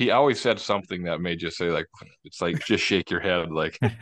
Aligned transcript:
he 0.00 0.10
always 0.10 0.40
said 0.40 0.58
something 0.58 1.02
that 1.02 1.20
made 1.20 1.42
you 1.42 1.50
say 1.50 1.66
like 1.68 1.86
it's 2.24 2.40
like 2.40 2.58
just 2.64 2.82
shake 2.82 3.10
your 3.10 3.20
head 3.20 3.50
like 3.50 3.78
kind 3.80 3.92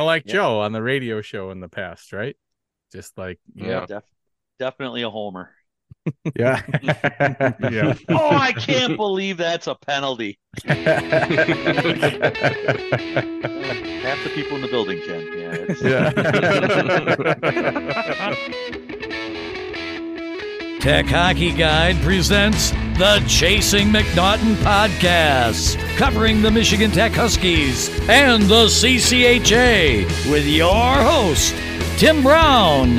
of 0.00 0.06
like 0.06 0.24
Yeah. 0.26 0.32
Joe 0.34 0.60
on 0.60 0.72
the 0.72 0.82
radio 0.82 1.20
show 1.22 1.50
in 1.52 1.60
the 1.60 1.68
past, 1.68 2.12
right? 2.12 2.36
Just 2.92 3.16
like 3.16 3.38
Yeah. 3.54 3.86
Def- 3.86 4.02
definitely 4.58 5.02
a 5.02 5.10
homer. 5.10 5.50
Yeah. 6.36 6.60
yeah. 6.82 7.94
Oh, 8.08 8.30
I 8.36 8.52
can't 8.52 8.96
believe 8.96 9.36
that's 9.36 9.68
a 9.68 9.76
penalty. 9.76 10.40
Half 10.64 10.74
the 14.24 14.30
people 14.34 14.56
in 14.56 14.62
the 14.62 14.68
building 14.68 15.00
can. 15.06 15.20
Yeah. 15.38 16.12
It's, 18.18 18.78
Tech 20.82 21.06
Hockey 21.06 21.52
Guide 21.52 21.94
presents 22.02 22.72
the 22.98 23.24
Chasing 23.28 23.90
MacNaughton 23.90 24.56
podcast, 24.64 25.78
covering 25.96 26.42
the 26.42 26.50
Michigan 26.50 26.90
Tech 26.90 27.12
Huskies 27.12 27.88
and 28.08 28.42
the 28.42 28.66
CCHA 28.66 30.02
with 30.28 30.44
your 30.44 30.74
host, 30.74 31.54
Tim 31.98 32.20
Braun, 32.20 32.98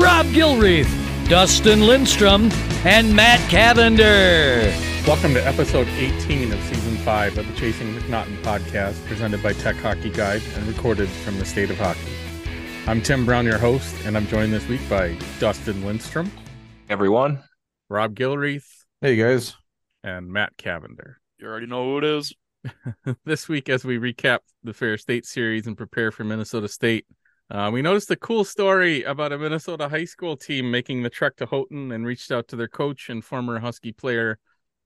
Rob 0.00 0.26
Gilreath, 0.26 0.88
Dustin 1.28 1.80
Lindstrom, 1.80 2.52
and 2.84 3.12
Matt 3.16 3.40
Cavender. 3.50 4.72
Welcome 5.04 5.34
to 5.34 5.44
episode 5.44 5.88
18 5.88 6.52
of 6.52 6.62
season 6.62 6.96
5 6.98 7.38
of 7.38 7.48
the 7.48 7.54
Chasing 7.54 7.92
MacNaughton 7.96 8.40
podcast, 8.42 9.04
presented 9.06 9.42
by 9.42 9.54
Tech 9.54 9.74
Hockey 9.74 10.10
Guide 10.10 10.42
and 10.54 10.68
recorded 10.68 11.08
from 11.08 11.40
the 11.40 11.44
state 11.44 11.70
of 11.70 11.78
hockey. 11.78 12.12
I'm 12.86 13.02
Tim 13.02 13.26
Braun, 13.26 13.44
your 13.44 13.58
host, 13.58 13.92
and 14.04 14.16
I'm 14.16 14.28
joined 14.28 14.52
this 14.52 14.68
week 14.68 14.88
by 14.88 15.18
Dustin 15.40 15.84
Lindstrom, 15.84 16.30
everyone. 16.88 17.42
Rob 17.88 18.14
Gilreath, 18.14 18.84
hey 19.00 19.16
guys. 19.16 19.54
and 20.02 20.28
Matt 20.32 20.56
Cavender. 20.56 21.18
you 21.38 21.46
already 21.46 21.66
know 21.66 21.84
who 21.84 21.98
it 21.98 22.04
is. 22.04 22.32
this 23.24 23.48
week, 23.48 23.68
as 23.68 23.84
we 23.84 23.98
recap 23.98 24.38
the 24.62 24.72
Ferris 24.72 25.02
State 25.02 25.26
series 25.26 25.66
and 25.66 25.76
prepare 25.76 26.10
for 26.10 26.24
Minnesota 26.24 26.66
State, 26.68 27.06
uh, 27.50 27.70
we 27.72 27.82
noticed 27.82 28.10
a 28.10 28.16
cool 28.16 28.42
story 28.44 29.02
about 29.02 29.32
a 29.32 29.38
Minnesota 29.38 29.88
high 29.88 30.06
school 30.06 30.36
team 30.36 30.70
making 30.70 31.02
the 31.02 31.10
trek 31.10 31.36
to 31.36 31.46
Houghton 31.46 31.92
and 31.92 32.06
reached 32.06 32.32
out 32.32 32.48
to 32.48 32.56
their 32.56 32.68
coach 32.68 33.10
and 33.10 33.22
former 33.22 33.58
Husky 33.58 33.92
player, 33.92 34.38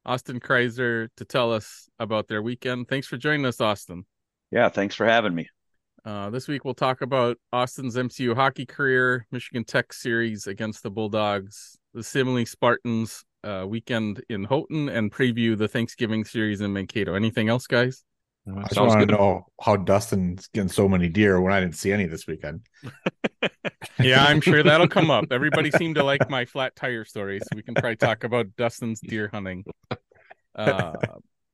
Austyn 0.07 0.41
Kryzer, 0.41 1.09
to 1.17 1.25
tell 1.25 1.53
us 1.53 1.89
about 2.01 2.27
their 2.27 2.43
weekend. 2.43 2.89
Thanks 2.89 3.07
for 3.07 3.17
joining 3.17 3.47
us, 3.47 3.59
Austyn. 3.59 4.03
Yeah. 4.51 4.69
Thanks 4.71 4.97
for 4.97 5.07
having 5.07 5.35
me. 5.35 5.49
Uh, 6.05 6.31
this 6.31 6.49
week, 6.49 6.65
we'll 6.65 6.75
talk 6.75 7.01
about 7.01 7.37
Austyn's 7.55 7.95
MTU 7.95 8.35
hockey 8.35 8.67
career, 8.67 9.27
Michigan 9.31 9.63
Tech 9.63 9.93
series 9.93 10.47
against 10.49 10.83
the 10.83 10.91
Bulldogs, 10.91 11.78
the 11.99 12.05
Simley 12.05 12.47
Spartans 12.47 13.25
uh, 13.43 13.67
weekend 13.69 14.23
in 14.29 14.45
Houghton, 14.45 14.89
and 14.89 15.13
preview 15.13 15.59
the 15.59 15.67
Thanksgiving 15.67 16.25
series 16.25 16.61
in 16.61 16.73
Mankato. 16.73 17.15
Anything 17.15 17.49
else, 17.49 17.67
guys? 17.67 18.05
I 18.49 18.63
just 18.63 18.81
want 18.81 19.01
to 19.01 19.15
know 19.15 19.47
how 19.61 19.77
Dustin's 19.77 20.47
getting 20.55 20.69
so 20.69 20.89
many 20.89 21.09
deer 21.09 21.41
when 21.41 21.53
I 21.53 21.61
didn't 21.61 21.75
see 21.75 21.93
any 21.93 22.07
this 22.07 22.27
weekend. 22.27 22.63
Yeah, 24.01 24.25
I'm 24.25 24.41
sure 24.41 24.63
that'll 24.63 24.87
come 24.87 25.11
up. 25.11 25.25
Everybody 25.33 25.73
seemed 25.73 25.97
to 25.97 26.05
like 26.05 26.31
my 26.31 26.45
flat 26.45 26.77
tire 26.77 27.05
story, 27.05 27.41
so 27.41 27.49
we 27.57 27.65
can 27.65 27.75
probably 27.75 27.97
talk 27.97 28.23
about 28.23 28.47
Dustin's 28.57 29.01
deer 29.01 29.29
hunting. 29.33 29.65
Uh, 30.55 30.95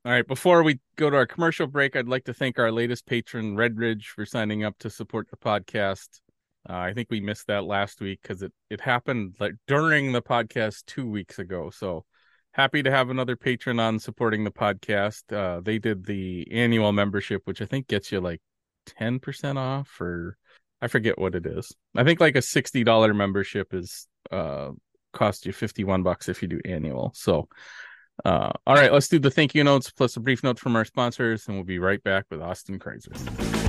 all 0.05 0.13
right, 0.13 0.27
before 0.27 0.63
we 0.63 0.79
go 0.97 1.09
to 1.09 1.17
our 1.17 1.27
commercial 1.27 1.67
break, 1.67 1.97
I'd 1.97 2.07
like 2.07 2.25
to 2.25 2.35
thank 2.35 2.59
our 2.59 2.71
latest 2.71 3.07
patron, 3.07 3.57
Red 3.57 3.79
Ridge, 3.79 4.09
for 4.09 4.27
signing 4.27 4.63
up 4.63 4.79
to 4.81 4.91
support 4.91 5.31
the 5.31 5.39
podcast. 5.39 6.21
Uh, 6.69 6.77
I 6.77 6.95
think 6.95 7.09
we 7.11 7.21
missed 7.21 7.49
that 7.49 7.65
last 7.65 8.01
week 8.01 8.21
because 8.23 8.43
it 8.43 8.53
it 8.71 8.81
happened 8.81 9.37
like 9.39 9.55
during 9.67 10.13
the 10.13 10.23
podcast 10.23 10.85
two 10.87 11.09
weeks 11.09 11.39
ago. 11.39 11.71
So 11.71 12.05
happy 12.53 12.83
to 12.83 12.91
have 12.91 13.11
another 13.11 13.37
patron 13.37 13.79
on 13.81 13.99
supporting 13.99 14.45
the 14.45 14.51
podcast. 14.51 15.33
Uh, 15.33 15.61
they 15.61 15.79
did 15.79 16.07
the 16.07 16.47
annual 16.51 16.93
membership, 16.93 17.43
which 17.45 17.61
I 17.61 17.67
think 17.67 17.89
gets 17.89 18.11
you 18.13 18.21
like 18.21 18.41
ten 18.87 19.19
percent 19.19 19.59
off, 19.59 20.01
or 20.01 20.37
I 20.81 20.89
forget 20.89 21.19
what 21.19 21.35
it 21.35 21.47
is. 21.47 21.75
I 21.95 22.05
think 22.05 22.21
like 22.21 22.37
a 22.37 22.43
sixty 22.43 22.85
dollar 22.85 23.13
membership 23.13 23.75
is 23.75 24.07
uh 24.31 24.71
cost 25.13 25.47
you 25.47 25.53
fifty 25.53 25.85
one 25.85 26.03
bucks 26.03 26.29
if 26.29 26.43
you 26.43 26.49
do 26.49 26.61
annual. 26.65 27.13
So 27.15 27.49
uh 28.25 28.53
all 28.67 28.75
right, 28.75 28.93
let's 28.93 29.09
do 29.09 29.19
the 29.19 29.31
thank 29.31 29.55
you 29.55 29.65
notes 29.65 29.91
plus 29.91 30.17
a 30.17 30.21
brief 30.21 30.43
note 30.43 30.59
from 30.59 30.77
our 30.77 30.85
sponsors, 30.85 31.47
and 31.47 31.57
we'll 31.57 31.65
be 31.65 31.79
right 31.79 32.03
back 32.03 32.27
with 32.31 32.41
Austyn 32.41 32.79
Kryzer. 32.79 33.64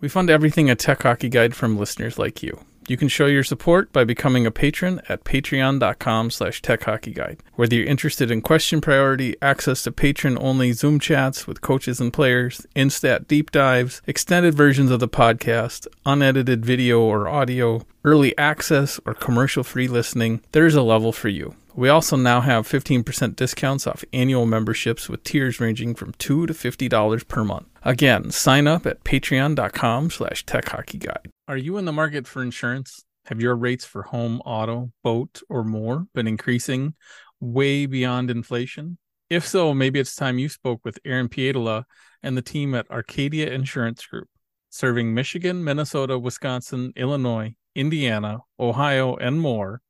We 0.00 0.08
fund 0.08 0.30
everything 0.30 0.70
a 0.70 0.74
Tech 0.74 1.02
Hockey 1.02 1.28
Guide 1.28 1.54
from 1.54 1.76
listeners 1.76 2.18
like 2.18 2.42
you. 2.42 2.58
You 2.88 2.96
can 2.96 3.08
show 3.08 3.26
your 3.26 3.44
support 3.44 3.92
by 3.92 4.02
becoming 4.04 4.46
a 4.46 4.50
patron 4.50 5.00
at 5.08 5.22
patreon.com 5.24 6.30
slash 6.30 6.62
techhockeyguide. 6.62 7.38
Whether 7.54 7.76
you're 7.76 7.86
interested 7.86 8.30
in 8.30 8.40
question 8.40 8.80
priority, 8.80 9.36
access 9.42 9.82
to 9.82 9.92
patron-only 9.92 10.72
Zoom 10.72 10.98
chats 10.98 11.46
with 11.46 11.60
coaches 11.60 12.00
and 12.00 12.12
players, 12.12 12.66
instat 12.74 13.28
deep 13.28 13.50
dives, 13.52 14.00
extended 14.06 14.54
versions 14.54 14.90
of 14.90 15.00
the 15.00 15.08
podcast, 15.08 15.86
unedited 16.06 16.64
video 16.64 17.00
or 17.00 17.28
audio, 17.28 17.86
early 18.02 18.36
access, 18.38 18.98
or 19.04 19.14
commercial-free 19.14 19.86
listening, 19.86 20.40
there's 20.52 20.74
a 20.74 20.82
level 20.82 21.12
for 21.12 21.28
you. 21.28 21.54
We 21.74 21.88
also 21.88 22.16
now 22.16 22.40
have 22.40 22.68
15% 22.68 23.36
discounts 23.36 23.86
off 23.86 24.04
annual 24.12 24.46
memberships 24.46 25.08
with 25.08 25.24
tiers 25.24 25.60
ranging 25.60 25.94
from 25.94 26.12
2 26.18 26.46
to 26.46 26.52
$50 26.52 27.28
per 27.28 27.44
month. 27.44 27.66
Again, 27.82 28.30
sign 28.30 28.66
up 28.66 28.86
at 28.86 29.04
patreon.com 29.04 30.10
slash 30.10 30.44
techhockeyguide. 30.44 31.26
Are 31.48 31.56
you 31.56 31.78
in 31.78 31.84
the 31.84 31.92
market 31.92 32.26
for 32.26 32.42
insurance? 32.42 33.04
Have 33.26 33.40
your 33.40 33.54
rates 33.54 33.84
for 33.84 34.02
home, 34.02 34.40
auto, 34.44 34.90
boat, 35.04 35.42
or 35.48 35.64
more 35.64 36.06
been 36.14 36.26
increasing 36.26 36.94
way 37.40 37.86
beyond 37.86 38.30
inflation? 38.30 38.98
If 39.28 39.46
so, 39.46 39.72
maybe 39.72 40.00
it's 40.00 40.16
time 40.16 40.38
you 40.38 40.48
spoke 40.48 40.80
with 40.84 40.98
Aaron 41.04 41.28
Pietola 41.28 41.84
and 42.22 42.36
the 42.36 42.42
team 42.42 42.74
at 42.74 42.90
Arcadia 42.90 43.52
Insurance 43.52 44.04
Group, 44.04 44.28
serving 44.70 45.14
Michigan, 45.14 45.62
Minnesota, 45.62 46.18
Wisconsin, 46.18 46.92
Illinois, 46.96 47.54
Indiana, 47.74 48.40
Ohio, 48.58 49.14
and 49.16 49.40
more. 49.40 49.80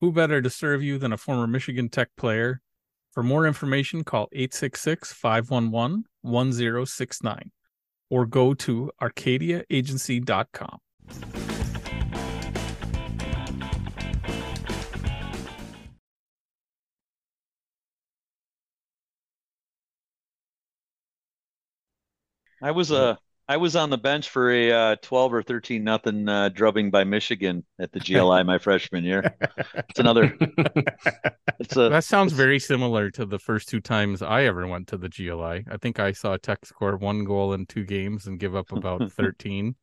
Who 0.00 0.12
better 0.12 0.40
to 0.40 0.48
serve 0.48 0.80
you 0.80 0.96
than 0.96 1.12
a 1.12 1.16
former 1.16 1.48
Michigan 1.48 1.88
Tech 1.88 2.10
player? 2.16 2.60
For 3.10 3.24
more 3.24 3.44
information, 3.44 4.04
call 4.04 4.28
866 4.30 5.12
511 5.12 6.04
1069 6.22 7.50
or 8.08 8.24
go 8.24 8.54
to 8.54 8.92
arcadiaagency.com. 9.02 10.78
I 22.62 22.70
was 22.70 22.92
uh 22.92 23.16
I 23.50 23.56
was 23.56 23.76
on 23.76 23.88
the 23.88 23.96
bench 23.96 24.28
for 24.28 24.50
a 24.50 24.70
uh, 24.70 24.96
12 25.00 25.32
or 25.32 25.42
13 25.42 25.82
nothing 25.82 26.28
uh, 26.28 26.50
drubbing 26.50 26.90
by 26.90 27.04
Michigan 27.04 27.64
at 27.80 27.90
the 27.92 28.00
GLI 28.00 28.44
my 28.44 28.58
freshman 28.58 29.04
year. 29.04 29.34
It's 29.74 29.98
another. 29.98 30.36
It's 31.60 31.76
a. 31.76 31.88
That 31.88 32.04
sounds 32.04 32.32
very 32.34 32.60
similar 32.60 33.10
to 33.12 33.26
the 33.26 33.38
first 33.38 33.68
two 33.68 33.80
times 33.80 34.22
I 34.22 34.44
ever 34.44 34.64
went 34.68 34.86
to 34.88 34.96
the 34.96 35.08
GLI. 35.08 35.64
I 35.68 35.76
think 35.80 35.98
I 35.98 36.12
saw 36.12 36.36
Tech 36.36 36.64
score 36.64 36.96
one 36.96 37.24
goal 37.24 37.52
in 37.52 37.66
two 37.66 37.84
games 37.84 38.28
and 38.28 38.38
give 38.38 38.54
up 38.54 38.70
about 38.70 39.10
13. 39.16 39.74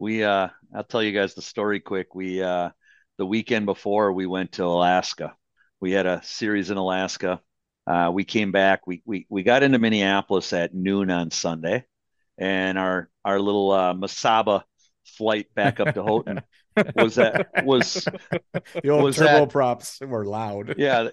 We 0.00 0.24
uh 0.24 0.48
I'll 0.74 0.82
tell 0.82 1.02
you 1.02 1.12
guys 1.12 1.34
the 1.34 1.42
story 1.42 1.78
quick. 1.78 2.14
We 2.14 2.42
uh 2.42 2.70
the 3.18 3.26
weekend 3.26 3.66
before 3.66 4.12
we 4.12 4.26
went 4.26 4.52
to 4.52 4.64
Alaska. 4.64 5.36
We 5.78 5.92
had 5.92 6.06
a 6.06 6.22
series 6.24 6.70
in 6.70 6.76
Alaska. 6.76 7.40
Uh 7.86 8.10
we 8.12 8.24
came 8.24 8.50
back. 8.50 8.86
We 8.86 9.02
we 9.04 9.26
we 9.28 9.44
got 9.44 9.62
into 9.62 9.78
Minneapolis 9.78 10.52
at 10.52 10.74
noon 10.74 11.10
on 11.10 11.30
Sunday 11.30 11.84
and 12.40 12.76
our 12.78 13.08
our 13.24 13.38
little 13.38 13.70
uh 13.70 13.94
Mesaba 13.94 14.62
flight 15.04 15.54
back 15.54 15.78
up 15.78 15.94
to 15.94 16.02
Houghton 16.02 16.40
was 16.96 17.14
that 17.16 17.64
was 17.64 18.06
The 18.82 18.88
old 18.88 19.04
Was 19.04 19.16
turbo 19.16 19.40
that- 19.40 19.50
props 19.50 20.00
were 20.00 20.24
loud. 20.26 20.74
yeah 20.78 21.10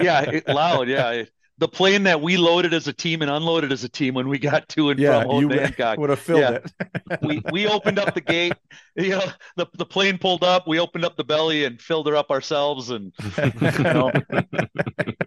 yeah 0.00 0.22
it, 0.22 0.48
loud 0.48 0.88
yeah 0.88 1.24
the 1.58 1.68
plane 1.68 2.02
that 2.02 2.20
we 2.20 2.36
loaded 2.36 2.74
as 2.74 2.88
a 2.88 2.92
team 2.92 3.22
and 3.22 3.30
unloaded 3.30 3.70
as 3.70 3.84
a 3.84 3.88
team 3.88 4.14
when 4.14 4.28
we 4.28 4.38
got 4.38 4.68
to 4.70 4.90
and 4.90 4.98
Yeah, 4.98 5.20
from 5.22 5.30
Houghton 5.30 5.50
you 5.50 5.58
Hancock. 5.58 5.98
would 5.98 6.10
have 6.10 6.18
filled 6.18 6.40
Yeah. 6.40 6.58
it. 7.10 7.22
we 7.22 7.42
we 7.52 7.66
opened 7.68 7.98
up 7.98 8.14
the 8.14 8.20
gate. 8.20 8.54
You 8.96 9.10
know, 9.10 9.22
the 9.56 9.66
the 9.74 9.86
plane 9.86 10.18
pulled 10.18 10.42
up. 10.44 10.66
We 10.66 10.80
opened 10.80 11.04
up 11.04 11.16
the 11.16 11.24
belly 11.24 11.64
and 11.64 11.80
filled 11.80 12.06
her 12.08 12.16
up 12.16 12.30
ourselves. 12.30 12.90
And 12.90 13.12
you 13.36 13.84
know, 13.84 14.10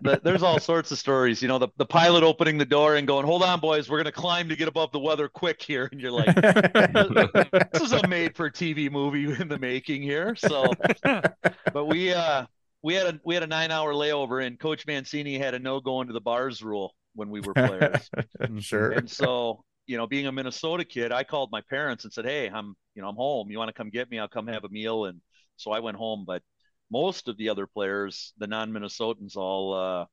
the, 0.02 0.20
there's 0.24 0.44
all 0.44 0.60
sorts 0.60 0.92
of 0.92 0.98
stories. 0.98 1.42
You 1.42 1.48
know, 1.48 1.60
the 1.60 1.70
the 1.78 1.86
pilot 1.86 2.24
opening 2.24 2.58
the 2.58 2.66
door 2.66 2.96
and 2.96 3.08
going, 3.08 3.26
"Hold 3.26 3.44
on, 3.44 3.60
boys, 3.60 3.90
we're 3.90 3.98
gonna 3.98 4.12
climb 4.12 4.50
to 4.50 4.56
get 4.56 4.68
above 4.68 4.92
the 4.92 5.00
weather 5.00 5.28
quick 5.30 5.62
here." 5.62 5.90
And 5.92 6.00
you're 6.02 6.12
like, 6.12 6.34
"This 6.36 7.82
is 7.82 7.92
a 7.94 8.06
made-for-TV 8.08 8.92
movie 8.92 9.32
in 9.40 9.48
the 9.48 9.58
making 9.60 10.02
here." 10.02 10.36
So, 10.36 10.66
but 11.74 11.86
we 11.86 12.14
uh 12.14 12.46
we 12.84 12.94
had 12.94 13.16
a 13.16 13.20
we 13.24 13.34
had 13.34 13.44
a 13.44 13.48
nine-hour 13.48 13.94
layover, 13.94 14.46
and 14.46 14.60
Coach 14.60 14.86
Mancini 14.86 15.38
had 15.38 15.54
a 15.54 15.60
no 15.60 15.80
going 15.80 16.08
to 16.08 16.14
the 16.14 16.22
bars 16.22 16.62
rule 16.62 16.94
when 17.16 17.30
we 17.30 17.42
were 17.42 17.54
players. 17.54 18.10
sure. 18.60 18.92
And 18.92 19.10
so, 19.10 19.64
you 19.88 19.98
know, 19.98 20.08
being 20.08 20.28
a 20.28 20.32
Minnesota 20.32 20.86
kid, 20.86 21.12
I 21.12 21.24
called 21.24 21.50
my 21.52 21.62
parents 21.70 22.04
and 22.04 22.14
said, 22.14 22.26
"Hey, 22.26 22.50
I'm, 22.50 22.76
you 22.96 23.02
know, 23.02 23.10
I'm 23.10 23.16
home. 23.16 23.50
You 23.50 23.58
want 23.58 23.70
to 23.70 23.74
come 23.74 23.90
get 23.90 24.10
me? 24.10 24.20
I'll 24.20 24.28
come 24.28 24.48
have 24.48 24.64
a 24.64 24.70
meal." 24.70 25.06
And 25.06 25.22
so 25.56 25.72
I 25.72 25.80
went 25.80 25.98
home. 25.98 26.24
But 26.26 26.44
most 26.92 27.28
of 27.28 27.38
the 27.38 27.50
other 27.50 27.68
players, 27.68 28.34
the 28.38 28.48
non-Minnesotans, 28.48 29.36
all 29.36 29.74
uh, 29.74 30.06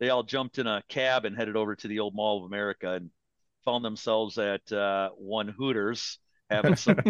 they 0.00 0.10
all 0.10 0.22
jumped 0.22 0.58
in 0.58 0.66
a 0.66 0.82
cab 0.88 1.24
and 1.24 1.36
headed 1.36 1.56
over 1.56 1.74
to 1.76 1.88
the 1.88 2.00
old 2.00 2.14
Mall 2.14 2.38
of 2.38 2.44
America 2.44 2.92
and 2.92 3.10
found 3.64 3.84
themselves 3.84 4.38
at 4.38 4.70
uh, 4.72 5.10
one 5.16 5.48
Hooters 5.48 6.18
having 6.50 6.76
some 6.76 7.00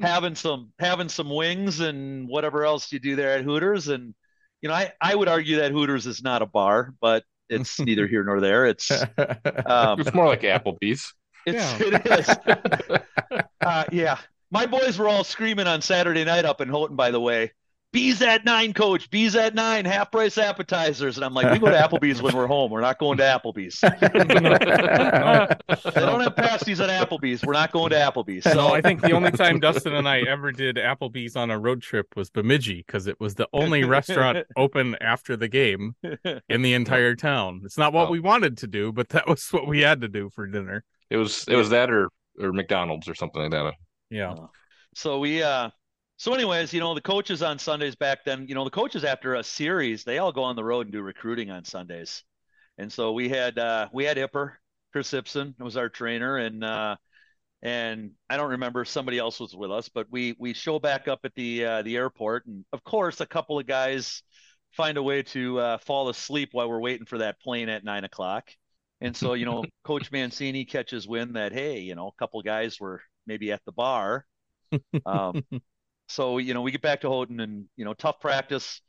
having 0.00 0.34
some 0.34 0.72
having 0.78 1.08
some 1.08 1.30
wings 1.30 1.80
and 1.80 2.28
whatever 2.28 2.64
else 2.64 2.92
you 2.92 2.98
do 3.00 3.16
there 3.16 3.38
at 3.38 3.44
Hooters. 3.44 3.88
And 3.88 4.14
you 4.60 4.68
know, 4.68 4.74
I 4.74 4.92
I 5.00 5.14
would 5.14 5.28
argue 5.28 5.56
that 5.58 5.72
Hooters 5.72 6.06
is 6.06 6.22
not 6.22 6.42
a 6.42 6.46
bar, 6.46 6.94
but 7.00 7.24
it's 7.48 7.78
neither 7.80 8.06
here 8.06 8.24
nor 8.24 8.40
there. 8.40 8.66
It's 8.66 8.90
um, 8.90 10.00
It's 10.00 10.14
more 10.14 10.26
like 10.26 10.42
Applebee's. 10.42 11.12
it's 11.46 11.78
Yeah. 11.78 11.78
it 11.80 12.06
is. 12.06 13.00
Uh, 13.60 13.84
yeah, 13.90 14.18
my 14.50 14.66
boys 14.66 14.98
were 14.98 15.08
all 15.08 15.24
screaming 15.24 15.66
on 15.66 15.80
Saturday 15.80 16.24
night 16.24 16.44
up 16.44 16.60
in 16.60 16.68
Houghton. 16.68 16.96
By 16.96 17.10
the 17.10 17.20
way, 17.20 17.52
bees 17.94 18.20
at 18.20 18.44
nine, 18.44 18.74
coach. 18.74 19.08
Bees 19.08 19.36
at 19.36 19.54
nine, 19.54 19.84
half 19.84 20.10
price 20.10 20.36
appetizers. 20.36 21.16
And 21.16 21.24
I'm 21.24 21.32
like, 21.32 21.50
we 21.52 21.60
go 21.60 21.70
to 21.70 21.76
Applebee's 21.76 22.20
when 22.20 22.36
we're 22.36 22.48
home. 22.48 22.72
We're 22.72 22.80
not 22.80 22.98
going 22.98 23.16
to 23.18 23.22
Applebee's. 23.24 23.80
They 25.94 26.00
don't 26.00 26.20
have 26.20 26.36
pasties 26.36 26.80
at 26.80 26.88
Applebee's. 26.90 27.42
We're 27.44 27.52
not 27.52 27.70
going 27.72 27.90
to 27.90 27.96
Applebee's. 27.96 28.44
So 28.44 28.54
No, 28.54 28.74
I 28.74 28.80
think 28.80 29.00
the 29.00 29.12
only 29.12 29.30
time 29.30 29.60
Dustin 29.60 29.94
and 29.94 30.08
I 30.08 30.20
ever 30.22 30.50
did 30.50 30.76
Applebee's 30.76 31.36
on 31.36 31.50
a 31.50 31.58
road 31.58 31.82
trip 31.82 32.08
was 32.16 32.30
Bemidji 32.30 32.82
because 32.86 33.06
it 33.06 33.18
was 33.20 33.34
the 33.36 33.48
only 33.52 33.84
restaurant 33.84 34.38
open 34.56 34.96
after 35.00 35.36
the 35.36 35.48
game 35.48 35.94
in 36.48 36.62
the 36.62 36.74
entire 36.74 37.14
town. 37.14 37.62
It's 37.64 37.78
not 37.78 37.92
what 37.92 38.08
Oh. 38.08 38.10
we 38.10 38.20
wanted 38.20 38.58
to 38.58 38.66
do, 38.66 38.92
but 38.92 39.10
that 39.10 39.28
was 39.28 39.46
what 39.50 39.66
we 39.68 39.80
had 39.80 40.00
to 40.00 40.08
do 40.08 40.30
for 40.30 40.46
dinner. 40.46 40.84
It 41.10 41.16
was 41.16 41.44
it 41.48 41.56
was 41.56 41.70
that 41.70 41.90
or 41.90 42.08
or 42.40 42.52
McDonald's 42.52 43.08
or 43.08 43.14
something 43.14 43.42
like 43.42 43.50
that. 43.52 43.74
Yeah. 44.10 44.34
So 44.94 45.20
we 45.20 45.42
uh 45.42 45.70
so 46.16 46.32
anyways, 46.32 46.72
you 46.72 46.80
know, 46.80 46.94
the 46.94 47.00
coaches 47.00 47.42
on 47.42 47.58
Sundays 47.58 47.96
back 47.96 48.24
then, 48.24 48.46
you 48.48 48.54
know, 48.54 48.64
the 48.64 48.70
coaches 48.70 49.04
after 49.04 49.34
a 49.34 49.42
series, 49.44 50.04
they 50.04 50.18
all 50.18 50.32
go 50.32 50.44
on 50.44 50.56
the 50.56 50.64
road 50.64 50.86
and 50.86 50.92
do 50.92 51.02
recruiting 51.02 51.50
on 51.50 51.64
Sundays. 51.64 52.22
And 52.78 52.92
so 52.92 53.12
we 53.12 53.28
had 53.28 53.58
uh 53.58 53.88
we 53.92 54.04
had 54.04 54.16
Ipper, 54.16 54.52
Chris 54.92 55.12
Ipson 55.12 55.58
was 55.60 55.76
our 55.76 55.88
trainer 55.88 56.36
and 56.38 56.64
uh 56.64 56.96
and 57.62 58.12
I 58.30 58.36
don't 58.36 58.50
remember 58.50 58.82
if 58.82 58.88
somebody 58.88 59.18
else 59.18 59.40
was 59.40 59.54
with 59.56 59.70
us, 59.72 59.88
but 59.88 60.06
we 60.10 60.36
we 60.38 60.52
show 60.54 60.78
back 60.78 61.08
up 61.08 61.20
at 61.24 61.34
the 61.34 61.64
uh 61.64 61.82
the 61.82 61.96
airport 61.96 62.46
and 62.46 62.64
of 62.72 62.84
course 62.84 63.20
a 63.20 63.26
couple 63.26 63.58
of 63.58 63.66
guys 63.66 64.22
find 64.72 64.98
a 64.98 65.02
way 65.02 65.22
to 65.22 65.58
uh 65.58 65.78
fall 65.78 66.08
asleep 66.08 66.50
while 66.52 66.68
we're 66.68 66.80
waiting 66.80 67.06
for 67.06 67.18
that 67.18 67.40
plane 67.40 67.68
at 67.68 67.84
nine 67.84 68.04
o'clock. 68.04 68.50
And 69.00 69.16
so, 69.16 69.34
you 69.34 69.44
know, 69.44 69.64
Coach 69.84 70.10
Mancini 70.12 70.64
catches 70.64 71.06
wind 71.08 71.36
that, 71.36 71.52
hey, 71.52 71.80
you 71.80 71.94
know, 71.94 72.08
a 72.08 72.12
couple 72.18 72.40
guys 72.42 72.80
were 72.80 73.02
maybe 73.26 73.52
at 73.52 73.62
the 73.66 73.72
bar. 73.72 74.26
Um, 75.06 75.42
so, 76.08 76.38
you 76.38 76.54
know, 76.54 76.62
we 76.62 76.70
get 76.70 76.82
back 76.82 77.00
to 77.02 77.08
Houghton 77.08 77.40
and, 77.40 77.66
you 77.76 77.84
know, 77.84 77.94
tough 77.94 78.20
practice, 78.20 78.80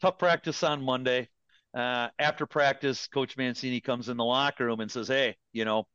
tough 0.00 0.18
practice 0.18 0.62
on 0.62 0.82
Monday. 0.82 1.28
Uh, 1.74 2.08
after 2.18 2.46
practice, 2.46 3.06
Coach 3.06 3.36
Mancini 3.36 3.80
comes 3.80 4.08
in 4.08 4.16
the 4.16 4.24
locker 4.24 4.66
room 4.66 4.80
and 4.80 4.90
says, 4.90 5.08
hey, 5.08 5.36
you 5.52 5.64
know, 5.64 5.86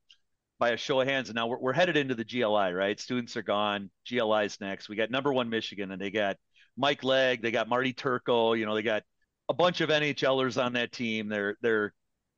by 0.60 0.70
a 0.70 0.78
show 0.78 1.02
of 1.02 1.08
hands, 1.08 1.30
and 1.30 1.36
now 1.36 1.48
we're, 1.48 1.60
we're 1.60 1.74
headed 1.74 1.98
into 1.98 2.16
the 2.16 2.26
GLI, 2.26 2.74
right? 2.74 3.00
Students 3.00 3.38
are 3.38 3.44
gone. 3.44 3.92
GLI's 4.10 4.60
next. 4.60 4.90
We 4.90 4.96
got 4.96 5.12
number 5.12 5.32
one 5.32 5.50
Michigan, 5.50 5.92
and 5.92 6.02
they 6.02 6.10
got 6.10 6.38
Mike 6.78 7.04
Legg, 7.04 7.42
they 7.42 7.52
got 7.52 7.70
Marty 7.70 7.94
Turco, 7.94 8.54
you 8.54 8.66
know, 8.66 8.74
they 8.74 8.82
got 8.82 9.04
a 9.50 9.54
bunch 9.54 9.82
of 9.82 9.90
NHLers 9.90 10.64
on 10.64 10.74
that 10.74 10.92
team. 10.92 11.30
They're 11.30 11.58
they're 11.62 11.94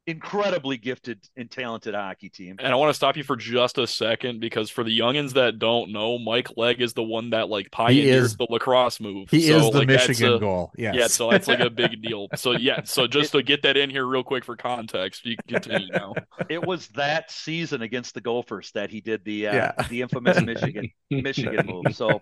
incredibly 0.09 0.77
gifted 0.77 1.19
and 1.37 1.49
talented 1.49 1.93
hockey 1.93 2.29
team. 2.29 2.55
And 2.59 2.71
I 2.73 2.75
want 2.75 2.89
to 2.89 2.93
stop 2.93 3.15
you 3.17 3.23
for 3.23 3.35
just 3.35 3.77
a 3.77 3.87
second 3.87 4.39
because 4.39 4.69
for 4.69 4.83
the 4.83 4.97
youngins 4.97 5.33
that 5.33 5.59
don't 5.59 5.91
know, 5.91 6.17
Mike 6.17 6.49
Legg 6.57 6.81
is 6.81 6.93
the 6.93 7.03
one 7.03 7.29
that 7.31 7.49
like 7.49 7.71
pioneered 7.71 8.23
is- 8.23 8.37
the 8.37 8.47
lacrosse 8.49 8.99
move. 8.99 9.29
He 9.29 9.41
So, 9.47 9.57
is 9.57 9.71
the 9.71 9.77
like, 9.79 9.87
Michigan 9.87 10.33
a- 10.33 10.39
goal. 10.39 10.71
Yes. 10.77 10.95
Yeah, 10.95 11.07
so 11.07 11.29
that's 11.31 11.47
like 11.47 11.59
a 11.59 11.69
big 11.69 12.01
deal. 12.07 12.27
So 12.35 12.51
yeah, 12.53 12.83
so 12.83 13.07
just 13.07 13.31
to 13.33 13.43
get 13.43 13.63
that 13.63 13.77
in 13.77 13.89
here 13.89 14.05
real 14.05 14.23
quick 14.23 14.43
for 14.45 14.55
context, 14.55 15.25
you 15.25 15.35
continue 15.47 15.87
now. 15.91 16.13
It 16.49 16.65
was 16.65 16.87
that 16.89 17.29
season 17.31 17.81
against 17.81 18.13
the 18.15 18.21
Gophers 18.21 18.71
that 18.73 18.89
he 18.89 19.01
did 19.01 19.23
the 19.23 19.47
uh, 19.47 19.53
Yeah. 19.53 19.71
the 19.89 20.01
infamous 20.01 20.41
Michigan 20.41 20.89
Michigan 21.11 21.65
move. 21.67 21.95
So 21.95 22.21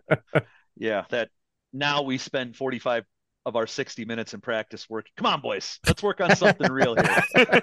yeah, 0.76 1.06
that 1.10 1.30
now 1.74 2.02
we 2.02 2.18
spend 2.18 2.56
45 2.56 3.06
of 3.48 3.56
our 3.56 3.66
60 3.66 4.04
minutes 4.04 4.34
in 4.34 4.42
practice 4.42 4.90
work. 4.90 5.08
Come 5.16 5.26
on, 5.26 5.40
boys, 5.40 5.80
let's 5.88 6.04
work 6.04 6.20
on 6.20 6.36
something 6.36 6.70
real 6.70 6.96
here. 6.96 7.62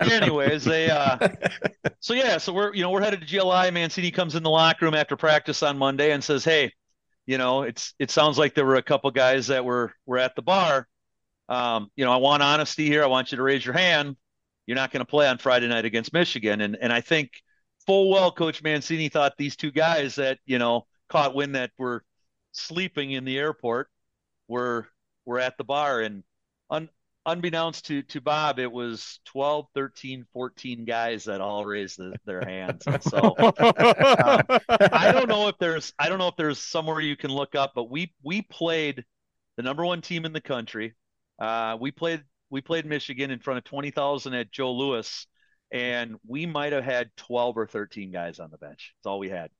Anyways, 0.00 0.64
they 0.64 0.88
uh 0.88 1.18
so 1.98 2.14
yeah, 2.14 2.38
so 2.38 2.52
we're 2.52 2.72
you 2.72 2.82
know 2.82 2.90
we're 2.90 3.02
headed 3.02 3.20
to 3.20 3.26
GLI. 3.26 3.72
Mancini 3.72 4.12
comes 4.12 4.36
in 4.36 4.44
the 4.44 4.48
locker 4.48 4.84
room 4.84 4.94
after 4.94 5.16
practice 5.16 5.64
on 5.64 5.76
Monday 5.76 6.12
and 6.12 6.22
says, 6.22 6.44
"Hey, 6.44 6.72
you 7.26 7.36
know 7.36 7.62
it's 7.62 7.92
it 7.98 8.12
sounds 8.12 8.38
like 8.38 8.54
there 8.54 8.64
were 8.64 8.76
a 8.76 8.82
couple 8.82 9.10
guys 9.10 9.48
that 9.48 9.64
were 9.64 9.92
were 10.06 10.18
at 10.18 10.36
the 10.36 10.42
bar. 10.42 10.86
Um, 11.48 11.90
you 11.96 12.04
know, 12.04 12.12
I 12.12 12.18
want 12.18 12.44
honesty 12.44 12.86
here. 12.86 13.02
I 13.02 13.08
want 13.08 13.32
you 13.32 13.38
to 13.38 13.42
raise 13.42 13.66
your 13.66 13.74
hand. 13.74 14.16
You're 14.66 14.76
not 14.76 14.92
going 14.92 15.04
to 15.04 15.10
play 15.10 15.26
on 15.26 15.38
Friday 15.38 15.66
night 15.66 15.84
against 15.84 16.12
Michigan." 16.12 16.60
And 16.60 16.78
and 16.80 16.92
I 16.92 17.00
think 17.00 17.32
full 17.86 18.08
well, 18.08 18.30
Coach 18.30 18.62
Mancini 18.62 19.08
thought 19.08 19.32
these 19.36 19.56
two 19.56 19.72
guys 19.72 20.14
that 20.14 20.38
you 20.46 20.60
know 20.60 20.86
caught 21.08 21.34
wind 21.34 21.56
that 21.56 21.72
were 21.76 22.04
sleeping 22.52 23.12
in 23.12 23.24
the 23.24 23.38
airport 23.38 23.88
were 24.48 24.88
were 25.24 25.38
at 25.38 25.56
the 25.56 25.64
bar. 25.64 26.00
And 26.00 26.22
un, 26.70 26.88
unbeknownst 27.26 27.86
to 27.86 28.02
to 28.02 28.20
Bob 28.20 28.58
it 28.58 28.70
was 28.70 29.20
12 29.26 29.66
13 29.74 30.26
14 30.32 30.84
guys 30.84 31.24
that 31.24 31.40
all 31.40 31.64
raised 31.64 31.98
the, 31.98 32.14
their 32.24 32.42
hands. 32.44 32.82
And 32.86 33.02
so 33.02 33.34
I 33.38 35.12
don't 35.12 35.28
know 35.28 35.48
if 35.48 35.58
there's 35.58 35.92
I 35.98 36.08
don't 36.08 36.18
know 36.18 36.28
if 36.28 36.36
there's 36.36 36.58
somewhere 36.58 37.00
you 37.00 37.16
can 37.16 37.30
look 37.30 37.54
up 37.54 37.72
but 37.74 37.90
we 37.90 38.12
we 38.22 38.42
played 38.42 39.04
the 39.56 39.62
number 39.62 39.84
one 39.84 40.00
team 40.00 40.24
in 40.24 40.32
the 40.32 40.40
country. 40.40 40.94
Uh, 41.38 41.76
we 41.80 41.90
played 41.90 42.22
we 42.50 42.60
played 42.60 42.86
Michigan 42.86 43.30
in 43.30 43.38
front 43.38 43.58
of 43.58 43.64
20,000 43.64 44.34
at 44.34 44.50
Joe 44.50 44.72
Louis 44.72 45.26
and 45.72 46.16
we 46.26 46.46
might 46.46 46.72
have 46.72 46.84
had 46.84 47.10
12 47.16 47.56
or 47.56 47.66
13 47.66 48.10
guys 48.10 48.40
on 48.40 48.50
the 48.50 48.58
bench. 48.58 48.94
That's 48.96 49.06
all 49.06 49.20
we 49.20 49.30
had 49.30 49.50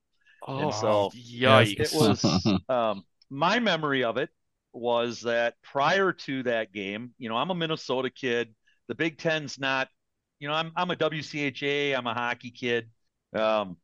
Oh, 0.47 0.71
so- 0.71 1.11
yikes! 1.17 1.81
it 1.81 1.91
was 1.95 2.25
um, 2.69 3.05
my 3.31 3.59
memory 3.59 4.05
of 4.05 4.17
it 4.17 4.31
was 4.73 5.23
that 5.23 5.55
prior 5.63 6.13
to 6.13 6.43
that 6.45 6.73
game, 6.73 7.13
you 7.19 7.29
know, 7.29 7.37
I'm 7.37 7.51
a 7.51 7.55
Minnesota 7.55 8.09
kid. 8.11 8.55
The 8.89 8.95
Big 8.95 9.19
Ten's 9.19 9.59
not, 9.59 9.89
you 10.39 10.49
know, 10.49 10.55
I'm 10.55 10.73
I'm 10.77 10.91
a 10.91 10.97
WCHA. 10.97 11.97
I'm 11.97 12.07
a 12.07 12.15
hockey 12.15 12.51
kid. 12.51 12.89
Um, 13.35 13.77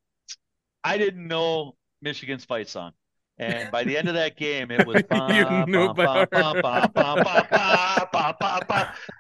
I 0.85 0.99
didn't 0.99 1.26
know 1.26 1.76
Michigan's 2.03 2.44
fight 2.44 2.69
song, 2.69 2.93
and 3.38 3.70
by 3.70 3.85
the 3.85 3.97
end 3.99 4.09
of 4.09 4.14
that 4.14 4.37
game, 4.37 4.70
it 4.70 4.87
was 4.87 5.02
You 5.35 5.67
knew 5.67 5.93
by 5.94 6.26
heart. 6.31 6.31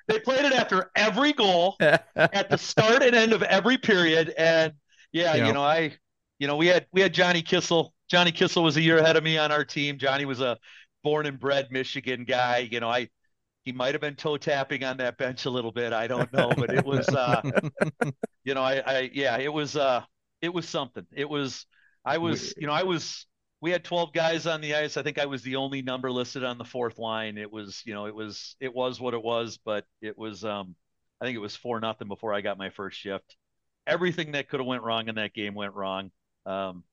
they 0.08 0.18
played 0.20 0.44
it 0.44 0.52
after 0.52 0.90
every 0.96 1.32
goal 1.32 1.76
at 1.80 2.48
the 2.50 2.56
start 2.58 3.02
and 3.02 3.14
end 3.14 3.32
of 3.32 3.42
every 3.42 3.78
period. 3.78 4.32
And 4.38 4.72
yeah, 5.12 5.34
Yeah. 5.34 5.46
you 5.46 5.52
know, 5.52 5.62
I, 5.62 5.92
you 6.38 6.46
know, 6.46 6.56
we 6.56 6.66
had 6.66 6.86
we 6.92 7.00
had 7.00 7.14
Johnny 7.14 7.42
Kissel. 7.42 7.92
Johnny 8.08 8.32
Kissel 8.32 8.62
was 8.62 8.76
a 8.76 8.82
year 8.82 8.98
ahead 8.98 9.16
of 9.16 9.24
me 9.24 9.38
on 9.38 9.50
our 9.52 9.64
team. 9.64 9.98
Johnny 9.98 10.24
was 10.24 10.40
a 10.40 10.58
born 11.02 11.26
and 11.26 11.38
bred 11.38 11.68
Michigan 11.70 12.24
guy. 12.24 12.68
You 12.70 12.80
know, 12.80 12.88
I 12.90 13.08
he 13.64 13.72
might 13.72 13.94
have 13.94 14.00
been 14.00 14.16
toe 14.16 14.36
tapping 14.36 14.84
on 14.84 14.98
that 14.98 15.18
bench 15.18 15.44
a 15.46 15.50
little 15.50 15.72
bit. 15.72 15.92
I 15.92 16.06
don't 16.06 16.32
know, 16.32 16.54
but 16.56 16.70
it 16.72 16.84
was 16.84 17.12
uh 17.14 17.42
you 18.44 18.54
know, 18.54 18.62
I, 18.62 18.82
I 18.86 19.10
yeah, 19.12 19.38
it 19.38 19.52
was 19.52 19.76
uh 19.76 20.02
it 20.40 20.52
was 20.52 20.68
something. 20.68 21.06
It 21.12 21.28
was 21.28 21.66
I 22.04 22.18
was, 22.18 22.54
you 22.58 22.66
know, 22.66 22.72
I 22.72 22.84
was 22.84 23.26
we 23.60 23.70
had 23.70 23.84
12 23.84 24.12
guys 24.12 24.46
on 24.46 24.60
the 24.60 24.74
ice. 24.74 24.96
I 24.96 25.02
think 25.02 25.18
I 25.18 25.26
was 25.26 25.42
the 25.42 25.56
only 25.56 25.82
number 25.82 26.10
listed 26.12 26.44
on 26.44 26.58
the 26.58 26.64
fourth 26.64 26.98
line. 26.98 27.38
It 27.38 27.50
was, 27.50 27.82
you 27.84 27.94
know, 27.94 28.06
it 28.06 28.14
was 28.14 28.56
it 28.60 28.74
was 28.74 29.00
what 29.00 29.14
it 29.14 29.22
was, 29.22 29.58
but 29.64 29.84
it 30.02 30.16
was 30.16 30.44
um 30.44 30.76
I 31.20 31.24
think 31.24 31.36
it 31.36 31.40
was 31.40 31.56
four 31.56 31.80
nothing 31.80 32.08
before 32.08 32.34
I 32.34 32.42
got 32.42 32.58
my 32.58 32.70
first 32.70 32.98
shift. 32.98 33.36
Everything 33.86 34.32
that 34.32 34.48
could 34.48 34.60
have 34.60 34.66
went 34.66 34.82
wrong 34.82 35.08
in 35.08 35.14
that 35.16 35.34
game 35.34 35.54
went 35.54 35.74
wrong. 35.74 36.10
Um 36.46 36.84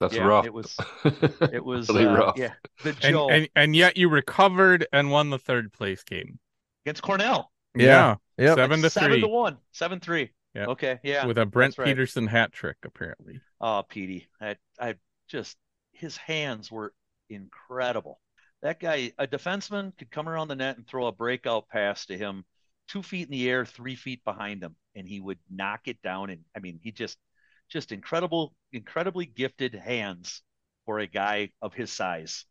That's 0.00 0.16
yeah, 0.16 0.22
rough. 0.24 0.46
it 0.46 0.52
was 0.52 0.76
it 1.52 1.64
was 1.64 1.88
Really 1.88 2.06
uh, 2.06 2.14
rough. 2.14 2.36
yeah, 2.36 2.54
the 2.82 2.96
and, 3.02 3.16
and 3.30 3.48
and 3.56 3.76
yet 3.76 3.96
you 3.96 4.08
recovered 4.08 4.86
and 4.92 5.10
won 5.10 5.30
the 5.30 5.38
third 5.38 5.72
place 5.72 6.02
game. 6.04 6.38
against 6.84 7.02
Cornell. 7.02 7.50
Yeah. 7.76 8.16
Yep. 8.38 8.56
seven 8.56 8.82
to 8.82 8.90
seven 8.90 9.20
to 9.20 9.28
one. 9.28 9.58
Seven 9.72 10.00
three. 10.00 10.30
Yeah. 10.54 10.66
Okay. 10.66 11.00
Yeah. 11.02 11.26
with 11.26 11.38
a 11.38 11.46
Brent 11.46 11.72
that's 11.72 11.78
right. 11.78 11.86
Peterson 11.86 12.26
hat 12.26 12.52
trick, 12.52 12.76
apparently. 12.84 13.40
Oh, 13.60 13.82
Petey. 13.88 14.28
I 14.40 14.56
I 14.80 14.96
just 15.28 15.56
his 15.92 16.16
hands 16.16 16.70
were 16.70 16.92
incredible. 17.30 18.20
That 18.62 18.80
guy, 18.80 19.12
a 19.18 19.26
defenseman, 19.26 19.96
could 19.98 20.10
come 20.10 20.28
around 20.28 20.48
the 20.48 20.56
net 20.56 20.76
and 20.76 20.86
throw 20.86 21.06
a 21.06 21.12
breakout 21.12 21.68
pass 21.68 22.06
to 22.06 22.16
him, 22.16 22.44
two 22.88 23.02
feet 23.02 23.26
in 23.28 23.32
the 23.32 23.48
air, 23.48 23.64
three 23.66 23.94
feet 23.94 24.24
behind 24.24 24.62
him, 24.62 24.74
and 24.94 25.06
he 25.08 25.20
would 25.20 25.38
knock 25.50 25.82
it 25.86 26.00
down. 26.02 26.30
And 26.30 26.42
I 26.56 26.60
mean, 26.60 26.80
he 26.82 26.90
just, 26.90 27.18
just 27.68 27.92
incredible, 27.92 28.54
incredibly 28.72 29.26
gifted 29.26 29.74
hands 29.74 30.42
for 30.86 30.98
a 30.98 31.06
guy 31.06 31.50
of 31.62 31.74
his 31.74 31.90
size. 31.90 32.44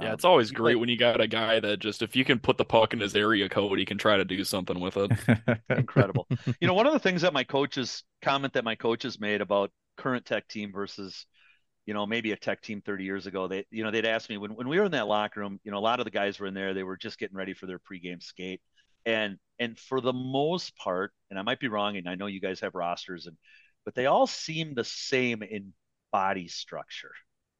Yeah, 0.00 0.08
Um, 0.08 0.14
it's 0.14 0.24
always 0.24 0.50
he 0.50 0.54
great 0.54 0.74
played- 0.74 0.80
when 0.80 0.88
you 0.90 0.98
got 0.98 1.20
a 1.20 1.26
guy 1.26 1.60
that 1.60 1.78
just 1.78 2.02
if 2.02 2.14
you 2.14 2.24
can 2.24 2.38
put 2.38 2.58
the 2.58 2.64
puck 2.64 2.92
in 2.92 3.00
his 3.00 3.16
area 3.16 3.48
code, 3.48 3.78
he 3.78 3.84
can 3.86 3.98
try 3.98 4.16
to 4.16 4.24
do 4.24 4.44
something 4.44 4.78
with 4.78 4.96
it. 4.96 5.10
incredible. 5.70 6.28
you 6.60 6.66
know, 6.68 6.74
one 6.74 6.86
of 6.86 6.92
the 6.92 6.98
things 6.98 7.22
that 7.22 7.32
my 7.32 7.44
coaches 7.44 8.04
comment 8.22 8.52
that 8.52 8.64
my 8.64 8.74
coaches 8.74 9.18
made 9.18 9.40
about 9.40 9.70
current 9.96 10.24
tech 10.26 10.46
team 10.48 10.70
versus, 10.72 11.26
you 11.86 11.94
know, 11.94 12.06
maybe 12.06 12.32
a 12.32 12.36
tech 12.36 12.60
team 12.60 12.82
30 12.82 13.04
years 13.04 13.26
ago, 13.26 13.48
they, 13.48 13.64
you 13.70 13.82
know, 13.82 13.90
they'd 13.90 14.04
ask 14.04 14.28
me 14.28 14.36
when, 14.36 14.54
when 14.54 14.68
we 14.68 14.78
were 14.78 14.84
in 14.84 14.92
that 14.92 15.08
locker 15.08 15.40
room, 15.40 15.58
you 15.64 15.72
know, 15.72 15.78
a 15.78 15.80
lot 15.80 15.98
of 16.00 16.04
the 16.04 16.10
guys 16.10 16.38
were 16.38 16.46
in 16.46 16.54
there, 16.54 16.74
they 16.74 16.82
were 16.84 16.98
just 16.98 17.18
getting 17.18 17.36
ready 17.36 17.54
for 17.54 17.66
their 17.66 17.80
pregame 17.80 18.22
skate. 18.22 18.60
And, 19.06 19.38
and 19.58 19.78
for 19.78 20.02
the 20.02 20.12
most 20.12 20.76
part, 20.76 21.12
and 21.30 21.38
I 21.38 21.42
might 21.42 21.60
be 21.60 21.68
wrong, 21.68 21.96
and 21.96 22.06
I 22.08 22.14
know 22.14 22.26
you 22.26 22.40
guys 22.42 22.60
have 22.60 22.74
rosters 22.74 23.26
and, 23.26 23.36
but 23.88 23.94
they 23.94 24.04
all 24.04 24.26
seem 24.26 24.74
the 24.74 24.84
same 24.84 25.42
in 25.42 25.72
body 26.12 26.46
structure. 26.46 27.12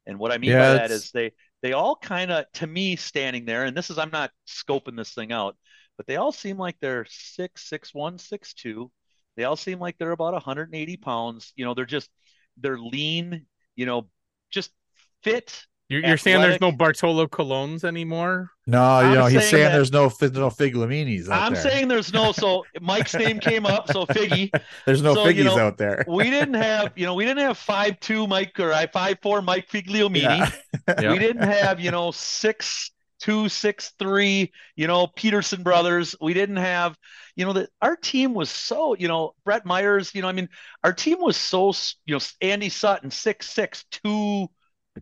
And 0.07 0.19
what 0.19 0.31
I 0.31 0.37
mean 0.37 0.51
Yeah, 0.51 0.59
by 0.59 0.73
that 0.73 0.91
it's- 0.91 0.91
is 0.91 1.11
they, 1.11 1.33
they 1.63 1.73
all 1.73 1.97
kind 1.97 2.31
of, 2.31 2.45
to 2.57 2.67
me, 2.67 2.97
standing 2.97 3.47
there, 3.47 3.65
and 3.65 3.75
this 3.75 3.89
is, 3.89 3.97
I'm 3.97 4.11
not 4.11 4.31
scoping 4.47 4.95
this 4.95 5.15
thing 5.15 5.33
out, 5.33 5.57
but 5.97 6.07
they 6.07 6.17
all 6.17 6.31
seem 6.33 6.59
like 6.59 6.77
they're 6.81 7.07
six, 7.09 7.67
six, 7.67 7.95
one, 7.95 8.19
six, 8.19 8.53
two. 8.53 8.93
They 9.39 9.45
all 9.45 9.57
seem 9.57 9.79
like 9.81 9.97
they're 9.97 10.11
about 10.11 10.35
180 10.35 10.99
pounds. 10.99 11.55
You 11.57 11.65
know, 11.65 11.73
they're 11.73 11.87
just, 11.87 12.11
they're 12.59 12.79
lean, 12.79 13.47
you 13.75 13.87
know, 13.87 14.11
just 14.51 14.71
fit. 15.23 15.65
You're, 15.89 16.05
you're 16.05 16.19
saying 16.19 16.43
there's 16.43 16.61
no 16.61 16.71
Bartolo 16.71 17.27
Colons 17.27 17.83
anymore? 17.83 18.51
No, 18.67 18.83
I'm 18.83 19.09
you 19.11 19.15
know, 19.17 19.25
he's 19.27 19.41
saying 19.41 19.51
saying 19.51 19.65
that- 19.65 19.73
there's 19.73 19.91
no 19.93 20.11
fi- 20.11 20.27
no 20.29 20.51
Figlaminis 20.51 21.29
out 21.31 21.43
I'm 21.43 21.55
there. 21.55 21.63
saying 21.63 21.89
there's 21.89 22.13
no, 22.13 22.33
so 22.33 22.65
Mike's 22.83 23.15
name 23.15 23.41
came 23.41 23.65
up. 23.65 23.91
So 23.91 24.05
Figgy, 24.07 24.51
there's 24.85 25.01
no 25.01 25.15
so, 25.15 25.27
you 25.29 25.45
figgies 25.45 25.57
know, 25.57 25.59
out 25.59 25.79
there. 25.79 26.05
we 26.07 26.29
didn't 26.31 26.55
have, 26.55 26.93
you 26.95 27.07
know, 27.07 27.15
we 27.15 27.25
didn't 27.25 27.43
have 27.43 27.57
five 27.57 27.99
two 28.01 28.27
Mike 28.27 28.61
or 28.61 28.73
I 28.75 28.87
five 28.87 29.19
four 29.23 29.41
Mike 29.41 29.69
Figliomini. 29.69 30.23
Yeah. 30.23 30.51
Yeah. 31.01 31.13
We 31.13 31.19
didn't 31.19 31.43
have, 31.43 31.81
you 31.81 31.91
know, 31.91 32.11
six 32.13 32.91
two, 33.21 33.49
six 33.49 33.93
three, 33.99 34.53
you 34.77 34.87
know, 34.87 35.07
Peterson 35.07 35.63
brothers. 35.63 36.15
We 36.21 36.35
didn't 36.35 36.57
have, 36.57 36.97
you 37.35 37.45
know, 37.45 37.53
that 37.55 37.71
our 37.83 37.97
team 37.97 38.33
was 38.35 38.49
so, 38.51 38.95
you 38.95 39.09
know, 39.09 39.35
Brett 39.45 39.67
Myers, 39.67 40.15
you 40.15 40.23
know, 40.23 40.29
I 40.29 40.33
mean, 40.33 40.49
our 40.85 40.93
team 40.93 41.19
was 41.21 41.37
so, 41.37 41.73
you 42.07 42.15
know, 42.15 42.21
Andy 42.41 42.69
Sutton, 42.69 43.11
six 43.11 43.51
six 43.51 43.85
two, 43.91 44.49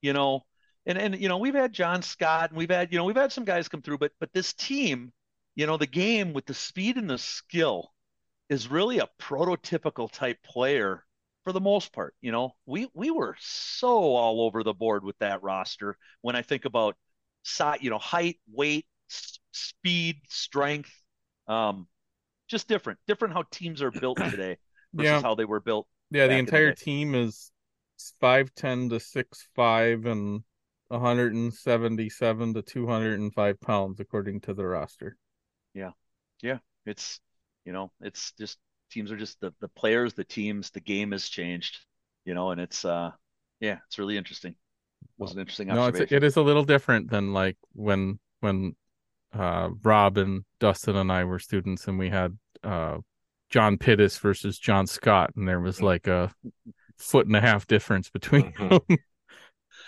you 0.02 0.12
know, 0.12 0.44
and 0.86 0.98
and 0.98 1.20
you 1.20 1.28
know, 1.28 1.38
we've 1.38 1.54
had 1.54 1.72
John 1.72 2.02
Scott 2.02 2.50
and 2.50 2.58
we've 2.58 2.70
had, 2.70 2.92
you 2.92 2.98
know, 2.98 3.04
we've 3.04 3.16
had 3.16 3.32
some 3.32 3.44
guys 3.44 3.68
come 3.68 3.82
through, 3.82 3.98
but 3.98 4.12
but 4.20 4.32
this 4.32 4.52
team, 4.54 5.12
you 5.54 5.66
know, 5.66 5.76
the 5.76 5.86
game 5.86 6.32
with 6.32 6.46
the 6.46 6.54
speed 6.54 6.96
and 6.96 7.10
the 7.10 7.18
skill 7.18 7.92
is 8.48 8.68
really 8.70 8.98
a 8.98 9.08
prototypical 9.20 10.10
type 10.10 10.38
player 10.44 11.04
for 11.44 11.52
the 11.52 11.60
most 11.60 11.92
part. 11.92 12.14
You 12.20 12.32
know, 12.32 12.54
we 12.66 12.88
we 12.94 13.10
were 13.10 13.36
so 13.40 13.88
all 13.88 14.42
over 14.42 14.62
the 14.62 14.74
board 14.74 15.04
with 15.04 15.18
that 15.18 15.42
roster. 15.42 15.96
When 16.22 16.36
I 16.36 16.42
think 16.42 16.64
about 16.64 16.96
size, 17.42 17.78
you 17.82 17.90
know, 17.90 17.98
height, 17.98 18.38
weight, 18.52 18.86
s- 19.10 19.38
speed, 19.52 20.16
strength, 20.28 20.92
um, 21.48 21.88
just 22.48 22.68
different, 22.68 22.98
different 23.06 23.34
how 23.34 23.44
teams 23.50 23.82
are 23.82 23.90
built 23.92 24.20
today 24.26 24.58
versus 24.96 25.12
Yeah. 25.14 25.22
how 25.22 25.34
they 25.34 25.44
were 25.44 25.60
built. 25.60 25.86
Yeah, 26.10 26.28
the 26.28 26.36
in 26.36 26.44
the 26.44 26.44
entire 26.46 26.72
team 26.72 27.14
is 27.14 27.52
five 28.20 28.54
ten 28.54 28.88
to 28.90 29.00
six 29.00 29.48
five 29.54 30.06
and 30.06 30.44
177 30.88 32.54
to 32.54 32.62
205 32.62 33.60
pounds 33.60 34.00
according 34.00 34.40
to 34.42 34.54
the 34.54 34.66
roster. 34.66 35.16
Yeah. 35.74 35.90
Yeah. 36.42 36.58
It's 36.84 37.20
you 37.64 37.72
know, 37.72 37.90
it's 38.00 38.32
just 38.38 38.58
teams 38.90 39.10
are 39.10 39.16
just 39.16 39.40
the 39.40 39.52
the 39.60 39.68
players, 39.68 40.14
the 40.14 40.24
teams, 40.24 40.70
the 40.70 40.80
game 40.80 41.12
has 41.12 41.28
changed. 41.28 41.78
You 42.24 42.34
know, 42.34 42.50
and 42.50 42.60
it's 42.60 42.84
uh, 42.84 43.10
yeah, 43.60 43.78
it's 43.86 43.98
really 43.98 44.16
interesting. 44.16 44.52
It 44.52 45.08
Was 45.18 45.32
an 45.32 45.40
interesting 45.40 45.68
No, 45.68 45.86
it's 45.86 46.12
it 46.12 46.24
is 46.24 46.36
a 46.36 46.42
little 46.42 46.64
different 46.64 47.10
than 47.10 47.32
like 47.32 47.56
when 47.72 48.18
when 48.40 48.76
uh 49.34 49.70
Rob 49.82 50.18
and 50.18 50.44
Dustin 50.60 50.96
and 50.96 51.10
I 51.10 51.24
were 51.24 51.38
students 51.38 51.88
and 51.88 51.98
we 51.98 52.08
had 52.10 52.36
uh 52.62 52.98
John 53.50 53.78
Pittis 53.78 54.18
versus 54.18 54.58
John 54.58 54.86
Scott 54.86 55.30
and 55.36 55.46
there 55.46 55.60
was 55.60 55.82
like 55.82 56.06
a 56.06 56.32
foot 56.98 57.26
and 57.26 57.36
a 57.36 57.40
half 57.40 57.66
difference 57.66 58.10
between 58.10 58.52
Mhm. 58.52 58.80
them. 58.88 58.98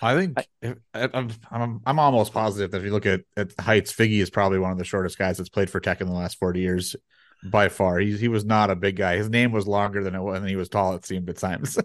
I 0.00 0.14
think 0.14 0.46
I- 0.62 1.10
I'm, 1.14 1.30
I'm 1.50 1.80
I'm 1.86 1.98
almost 1.98 2.32
positive 2.32 2.70
that 2.70 2.78
if 2.78 2.84
you 2.84 2.92
look 2.92 3.06
at 3.06 3.22
at 3.36 3.52
heights, 3.58 3.92
Figgy 3.92 4.20
is 4.20 4.30
probably 4.30 4.58
one 4.58 4.72
of 4.72 4.78
the 4.78 4.84
shortest 4.84 5.18
guys 5.18 5.38
that's 5.38 5.48
played 5.48 5.70
for 5.70 5.80
Tech 5.80 6.00
in 6.00 6.06
the 6.06 6.12
last 6.12 6.38
40 6.38 6.60
years 6.60 6.94
by 7.42 7.68
far. 7.68 7.98
He 7.98 8.16
he 8.16 8.28
was 8.28 8.44
not 8.44 8.70
a 8.70 8.76
big 8.76 8.96
guy. 8.96 9.16
His 9.16 9.28
name 9.30 9.52
was 9.52 9.66
longer 9.66 10.02
than 10.04 10.14
it 10.14 10.22
was, 10.22 10.38
and 10.38 10.48
he 10.48 10.56
was 10.56 10.68
tall. 10.68 10.94
It 10.94 11.04
seemed 11.06 11.28
at 11.30 11.38
times. 11.38 11.78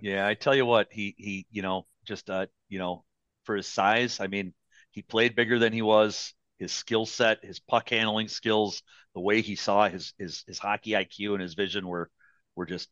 Yeah, 0.00 0.26
I 0.26 0.34
tell 0.34 0.54
you 0.54 0.64
what, 0.66 0.88
he 0.90 1.14
he, 1.18 1.46
you 1.50 1.62
know, 1.62 1.86
just 2.04 2.30
uh, 2.30 2.46
you 2.68 2.78
know, 2.78 3.04
for 3.44 3.56
his 3.56 3.66
size, 3.66 4.18
I 4.20 4.26
mean, 4.28 4.54
he 4.92 5.02
played 5.02 5.36
bigger 5.36 5.58
than 5.58 5.72
he 5.72 5.82
was. 5.82 6.34
His 6.58 6.72
skill 6.72 7.06
set, 7.06 7.44
his 7.44 7.58
puck 7.58 7.88
handling 7.88 8.28
skills, 8.28 8.82
the 9.14 9.20
way 9.20 9.40
he 9.42 9.56
saw 9.56 9.88
his 9.88 10.14
his 10.18 10.44
his 10.46 10.58
hockey 10.58 10.96
IQ 10.96 11.34
and 11.34 11.42
his 11.42 11.54
vision 11.54 11.86
were 11.86 12.10
were 12.56 12.66
just 12.66 12.88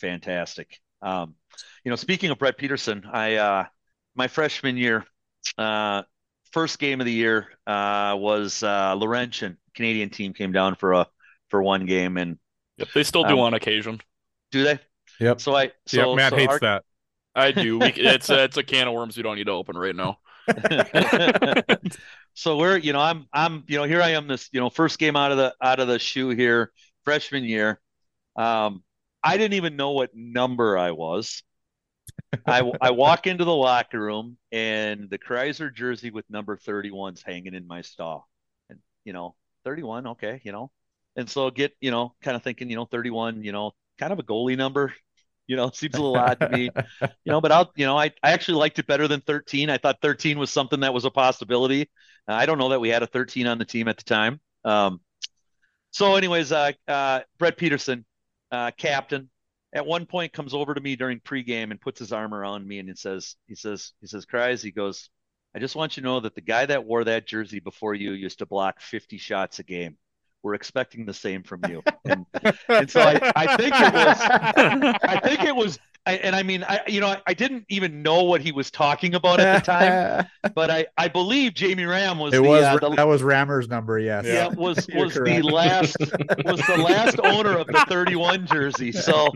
fantastic. 0.00 0.80
Um, 1.02 1.34
you 1.84 1.90
know, 1.90 1.96
speaking 1.96 2.30
of 2.30 2.38
Brett 2.38 2.58
Peterson, 2.58 3.04
I 3.12 3.36
uh 3.36 3.64
my 4.18 4.28
freshman 4.28 4.76
year, 4.76 5.06
uh 5.56 6.02
first 6.52 6.78
game 6.78 7.00
of 7.00 7.06
the 7.06 7.12
year 7.12 7.48
uh 7.66 8.14
was 8.18 8.62
uh 8.62 8.94
Laurentian 8.94 9.56
Canadian 9.74 10.10
team 10.10 10.34
came 10.34 10.52
down 10.52 10.74
for 10.74 10.92
a 10.92 11.06
for 11.48 11.62
one 11.62 11.86
game 11.86 12.18
and 12.18 12.36
Yep, 12.78 12.88
they 12.94 13.02
still 13.02 13.24
do 13.24 13.34
Um, 13.34 13.40
on 13.40 13.54
occasion. 13.54 14.00
do 14.52 14.62
they? 14.64 14.78
Yep. 15.20 15.40
So 15.40 15.56
I 15.56 15.72
so 15.86 16.10
yeah, 16.10 16.16
Matt 16.16 16.30
so 16.30 16.36
hates 16.36 16.52
our- 16.52 16.58
that. 16.60 16.84
I 17.34 17.52
do. 17.52 17.78
We, 17.78 17.86
it's 17.96 18.30
a, 18.30 18.44
it's 18.44 18.56
a 18.56 18.62
can 18.64 18.88
of 18.88 18.94
worms 18.94 19.16
we 19.16 19.22
don't 19.22 19.36
need 19.36 19.46
to 19.46 19.52
open 19.52 19.76
right 19.78 19.94
now. 19.94 20.18
so 22.34 22.56
we're 22.56 22.78
you 22.78 22.92
know 22.92 23.00
i'm 23.00 23.26
i'm 23.32 23.64
you 23.66 23.76
know 23.76 23.84
here 23.84 24.00
i 24.00 24.10
am 24.10 24.26
this 24.26 24.48
you 24.52 24.60
know 24.60 24.70
first 24.70 24.98
game 24.98 25.14
out 25.16 25.30
of 25.30 25.36
the 25.36 25.54
out 25.62 25.78
of 25.78 25.88
the 25.88 25.98
shoe 25.98 26.30
here 26.30 26.72
freshman 27.04 27.44
year 27.44 27.78
um 28.36 28.82
i 29.22 29.36
didn't 29.36 29.52
even 29.54 29.76
know 29.76 29.90
what 29.90 30.08
number 30.14 30.78
i 30.78 30.90
was 30.92 31.42
i 32.46 32.72
i 32.80 32.90
walk 32.90 33.26
into 33.26 33.44
the 33.44 33.54
locker 33.54 34.00
room 34.00 34.36
and 34.52 35.08
the 35.10 35.18
Kryzer 35.18 35.72
jersey 35.72 36.10
with 36.10 36.24
number 36.28 36.56
31's 36.56 37.22
hanging 37.22 37.54
in 37.54 37.66
my 37.66 37.82
stall 37.82 38.28
and 38.70 38.78
you 39.04 39.12
know 39.12 39.34
31 39.64 40.08
okay 40.08 40.40
you 40.44 40.52
know 40.52 40.70
and 41.16 41.28
so 41.28 41.50
get 41.50 41.76
you 41.80 41.90
know 41.90 42.14
kind 42.22 42.36
of 42.36 42.42
thinking 42.42 42.70
you 42.70 42.76
know 42.76 42.84
31 42.84 43.42
you 43.42 43.52
know 43.52 43.72
kind 43.98 44.12
of 44.12 44.18
a 44.18 44.22
goalie 44.22 44.56
number 44.56 44.92
you 45.46 45.56
know 45.56 45.70
seems 45.74 45.94
a 45.94 46.02
little 46.02 46.16
odd 46.16 46.38
to 46.40 46.48
me 46.48 46.70
you 47.00 47.32
know, 47.32 47.40
but 47.40 47.52
I'll, 47.52 47.70
you 47.76 47.86
know, 47.86 47.98
I, 47.98 48.06
I 48.22 48.32
actually 48.32 48.58
liked 48.58 48.78
it 48.78 48.86
better 48.86 49.08
than 49.08 49.20
13. 49.20 49.70
I 49.70 49.78
thought 49.78 49.98
13 50.00 50.38
was 50.38 50.50
something 50.50 50.80
that 50.80 50.94
was 50.94 51.04
a 51.04 51.10
possibility. 51.10 51.90
Uh, 52.28 52.32
I 52.32 52.46
don't 52.46 52.58
know 52.58 52.70
that 52.70 52.80
we 52.80 52.88
had 52.88 53.02
a 53.02 53.06
13 53.06 53.46
on 53.46 53.58
the 53.58 53.64
team 53.64 53.88
at 53.88 53.96
the 53.96 54.04
time. 54.04 54.40
Um, 54.64 55.00
so 55.90 56.16
anyways, 56.16 56.52
uh, 56.52 56.72
uh, 56.86 57.20
Brett 57.38 57.56
Peterson, 57.56 58.04
uh, 58.50 58.70
captain, 58.76 59.30
at 59.72 59.86
one 59.86 60.06
point 60.06 60.32
comes 60.32 60.54
over 60.54 60.74
to 60.74 60.80
me 60.80 60.96
during 60.96 61.20
pregame 61.20 61.70
and 61.70 61.80
puts 61.80 61.98
his 61.98 62.12
arm 62.12 62.34
around 62.34 62.66
me 62.66 62.78
and 62.78 62.88
he 62.88 62.94
says, 62.94 63.36
he 63.46 63.54
says, 63.54 63.92
he 64.00 64.06
says, 64.06 64.24
Cries, 64.24 64.62
he 64.62 64.70
goes, 64.70 65.10
I 65.54 65.58
just 65.58 65.76
want 65.76 65.96
you 65.96 66.02
to 66.02 66.08
know 66.08 66.20
that 66.20 66.34
the 66.34 66.40
guy 66.40 66.66
that 66.66 66.84
wore 66.84 67.04
that 67.04 67.26
jersey 67.26 67.60
before 67.60 67.94
you 67.94 68.12
used 68.12 68.38
to 68.38 68.46
block 68.46 68.80
50 68.80 69.18
shots 69.18 69.58
a 69.58 69.62
game. 69.62 69.96
We're 70.42 70.54
expecting 70.54 71.04
the 71.04 71.14
same 71.14 71.42
from 71.42 71.60
you. 71.68 71.82
And, 72.04 72.24
and 72.68 72.90
so 72.90 73.00
I, 73.00 73.32
I 73.36 73.56
think 73.56 73.74
it 73.74 73.92
was, 73.92 74.18
I 75.02 75.20
think 75.22 75.42
it 75.44 75.54
was, 75.54 75.78
I, 76.06 76.12
and 76.12 76.34
I 76.34 76.42
mean, 76.42 76.64
I 76.64 76.80
you 76.86 77.00
know, 77.00 77.08
I, 77.08 77.20
I 77.26 77.34
didn't 77.34 77.66
even 77.68 78.02
know 78.02 78.22
what 78.22 78.40
he 78.40 78.50
was 78.50 78.70
talking 78.70 79.14
about 79.14 79.40
at 79.40 79.62
the 79.62 79.70
time, 79.70 80.26
but 80.54 80.70
I 80.70 80.86
I 80.96 81.08
believe 81.08 81.52
Jamie 81.52 81.84
Ram 81.84 82.18
was 82.18 82.32
it 82.32 82.42
the, 82.42 82.48
was 82.48 82.64
uh, 82.64 82.78
the 82.78 82.90
that 82.90 83.06
was 83.06 83.22
Rammer's 83.22 83.68
number. 83.68 83.98
Yes. 83.98 84.24
yeah 84.24 84.48
was 84.48 84.88
You're 84.94 85.04
was 85.04 85.14
the 85.14 85.42
last 85.42 85.96
was 86.46 86.60
the 86.66 86.78
last 86.78 87.20
owner 87.22 87.58
of 87.58 87.66
the 87.66 87.84
31 87.88 88.46
jersey. 88.46 88.90
So, 88.92 89.28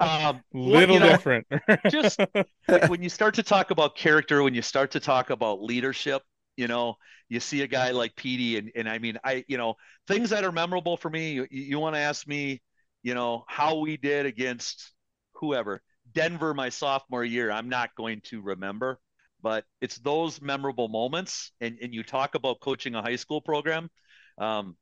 um, 0.00 0.42
what- 0.50 0.82
Little 0.82 0.96
you 0.96 1.00
know, 1.00 1.08
different. 1.08 1.46
just 1.88 2.20
when, 2.66 2.88
when 2.88 3.02
you 3.02 3.08
start 3.08 3.34
to 3.36 3.42
talk 3.42 3.70
about 3.70 3.96
character, 3.96 4.42
when 4.42 4.54
you 4.54 4.62
start 4.62 4.90
to 4.90 5.00
talk 5.00 5.30
about 5.30 5.62
leadership, 5.62 6.22
you 6.56 6.68
know, 6.68 6.96
you 7.28 7.40
see 7.40 7.62
a 7.62 7.66
guy 7.66 7.90
like 7.90 8.14
Petey, 8.16 8.58
and 8.58 8.70
and 8.74 8.88
I 8.88 8.98
mean, 8.98 9.18
I 9.24 9.44
you 9.48 9.56
know, 9.56 9.74
things 10.06 10.30
that 10.30 10.44
are 10.44 10.52
memorable 10.52 10.96
for 10.96 11.10
me. 11.10 11.32
You, 11.32 11.46
you 11.50 11.78
want 11.78 11.94
to 11.96 12.00
ask 12.00 12.26
me, 12.26 12.60
you 13.02 13.14
know, 13.14 13.44
how 13.48 13.78
we 13.78 13.96
did 13.96 14.26
against 14.26 14.92
whoever 15.34 15.82
Denver 16.12 16.54
my 16.54 16.68
sophomore 16.68 17.24
year. 17.24 17.50
I'm 17.50 17.68
not 17.68 17.94
going 17.96 18.20
to 18.24 18.40
remember, 18.40 19.00
but 19.42 19.64
it's 19.80 19.98
those 19.98 20.40
memorable 20.40 20.88
moments. 20.88 21.52
And 21.60 21.78
and 21.80 21.94
you 21.94 22.02
talk 22.02 22.34
about 22.34 22.60
coaching 22.60 22.94
a 22.94 23.02
high 23.02 23.16
school 23.16 23.40
program, 23.40 23.90
um, 24.38 24.76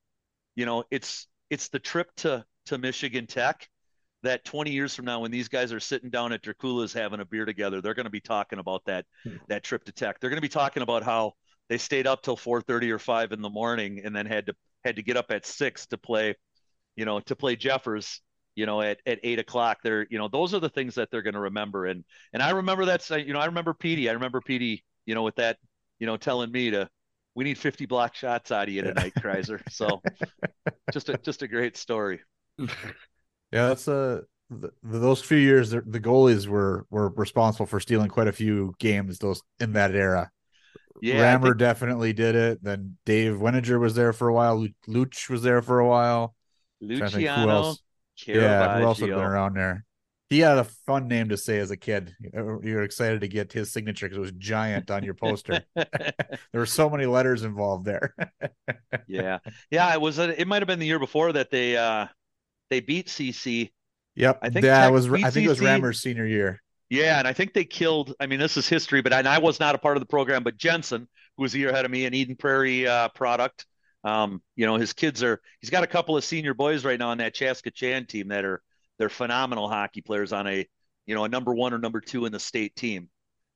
you 0.57 0.67
know, 0.67 0.85
it's 0.91 1.29
it's 1.51 1.69
the 1.69 1.79
trip 1.79 2.09
to 2.19 2.45
to 2.67 2.79
Michigan 2.79 3.27
Tech 3.27 3.69
that 4.23 4.45
20 4.45 4.71
years 4.71 4.95
from 4.95 5.07
now 5.07 5.21
when 5.21 5.31
these 5.31 5.49
guys 5.49 5.73
are 5.73 5.81
sitting 5.81 6.11
down 6.11 6.33
at 6.33 6.43
Dracula's 6.43 6.93
having 6.93 7.21
a 7.21 7.25
beer 7.25 7.45
together 7.45 7.81
they're 7.81 7.95
going 7.95 8.05
to 8.05 8.11
be 8.11 8.21
talking 8.21 8.59
about 8.59 8.85
that 8.85 9.07
that 9.49 9.63
trip 9.63 9.85
to 9.85 9.93
tech 9.93 10.21
they're 10.21 10.31
going 10.31 10.37
to 10.37 10.43
be 10.43 10.49
talking 10.49 10.83
about 10.83 11.03
how 11.03 11.33
they 11.71 11.79
stayed 11.79 12.07
up 12.07 12.23
till 12.23 12.37
4:30 12.37 12.91
or 12.91 12.99
5 12.99 13.33
in 13.33 13.41
the 13.41 13.49
morning 13.49 14.03
and 14.05 14.15
then 14.15 14.27
had 14.27 14.47
to 14.47 14.55
had 14.85 14.97
to 14.97 15.03
get 15.03 15.17
up 15.17 15.31
at 15.31 15.47
6 15.47 15.87
to 15.87 15.97
play 15.97 16.35
you 16.97 17.07
know 17.07 17.21
to 17.21 17.35
play 17.35 17.57
Jeffers 17.57 18.21
you 18.55 18.67
know 18.67 18.83
at, 18.83 18.99
at 19.07 19.21
8 19.23 19.39
o'clock. 19.39 19.79
They're 19.83 20.07
you 20.11 20.19
know 20.19 20.29
those 20.29 20.53
are 20.53 20.61
the 20.61 20.69
things 20.69 20.97
that 20.97 21.11
they're 21.11 21.23
going 21.23 21.35
to 21.35 21.41
remember. 21.41 21.87
And 21.87 22.05
and 22.35 22.43
I 22.43 22.51
remember 22.51 22.85
that's 22.85 23.09
you 23.09 23.33
know 23.33 23.41
I 23.41 23.47
remember 23.47 23.73
Petey. 23.73 24.11
I 24.11 24.13
remember 24.13 24.43
Petey 24.43 24.85
you 25.07 25.15
know 25.15 25.23
with 25.23 25.37
that 25.37 25.57
you 25.99 26.07
know 26.07 26.19
telling 26.19 26.53
me 26.53 26.71
to 26.73 26.91
we 27.35 27.45
need 27.45 27.57
50 27.57 27.87
block 27.87 28.15
shots 28.15 28.51
out 28.51 28.69
of 28.69 28.75
you 28.75 28.83
tonight 28.83 29.15
Kryzer. 29.19 29.63
So 29.71 30.03
just 30.93 31.09
a 31.09 31.17
just 31.19 31.41
a 31.41 31.49
great 31.49 31.79
story. 31.79 32.21
Yeah, 33.53 33.67
that's 33.67 33.89
uh, 33.89 34.21
a 34.23 34.25
the, 34.51 34.73
those 34.83 35.23
few 35.23 35.39
years, 35.39 35.71
the, 35.71 35.81
the 35.81 36.01
goalies 36.01 36.47
were 36.47 36.87
were 36.91 37.11
responsible 37.11 37.67
for 37.67 37.81
stealing 37.81 38.09
quite 38.09 38.29
a 38.29 38.33
few 38.33 38.75
games. 38.79 39.19
Those 39.19 39.43
in 39.59 39.73
that 39.75 39.95
era. 39.95 40.31
Yeah, 41.01 41.23
Rammer 41.23 41.49
think- 41.49 41.59
definitely 41.59 42.13
did 42.13 42.35
it. 42.35 42.63
Then 42.63 42.97
Dave 43.07 43.35
Wininger 43.35 43.79
was 43.81 43.95
there 43.95 44.13
for 44.13 44.29
a 44.29 44.33
while. 44.33 44.67
Luch 44.89 45.29
was 45.29 45.43
there 45.43 45.63
for 45.63 45.81
a 45.81 45.87
while. 45.87 46.35
Luciano? 46.81 47.75
Yeah, 48.27 48.79
who 48.79 48.85
else 48.85 49.01
had 49.01 49.11
been 49.11 49.19
around 49.19 49.55
there? 49.55 49.85
He 50.29 50.39
had 50.39 50.59
a 50.59 50.65
fun 50.65 51.09
name 51.09 51.31
to 51.31 51.37
say 51.37 51.59
as 51.59 51.73
a 51.73 51.77
kid. 51.77 52.15
You 52.23 52.61
were 52.63 52.83
excited 52.83 53.23
to 53.23 53.29
get 53.29 53.53
his 53.53 53.73
signature 53.73 54.07
because 54.07 54.19
it 54.19 54.21
was 54.21 54.33
giant 54.33 54.89
on 54.91 55.03
your 55.03 55.15
poster. 55.15 55.65
there 55.75 56.15
were 56.55 56.67
so 56.67 56.89
many 56.89 57.05
letters 57.07 57.43
involved 57.43 57.85
there. 57.85 58.15
yeah, 59.09 59.39
yeah. 59.71 59.93
It 59.93 60.01
was. 60.01 60.21
A, 60.21 60.41
it 60.41 60.47
might 60.47 60.63
have 60.63 60.69
been 60.69 60.79
the 60.79 60.87
year 60.87 61.01
before 61.01 61.33
that 61.33 61.51
they 61.51 61.77
uh 61.77 62.07
they 62.69 62.79
beat 62.81 63.09
CC. 63.09 63.71
yep, 64.15 64.39
I 64.41 64.51
think 64.51 64.65
that 64.65 64.85
Tech 64.85 64.93
was. 64.93 65.11
I 65.11 65.31
think 65.31 65.47
it 65.47 65.49
was 65.49 65.61
Rammer's 65.61 66.01
senior 66.01 66.27
year. 66.27 66.63
Yeah, 66.91 67.21
and 67.21 67.29
I 67.29 67.33
think 67.33 67.55
they 67.55 67.65
killed. 67.65 68.15
I 68.19 68.27
mean, 68.27 68.41
this 68.41 68.57
is 68.57 68.69
history, 68.69 69.01
but 69.01 69.13
and 69.13 69.29
I 69.29 69.39
was 69.39 69.61
not 69.61 69.77
a 69.77 69.79
part 69.79 69.97
of 69.97 70.01
the 70.01 70.07
program. 70.07 70.43
But 70.43 70.57
Jensen, 70.57 71.09
who 71.37 71.43
was 71.43 71.55
a 71.55 71.59
year 71.59 71.71
ahead 71.71 71.85
of 71.85 71.91
me, 71.91 72.05
an 72.05 72.15
Eden 72.15 72.37
Prairie 72.37 72.87
uh, 72.87 73.09
product. 73.11 73.65
Um, 74.03 74.43
you 74.57 74.67
know, 74.67 74.77
his 74.77 74.93
kids 74.93 75.23
are. 75.23 75.41
He's 75.61 75.71
got 75.71 75.85
a 75.85 75.87
couple 75.87 76.17
of 76.17 76.25
senior 76.25 76.53
boys 76.53 76.85
right 76.85 76.99
now 76.99 77.11
on 77.11 77.19
that 77.19 77.33
Chaska 77.35 77.71
Chan 77.71 78.07
team 78.07 78.29
that 78.29 78.45
are 78.45 78.61
they're 78.99 79.09
phenomenal 79.09 79.69
hockey 79.69 80.01
players 80.01 80.33
on 80.33 80.49
a 80.49 80.67
you 81.07 81.15
know 81.15 81.25
a 81.25 81.29
number 81.29 81.55
one 81.55 81.73
or 81.73 81.79
number 81.79 82.01
two 82.01 82.27
in 82.27 82.33
the 82.33 82.41
state 82.41 82.75
team. 82.75 83.09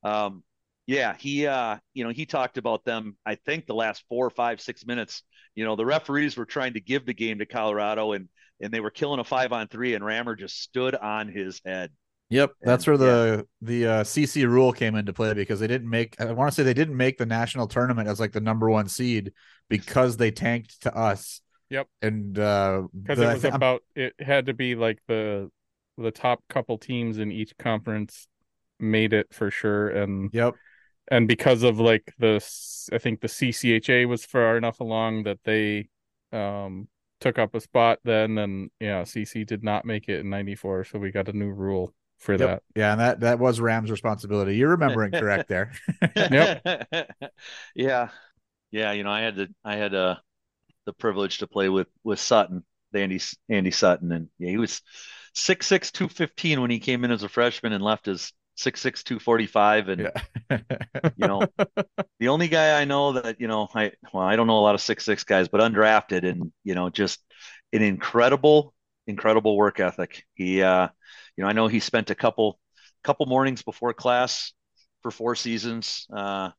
Um, 0.05 0.45
yeah, 0.87 1.17
he 1.19 1.49
uh, 1.49 1.79
you 1.93 2.05
know 2.05 2.11
he 2.11 2.27
talked 2.27 2.57
about 2.57 2.85
them. 2.85 3.17
I 3.27 3.35
think 3.35 3.67
the 3.67 3.75
last 3.75 4.05
four, 4.09 4.31
five, 4.31 4.61
six 4.61 4.87
minutes. 4.87 5.23
You 5.57 5.65
know, 5.65 5.75
the 5.75 5.87
referees 5.87 6.37
were 6.37 6.47
trying 6.47 6.75
to 6.75 6.81
give 6.81 7.05
the 7.05 7.15
game 7.15 7.41
to 7.41 7.47
Colorado, 7.47 8.13
and 8.13 8.29
and 8.61 8.73
they 8.73 8.81
were 8.81 8.91
killing 8.91 9.19
a 9.19 9.25
five 9.25 9.53
on 9.53 9.67
three, 9.67 9.95
and 9.95 10.05
Rammer 10.05 10.37
just 10.37 10.61
stood 10.63 10.95
on 10.95 11.27
his 11.29 11.61
head. 11.65 11.91
Yep, 12.31 12.53
that's 12.63 12.87
where 12.87 12.97
the 12.97 13.47
the 13.61 13.87
uh, 13.87 14.03
CC 14.05 14.49
rule 14.49 14.73
came 14.73 14.95
into 14.95 15.13
play 15.13 15.35
because 15.35 15.61
they 15.61 15.67
didn't 15.67 15.89
make. 15.91 16.21
I 16.21 16.33
want 16.33 16.51
to 16.51 16.55
say 16.55 16.63
they 16.63 16.75
didn't 16.75 16.97
make 16.97 17.19
the 17.19 17.27
national 17.27 17.69
tournament 17.69 18.09
as 18.09 18.19
like 18.19 18.33
the 18.33 18.41
number 18.41 18.71
one 18.71 18.89
seed 18.89 19.33
because 19.69 20.17
they 20.17 20.31
tanked 20.31 20.83
to 20.83 20.97
us. 20.97 21.41
Yep. 21.71 21.89
and 22.03 22.39
uh, 22.39 22.83
because 23.03 23.19
the- 23.19 23.31
it 23.31 23.35
was 23.35 23.45
I'm- 23.45 23.55
about 23.55 23.83
it 23.95 24.15
had 24.21 24.47
to 24.47 24.55
be 24.55 24.75
like 24.75 24.99
the 25.09 25.51
the 25.99 26.11
top 26.11 26.43
couple 26.49 26.77
teams 26.79 27.19
in 27.19 27.31
each 27.31 27.57
conference 27.59 28.27
made 28.81 29.13
it 29.13 29.33
for 29.33 29.51
sure 29.51 29.89
and 29.89 30.31
Yep, 30.33 30.55
and 31.11 31.29
because 31.29 31.63
of 31.63 31.79
like 31.79 32.13
the 32.19 32.37
I 32.93 32.99
think 32.99 33.21
the 33.21 33.29
CCHA 33.29 34.07
was 34.09 34.25
far 34.25 34.57
enough 34.57 34.81
along 34.81 35.25
that 35.25 35.39
they 35.45 35.89
um 36.33 36.89
took 37.21 37.39
up 37.39 37.55
a 37.55 37.61
spot 37.61 37.99
then 38.05 38.37
and 38.39 38.71
yeah 38.81 39.03
CC 39.03 39.47
did 39.47 39.63
not 39.63 39.85
make 39.85 40.09
it 40.09 40.21
in 40.21 40.31
94 40.31 40.85
so 40.85 40.99
we 40.99 41.11
got 41.11 41.29
a 41.29 41.33
new 41.33 41.51
rule 41.51 41.95
for 42.25 42.37
Yep. 42.37 42.51
that 42.51 42.63
yeah, 42.77 42.93
and 42.93 43.01
that 43.01 43.21
that 43.21 43.39
was 43.39 43.61
Ram's 43.61 43.91
responsibility. 43.91 44.57
You're 44.57 44.71
remembering 44.71 45.13
correct 45.13 45.49
there. 45.49 45.73
yep. 46.31 46.61
yeah. 47.75 48.09
Yeah, 48.71 48.93
you 48.93 49.05
know, 49.05 49.11
I 49.11 49.21
had 49.23 49.37
the 49.37 49.49
I 49.65 49.77
had 49.77 49.95
uh 49.95 50.17
the 50.87 50.93
privilege 50.95 51.39
to 51.39 51.47
play 51.49 51.69
with 51.71 51.89
with 52.05 52.21
Sutton, 52.21 52.65
the 52.93 53.01
Andy 53.01 53.21
Andy 53.49 53.71
Sutton, 53.73 54.13
and 54.13 54.29
yeah, 54.39 54.51
he 54.51 54.59
was 54.59 54.83
six 55.35 55.67
six 55.67 55.93
two 55.93 56.09
fifteen 56.09 56.61
when 56.63 56.71
he 56.71 56.81
came 56.81 57.05
in 57.05 57.11
as 57.13 57.23
a 57.25 57.29
freshman 57.31 57.73
and 57.73 57.85
left 57.85 58.09
as 58.09 58.33
six 58.57 58.81
six 58.81 59.05
two 59.05 59.19
forty 59.21 59.47
five, 59.47 59.89
and 59.89 60.11
Yeah. 60.51 60.61
you 61.17 61.27
know, 61.29 61.49
the 62.21 62.29
only 62.29 62.49
guy 62.49 62.81
I 62.81 62.85
know 62.85 63.15
that 63.15 63.41
you 63.41 63.49
know, 63.49 63.69
I 63.75 63.93
well, 64.13 64.25
I 64.25 64.37
don't 64.37 64.47
know 64.49 64.59
a 64.59 64.63
lot 64.63 64.75
of 64.75 64.81
six 64.83 65.05
six 65.05 65.25
guys, 65.25 65.49
but 65.49 65.61
undrafted 65.61 66.29
and 66.29 66.53
you 66.65 66.75
know, 66.75 66.91
just 66.91 67.21
an 67.73 67.83
incredible, 67.83 68.74
incredible 69.07 69.57
work 69.57 69.81
ethic. 69.81 70.25
He, 70.35 70.63
uh, 70.63 70.89
you 71.37 71.45
know, 71.45 71.49
I 71.51 71.53
know 71.53 71.69
he 71.69 71.81
spent 71.81 72.11
a 72.11 72.15
couple 72.15 72.59
couple 73.03 73.27
mornings 73.27 73.63
before 73.63 73.93
class 73.93 74.53
for 75.03 75.11
four 75.11 75.35
seasons, 75.35 76.07
uh, 76.15 76.51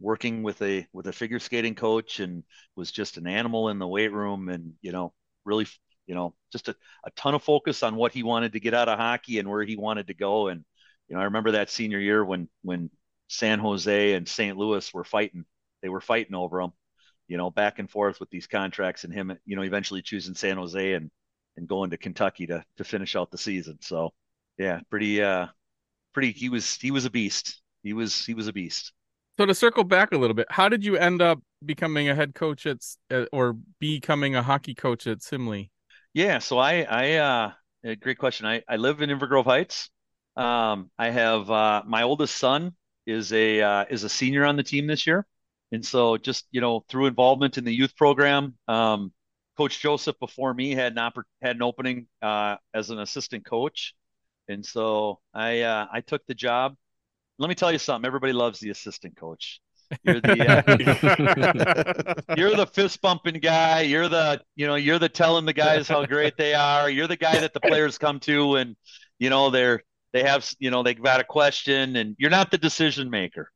working 0.00 0.42
with 0.42 0.60
a 0.62 0.86
with 0.92 1.06
a 1.06 1.12
figure 1.12 1.38
skating 1.38 1.74
coach, 1.74 2.20
and 2.20 2.44
was 2.76 2.90
just 2.92 3.16
an 3.16 3.26
animal 3.26 3.68
in 3.68 3.78
the 3.78 3.88
weight 3.88 4.12
room, 4.12 4.48
and 4.48 4.74
you 4.82 4.92
know, 4.92 5.12
really, 5.44 5.66
you 6.06 6.14
know, 6.14 6.34
just 6.52 6.68
a, 6.68 6.76
a 7.04 7.10
ton 7.12 7.34
of 7.34 7.42
focus 7.42 7.82
on 7.82 7.96
what 7.96 8.12
he 8.12 8.22
wanted 8.22 8.52
to 8.52 8.60
get 8.60 8.74
out 8.74 8.88
of 8.88 8.98
hockey 8.98 9.38
and 9.38 9.48
where 9.48 9.64
he 9.64 9.76
wanted 9.76 10.08
to 10.08 10.14
go, 10.14 10.48
and 10.48 10.64
you 11.08 11.16
know, 11.16 11.20
I 11.20 11.24
remember 11.26 11.52
that 11.52 11.70
senior 11.70 11.98
year 11.98 12.24
when 12.24 12.48
when 12.62 12.90
San 13.28 13.58
Jose 13.58 14.14
and 14.14 14.28
St. 14.28 14.56
Louis 14.56 14.92
were 14.92 15.04
fighting. 15.04 15.44
They 15.82 15.88
were 15.88 16.00
fighting 16.00 16.34
over 16.34 16.60
him, 16.60 16.72
you 17.28 17.36
know, 17.36 17.50
back 17.50 17.78
and 17.78 17.90
forth 17.90 18.20
with 18.20 18.30
these 18.30 18.46
contracts 18.46 19.04
and 19.04 19.12
him, 19.12 19.36
you 19.44 19.56
know, 19.56 19.62
eventually 19.62 20.02
choosing 20.02 20.34
San 20.34 20.58
Jose 20.58 20.92
and 20.94 21.10
and 21.56 21.68
going 21.68 21.90
to 21.90 21.96
Kentucky 21.98 22.46
to 22.48 22.64
to 22.76 22.84
finish 22.84 23.16
out 23.16 23.30
the 23.30 23.38
season. 23.38 23.78
So, 23.80 24.12
yeah, 24.58 24.80
pretty 24.90 25.22
uh 25.22 25.48
pretty 26.14 26.32
he 26.32 26.48
was 26.50 26.76
he 26.76 26.90
was 26.90 27.04
a 27.06 27.10
beast. 27.10 27.62
He 27.82 27.92
was 27.94 28.24
he 28.26 28.34
was 28.34 28.48
a 28.48 28.52
beast. 28.52 28.92
so 29.38 29.46
to 29.46 29.54
circle 29.54 29.84
back 29.84 30.12
a 30.12 30.18
little 30.18 30.34
bit 30.34 30.46
how 30.50 30.68
did 30.68 30.84
you 30.84 30.96
end 30.96 31.22
up 31.22 31.40
becoming 31.64 32.08
a 32.08 32.14
head 32.14 32.34
coach 32.34 32.66
at 32.66 32.78
or 33.32 33.56
becoming 33.80 34.34
a 34.36 34.42
hockey 34.42 34.74
coach 34.74 35.06
at 35.06 35.18
Simley 35.18 35.70
Yeah, 36.14 36.38
so 36.38 36.58
I 36.58 36.82
I 36.82 37.14
uh 37.14 37.94
great 38.00 38.18
question. 38.18 38.46
I 38.46 38.62
I 38.68 38.76
live 38.76 39.00
in 39.02 39.10
Inver 39.10 39.28
Grove 39.28 39.46
Heights. 39.46 39.90
Um 40.36 40.90
I 40.98 41.10
have 41.10 41.50
uh 41.50 41.82
my 41.86 42.02
oldest 42.02 42.36
son 42.36 42.74
is 43.06 43.32
a 43.32 43.60
uh 43.60 43.84
is 43.90 44.04
a 44.04 44.08
senior 44.08 44.44
on 44.44 44.56
the 44.56 44.62
team 44.62 44.86
this 44.86 45.06
year. 45.06 45.26
And 45.72 45.84
so 45.84 46.18
just, 46.18 46.46
you 46.50 46.60
know, 46.60 46.84
through 46.88 47.06
involvement 47.06 47.56
in 47.58 47.64
the 47.64 47.74
youth 47.74 47.96
program, 47.96 48.56
um 48.68 49.12
Coach 49.56 49.80
Joseph 49.80 50.18
before 50.18 50.54
me 50.54 50.72
had 50.72 50.92
an 50.92 50.98
oppor- 50.98 51.24
had 51.42 51.56
an 51.56 51.62
opening 51.62 52.06
uh 52.22 52.56
as 52.74 52.90
an 52.90 52.98
assistant 52.98 53.44
coach. 53.44 53.94
And 54.48 54.64
so 54.64 55.20
I 55.34 55.62
uh 55.62 55.86
I 55.92 56.00
took 56.00 56.24
the 56.26 56.34
job. 56.34 56.76
Let 57.38 57.48
me 57.48 57.54
tell 57.54 57.72
you 57.72 57.78
something, 57.78 58.06
everybody 58.06 58.32
loves 58.32 58.60
the 58.60 58.70
assistant 58.70 59.16
coach. 59.16 59.60
You're 60.02 60.20
the 60.20 62.14
uh, 62.28 62.34
you're 62.36 62.56
the 62.56 62.66
fist 62.66 63.00
bumping 63.00 63.40
guy. 63.40 63.82
You're 63.82 64.08
the, 64.08 64.40
you 64.56 64.66
know, 64.66 64.74
you're 64.76 64.98
the 64.98 65.08
telling 65.08 65.44
the 65.44 65.52
guys 65.52 65.88
how 65.88 66.06
great 66.06 66.36
they 66.36 66.54
are. 66.54 66.88
You're 66.88 67.08
the 67.08 67.16
guy 67.16 67.38
that 67.38 67.52
the 67.52 67.60
players 67.60 67.98
come 67.98 68.20
to 68.20 68.56
and, 68.56 68.76
you 69.18 69.30
know, 69.30 69.50
they're, 69.50 69.82
they 70.12 70.22
have, 70.22 70.50
you 70.58 70.70
know, 70.70 70.82
they've 70.82 71.00
got 71.00 71.20
a 71.20 71.24
question 71.24 71.96
and 71.96 72.16
you're 72.18 72.30
not 72.30 72.50
the 72.50 72.58
decision 72.58 73.10
maker. 73.10 73.50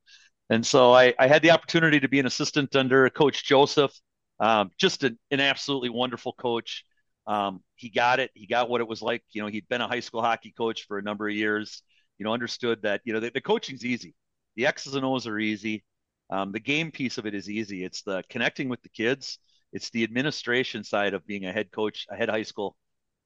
And 0.50 0.64
so 0.64 0.92
I, 0.92 1.14
I 1.18 1.26
had 1.26 1.42
the 1.42 1.50
opportunity 1.50 2.00
to 2.00 2.08
be 2.08 2.20
an 2.20 2.26
assistant 2.26 2.76
under 2.76 3.08
Coach 3.10 3.44
Joseph, 3.44 3.92
um, 4.40 4.70
just 4.78 5.04
an, 5.04 5.18
an 5.30 5.40
absolutely 5.40 5.88
wonderful 5.88 6.32
coach. 6.32 6.84
Um, 7.26 7.62
he 7.74 7.88
got 7.88 8.20
it. 8.20 8.30
He 8.34 8.46
got 8.46 8.68
what 8.68 8.80
it 8.80 8.88
was 8.88 9.02
like. 9.02 9.22
You 9.32 9.42
know, 9.42 9.48
he'd 9.48 9.68
been 9.68 9.80
a 9.80 9.88
high 9.88 10.00
school 10.00 10.22
hockey 10.22 10.52
coach 10.56 10.86
for 10.86 10.98
a 10.98 11.02
number 11.02 11.28
of 11.28 11.34
years, 11.34 11.82
you 12.18 12.24
know, 12.24 12.32
understood 12.32 12.82
that, 12.82 13.00
you 13.04 13.12
know, 13.12 13.20
the, 13.20 13.30
the 13.30 13.40
coaching's 13.40 13.84
easy. 13.84 14.14
The 14.54 14.66
X's 14.66 14.94
and 14.94 15.04
O's 15.04 15.26
are 15.26 15.38
easy. 15.38 15.84
Um, 16.30 16.52
the 16.52 16.60
game 16.60 16.90
piece 16.90 17.18
of 17.18 17.26
it 17.26 17.34
is 17.34 17.50
easy. 17.50 17.84
It's 17.84 18.02
the 18.02 18.22
connecting 18.30 18.68
with 18.68 18.82
the 18.82 18.88
kids. 18.88 19.38
It's 19.72 19.90
the 19.90 20.04
administration 20.04 20.84
side 20.84 21.14
of 21.14 21.26
being 21.26 21.46
a 21.46 21.52
head 21.52 21.70
coach, 21.70 22.06
a 22.10 22.16
head 22.16 22.28
high 22.28 22.44
school 22.44 22.76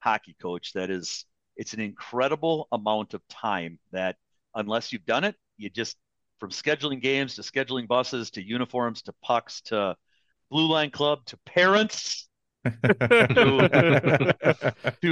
hockey 0.00 0.36
coach. 0.40 0.72
That 0.72 0.90
is, 0.90 1.24
it's 1.56 1.74
an 1.74 1.80
incredible 1.80 2.68
amount 2.72 3.14
of 3.14 3.26
time 3.28 3.78
that 3.92 4.16
unless 4.54 4.92
you've 4.92 5.06
done 5.06 5.24
it, 5.24 5.36
you 5.56 5.70
just 5.70 5.96
from 6.38 6.50
scheduling 6.50 7.02
games 7.02 7.34
to 7.34 7.42
scheduling 7.42 7.86
buses 7.86 8.30
to 8.30 8.42
uniforms 8.42 9.02
to 9.02 9.14
pucks 9.22 9.60
to 9.60 9.94
blue 10.50 10.68
line 10.68 10.90
club 10.90 11.24
to 11.26 11.36
parents 11.46 12.28
to 12.64 14.34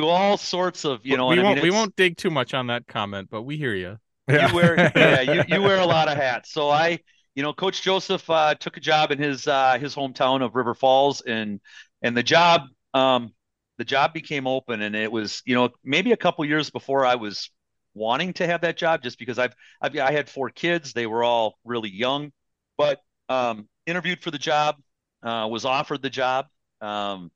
all 0.02 0.36
sorts 0.36 0.84
of 0.84 1.00
you 1.04 1.16
know. 1.16 1.28
we 1.28 1.40
won't 1.40 1.56
mean, 1.56 1.62
we 1.62 1.70
won't 1.70 1.96
dig 1.96 2.16
too 2.16 2.30
much 2.30 2.52
on 2.52 2.66
that 2.66 2.86
comment 2.86 3.28
but 3.30 3.42
we 3.42 3.56
hear 3.56 3.74
you 3.74 3.96
you 4.28 4.54
wear 4.54 4.92
yeah 4.94 5.20
you, 5.22 5.42
you 5.48 5.62
wear 5.62 5.78
a 5.78 5.86
lot 5.86 6.08
of 6.08 6.18
hats. 6.18 6.52
So 6.52 6.68
i 6.68 6.98
you 7.34 7.42
know 7.42 7.54
coach 7.54 7.82
joseph 7.82 8.28
uh, 8.28 8.54
took 8.54 8.76
a 8.76 8.80
job 8.80 9.12
in 9.12 9.18
his 9.18 9.46
uh, 9.46 9.78
his 9.78 9.94
hometown 9.94 10.42
of 10.42 10.54
river 10.54 10.74
falls 10.74 11.22
and 11.22 11.60
and 12.02 12.16
the 12.16 12.22
job 12.22 12.62
um 12.92 13.32
the 13.78 13.84
job 13.84 14.12
became 14.12 14.46
open 14.46 14.82
and 14.82 14.94
it 14.94 15.10
was 15.10 15.42
you 15.46 15.54
know 15.54 15.70
maybe 15.84 16.12
a 16.12 16.16
couple 16.16 16.44
years 16.44 16.68
before 16.68 17.06
i 17.06 17.14
was 17.14 17.50
wanting 17.94 18.32
to 18.32 18.46
have 18.46 18.60
that 18.60 18.76
job 18.76 19.02
just 19.02 19.18
because 19.18 19.38
i've, 19.38 19.54
I've 19.80 19.96
i 19.96 20.12
had 20.12 20.28
four 20.28 20.50
kids. 20.50 20.92
They 20.92 21.06
were 21.06 21.24
all 21.24 21.58
really 21.64 21.90
young 21.90 22.32
but 22.76 23.00
um 23.28 23.68
interviewed 23.86 24.20
for 24.20 24.30
the 24.30 24.38
job 24.38 24.76
uh, 25.22 25.48
was 25.50 25.64
offered 25.64 26.02
the 26.02 26.10
job 26.10 26.46
um 26.80 27.30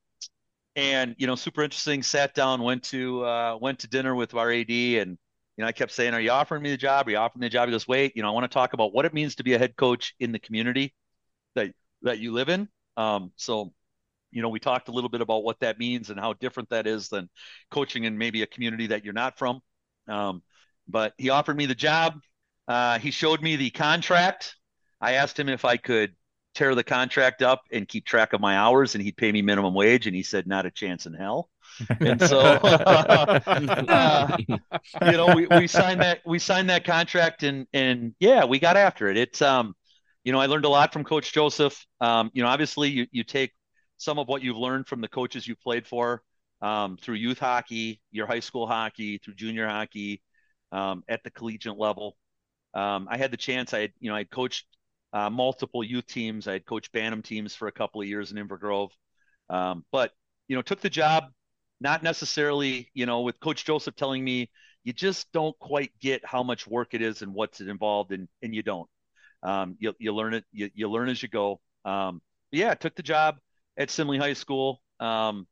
and 0.76 1.14
you 1.18 1.26
know 1.26 1.34
super 1.34 1.62
interesting 1.62 2.02
sat 2.02 2.34
down 2.34 2.62
went 2.62 2.82
to 2.82 3.24
uh 3.24 3.58
went 3.60 3.80
to 3.80 3.88
dinner 3.88 4.14
with 4.14 4.34
our 4.34 4.52
ad 4.52 4.70
and 4.70 5.18
you 5.56 5.62
know, 5.62 5.68
I 5.68 5.72
kept 5.72 5.92
saying, 5.92 6.14
"Are 6.14 6.20
you 6.20 6.30
offering 6.30 6.62
me 6.62 6.70
the 6.70 6.76
job? 6.76 7.06
Are 7.06 7.10
you 7.10 7.16
offering 7.18 7.40
me 7.40 7.46
the 7.46 7.52
job?" 7.52 7.68
He 7.68 7.72
goes, 7.72 7.86
"Wait, 7.86 8.12
you 8.16 8.22
know, 8.22 8.28
I 8.28 8.32
want 8.32 8.50
to 8.50 8.54
talk 8.54 8.72
about 8.72 8.94
what 8.94 9.04
it 9.04 9.12
means 9.12 9.34
to 9.36 9.44
be 9.44 9.54
a 9.54 9.58
head 9.58 9.76
coach 9.76 10.14
in 10.18 10.32
the 10.32 10.38
community 10.38 10.94
that 11.54 11.72
that 12.02 12.18
you 12.18 12.32
live 12.32 12.48
in." 12.48 12.68
Um, 12.96 13.32
so, 13.36 13.72
you 14.30 14.42
know, 14.42 14.48
we 14.48 14.60
talked 14.60 14.88
a 14.88 14.92
little 14.92 15.10
bit 15.10 15.20
about 15.20 15.44
what 15.44 15.60
that 15.60 15.78
means 15.78 16.10
and 16.10 16.18
how 16.18 16.32
different 16.34 16.70
that 16.70 16.86
is 16.86 17.08
than 17.08 17.28
coaching 17.70 18.04
in 18.04 18.18
maybe 18.18 18.42
a 18.42 18.46
community 18.46 18.88
that 18.88 19.04
you're 19.04 19.14
not 19.14 19.38
from. 19.38 19.60
Um, 20.08 20.42
but 20.88 21.14
he 21.18 21.30
offered 21.30 21.56
me 21.56 21.66
the 21.66 21.74
job. 21.74 22.20
Uh, 22.68 22.98
he 22.98 23.10
showed 23.10 23.42
me 23.42 23.56
the 23.56 23.70
contract. 23.70 24.56
I 25.00 25.14
asked 25.14 25.38
him 25.38 25.48
if 25.48 25.64
I 25.64 25.76
could 25.76 26.14
tear 26.54 26.74
the 26.74 26.84
contract 26.84 27.42
up 27.42 27.62
and 27.72 27.88
keep 27.88 28.04
track 28.04 28.32
of 28.32 28.40
my 28.40 28.56
hours, 28.56 28.94
and 28.94 29.02
he'd 29.02 29.16
pay 29.16 29.32
me 29.32 29.42
minimum 29.42 29.74
wage, 29.74 30.06
and 30.06 30.14
he 30.14 30.22
said, 30.22 30.46
"Not 30.46 30.66
a 30.66 30.70
chance 30.70 31.06
in 31.06 31.14
hell." 31.14 31.48
And 32.00 32.20
so, 32.20 32.38
uh, 32.40 34.36
you 34.38 35.12
know, 35.12 35.34
we, 35.34 35.46
we 35.46 35.66
signed 35.66 36.00
that 36.00 36.20
we 36.26 36.38
signed 36.38 36.70
that 36.70 36.84
contract, 36.84 37.42
and 37.42 37.66
and 37.72 38.14
yeah, 38.20 38.44
we 38.44 38.58
got 38.58 38.76
after 38.76 39.08
it. 39.08 39.16
It's 39.16 39.42
um, 39.42 39.74
you 40.24 40.32
know, 40.32 40.40
I 40.40 40.46
learned 40.46 40.64
a 40.64 40.68
lot 40.68 40.92
from 40.92 41.04
Coach 41.04 41.32
Joseph. 41.32 41.84
Um, 42.00 42.30
you 42.34 42.42
know, 42.42 42.48
obviously, 42.48 42.90
you 42.90 43.06
you 43.10 43.24
take 43.24 43.52
some 43.96 44.18
of 44.18 44.28
what 44.28 44.42
you've 44.42 44.56
learned 44.56 44.86
from 44.86 45.00
the 45.00 45.08
coaches 45.08 45.46
you 45.46 45.54
played 45.56 45.86
for 45.86 46.22
um, 46.60 46.96
through 46.96 47.16
youth 47.16 47.38
hockey, 47.38 48.00
your 48.10 48.26
high 48.26 48.40
school 48.40 48.66
hockey, 48.66 49.18
through 49.18 49.34
junior 49.34 49.68
hockey, 49.68 50.22
um, 50.70 51.02
at 51.08 51.22
the 51.24 51.30
collegiate 51.30 51.78
level. 51.78 52.16
Um, 52.74 53.06
I 53.10 53.16
had 53.18 53.30
the 53.30 53.36
chance. 53.36 53.74
I 53.74 53.80
had, 53.80 53.92
you 54.00 54.10
know, 54.10 54.16
I 54.16 54.24
coached 54.24 54.66
uh, 55.12 55.30
multiple 55.30 55.84
youth 55.84 56.06
teams. 56.06 56.48
I 56.48 56.52
had 56.52 56.66
coached 56.66 56.92
Bantam 56.92 57.22
teams 57.22 57.54
for 57.54 57.68
a 57.68 57.72
couple 57.72 58.00
of 58.00 58.08
years 58.08 58.32
in 58.32 58.38
Inver 58.38 58.58
Grove, 58.58 58.92
um, 59.50 59.84
but 59.92 60.12
you 60.48 60.56
know, 60.56 60.62
took 60.62 60.80
the 60.80 60.90
job 60.90 61.24
not 61.80 62.02
necessarily, 62.02 62.90
you 62.94 63.06
know, 63.06 63.22
with 63.22 63.40
Coach 63.40 63.64
Joseph 63.64 63.96
telling 63.96 64.24
me 64.24 64.50
you 64.84 64.92
just 64.92 65.30
don't 65.32 65.58
quite 65.58 65.92
get 66.00 66.24
how 66.24 66.42
much 66.42 66.66
work 66.66 66.94
it 66.94 67.02
is 67.02 67.22
and 67.22 67.34
what's 67.34 67.60
involved, 67.60 68.12
and 68.12 68.28
and 68.42 68.54
you 68.54 68.62
don't. 68.62 68.88
Um, 69.42 69.76
you 69.78 69.94
you 69.98 70.14
learn 70.14 70.34
it. 70.34 70.44
You, 70.52 70.70
you 70.74 70.88
learn 70.88 71.08
as 71.08 71.22
you 71.22 71.28
go. 71.28 71.60
Um, 71.84 72.22
yeah, 72.50 72.74
took 72.74 72.94
the 72.94 73.02
job 73.02 73.38
at 73.76 73.88
Simley 73.88 74.18
High 74.18 74.34
School. 74.34 74.80
Um, 75.00 75.46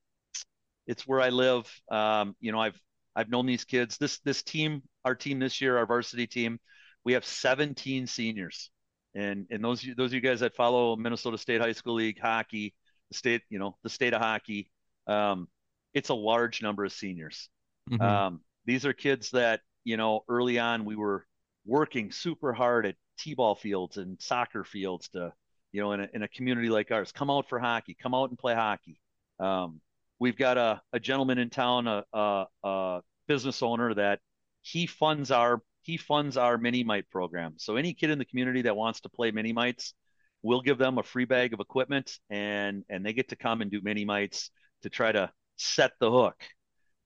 it's 0.86 1.06
where 1.06 1.20
I 1.20 1.30
live. 1.30 1.70
Um, 1.90 2.36
you 2.40 2.52
know, 2.52 2.60
I've 2.60 2.80
I've 3.14 3.30
known 3.30 3.46
these 3.46 3.64
kids. 3.64 3.98
This 3.98 4.18
this 4.20 4.42
team, 4.42 4.82
our 5.04 5.14
team 5.14 5.38
this 5.38 5.60
year, 5.60 5.76
our 5.78 5.86
varsity 5.86 6.26
team, 6.26 6.58
we 7.04 7.14
have 7.14 7.24
17 7.24 8.06
seniors, 8.06 8.70
and 9.14 9.46
and 9.50 9.62
those 9.62 9.84
those 9.96 10.10
of 10.10 10.14
you 10.14 10.20
guys 10.20 10.40
that 10.40 10.54
follow 10.54 10.96
Minnesota 10.96 11.38
State 11.38 11.60
High 11.60 11.72
School 11.72 11.94
League 11.94 12.20
hockey, 12.20 12.74
the 13.10 13.16
state, 13.16 13.42
you 13.50 13.58
know, 13.58 13.76
the 13.82 13.90
state 13.90 14.14
of 14.14 14.20
hockey, 14.20 14.70
um, 15.06 15.48
it's 15.94 16.10
a 16.10 16.14
large 16.14 16.62
number 16.62 16.84
of 16.84 16.92
seniors. 16.92 17.48
Mhm. 17.90 18.00
Um, 18.00 18.40
these 18.64 18.86
are 18.86 18.92
kids 18.92 19.30
that 19.30 19.60
you 19.84 19.96
know 19.96 20.24
early 20.28 20.58
on 20.58 20.84
we 20.84 20.96
were 20.96 21.26
working 21.66 22.10
super 22.12 22.52
hard 22.52 22.86
at 22.86 22.96
t-ball 23.18 23.54
fields 23.54 23.96
and 23.96 24.20
soccer 24.20 24.64
fields 24.64 25.08
to 25.10 25.32
you 25.72 25.80
know 25.80 25.92
in 25.92 26.00
a, 26.00 26.08
in 26.14 26.22
a 26.22 26.28
community 26.28 26.68
like 26.68 26.90
ours 26.90 27.12
come 27.12 27.30
out 27.30 27.48
for 27.48 27.58
hockey 27.58 27.96
come 28.00 28.14
out 28.14 28.30
and 28.30 28.38
play 28.38 28.54
hockey 28.54 28.98
um, 29.38 29.80
we've 30.18 30.36
got 30.36 30.56
a, 30.58 30.80
a 30.92 31.00
gentleman 31.00 31.38
in 31.38 31.50
town 31.50 31.86
a, 31.86 32.04
a, 32.12 32.46
a 32.64 33.00
business 33.26 33.62
owner 33.62 33.94
that 33.94 34.20
he 34.62 34.86
funds 34.86 35.30
our 35.30 35.62
he 35.90 35.96
funds 35.96 36.37
our 36.37 36.57
mini 36.59 36.83
mite 36.85 37.09
program 37.11 37.55
so 37.57 37.76
any 37.76 37.92
kid 37.94 38.11
in 38.11 38.18
the 38.18 38.24
community 38.24 38.62
that 38.62 38.76
wants 38.76 39.00
to 39.00 39.09
play 39.09 39.31
mini 39.31 39.53
mites 39.53 39.94
we'll 40.42 40.62
give 40.68 40.79
them 40.79 40.98
a 40.98 41.03
free 41.03 41.24
bag 41.26 41.53
of 41.55 41.61
equipment 41.61 42.18
and 42.31 42.85
and 42.88 43.05
they 43.05 43.12
get 43.12 43.29
to 43.29 43.37
come 43.37 43.61
and 43.62 43.70
do 43.70 43.81
mini 43.83 44.05
mites 44.05 44.50
to 44.83 44.88
try 44.88 45.11
to 45.12 45.31
set 45.57 45.92
the 46.00 46.11
hook 46.11 46.37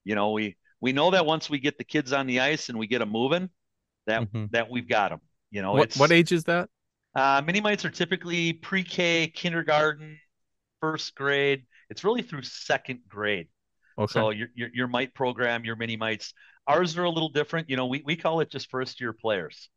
you 0.04 0.14
know 0.14 0.30
we 0.32 0.56
we 0.80 0.92
know 0.92 1.10
that 1.10 1.24
once 1.24 1.48
we 1.48 1.58
get 1.58 1.76
the 1.78 1.84
kids 1.94 2.12
on 2.12 2.26
the 2.26 2.40
ice 2.40 2.68
and 2.68 2.78
we 2.78 2.86
get 2.86 2.98
them 3.00 3.10
moving 3.10 3.48
that 4.06 4.20
Mhm. 4.22 4.50
that 4.50 4.70
we've 4.70 4.88
got 4.88 5.08
them 5.10 5.20
you 5.50 5.62
know 5.62 5.72
what 5.72 5.94
what 5.96 6.12
age 6.12 6.32
is 6.32 6.44
that? 6.44 6.68
uh, 7.16 7.40
mini 7.46 7.60
mites 7.60 7.84
are 7.84 7.90
typically 7.90 8.52
pre-K, 8.52 9.28
kindergarten, 9.28 10.18
first 10.80 11.14
grade. 11.14 11.62
It's 11.88 12.02
really 12.02 12.22
through 12.22 12.42
second 12.42 13.00
grade. 13.08 13.46
Okay. 13.96 14.12
So 14.12 14.30
your, 14.30 14.48
your 14.54 14.68
your 14.74 14.88
mite 14.88 15.14
program, 15.14 15.64
your 15.64 15.76
mini 15.76 15.96
mites, 15.96 16.34
ours 16.66 16.96
are 16.98 17.04
a 17.04 17.10
little 17.10 17.28
different. 17.28 17.70
You 17.70 17.76
know, 17.76 17.86
we, 17.86 18.02
we 18.04 18.16
call 18.16 18.40
it 18.40 18.50
just 18.50 18.70
first 18.70 19.00
year 19.00 19.12
players. 19.12 19.68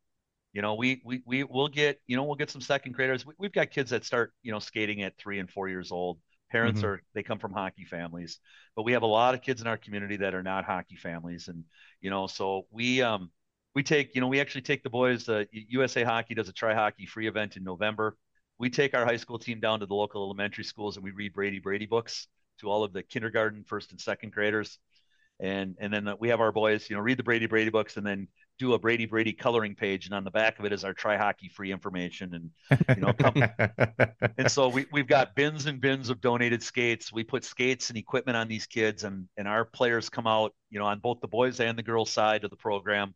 You 0.54 0.62
know, 0.62 0.76
we 0.76 1.02
we 1.06 1.22
we 1.26 1.44
will 1.44 1.68
get 1.68 2.00
you 2.08 2.18
know 2.18 2.24
we'll 2.24 2.36
get 2.36 2.50
some 2.50 2.62
second 2.62 2.94
graders. 2.94 3.26
We, 3.26 3.34
we've 3.38 3.54
got 3.54 3.72
kids 3.72 3.92
that 3.92 4.06
start 4.06 4.34
you 4.44 4.52
know 4.52 4.60
skating 4.60 5.04
at 5.04 5.18
three 5.18 5.40
and 5.40 5.50
four 5.50 5.70
years 5.70 5.92
old. 5.92 6.20
Parents 6.52 6.84
Mhm. 6.84 6.84
are 6.84 7.02
they 7.14 7.24
come 7.24 7.40
from 7.40 7.54
hockey 7.54 7.86
families, 7.86 8.40
but 8.76 8.84
we 8.84 8.94
have 8.94 9.04
a 9.04 9.08
lot 9.08 9.36
of 9.36 9.42
kids 9.42 9.62
in 9.62 9.68
our 9.68 9.78
community 9.78 10.18
that 10.18 10.34
are 10.36 10.44
not 10.44 10.66
hockey 10.66 10.96
families, 10.96 11.48
and 11.50 11.64
you 12.02 12.10
know, 12.10 12.28
so 12.28 12.68
we 12.72 13.02
um 13.02 13.32
we 13.76 13.84
take 13.84 14.16
you 14.16 14.22
know 14.22 14.28
we 14.28 14.40
actually 14.40 14.62
take 14.62 14.84
the 14.84 14.90
boys. 14.90 15.28
Uh, 15.30 15.46
USA 15.52 16.04
Hockey 16.04 16.34
does 16.36 16.50
a 16.50 16.54
try 16.54 16.74
hockey 16.74 17.06
free 17.06 17.28
event 17.28 17.58
in 17.58 17.64
November. 17.64 18.18
We 18.60 18.70
take 18.70 18.96
our 18.96 19.06
high 19.06 19.18
school 19.18 19.38
team 19.40 19.60
down 19.60 19.82
to 19.82 19.86
the 19.86 19.94
local 19.96 20.24
elementary 20.24 20.64
schools 20.64 20.96
and 20.98 21.04
we 21.04 21.12
read 21.12 21.34
Brady 21.34 21.60
Brady 21.60 21.86
books 21.86 22.28
to 22.60 22.70
all 22.70 22.84
of 22.84 22.92
the 22.94 23.04
kindergarten, 23.04 23.64
first 23.64 23.92
and 23.92 24.02
second 24.02 24.32
graders, 24.34 24.80
and 25.40 25.76
and 25.80 25.94
then 25.94 26.10
we 26.20 26.30
have 26.30 26.40
our 26.42 26.52
boys 26.52 26.90
you 26.90 26.96
know 26.96 27.02
read 27.02 27.18
the 27.18 27.24
Brady 27.24 27.46
Brady 27.46 27.70
books 27.70 27.98
and 27.98 28.06
then 28.06 28.28
do 28.58 28.74
a 28.74 28.80
Brady 28.80 29.06
Brady 29.06 29.34
coloring 29.34 29.76
page, 29.76 30.06
and 30.06 30.16
on 30.16 30.24
the 30.24 30.32
back 30.32 30.58
of 30.60 30.66
it 30.66 30.74
is 30.74 30.84
our 30.84 30.94
try 30.94 31.18
hockey 31.18 31.50
free 31.50 31.72
information 31.72 32.34
and 32.34 32.88
you 32.96 33.04
know, 33.04 33.14
come- 33.14 33.44
and 34.38 34.52
so 34.52 34.68
we, 34.68 34.86
we've 34.92 35.08
got 35.08 35.36
bins 35.36 35.66
and 35.68 35.80
bins 35.80 36.10
of 36.10 36.22
donated 36.22 36.64
skates. 36.64 37.14
We 37.14 37.24
put 37.24 37.44
skates 37.44 37.90
and 37.90 37.98
equipment 37.98 38.36
on 38.38 38.48
these 38.48 38.66
kids, 38.66 39.04
and 39.04 39.28
and 39.38 39.48
our 39.48 39.66
players 39.66 40.10
come 40.10 40.28
out, 40.28 40.54
you 40.70 40.80
know, 40.80 40.86
on 40.86 41.00
both 41.00 41.20
the 41.22 41.28
boys 41.28 41.60
and 41.60 41.78
the 41.78 41.84
girls 41.84 42.10
side 42.10 42.44
of 42.44 42.50
the 42.50 42.56
program. 42.56 43.14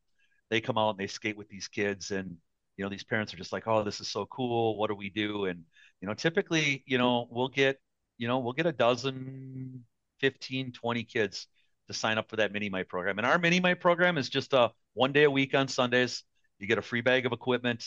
They 0.49 0.61
come 0.61 0.77
out 0.77 0.91
and 0.91 0.99
they 0.99 1.07
skate 1.07 1.37
with 1.37 1.49
these 1.49 1.67
kids, 1.67 2.11
and 2.11 2.37
you 2.77 2.85
know, 2.85 2.89
these 2.89 3.03
parents 3.03 3.33
are 3.33 3.37
just 3.37 3.53
like, 3.53 3.67
oh, 3.67 3.83
this 3.83 3.99
is 3.99 4.07
so 4.07 4.25
cool. 4.27 4.77
What 4.77 4.89
do 4.89 4.95
we 4.95 5.09
do? 5.09 5.45
And 5.45 5.63
you 6.01 6.07
know, 6.07 6.13
typically, 6.13 6.83
you 6.85 6.97
know, 6.97 7.27
we'll 7.31 7.47
get, 7.47 7.79
you 8.17 8.27
know, 8.27 8.39
we'll 8.39 8.53
get 8.53 8.65
a 8.65 8.71
dozen, 8.71 9.83
15, 10.19 10.71
20 10.71 11.03
kids 11.03 11.47
to 11.91 11.97
sign 11.97 12.17
up 12.17 12.29
for 12.29 12.37
that 12.37 12.51
mini 12.51 12.69
mite 12.69 12.89
program. 12.89 13.17
And 13.17 13.27
our 13.27 13.37
mini 13.37 13.59
mite 13.59 13.79
program 13.79 14.17
is 14.17 14.29
just 14.29 14.53
a 14.53 14.71
one 14.93 15.11
day 15.11 15.23
a 15.23 15.31
week 15.31 15.53
on 15.55 15.67
Sundays. 15.67 16.23
You 16.59 16.67
get 16.67 16.77
a 16.77 16.81
free 16.81 17.01
bag 17.01 17.25
of 17.25 17.31
equipment. 17.31 17.83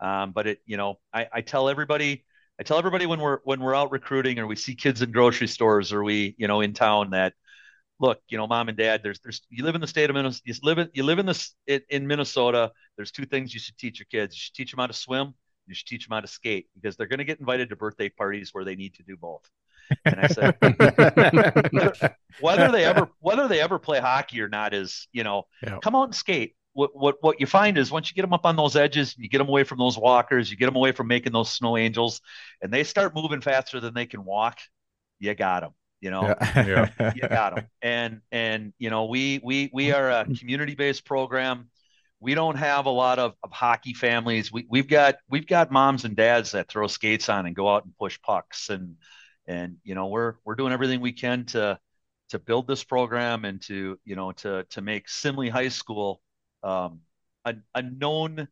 Um, 0.00 0.32
but 0.32 0.46
it, 0.46 0.60
you 0.66 0.76
know, 0.76 0.98
I, 1.12 1.26
I 1.32 1.40
tell 1.40 1.68
everybody, 1.68 2.24
I 2.60 2.62
tell 2.62 2.78
everybody 2.78 3.06
when 3.06 3.20
we're 3.20 3.38
when 3.44 3.60
we're 3.60 3.74
out 3.74 3.90
recruiting 3.90 4.38
or 4.38 4.46
we 4.46 4.56
see 4.56 4.74
kids 4.74 5.02
in 5.02 5.12
grocery 5.12 5.48
stores 5.48 5.92
or 5.92 6.04
we, 6.04 6.34
you 6.38 6.48
know, 6.48 6.60
in 6.60 6.72
town 6.72 7.10
that 7.10 7.34
look, 8.00 8.20
you 8.28 8.38
know, 8.38 8.46
mom 8.46 8.68
and 8.68 8.78
dad, 8.78 9.00
there's 9.02 9.20
there's 9.20 9.42
you 9.50 9.64
live 9.64 9.74
in 9.74 9.80
the 9.80 9.86
state 9.86 10.10
of 10.10 10.14
Minnesota, 10.14 10.42
you 10.44 10.54
live 10.62 10.78
in 10.78 10.88
you 10.92 11.02
live 11.02 11.18
in 11.18 11.26
this 11.26 11.54
in 11.66 12.06
Minnesota. 12.06 12.72
There's 12.96 13.10
two 13.10 13.26
things 13.26 13.52
you 13.52 13.60
should 13.60 13.78
teach 13.78 13.98
your 13.98 14.06
kids. 14.10 14.34
You 14.34 14.40
should 14.40 14.54
teach 14.54 14.70
them 14.70 14.78
how 14.80 14.86
to 14.86 14.92
swim. 14.92 15.34
You 15.66 15.74
should 15.74 15.86
teach 15.86 16.06
them 16.06 16.14
how 16.14 16.20
to 16.20 16.28
skate 16.28 16.68
because 16.74 16.96
they're 16.96 17.06
going 17.06 17.18
to 17.18 17.24
get 17.24 17.40
invited 17.40 17.68
to 17.70 17.76
birthday 17.76 18.08
parties 18.08 18.50
where 18.52 18.64
they 18.64 18.76
need 18.76 18.94
to 18.94 19.02
do 19.02 19.16
both. 19.16 19.48
And 20.04 20.20
I 20.20 20.26
said, 20.28 20.56
whether 22.40 22.70
they 22.70 22.84
ever 22.84 23.08
whether 23.20 23.48
they 23.48 23.60
ever 23.60 23.78
play 23.78 24.00
hockey 24.00 24.40
or 24.40 24.48
not 24.48 24.74
is 24.74 25.08
you 25.12 25.24
know 25.24 25.44
Yeah. 25.62 25.78
come 25.82 25.94
out 25.94 26.04
and 26.04 26.14
skate. 26.14 26.54
What 26.74 26.90
what 26.94 27.16
what 27.20 27.40
you 27.40 27.46
find 27.46 27.76
is 27.78 27.90
once 27.90 28.10
you 28.10 28.14
get 28.14 28.22
them 28.22 28.32
up 28.32 28.46
on 28.46 28.56
those 28.56 28.76
edges 28.76 29.16
you 29.18 29.28
get 29.28 29.38
them 29.38 29.48
away 29.48 29.64
from 29.64 29.78
those 29.78 29.98
walkers 29.98 30.50
you 30.50 30.56
get 30.56 30.66
them 30.66 30.76
away 30.76 30.92
from 30.92 31.08
making 31.08 31.32
those 31.32 31.50
snow 31.50 31.76
angels 31.76 32.20
and 32.62 32.72
they 32.72 32.84
start 32.84 33.14
moving 33.14 33.40
faster 33.40 33.80
than 33.80 33.94
they 33.94 34.06
can 34.06 34.24
walk 34.24 34.58
you 35.18 35.34
got 35.34 35.60
them 35.62 35.72
you 36.00 36.10
know? 36.10 36.34
Yeah. 36.40 37.12
you 37.14 37.22
got 37.22 37.56
them 37.56 37.66
and 37.82 38.20
and 38.30 38.72
you 38.78 38.90
know 38.90 39.06
we 39.06 39.40
we 39.42 39.70
we 39.72 39.92
are 39.92 40.10
a 40.10 40.24
community 40.24 40.74
based 40.74 41.04
program. 41.04 41.70
We 42.20 42.34
don't 42.34 42.56
have 42.56 42.86
a 42.86 42.90
lot 42.90 43.20
of, 43.20 43.34
of 43.44 43.52
hockey 43.52 43.94
families. 43.94 44.52
We, 44.52 44.66
we've 44.68 44.88
got 44.88 45.16
we've 45.28 45.46
got 45.46 45.70
moms 45.70 46.04
and 46.04 46.16
dads 46.16 46.52
that 46.52 46.68
throw 46.68 46.88
skates 46.88 47.28
on 47.28 47.46
and 47.46 47.54
go 47.54 47.72
out 47.72 47.84
and 47.84 47.96
push 47.96 48.20
pucks 48.20 48.70
and 48.70 48.96
and 49.48 49.78
you 49.82 49.96
know 49.96 50.06
we're 50.06 50.34
we're 50.44 50.54
doing 50.54 50.72
everything 50.72 51.00
we 51.00 51.12
can 51.12 51.44
to 51.46 51.80
to 52.28 52.38
build 52.38 52.68
this 52.68 52.84
program 52.84 53.44
and 53.44 53.60
to 53.62 53.98
you 54.04 54.14
know 54.14 54.30
to 54.32 54.64
to 54.70 54.80
make 54.80 55.08
Simley 55.08 55.50
High 55.50 55.70
School 55.70 56.20
um, 56.62 57.00
a, 57.44 57.54
a 57.74 57.82
known 57.82 58.46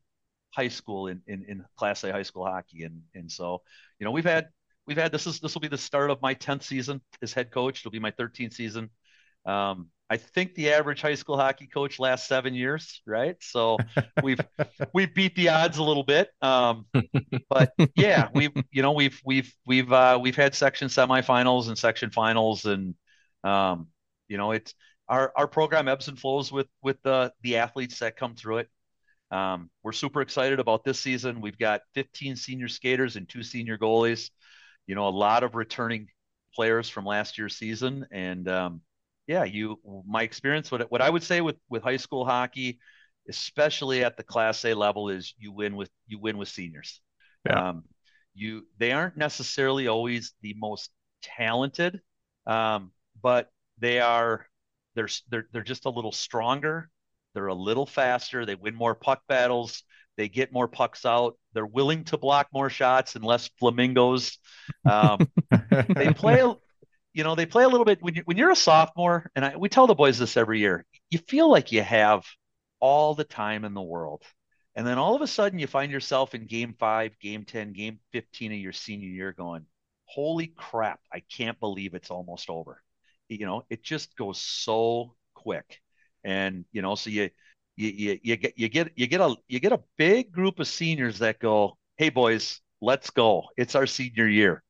high 0.51 0.69
school 0.69 1.09
in, 1.09 1.21
in 1.27 1.45
in 1.45 1.65
Class 1.77 2.03
A 2.03 2.11
high 2.11 2.23
school 2.23 2.47
hockey. 2.47 2.85
And 2.85 3.03
and 3.15 3.31
so 3.31 3.63
you 3.99 4.05
know 4.05 4.11
we've 4.11 4.25
had 4.25 4.49
we've 4.87 4.97
had 4.97 5.13
this 5.13 5.27
is 5.27 5.39
this 5.39 5.55
will 5.55 5.61
be 5.61 5.69
the 5.69 5.79
start 5.79 6.11
of 6.11 6.23
my 6.23 6.35
10th 6.35 6.63
season 6.63 7.01
as 7.23 7.33
head 7.33 7.51
coach. 7.53 7.81
It'll 7.81 7.91
be 7.91 7.99
my 7.99 8.13
13th 8.13 8.55
season. 8.55 8.91
Um, 9.45 9.91
I 10.09 10.17
think 10.19 10.55
the 10.55 10.73
average 10.73 11.03
high 11.03 11.17
school 11.17 11.37
hockey 11.37 11.67
coach 11.67 11.99
lasts 11.99 12.29
seven 12.29 12.55
years 12.55 13.03
right? 13.07 13.37
So 13.41 13.79
we've 14.23 14.41
we've 14.93 15.15
beat 15.15 15.35
the 15.35 15.49
odds 15.49 15.79
a 15.79 15.83
little 15.83 16.05
bit 16.05 16.31
um, 16.43 16.87
but 17.49 17.73
yeah 17.97 18.29
we've 18.35 18.53
you 18.71 18.83
know 18.83 18.93
we've 18.93 19.21
we've 19.25 19.53
we've 19.67 19.93
uh, 19.93 20.19
we've 20.21 20.37
had 20.37 20.55
section 20.55 20.89
semifinals 20.89 21.69
and 21.69 21.77
section 21.77 22.11
finals 22.11 22.65
and 22.65 22.95
um, 23.45 23.89
you 24.29 24.37
know 24.37 24.53
it's 24.53 24.75
our 25.09 25.33
our 25.37 25.47
program 25.47 25.89
ebbs 25.89 26.09
and 26.09 26.19
flows 26.19 26.51
with 26.51 26.69
with 26.83 27.01
the 27.03 27.33
the 27.43 27.57
athletes 27.57 27.99
that 28.01 28.17
come 28.17 28.35
through 28.35 28.59
it. 28.59 28.69
Um, 29.31 29.71
we're 29.83 29.93
super 29.93 30.21
excited 30.21 30.61
about 30.61 30.85
this 30.85 31.01
season. 31.01 31.41
We've 31.41 31.59
got 31.59 31.81
15 31.95 32.37
senior 32.37 32.69
skaters 32.69 33.17
and 33.17 33.29
two 33.29 33.43
senior 33.43 33.77
goalies 33.77 34.31
you 34.87 34.95
know 34.95 35.09
a 35.09 35.11
lot 35.11 35.43
of 35.43 35.55
returning 35.55 36.07
players 36.55 36.89
from 36.89 37.05
last 37.05 37.39
year's 37.39 37.57
season. 37.57 38.07
And 38.11 38.49
um, 38.49 38.81
yeah 39.27 39.45
you 39.45 39.79
my 40.07 40.23
experience 40.23 40.71
what 40.71 40.91
what 40.91 41.03
I 41.03 41.11
would 41.11 41.23
say 41.23 41.41
with 41.41 41.57
with 41.69 41.83
high 41.83 41.97
school 41.97 42.25
hockey 42.25 42.79
especially 43.29 44.05
at 44.05 44.17
the 44.17 44.23
class 44.23 44.65
A 44.65 44.75
level 44.75 45.09
is 45.09 45.35
you 45.39 45.53
win 45.53 45.77
with 45.77 45.91
you 46.07 46.19
win 46.19 46.39
with 46.39 46.49
seniors. 46.49 47.01
Yeah. 47.47 47.71
um, 47.71 47.85
you 48.35 48.67
they 48.79 48.93
aren't 48.93 49.17
necessarily 49.17 49.89
always 49.89 50.35
the 50.43 50.55
most 50.59 50.91
talented 51.23 52.01
um, 52.47 52.93
but 53.23 53.51
they 53.79 54.01
are 54.01 54.47
they're 54.95 55.09
they're 55.31 55.47
they're 55.53 55.63
just 55.63 55.85
a 55.87 55.91
little 55.91 56.13
stronger. 56.13 56.91
They're 57.35 57.49
a 57.49 57.55
little 57.55 57.87
faster. 57.87 58.47
They 58.47 58.55
win 58.55 58.75
more 58.75 58.95
puck 58.95 59.23
battles. 59.29 59.83
They 60.17 60.29
get 60.29 60.53
more 60.53 60.69
pucks 60.69 61.05
out. 61.05 61.37
They're 61.53 61.67
willing 61.67 62.05
to 62.05 62.17
block 62.17 62.49
more 62.53 62.71
shots 62.71 63.17
and 63.17 63.25
less 63.25 63.51
flamingos. 63.59 64.39
Um, 64.85 65.19
they 65.95 66.13
play 66.13 66.43
you 67.17 67.25
know, 67.25 67.35
they 67.35 67.47
play 67.47 67.65
a 67.65 67.69
little 67.69 67.87
bit 67.87 68.03
when 68.03 68.15
you 68.15 68.23
when 68.27 68.37
you're 68.37 68.51
a 68.51 68.57
sophomore, 68.57 69.31
and 69.35 69.43
I, 69.43 69.57
we 69.57 69.71
tell 69.71 69.87
the 69.87 69.95
boys 69.95 70.19
this 70.19 70.37
every 70.37 70.61
year. 70.61 70.85
You 71.11 71.19
feel 71.19 71.51
like 71.51 71.73
you 71.73 71.83
have 71.83 72.27
all 72.79 73.15
the 73.15 73.25
time 73.25 73.65
in 73.65 73.73
the 73.73 73.81
world, 73.81 74.23
and 74.75 74.87
then 74.87 74.99
all 74.99 75.15
of 75.17 75.23
a 75.23 75.27
sudden 75.27 75.59
you 75.59 75.67
find 75.67 75.91
yourself 75.91 76.35
in 76.35 76.47
game 76.47 76.75
five, 76.79 77.19
game 77.19 77.45
ten, 77.47 77.73
game 77.73 78.01
fifteen 78.13 78.53
of 78.53 78.59
your 78.59 78.75
senior 78.75 79.09
year, 79.09 79.33
going, 79.33 79.65
"Holy 80.05 80.49
crap! 80.49 81.01
I 81.11 81.21
can't 81.21 81.59
believe 81.59 81.95
it's 81.95 82.11
almost 82.11 82.51
over." 82.51 82.83
You 83.31 83.47
know, 83.47 83.65
it 83.71 83.83
just 83.83 84.15
goes 84.15 84.39
so 84.39 85.15
quick, 85.35 85.81
and 86.23 86.67
you 86.71 86.83
know, 86.83 86.97
so 86.97 87.09
you 87.09 87.31
you 87.77 87.89
you, 87.89 88.19
you 88.23 88.37
get 88.37 88.59
you 88.59 88.69
get 88.69 88.93
you 88.95 89.07
get 89.07 89.23
a 89.23 89.35
you 89.49 89.59
get 89.59 89.73
a 89.73 89.81
big 89.97 90.33
group 90.33 90.61
of 90.61 90.69
seniors 90.69 91.21
that 91.21 91.39
go, 91.39 91.79
"Hey 91.97 92.11
boys, 92.11 92.61
let's 92.83 93.09
go! 93.09 93.45
It's 93.57 93.75
our 93.75 93.87
senior 93.87 94.29
year." 94.29 94.63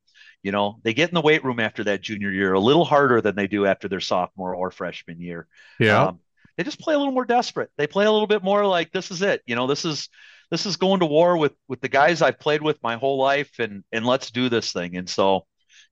You 0.46 0.52
know, 0.52 0.78
they 0.84 0.94
get 0.94 1.10
in 1.10 1.14
the 1.16 1.20
weight 1.20 1.42
room 1.42 1.58
after 1.58 1.82
that 1.82 2.02
junior 2.02 2.30
year 2.30 2.52
a 2.52 2.60
little 2.60 2.84
harder 2.84 3.20
than 3.20 3.34
they 3.34 3.48
do 3.48 3.66
after 3.66 3.88
their 3.88 3.98
sophomore 3.98 4.54
or 4.54 4.70
freshman 4.70 5.20
year. 5.20 5.48
Yeah. 5.80 6.04
Um, 6.04 6.20
they 6.56 6.62
just 6.62 6.78
play 6.78 6.94
a 6.94 6.98
little 6.98 7.12
more 7.12 7.24
desperate. 7.24 7.68
They 7.76 7.88
play 7.88 8.06
a 8.06 8.12
little 8.12 8.28
bit 8.28 8.44
more 8.44 8.64
like 8.64 8.92
this 8.92 9.10
is 9.10 9.22
it. 9.22 9.42
You 9.44 9.56
know, 9.56 9.66
this 9.66 9.84
is 9.84 10.08
this 10.52 10.64
is 10.64 10.76
going 10.76 11.00
to 11.00 11.06
war 11.06 11.36
with 11.36 11.54
with 11.66 11.80
the 11.80 11.88
guys 11.88 12.22
I've 12.22 12.38
played 12.38 12.62
with 12.62 12.80
my 12.80 12.94
whole 12.94 13.18
life, 13.18 13.58
and 13.58 13.82
and 13.90 14.06
let's 14.06 14.30
do 14.30 14.48
this 14.48 14.72
thing. 14.72 14.96
And 14.96 15.10
so, 15.10 15.46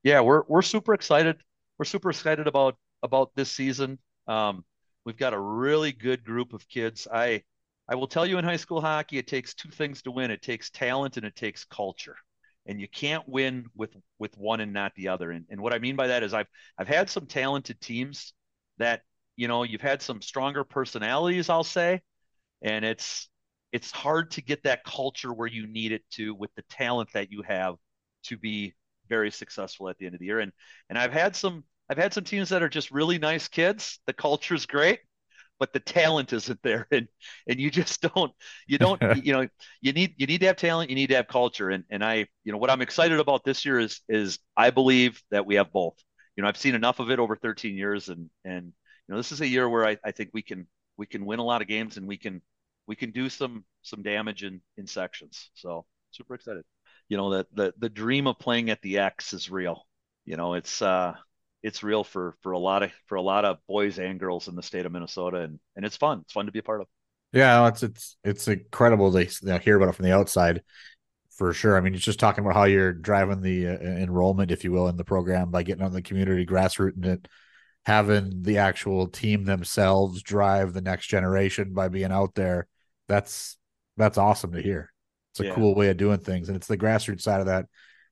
yeah, 0.04 0.20
we're 0.20 0.44
we're 0.46 0.62
super 0.62 0.94
excited. 0.94 1.34
We're 1.76 1.84
super 1.84 2.10
excited 2.10 2.46
about 2.46 2.76
about 3.02 3.32
this 3.34 3.50
season. 3.50 3.98
Um, 4.28 4.64
we've 5.04 5.16
got 5.16 5.34
a 5.34 5.40
really 5.40 5.90
good 5.90 6.22
group 6.22 6.52
of 6.52 6.68
kids. 6.68 7.08
I 7.12 7.42
I 7.88 7.96
will 7.96 8.06
tell 8.06 8.24
you 8.24 8.38
in 8.38 8.44
high 8.44 8.54
school 8.54 8.80
hockey, 8.80 9.18
it 9.18 9.26
takes 9.26 9.52
two 9.52 9.70
things 9.70 10.02
to 10.02 10.12
win. 10.12 10.30
It 10.30 10.42
takes 10.42 10.70
talent 10.70 11.16
and 11.16 11.26
it 11.26 11.34
takes 11.34 11.64
culture 11.64 12.18
and 12.66 12.80
you 12.80 12.88
can't 12.88 13.28
win 13.28 13.66
with 13.74 13.94
with 14.18 14.36
one 14.38 14.60
and 14.60 14.72
not 14.72 14.94
the 14.94 15.08
other. 15.08 15.30
And, 15.30 15.44
and 15.50 15.60
what 15.60 15.72
I 15.72 15.78
mean 15.78 15.96
by 15.96 16.08
that 16.08 16.22
is 16.22 16.34
I've 16.34 16.48
I've 16.78 16.88
had 16.88 17.10
some 17.10 17.26
talented 17.26 17.80
teams 17.80 18.32
that 18.78 19.02
you 19.36 19.48
know 19.48 19.62
you've 19.62 19.80
had 19.80 20.02
some 20.02 20.22
stronger 20.22 20.64
personalities, 20.64 21.48
I'll 21.48 21.64
say, 21.64 22.02
and 22.62 22.84
it's 22.84 23.28
it's 23.72 23.90
hard 23.90 24.30
to 24.32 24.42
get 24.42 24.62
that 24.64 24.84
culture 24.84 25.32
where 25.32 25.48
you 25.48 25.66
need 25.66 25.92
it 25.92 26.04
to 26.12 26.34
with 26.34 26.50
the 26.54 26.62
talent 26.70 27.10
that 27.14 27.30
you 27.32 27.42
have 27.42 27.74
to 28.24 28.36
be 28.38 28.74
very 29.08 29.30
successful 29.30 29.88
at 29.88 29.98
the 29.98 30.06
end 30.06 30.14
of 30.14 30.20
the 30.20 30.26
year. 30.26 30.40
And 30.40 30.52
and 30.88 30.98
I've 30.98 31.12
had 31.12 31.36
some 31.36 31.64
I've 31.90 31.98
had 31.98 32.14
some 32.14 32.24
teams 32.24 32.48
that 32.50 32.62
are 32.62 32.68
just 32.68 32.90
really 32.90 33.18
nice 33.18 33.48
kids. 33.48 34.00
The 34.06 34.12
culture's 34.12 34.66
great, 34.66 35.00
but 35.58 35.72
the 35.72 35.80
talent 35.80 36.32
isn't 36.32 36.60
there. 36.62 36.86
And 36.92 37.08
and 37.48 37.60
you 37.60 37.70
just 37.70 38.00
don't 38.02 38.32
you 38.66 38.78
don't 38.78 39.00
you 39.24 39.32
know 39.32 39.48
you 39.80 39.92
need 39.92 40.14
you 40.16 40.26
need 40.26 40.40
to 40.40 40.46
have 40.46 40.56
talent 40.56 40.90
you 40.90 40.96
need 40.96 41.08
to 41.08 41.16
have 41.16 41.28
culture. 41.28 41.70
And 41.70 41.84
and 41.90 42.04
i 42.04 42.26
you 42.44 42.52
know 42.52 42.58
what 42.58 42.70
i'm 42.70 42.82
excited 42.82 43.18
about 43.20 43.44
this 43.44 43.64
year 43.64 43.78
is 43.78 44.00
is 44.08 44.38
i 44.56 44.70
believe 44.70 45.22
that 45.30 45.46
we 45.46 45.56
have 45.56 45.72
both. 45.72 45.96
You 46.36 46.42
know 46.42 46.48
i've 46.48 46.56
seen 46.56 46.74
enough 46.74 47.00
of 47.00 47.10
it 47.10 47.18
over 47.18 47.36
13 47.36 47.76
years 47.76 48.08
and 48.08 48.28
and 48.44 48.66
you 48.66 49.08
know 49.08 49.16
this 49.16 49.32
is 49.32 49.40
a 49.40 49.46
year 49.46 49.68
where 49.68 49.86
i, 49.86 49.96
I 50.04 50.10
think 50.10 50.30
we 50.32 50.42
can 50.42 50.66
we 50.96 51.06
can 51.06 51.24
win 51.24 51.38
a 51.38 51.44
lot 51.44 51.62
of 51.62 51.68
games 51.68 51.96
and 51.96 52.06
we 52.06 52.16
can 52.16 52.42
we 52.86 52.96
can 52.96 53.10
do 53.10 53.28
some 53.28 53.64
some 53.82 54.02
damage 54.02 54.44
in 54.44 54.60
in 54.76 54.86
sections. 54.86 55.50
So 55.54 55.86
super 56.10 56.34
excited. 56.34 56.64
You 57.08 57.16
know 57.16 57.30
that 57.30 57.46
the, 57.54 57.74
the 57.78 57.88
dream 57.88 58.26
of 58.26 58.38
playing 58.38 58.70
at 58.70 58.82
the 58.82 58.98
x 58.98 59.32
is 59.32 59.50
real. 59.50 59.86
You 60.24 60.36
know 60.36 60.54
it's 60.54 60.82
uh 60.82 61.14
it's 61.64 61.82
real 61.82 62.04
for 62.04 62.36
for 62.42 62.52
a 62.52 62.58
lot 62.58 62.82
of 62.82 62.92
for 63.06 63.16
a 63.16 63.22
lot 63.22 63.46
of 63.46 63.56
boys 63.66 63.98
and 63.98 64.20
girls 64.20 64.48
in 64.48 64.54
the 64.54 64.62
state 64.62 64.84
of 64.84 64.92
Minnesota, 64.92 65.38
and 65.38 65.58
and 65.74 65.84
it's 65.84 65.96
fun. 65.96 66.20
It's 66.20 66.32
fun 66.32 66.46
to 66.46 66.52
be 66.52 66.58
a 66.58 66.62
part 66.62 66.82
of. 66.82 66.86
Yeah, 67.32 67.66
it's 67.66 67.82
it's 67.82 68.16
it's 68.22 68.46
incredible 68.46 69.10
to 69.10 69.24
you 69.24 69.30
know, 69.42 69.58
hear 69.58 69.78
about 69.78 69.88
it 69.88 69.94
from 69.94 70.04
the 70.04 70.14
outside, 70.14 70.62
for 71.36 71.54
sure. 71.54 71.76
I 71.76 71.80
mean, 71.80 71.94
it's 71.94 72.04
just 72.04 72.20
talking 72.20 72.44
about 72.44 72.54
how 72.54 72.64
you're 72.64 72.92
driving 72.92 73.40
the 73.40 73.68
uh, 73.68 73.72
enrollment, 73.72 74.50
if 74.50 74.62
you 74.62 74.72
will, 74.72 74.88
in 74.88 74.98
the 74.98 75.04
program 75.04 75.50
by 75.50 75.62
getting 75.62 75.82
on 75.82 75.94
the 75.94 76.02
community 76.02 76.44
grassrooting 76.44 77.06
it, 77.06 77.28
having 77.86 78.42
the 78.42 78.58
actual 78.58 79.08
team 79.08 79.44
themselves 79.44 80.22
drive 80.22 80.74
the 80.74 80.82
next 80.82 81.06
generation 81.06 81.72
by 81.72 81.88
being 81.88 82.12
out 82.12 82.34
there. 82.34 82.68
That's 83.08 83.56
that's 83.96 84.18
awesome 84.18 84.52
to 84.52 84.60
hear. 84.60 84.92
It's 85.32 85.40
a 85.40 85.46
yeah. 85.46 85.54
cool 85.54 85.74
way 85.74 85.88
of 85.88 85.96
doing 85.96 86.18
things, 86.18 86.48
and 86.50 86.56
it's 86.56 86.66
the 86.66 86.76
grassroots 86.76 87.22
side 87.22 87.40
of 87.40 87.46
that 87.46 87.64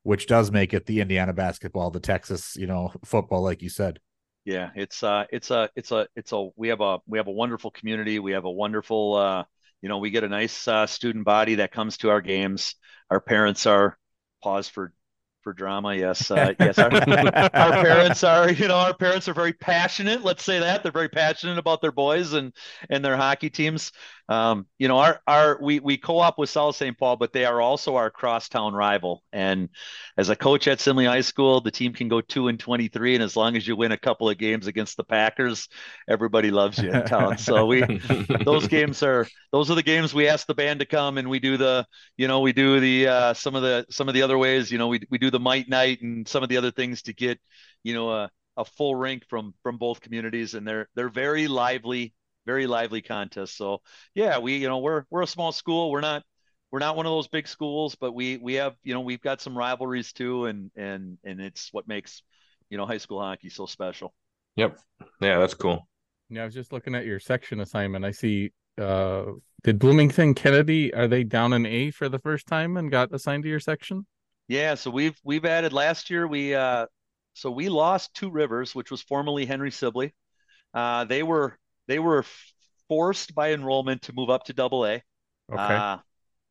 which 0.03 0.27
does 0.27 0.51
make 0.51 0.75
it 0.75 0.87
the 0.87 1.01
Indiana 1.01 1.33
basketball, 1.33 1.91
the 1.91 2.01
Texas, 2.01 2.57
you 2.57 2.67
know, 2.67 2.93
football, 3.05 3.43
like 3.43 3.63
you 3.63 3.69
said. 3.69 4.01
Yeah, 4.45 4.71
it's 4.75 5.03
uh, 5.03 5.25
it's 5.31 5.51
a, 5.51 5.71
it's 5.77 5.93
a, 5.93 6.09
it's 6.17 6.33
a. 6.33 6.49
We 6.57 6.69
have 6.69 6.81
a, 6.81 6.99
we 7.07 7.19
have 7.19 7.29
a 7.29 7.33
wonderful 7.33 7.71
community. 7.71 8.19
We 8.19 8.33
have 8.33 8.45
a 8.45 8.51
wonderful, 8.51 9.15
uh, 9.15 9.45
you 9.81 9.89
know, 9.89 9.99
we 9.99 10.11
get 10.11 10.25
a 10.25 10.29
nice 10.29 10.67
uh, 10.67 10.87
student 10.87 11.25
body 11.25 11.57
that 11.57 11.71
comes 11.71 11.99
to 11.99 12.11
our 12.11 12.21
games. 12.21 12.75
Our 13.09 13.21
parents 13.21 13.67
are 13.67 13.97
pause 14.43 14.69
for 14.69 14.93
for 15.43 15.53
drama. 15.53 15.95
Yes, 15.95 16.31
uh, 16.31 16.55
yes. 16.59 16.79
Our, 16.79 16.93
our, 16.93 17.01
parents 17.83 18.25
are, 18.25 18.51
you 18.51 18.69
know, 18.69 18.77
our 18.77 18.95
parents 18.95 19.29
are 19.29 19.35
very 19.35 19.53
passionate. 19.53 20.25
Let's 20.25 20.45
say 20.45 20.61
that 20.61 20.83
they're 20.83 20.93
very 20.93 21.09
passionate 21.09 21.59
about 21.59 21.81
their 21.81 21.93
boys 21.93 22.33
and 22.33 22.53
and 22.91 23.05
their 23.05 23.17
hockey 23.17 23.51
teams. 23.51 23.93
Um, 24.29 24.67
you 24.79 24.89
know, 24.89 24.99
our 24.99 25.21
our 25.27 25.59
we 25.61 25.81
we 25.81 25.97
co-op 25.97 26.39
with 26.39 26.49
South 26.49 26.77
St. 26.77 26.97
Paul, 26.97 27.17
but 27.17 27.33
they 27.33 27.45
are 27.45 27.61
also 27.61 27.97
our 27.97 28.11
crosstown 28.11 28.73
rival. 28.73 29.23
And 29.33 29.69
as 30.17 30.29
a 30.29 30.37
coach 30.37 30.69
at 30.69 30.79
Simley 30.79 31.07
High 31.07 31.23
School, 31.23 31.61
the 31.61 31.71
team 31.71 31.93
can 31.93 32.09
go 32.09 32.21
two 32.21 32.49
and 32.49 32.59
twenty-three, 32.59 33.15
and 33.15 33.23
as 33.23 33.37
long 33.37 33.57
as 33.57 33.67
you 33.67 33.77
win 33.77 33.93
a 33.93 33.99
couple 33.99 34.31
of 34.31 34.39
games 34.39 34.67
against 34.67 34.97
the 34.97 35.05
Packers, 35.05 35.69
everybody 36.09 36.51
loves 36.51 36.79
you 36.79 36.91
in 36.91 37.05
town. 37.05 37.37
So 37.39 37.67
we 37.67 37.83
those 38.45 38.69
games 38.69 39.03
are 39.03 39.27
those 39.51 39.71
are 39.71 39.75
the 39.75 39.83
games 39.83 40.15
we 40.15 40.29
ask 40.29 40.47
the 40.47 40.55
band 40.55 40.81
to 40.81 40.87
come, 40.87 41.19
and 41.19 41.29
we 41.29 41.39
do 41.39 41.57
the 41.57 41.87
you 42.17 42.29
know 42.29 42.41
we 42.41 42.53
do 42.53 42.81
the 42.81 43.09
uh, 43.09 43.35
some 43.35 43.55
of 43.55 43.63
the 43.63 43.87
some 43.91 44.09
of 44.09 44.15
the 44.15 44.23
other 44.23 44.39
ways. 44.39 44.71
You 44.71 44.79
know, 44.79 44.89
we 44.89 45.01
we 45.11 45.19
do 45.19 45.31
the 45.31 45.41
Mite 45.41 45.69
Night 45.69 46.01
and 46.03 46.27
some 46.27 46.43
of 46.43 46.49
the 46.49 46.57
other 46.57 46.71
things 46.71 47.03
to 47.03 47.13
get 47.13 47.41
you 47.83 47.95
know 47.95 48.11
a 48.11 48.31
a 48.57 48.65
full 48.65 48.95
rink 48.95 49.25
from 49.29 49.55
from 49.63 49.79
both 49.79 50.01
communities, 50.01 50.55
and 50.55 50.67
they're 50.67 50.89
they're 50.95 51.09
very 51.09 51.49
lively 51.49 52.15
very 52.47 52.67
lively 52.67 53.03
contest. 53.03 53.57
So 53.57 53.81
yeah, 54.15 54.39
we 54.39 54.57
you 54.57 54.69
know 54.69 54.79
we're 54.79 55.05
we're 55.11 55.23
a 55.23 55.27
small 55.27 55.53
school. 55.53 55.91
We're 55.91 56.01
not 56.01 56.23
we're 56.71 56.79
not 56.79 56.97
one 56.97 57.07
of 57.07 57.11
those 57.11 57.29
big 57.29 57.47
schools, 57.47 57.95
but 57.95 58.13
we 58.13 58.39
we 58.39 58.55
have 58.55 58.75
you 58.83 58.95
know 58.95 59.01
we've 59.01 59.21
got 59.21 59.41
some 59.41 59.57
rivalries 59.57 60.13
too, 60.13 60.47
and 60.47 60.71
and 60.77 61.19
and 61.25 61.41
it's 61.41 61.69
what 61.73 61.87
makes 61.87 62.23
you 62.71 62.79
know 62.79 62.87
high 62.87 62.99
school 62.99 63.21
hockey 63.21 63.51
so 63.51 63.67
special. 63.67 64.15
Yep. 64.57 64.79
Yeah, 65.21 65.39
that's 65.39 65.55
cool. 65.55 65.87
Yeah, 66.29 66.43
I 66.43 66.45
was 66.47 66.55
just 66.55 66.73
looking 66.73 66.95
at 66.95 67.05
your 67.05 67.21
section 67.21 67.61
assignment. 67.61 68.05
I 68.05 68.11
see 68.11 68.53
uh 68.79 69.25
did 69.65 69.79
Bloomington 69.79 70.35
Kennedy 70.35 70.93
are 70.95 71.07
they 71.07 71.25
down 71.25 71.53
an 71.53 71.67
A 71.67 71.91
for 71.91 72.09
the 72.09 72.19
first 72.19 72.47
time 72.47 72.77
and 72.77 72.91
got 72.91 73.13
assigned 73.13 73.43
to 73.45 73.49
your 73.49 73.61
section? 73.61 74.07
Yeah, 74.49 74.75
so 74.75 74.91
we've 74.91 75.19
we've 75.25 75.45
added 75.45 75.73
last 75.73 76.11
year 76.11 76.27
we 76.27 76.55
uh 76.55 76.87
so 77.35 77.51
we 77.51 77.69
lost 77.69 78.15
Two 78.15 78.31
Rivers, 78.31 78.75
which 78.75 78.91
was 78.91 79.03
formerly 79.03 79.47
Henry 79.47 79.71
Sibley. 79.71 80.15
Uh, 80.75 81.05
they 81.05 81.23
were 81.23 81.59
they 81.89 81.99
were 81.99 82.25
forced 82.89 83.35
by 83.35 83.53
enrollment 83.53 84.03
to 84.03 84.13
move 84.13 84.31
up 84.31 84.45
to 84.45 84.53
double 84.53 84.87
A. 84.87 85.03
Okay. 85.53 85.75
Uh, 85.75 85.99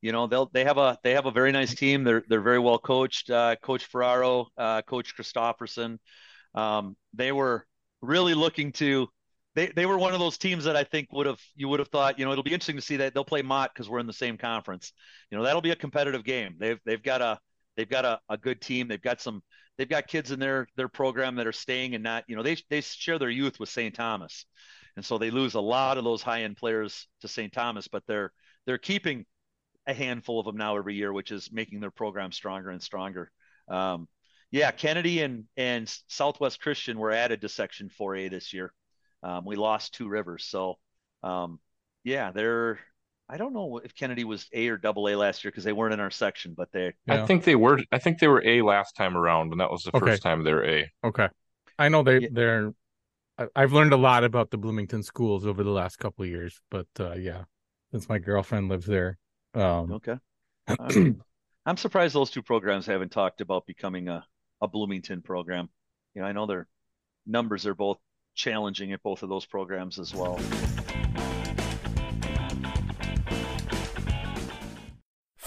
you 0.01 0.11
know, 0.11 0.27
they'll 0.27 0.49
they 0.51 0.63
have 0.63 0.77
a 0.77 0.97
they 1.03 1.13
have 1.13 1.27
a 1.27 1.31
very 1.31 1.51
nice 1.51 1.75
team. 1.75 2.03
They're 2.03 2.23
they're 2.27 2.41
very 2.41 2.59
well 2.59 2.79
coached. 2.79 3.29
Uh, 3.29 3.55
Coach 3.61 3.85
Ferraro, 3.85 4.47
uh, 4.57 4.81
Coach 4.81 5.15
Christofferson. 5.15 5.99
Um, 6.55 6.97
they 7.13 7.31
were 7.31 7.65
really 8.01 8.33
looking 8.33 8.71
to 8.73 9.07
they 9.55 9.67
they 9.67 9.85
were 9.85 9.97
one 9.97 10.13
of 10.13 10.19
those 10.19 10.37
teams 10.37 10.63
that 10.63 10.75
I 10.75 10.83
think 10.83 11.09
would 11.11 11.27
have 11.27 11.39
you 11.55 11.67
would 11.67 11.79
have 11.79 11.89
thought 11.89 12.17
you 12.17 12.25
know 12.25 12.31
it'll 12.31 12.43
be 12.43 12.53
interesting 12.53 12.77
to 12.77 12.81
see 12.81 12.97
that 12.97 13.13
they'll 13.13 13.23
play 13.23 13.41
Mott 13.41 13.71
because 13.73 13.89
we're 13.89 13.99
in 13.99 14.07
the 14.07 14.13
same 14.13 14.37
conference. 14.37 14.93
You 15.29 15.37
know 15.37 15.43
that'll 15.43 15.61
be 15.61 15.71
a 15.71 15.75
competitive 15.75 16.23
game. 16.23 16.55
They've 16.59 16.79
they've 16.85 17.03
got 17.03 17.21
a 17.21 17.39
they've 17.77 17.89
got 17.89 18.05
a, 18.05 18.19
a 18.29 18.37
good 18.37 18.61
team. 18.61 18.87
They've 18.87 19.01
got 19.01 19.21
some 19.21 19.43
they've 19.77 19.89
got 19.89 20.07
kids 20.07 20.31
in 20.31 20.39
their 20.39 20.67
their 20.77 20.87
program 20.87 21.35
that 21.35 21.47
are 21.47 21.51
staying 21.51 21.95
and 21.95 22.03
not 22.03 22.23
you 22.27 22.35
know 22.35 22.43
they 22.43 22.57
they 22.69 22.81
share 22.81 23.19
their 23.19 23.29
youth 23.29 23.59
with 23.59 23.69
St. 23.69 23.93
Thomas 23.93 24.45
and 24.95 25.05
so 25.05 25.17
they 25.17 25.31
lose 25.31 25.53
a 25.53 25.61
lot 25.61 25.97
of 25.97 26.03
those 26.03 26.21
high 26.21 26.43
end 26.43 26.57
players 26.57 27.07
to 27.21 27.27
St. 27.27 27.51
Thomas, 27.51 27.87
but 27.87 28.03
they're 28.07 28.31
they're 28.65 28.77
keeping 28.77 29.25
a 29.87 29.93
handful 29.93 30.39
of 30.39 30.45
them 30.45 30.57
now 30.57 30.77
every 30.77 30.95
year, 30.95 31.11
which 31.11 31.31
is 31.31 31.51
making 31.51 31.79
their 31.79 31.91
program 31.91 32.31
stronger 32.31 32.69
and 32.69 32.81
stronger. 32.81 33.31
Um, 33.67 34.07
yeah, 34.51 34.71
Kennedy 34.71 35.21
and 35.21 35.45
and 35.55 35.93
Southwest 36.07 36.61
Christian 36.61 36.99
were 36.99 37.11
added 37.11 37.41
to 37.41 37.49
Section 37.49 37.89
4A 37.89 38.29
this 38.29 38.53
year. 38.53 38.73
Um, 39.23 39.45
we 39.45 39.55
lost 39.55 39.93
two 39.93 40.09
rivers, 40.09 40.45
so 40.45 40.77
um, 41.23 41.59
yeah, 42.03 42.31
they're. 42.31 42.79
I 43.29 43.37
don't 43.37 43.53
know 43.53 43.79
if 43.81 43.95
Kennedy 43.95 44.25
was 44.25 44.49
A 44.51 44.67
or 44.67 44.77
double 44.77 45.07
A 45.07 45.15
last 45.15 45.45
year 45.45 45.51
because 45.51 45.63
they 45.63 45.71
weren't 45.71 45.93
in 45.93 46.01
our 46.01 46.11
section, 46.11 46.53
but 46.57 46.69
they. 46.73 46.93
Yeah. 47.07 47.23
I 47.23 47.25
think 47.25 47.45
they 47.45 47.55
were. 47.55 47.79
I 47.91 47.97
think 47.97 48.19
they 48.19 48.27
were 48.27 48.43
A 48.45 48.61
last 48.61 48.95
time 48.97 49.15
around, 49.15 49.51
and 49.53 49.61
that 49.61 49.71
was 49.71 49.83
the 49.83 49.95
okay. 49.95 50.05
first 50.05 50.21
time 50.21 50.43
they're 50.43 50.65
A. 50.65 50.91
Okay, 51.05 51.29
I 51.79 51.87
know 51.87 52.03
they 52.03 52.19
yeah. 52.19 52.29
they're 52.31 52.73
I've 53.55 53.73
learned 53.73 53.93
a 53.93 53.97
lot 53.97 54.23
about 54.23 54.51
the 54.51 54.57
Bloomington 54.57 55.03
schools 55.03 55.45
over 55.45 55.63
the 55.63 55.69
last 55.71 55.97
couple 55.97 56.23
of 56.23 56.29
years, 56.29 56.61
but 56.69 56.87
uh, 56.99 57.13
yeah, 57.13 57.43
since 57.91 58.09
my 58.09 58.19
girlfriend 58.19 58.69
lives 58.69 58.85
there. 58.85 59.17
Um, 59.53 59.91
okay. 59.93 60.17
I'm, 60.67 61.21
I'm 61.65 61.77
surprised 61.77 62.15
those 62.15 62.31
two 62.31 62.41
programs 62.41 62.85
haven't 62.85 63.11
talked 63.11 63.41
about 63.41 63.65
becoming 63.65 64.07
a, 64.07 64.25
a 64.61 64.67
Bloomington 64.67 65.21
program. 65.21 65.69
You 66.13 66.21
know, 66.21 66.27
I 66.27 66.31
know 66.31 66.45
their 66.45 66.67
numbers 67.25 67.65
are 67.65 67.75
both 67.75 67.97
challenging 68.33 68.93
at 68.93 69.03
both 69.03 69.23
of 69.23 69.29
those 69.29 69.45
programs 69.45 69.99
as 69.99 70.13
well. 70.13 70.39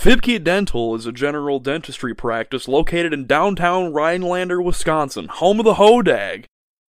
Fiebke 0.04 0.44
Dental 0.44 0.94
is 0.94 1.07
a 1.07 1.12
general 1.12 1.59
dentistry 1.59 2.14
practice 2.14 2.68
located 2.68 3.14
in 3.14 3.26
downtown 3.26 3.94
Rhinelander, 3.94 4.61
Wisconsin, 4.61 5.28
home 5.28 5.61
of 5.61 5.64
the 5.64 5.74
Hodag. 5.74 6.44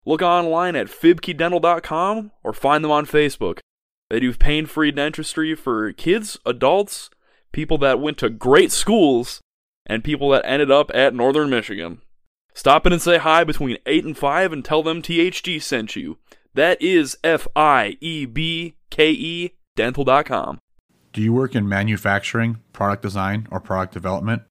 Look 0.07 0.23
online 0.23 0.77
at 0.77 0.89
fiebkedental.com 0.89 2.31
or 2.43 2.53
find 2.53 2.85
them 2.85 2.91
on 2.91 3.07
Facebook. 3.07 3.59
They 4.11 4.21
do 4.21 4.35
pain 4.35 4.67
free 4.67 4.91
dentistry 4.91 5.55
for 5.55 5.93
kids, 5.93 6.39
adults, 6.45 7.11
people 7.53 7.79
that 7.79 8.01
went 8.01 8.19
to 8.19 8.29
great 8.29 8.71
schools, 8.71 9.41
and 9.87 10.05
people 10.05 10.29
that 10.31 10.45
ended 10.45 10.71
up 10.71 10.91
at 10.95 11.15
Northern 11.15 11.49
Michigan. 11.51 12.03
Stop 12.55 12.87
in 12.87 12.93
and 12.93 13.03
say 13.03 13.19
hi 13.19 13.45
between 13.45 13.79
8 13.87 14.05
and 14.05 14.17
5 14.17 14.53
and 14.53 14.65
tell 14.65 14.83
them 14.83 15.03
THG 15.03 15.61
sent 15.61 15.97
you. 15.97 16.19
That 16.55 16.81
is 16.81 17.19
F 17.25 17.49
I 17.57 17.97
E 18.01 18.27
B 18.27 18.77
K 18.91 19.11
E 19.11 19.55
dental.com. 19.75 20.59
Do 21.13 21.21
you 21.21 21.33
work 21.33 21.55
in 21.55 21.69
manufacturing, 21.69 22.61
product 22.73 23.03
design, 23.03 23.49
or 23.51 23.61
product 23.61 23.93
development? 23.93 24.43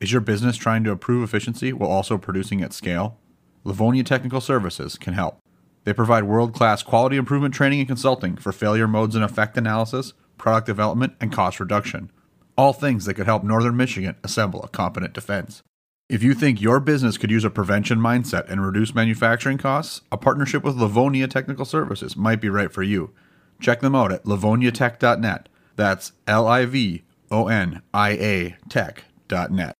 Is 0.00 0.10
your 0.10 0.20
business 0.20 0.56
trying 0.56 0.82
to 0.84 0.90
improve 0.90 1.22
efficiency 1.22 1.72
while 1.72 1.90
also 1.90 2.18
producing 2.18 2.62
at 2.62 2.72
scale? 2.72 3.18
Livonia 3.64 4.04
Technical 4.04 4.40
Services 4.40 4.96
can 4.96 5.14
help. 5.14 5.38
They 5.84 5.92
provide 5.92 6.24
world 6.24 6.54
class 6.54 6.82
quality 6.82 7.16
improvement 7.16 7.54
training 7.54 7.80
and 7.80 7.88
consulting 7.88 8.36
for 8.36 8.52
failure 8.52 8.88
modes 8.88 9.14
and 9.14 9.24
effect 9.24 9.56
analysis, 9.56 10.12
product 10.38 10.66
development, 10.66 11.14
and 11.20 11.32
cost 11.32 11.60
reduction. 11.60 12.10
All 12.56 12.72
things 12.72 13.04
that 13.04 13.14
could 13.14 13.26
help 13.26 13.42
Northern 13.42 13.76
Michigan 13.76 14.16
assemble 14.22 14.62
a 14.62 14.68
competent 14.68 15.14
defense. 15.14 15.62
If 16.08 16.22
you 16.22 16.34
think 16.34 16.60
your 16.60 16.78
business 16.78 17.16
could 17.16 17.30
use 17.30 17.44
a 17.44 17.50
prevention 17.50 17.98
mindset 17.98 18.48
and 18.50 18.64
reduce 18.64 18.94
manufacturing 18.94 19.58
costs, 19.58 20.02
a 20.12 20.18
partnership 20.18 20.62
with 20.62 20.76
Livonia 20.76 21.26
Technical 21.26 21.64
Services 21.64 22.16
might 22.16 22.40
be 22.40 22.50
right 22.50 22.72
for 22.72 22.82
you. 22.82 23.12
Check 23.60 23.80
them 23.80 23.94
out 23.94 24.12
at 24.12 24.24
livoniatech.net. 24.24 25.48
That's 25.76 26.12
L 26.26 26.46
I 26.46 26.66
V 26.66 27.02
O 27.30 27.48
N 27.48 27.80
I 27.94 28.10
A 28.10 28.56
tech.net. 28.68 29.74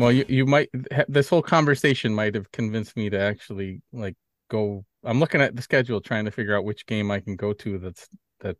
Well, 0.00 0.12
you, 0.12 0.24
you 0.28 0.46
might 0.46 0.70
this 1.08 1.28
whole 1.28 1.42
conversation 1.42 2.14
might 2.14 2.34
have 2.34 2.50
convinced 2.52 2.96
me 2.96 3.10
to 3.10 3.20
actually 3.20 3.82
like 3.92 4.16
go. 4.48 4.84
I'm 5.04 5.20
looking 5.20 5.42
at 5.42 5.54
the 5.54 5.62
schedule, 5.62 6.00
trying 6.00 6.24
to 6.24 6.30
figure 6.30 6.56
out 6.56 6.64
which 6.64 6.86
game 6.86 7.10
I 7.10 7.20
can 7.20 7.36
go 7.36 7.52
to. 7.52 7.78
That's 7.78 8.08
that 8.40 8.56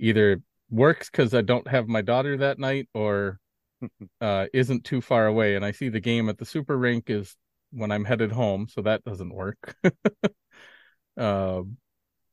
either 0.00 0.42
works 0.70 1.10
because 1.10 1.32
I 1.32 1.42
don't 1.42 1.66
have 1.68 1.86
my 1.86 2.02
daughter 2.02 2.36
that 2.38 2.58
night 2.58 2.88
or 2.92 3.38
uh, 4.20 4.46
isn't 4.52 4.84
too 4.84 5.00
far 5.00 5.26
away. 5.26 5.54
And 5.54 5.64
I 5.64 5.70
see 5.70 5.88
the 5.90 6.00
game 6.00 6.28
at 6.28 6.38
the 6.38 6.44
super 6.44 6.76
rink 6.76 7.08
is 7.08 7.36
when 7.70 7.92
I'm 7.92 8.04
headed 8.04 8.32
home, 8.32 8.66
so 8.68 8.82
that 8.82 9.04
doesn't 9.04 9.32
work. 9.32 9.76
uh, 11.16 11.62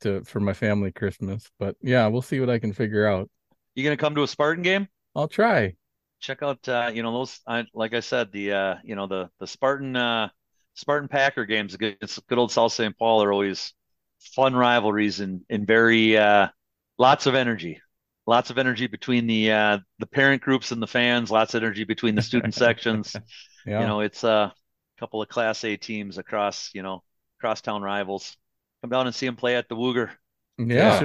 to 0.01 0.23
for 0.23 0.39
my 0.39 0.53
family 0.53 0.91
Christmas, 0.91 1.49
but 1.59 1.75
yeah, 1.81 2.07
we'll 2.07 2.21
see 2.21 2.39
what 2.39 2.49
I 2.49 2.59
can 2.59 2.73
figure 2.73 3.07
out. 3.07 3.29
You 3.75 3.83
gonna 3.83 3.97
come 3.97 4.15
to 4.15 4.23
a 4.23 4.27
Spartan 4.27 4.63
game? 4.63 4.88
I'll 5.15 5.27
try. 5.27 5.75
Check 6.25 6.41
out, 6.41 6.67
uh, 6.67 6.91
you 6.93 7.03
know, 7.03 7.11
those. 7.11 7.39
I, 7.47 7.65
like 7.73 7.93
I 7.93 7.99
said, 7.99 8.31
the 8.31 8.51
uh, 8.51 8.75
you 8.83 8.95
know 8.95 9.07
the 9.07 9.29
the 9.39 9.47
Spartan 9.47 9.95
uh, 9.95 10.29
Spartan 10.73 11.07
Packer 11.07 11.45
games 11.45 11.73
against 11.73 12.25
good 12.27 12.38
old 12.38 12.51
South 12.51 12.73
St. 12.73 12.97
Paul 12.97 13.23
are 13.23 13.31
always 13.31 13.73
fun 14.35 14.55
rivalries 14.55 15.19
and 15.19 15.41
and 15.49 15.67
very 15.67 16.17
uh, 16.17 16.47
lots 16.97 17.27
of 17.27 17.35
energy 17.35 17.79
lots 18.27 18.49
of 18.49 18.57
energy 18.57 18.88
between 18.88 19.27
the 19.27 19.51
uh, 19.51 19.79
the 19.99 20.07
parent 20.07 20.41
groups 20.41 20.71
and 20.71 20.81
the 20.81 20.88
fans. 20.88 21.31
Lots 21.31 21.53
of 21.53 21.63
energy 21.63 21.83
between 21.83 22.15
the 22.15 22.21
student 22.21 22.53
sections. 22.65 23.15
yeah. 23.65 23.81
You 23.81 23.88
know, 23.88 23.99
it's 24.01 24.23
a 24.23 24.53
couple 24.99 25.21
of 25.21 25.29
Class 25.29 25.63
A 25.63 25.77
teams 25.77 26.17
across 26.17 26.71
you 26.73 26.83
know 26.83 27.03
crosstown 27.39 27.81
rivals. 27.81 28.35
Come 28.81 28.89
down 28.89 29.07
and 29.07 29.15
see 29.15 29.25
them 29.25 29.35
play 29.35 29.55
at 29.55 29.69
the 29.69 29.75
Wooger. 29.75 30.11
Yeah. 30.57 30.99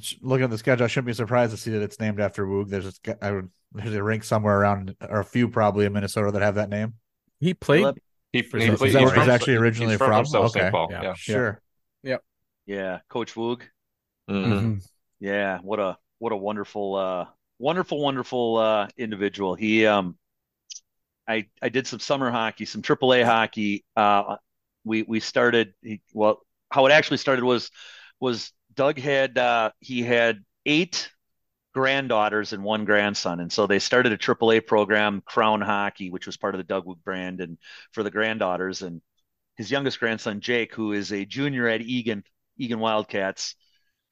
Should, 0.00 0.18
looking 0.20 0.44
at 0.44 0.50
the 0.50 0.58
schedule, 0.58 0.84
I 0.84 0.88
shouldn't 0.88 1.06
be 1.06 1.12
surprised 1.14 1.52
to 1.52 1.56
see 1.56 1.70
that 1.70 1.82
it's 1.82 1.98
named 1.98 2.20
after 2.20 2.46
Woog. 2.46 2.68
There's 2.68 2.86
a, 2.86 3.24
I 3.24 3.32
would, 3.32 3.50
there's 3.72 3.94
a 3.94 4.02
rink 4.02 4.24
somewhere 4.24 4.58
around, 4.58 4.94
or 5.00 5.20
a 5.20 5.24
few 5.24 5.48
probably 5.48 5.86
in 5.86 5.92
Minnesota 5.92 6.30
that 6.32 6.42
have 6.42 6.54
that 6.56 6.68
name. 6.68 6.94
He 7.40 7.54
played. 7.54 7.94
He, 8.32 8.40
he, 8.40 8.42
he 8.42 8.48
played, 8.48 8.94
he's, 8.94 9.12
he's 9.12 9.28
actually 9.28 9.56
originally 9.56 9.96
from, 9.96 10.24
from, 10.24 10.26
from 10.26 10.44
okay. 10.46 10.70
Yeah. 10.90 11.02
yeah. 11.02 11.14
Sure. 11.14 11.60
Yep. 12.02 12.22
Yeah, 12.66 12.98
Coach 13.08 13.34
Woog. 13.34 13.62
Mm-hmm. 14.28 14.52
Mm-hmm. 14.52 14.74
Yeah, 15.20 15.58
what 15.62 15.78
a 15.78 15.96
what 16.18 16.32
a 16.32 16.36
wonderful, 16.36 16.94
uh, 16.96 17.26
wonderful, 17.58 18.00
wonderful 18.00 18.56
uh, 18.56 18.88
individual. 18.96 19.54
He, 19.54 19.86
um, 19.86 20.16
I, 21.28 21.46
I 21.62 21.68
did 21.68 21.86
some 21.86 22.00
summer 22.00 22.30
hockey, 22.30 22.64
some 22.64 22.82
AAA 22.82 23.24
hockey. 23.24 23.84
Uh, 23.96 24.36
we 24.84 25.02
we 25.02 25.20
started. 25.20 25.74
He, 25.82 26.00
well, 26.12 26.40
how 26.70 26.86
it 26.86 26.92
actually 26.92 27.18
started 27.18 27.44
was 27.44 27.70
was 28.20 28.52
Doug 28.74 28.98
had 28.98 29.38
uh, 29.38 29.70
he 29.80 30.02
had 30.02 30.44
eight 30.64 31.10
granddaughters 31.76 32.54
and 32.54 32.64
one 32.64 32.86
grandson, 32.86 33.38
and 33.38 33.52
so 33.52 33.66
they 33.66 33.78
started 33.78 34.10
a 34.10 34.16
AAA 34.16 34.66
program, 34.66 35.22
Crown 35.26 35.60
Hockey, 35.60 36.08
which 36.08 36.24
was 36.24 36.38
part 36.38 36.54
of 36.54 36.58
the 36.58 36.64
Doug 36.64 36.86
Woog 36.86 37.04
brand, 37.04 37.42
and 37.42 37.58
for 37.92 38.02
the 38.02 38.10
granddaughters 38.10 38.80
and 38.80 39.02
his 39.58 39.70
youngest 39.70 40.00
grandson 40.00 40.40
Jake, 40.40 40.74
who 40.74 40.92
is 40.92 41.12
a 41.12 41.26
junior 41.26 41.68
at 41.68 41.82
Eagan 41.82 42.24
Eagan 42.56 42.78
Wildcats 42.78 43.56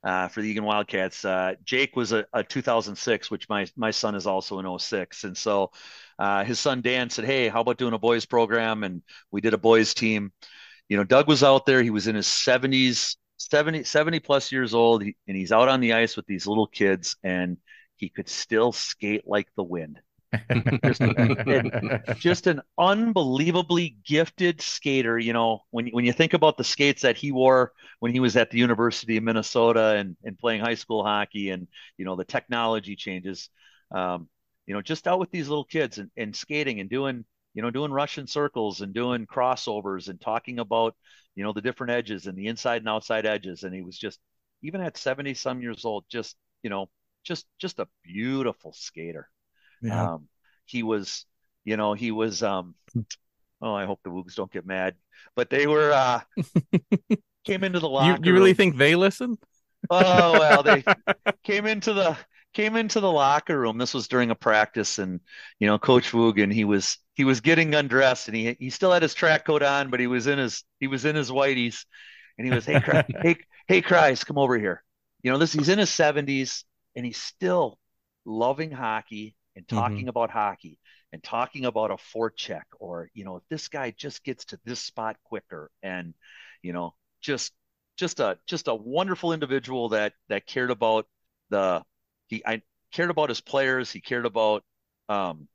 uh, 0.05 0.29
for 0.29 0.43
the 0.43 0.49
Eagan 0.49 0.65
Wildcats. 0.65 1.25
Uh, 1.25 1.55
Jake 1.65 1.97
was 1.97 2.13
a, 2.13 2.27
a, 2.35 2.45
2006, 2.45 3.31
which 3.31 3.49
my 3.49 3.67
my 3.77 3.91
son 3.91 4.15
is 4.15 4.27
also 4.27 4.59
in 4.59 4.79
06, 4.79 5.25
and 5.25 5.35
so 5.35 5.73
uh, 6.19 6.45
his 6.45 6.61
son 6.61 6.83
Dan 6.83 7.09
said, 7.09 7.25
"Hey, 7.25 7.49
how 7.49 7.63
about 7.63 7.79
doing 7.79 7.95
a 7.95 7.99
boys 7.99 8.27
program?" 8.27 8.85
And 8.85 9.03
we 9.31 9.41
did 9.41 9.55
a 9.55 9.59
boys 9.59 9.95
team. 9.95 10.33
You 10.91 10.99
know, 10.99 11.05
Doug 11.05 11.29
was 11.29 11.43
out 11.43 11.65
there. 11.65 11.83
He 11.83 11.89
was 11.89 12.09
in 12.09 12.15
his 12.15 12.27
70s, 12.27 13.17
70 13.37 13.85
70 13.85 14.21
plus 14.21 14.53
years 14.53 14.75
old, 14.75 15.03
and 15.03 15.15
he's 15.27 15.53
out 15.53 15.69
on 15.69 15.81
the 15.81 15.95
ice 15.95 16.17
with 16.17 16.27
these 16.27 16.47
little 16.47 16.67
kids, 16.67 17.17
and 17.23 17.57
he 17.97 18.09
could 18.09 18.29
still 18.29 18.73
skate 18.73 19.27
like 19.27 19.49
the 19.57 19.63
wind 19.63 20.01
just, 20.85 21.03
just, 22.19 22.47
an 22.47 22.61
unbelievably 22.79 23.97
gifted 24.07 24.61
skater. 24.61 25.19
You 25.19 25.33
know, 25.33 25.61
when 25.71 25.89
when 25.89 26.05
you 26.05 26.13
think 26.13 26.35
about 26.35 26.57
the 26.57 26.65
skates 26.65 27.03
that 27.03 27.17
he 27.17 27.33
wore 27.33 27.73
when 28.01 28.13
he 28.13 28.21
was 28.21 28.37
at 28.37 28.51
the 28.51 28.59
University 28.59 29.17
of 29.17 29.25
Minnesota 29.25 29.97
and 29.97 30.17
and 30.25 30.39
playing 30.39 30.61
high 30.61 30.75
school 30.75 31.05
hockey, 31.05 31.51
and 31.51 31.69
you 31.97 32.05
know 32.05 32.17
the 32.17 32.25
technology 32.25 32.97
changes. 32.97 33.51
Um, 33.91 34.29
you 34.67 34.75
know, 34.75 34.83
just 34.83 35.07
out 35.07 35.19
with 35.19 35.31
these 35.31 35.49
little 35.49 35.65
kids 35.65 35.99
and, 35.99 36.11
and 36.17 36.35
skating 36.35 36.81
and 36.81 36.89
doing 36.89 37.25
you 37.53 37.63
know 37.63 37.71
doing 37.71 37.93
Russian 37.93 38.27
circles 38.27 38.81
and 38.81 38.95
doing 38.95 39.27
crossovers 39.27 40.09
and 40.09 40.21
talking 40.21 40.59
about 40.59 40.95
you 41.35 41.45
know 41.45 41.53
the 41.53 41.61
different 41.61 41.93
edges 41.93 42.27
and 42.27 42.37
the 42.37 42.47
inside 42.47 42.83
and 42.83 42.89
outside 42.89 43.27
edges. 43.27 43.63
And 43.65 43.75
he 43.75 43.83
was 43.83 43.99
just 43.99 44.19
even 44.63 44.81
at 44.81 44.97
seventy 44.97 45.35
some 45.35 45.61
years 45.61 45.85
old, 45.85 46.05
just 46.09 46.37
you 46.63 46.71
know 46.71 46.89
just 47.25 47.47
just 47.59 47.79
a 47.79 47.89
beautiful 48.03 48.73
skater. 48.73 49.29
Yeah. 49.83 50.15
Um, 50.15 50.29
he 50.67 50.83
was, 50.83 51.27
you 51.65 51.77
know, 51.77 51.95
he 51.95 52.11
was. 52.11 52.43
Um, 52.43 52.75
oh, 53.61 53.75
I 53.75 53.85
hope 53.85 54.01
the 54.05 54.11
Woogs 54.11 54.35
don't 54.35 54.53
get 54.53 54.67
mad, 54.67 54.95
but 55.35 55.51
they 55.51 55.67
were 55.67 55.93
uh, 55.93 56.21
came 57.45 57.65
into 57.65 57.81
the 57.81 57.89
locker. 57.89 58.21
You, 58.23 58.29
you 58.29 58.33
really 58.33 58.51
room. 58.51 58.57
think 58.57 58.77
they 58.77 58.95
listen? 58.95 59.39
Oh 59.91 60.33
well, 60.33 60.63
they 60.63 60.85
came 61.43 61.67
into 61.67 61.93
the 61.93 62.17
came 62.55 62.77
into 62.77 63.01
the 63.01 63.11
locker 63.11 63.59
room. 63.59 63.77
This 63.79 63.93
was 63.93 64.09
during 64.09 64.31
a 64.31 64.35
practice, 64.35 64.99
and 64.99 65.21
you 65.59 65.67
know, 65.67 65.79
Coach 65.79 66.15
Woogan, 66.15 66.51
he 66.51 66.65
was 66.65 66.99
he 67.15 67.25
was 67.25 67.41
getting 67.41 67.75
undressed, 67.75 68.29
and 68.29 68.37
he 68.37 68.57
he 68.59 68.71
still 68.71 68.93
had 68.93 69.03
his 69.03 69.15
track 69.15 69.45
coat 69.45 69.63
on, 69.63 69.91
but 69.91 70.01
he 70.01 70.07
was 70.07 70.27
in 70.27 70.39
his 70.39 70.65
he 70.81 70.87
was 70.87 71.05
in 71.05 71.17
his 71.17 71.31
whiteies, 71.31 71.85
and 72.39 72.47
he 72.47 72.55
was 72.55 72.65
hey 72.65 72.81
hey 73.23 73.37
hey 73.69 73.83
Kreis, 73.83 74.25
come 74.25 74.39
over 74.39 74.59
here. 74.59 74.83
You 75.23 75.31
know, 75.31 75.39
this 75.39 75.53
he's 75.53 75.69
in 75.69 75.79
his 75.79 75.91
seventies, 75.91 76.65
and 76.97 77.05
he's 77.05 77.21
still 77.21 77.79
loving 78.25 78.71
hockey 78.71 79.35
and 79.57 79.67
mm-hmm. 79.67 79.77
talking 79.77 79.99
mm-hmm. 79.99 80.09
about 80.09 80.31
hockey 80.31 80.79
and 81.13 81.23
talking 81.23 81.65
about 81.65 81.91
a 81.91 81.97
forecheck 81.97 82.65
or 82.81 83.11
you 83.15 83.25
know 83.25 83.37
if 83.37 83.43
this 83.51 83.69
guy 83.69 83.93
just 83.97 84.25
gets 84.25 84.47
to 84.47 84.59
this 84.65 84.81
spot 84.81 85.17
quicker 85.25 85.71
and 85.83 86.15
you 86.63 86.73
know 86.73 86.95
just 87.21 87.53
just 87.97 88.19
a 88.21 88.39
just 88.47 88.69
a 88.69 88.75
wonderful 88.75 89.33
individual 89.33 89.91
that 89.91 90.13
that 90.29 90.47
cared 90.47 90.71
about 90.71 91.07
the 91.51 91.83
he 92.35 92.43
I 92.45 92.63
cared 92.93 93.11
about 93.11 93.29
his 93.29 93.41
players 93.41 93.91
he 93.91 94.01
cared 94.01 94.27
about 94.27 94.63
um 95.09 95.49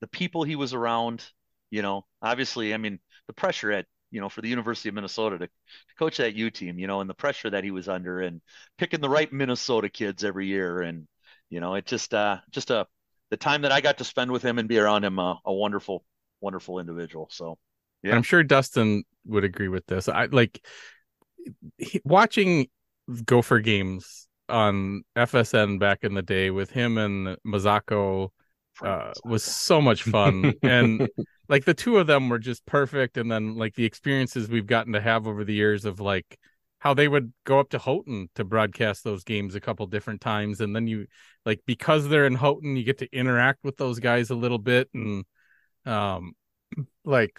the 0.00 0.06
people 0.06 0.42
he 0.42 0.56
was 0.56 0.74
around 0.74 1.24
you 1.70 1.82
know 1.82 2.04
obviously 2.22 2.74
I 2.74 2.76
mean 2.76 2.98
the 3.26 3.32
pressure 3.32 3.72
at 3.72 3.86
you 4.10 4.20
know 4.20 4.28
for 4.28 4.40
the 4.40 4.48
University 4.48 4.88
of 4.88 4.94
Minnesota 4.94 5.38
to, 5.38 5.46
to 5.46 5.94
coach 5.98 6.18
that 6.18 6.34
U 6.34 6.50
team 6.50 6.78
you 6.78 6.86
know 6.86 7.00
and 7.00 7.08
the 7.08 7.14
pressure 7.14 7.50
that 7.50 7.64
he 7.64 7.70
was 7.70 7.88
under 7.88 8.20
and 8.20 8.40
picking 8.78 9.00
the 9.00 9.08
right 9.08 9.32
Minnesota 9.32 9.88
kids 9.88 10.24
every 10.24 10.46
year 10.46 10.82
and 10.82 11.06
you 11.48 11.60
know 11.60 11.74
it 11.74 11.86
just 11.86 12.12
uh 12.14 12.38
just 12.50 12.70
a 12.70 12.86
the 13.30 13.36
time 13.36 13.62
that 13.62 13.72
I 13.72 13.80
got 13.80 13.98
to 13.98 14.04
spend 14.04 14.30
with 14.30 14.42
him 14.42 14.58
and 14.58 14.68
be 14.68 14.78
around 14.78 15.04
him, 15.04 15.18
uh, 15.18 15.36
a 15.44 15.52
wonderful, 15.52 16.04
wonderful 16.40 16.78
individual. 16.78 17.28
So, 17.30 17.58
yeah, 18.02 18.14
I'm 18.14 18.22
sure 18.22 18.42
Dustin 18.42 19.04
would 19.24 19.44
agree 19.44 19.68
with 19.68 19.86
this. 19.86 20.08
I 20.08 20.26
like 20.26 20.60
he, 21.78 22.00
watching 22.04 22.68
Gopher 23.24 23.60
games 23.60 24.28
on 24.50 25.02
FSN 25.16 25.78
back 25.78 26.00
in 26.02 26.14
the 26.14 26.22
day 26.22 26.50
with 26.50 26.70
him 26.70 26.98
and 26.98 27.36
Mazzocco 27.46 28.30
uh, 28.82 29.12
was 29.24 29.42
so 29.42 29.80
much 29.80 30.02
fun. 30.02 30.54
And 30.62 31.08
like 31.48 31.64
the 31.64 31.74
two 31.74 31.98
of 31.98 32.06
them 32.06 32.28
were 32.28 32.38
just 32.38 32.64
perfect. 32.66 33.16
And 33.16 33.30
then 33.30 33.56
like 33.56 33.74
the 33.74 33.84
experiences 33.84 34.48
we've 34.48 34.66
gotten 34.66 34.92
to 34.92 35.00
have 35.00 35.26
over 35.26 35.44
the 35.44 35.54
years 35.54 35.84
of 35.84 36.00
like 36.00 36.38
how 36.80 36.94
they 36.94 37.08
would 37.08 37.32
go 37.44 37.60
up 37.60 37.68
to 37.70 37.78
Houghton 37.78 38.30
to 38.34 38.44
broadcast 38.44 39.04
those 39.04 39.22
games 39.22 39.54
a 39.54 39.60
couple 39.60 39.86
different 39.86 40.22
times, 40.22 40.60
and 40.60 40.74
then 40.74 40.86
you 40.86 41.06
like 41.44 41.60
because 41.66 42.08
they're 42.08 42.26
in 42.26 42.34
Houghton, 42.34 42.74
you 42.74 42.84
get 42.84 42.98
to 42.98 43.08
interact 43.12 43.62
with 43.62 43.76
those 43.76 44.00
guys 44.00 44.30
a 44.30 44.34
little 44.34 44.58
bit, 44.58 44.88
and 44.94 45.24
um, 45.84 46.32
like 47.04 47.38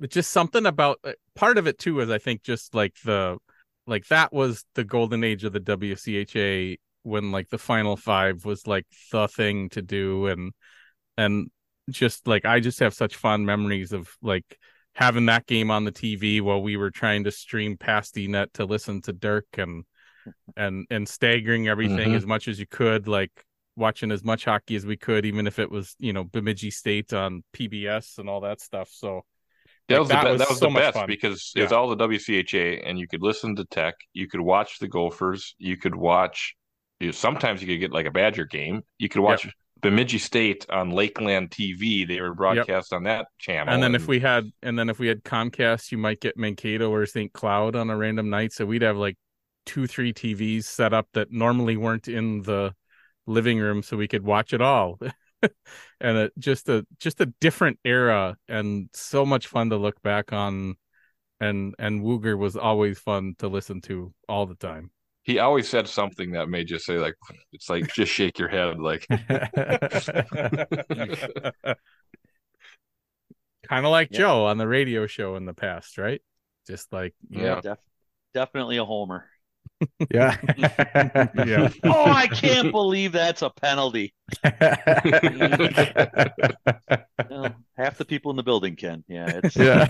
it's 0.00 0.14
just 0.14 0.32
something 0.32 0.66
about 0.66 0.98
uh, 1.04 1.12
part 1.36 1.56
of 1.56 1.68
it 1.68 1.78
too 1.78 2.00
is 2.00 2.10
I 2.10 2.18
think 2.18 2.42
just 2.42 2.74
like 2.74 2.96
the 3.04 3.38
like 3.90 4.06
that 4.06 4.32
was 4.32 4.64
the 4.76 4.84
golden 4.84 5.24
age 5.24 5.44
of 5.44 5.52
the 5.52 5.60
WCHA 5.60 6.78
when 7.02 7.32
like 7.32 7.48
the 7.48 7.58
final 7.58 7.96
five 7.96 8.44
was 8.44 8.66
like 8.66 8.86
the 9.10 9.26
thing 9.26 9.68
to 9.70 9.82
do 9.82 10.28
and 10.28 10.52
and 11.18 11.50
just 11.90 12.28
like 12.28 12.44
I 12.44 12.60
just 12.60 12.78
have 12.78 12.94
such 12.94 13.16
fond 13.16 13.44
memories 13.44 13.92
of 13.92 14.08
like 14.22 14.58
having 14.94 15.26
that 15.26 15.46
game 15.46 15.70
on 15.72 15.84
the 15.84 15.92
TV 15.92 16.40
while 16.40 16.62
we 16.62 16.76
were 16.76 16.92
trying 16.92 17.24
to 17.24 17.32
stream 17.32 17.76
past 17.76 18.16
net 18.16 18.54
to 18.54 18.64
listen 18.64 19.02
to 19.02 19.12
Dirk 19.12 19.46
and 19.58 19.84
and 20.56 20.86
and 20.88 21.08
staggering 21.08 21.66
everything 21.66 22.08
mm-hmm. 22.08 22.14
as 22.14 22.26
much 22.26 22.46
as 22.46 22.60
you 22.60 22.66
could, 22.66 23.08
like 23.08 23.32
watching 23.76 24.12
as 24.12 24.22
much 24.22 24.44
hockey 24.44 24.76
as 24.76 24.86
we 24.86 24.96
could, 24.96 25.24
even 25.24 25.46
if 25.46 25.58
it 25.58 25.70
was 25.70 25.96
you 25.98 26.12
know 26.12 26.22
Bemidji 26.22 26.70
State 26.70 27.12
on 27.12 27.42
PBS 27.52 28.18
and 28.18 28.28
all 28.28 28.42
that 28.42 28.60
stuff. 28.60 28.88
So 28.92 29.22
that 29.90 30.00
like, 30.00 30.00
was 30.00 30.08
that 30.08 30.24
the, 30.24 30.30
was, 30.30 30.38
that 30.38 30.48
was 30.48 30.58
so 30.58 30.68
the 30.68 30.74
best 30.74 30.96
fun. 30.96 31.06
because 31.06 31.52
yeah. 31.54 31.64
it's 31.64 31.72
all 31.72 31.88
the 31.88 32.08
WCHA, 32.08 32.82
and 32.84 32.98
you 32.98 33.06
could 33.06 33.22
listen 33.22 33.56
to 33.56 33.64
Tech, 33.64 33.94
you 34.12 34.28
could 34.28 34.40
watch 34.40 34.78
the 34.78 34.88
Gophers, 34.88 35.54
you 35.58 35.76
could 35.76 35.94
watch. 35.94 36.56
You 37.00 37.08
know, 37.08 37.12
sometimes 37.12 37.62
you 37.62 37.68
could 37.68 37.80
get 37.80 37.92
like 37.92 38.06
a 38.06 38.10
Badger 38.10 38.44
game. 38.44 38.82
You 38.98 39.08
could 39.08 39.22
watch 39.22 39.46
yep. 39.46 39.54
Bemidji 39.80 40.18
State 40.18 40.66
on 40.68 40.90
Lakeland 40.90 41.50
TV. 41.50 42.06
They 42.06 42.20
were 42.20 42.34
broadcast 42.34 42.92
yep. 42.92 42.96
on 42.96 43.04
that 43.04 43.26
channel. 43.38 43.72
And 43.72 43.82
then 43.82 43.94
and... 43.94 43.96
if 43.96 44.04
mm. 44.04 44.08
we 44.08 44.20
had, 44.20 44.50
and 44.62 44.78
then 44.78 44.90
if 44.90 44.98
we 44.98 45.08
had 45.08 45.24
Comcast, 45.24 45.92
you 45.92 45.98
might 45.98 46.20
get 46.20 46.36
Mankato 46.36 46.90
or 46.92 47.06
St. 47.06 47.32
Cloud 47.32 47.76
on 47.76 47.88
a 47.88 47.96
random 47.96 48.28
night. 48.28 48.52
So 48.52 48.66
we'd 48.66 48.82
have 48.82 48.96
like 48.96 49.16
two, 49.66 49.86
three 49.86 50.12
TVs 50.12 50.64
set 50.64 50.92
up 50.92 51.08
that 51.14 51.32
normally 51.32 51.76
weren't 51.76 52.08
in 52.08 52.42
the 52.42 52.74
living 53.26 53.58
room, 53.58 53.82
so 53.82 53.96
we 53.96 54.08
could 54.08 54.24
watch 54.24 54.52
it 54.52 54.60
all. 54.60 54.98
and 56.00 56.16
it, 56.18 56.32
just 56.38 56.68
a 56.68 56.86
just 56.98 57.20
a 57.20 57.26
different 57.40 57.78
era, 57.84 58.36
and 58.48 58.88
so 58.92 59.24
much 59.24 59.46
fun 59.46 59.70
to 59.70 59.76
look 59.76 60.00
back 60.02 60.32
on. 60.32 60.76
And 61.40 61.74
and 61.78 62.02
Wooger 62.02 62.36
was 62.36 62.56
always 62.56 62.98
fun 62.98 63.34
to 63.38 63.48
listen 63.48 63.80
to 63.82 64.12
all 64.28 64.46
the 64.46 64.54
time. 64.54 64.90
He 65.22 65.38
always 65.38 65.68
said 65.68 65.88
something 65.88 66.32
that 66.32 66.48
made 66.48 66.70
you 66.70 66.78
say 66.78 66.98
like 66.98 67.14
it's 67.52 67.70
like 67.70 67.92
just 67.92 68.12
shake 68.12 68.38
your 68.38 68.48
head 68.48 68.78
like. 68.78 69.06
Kind 73.68 73.86
of 73.86 73.92
like 73.92 74.08
yeah. 74.10 74.18
joe 74.18 74.46
on 74.46 74.58
the 74.58 74.66
radio 74.66 75.06
show 75.06 75.36
in 75.36 75.44
the 75.44 75.54
past 75.54 75.96
right? 75.96 76.20
Just 76.66 76.92
like 76.92 77.14
yeah. 77.28 77.60
Def- 77.60 77.78
definitely 78.34 78.78
a 78.78 78.84
homer 78.84 79.29
yeah 80.10 80.36
yeah 81.46 81.68
oh 81.84 82.10
i 82.10 82.26
can't 82.26 82.70
believe 82.70 83.12
that's 83.12 83.42
a 83.42 83.50
penalty 83.50 84.14
well, 87.30 87.54
half 87.76 87.98
the 87.98 88.04
people 88.06 88.30
in 88.30 88.36
the 88.36 88.42
building 88.42 88.76
can. 88.76 89.04
Yeah, 89.08 89.40
it's 89.42 89.56
yeah. 89.56 89.88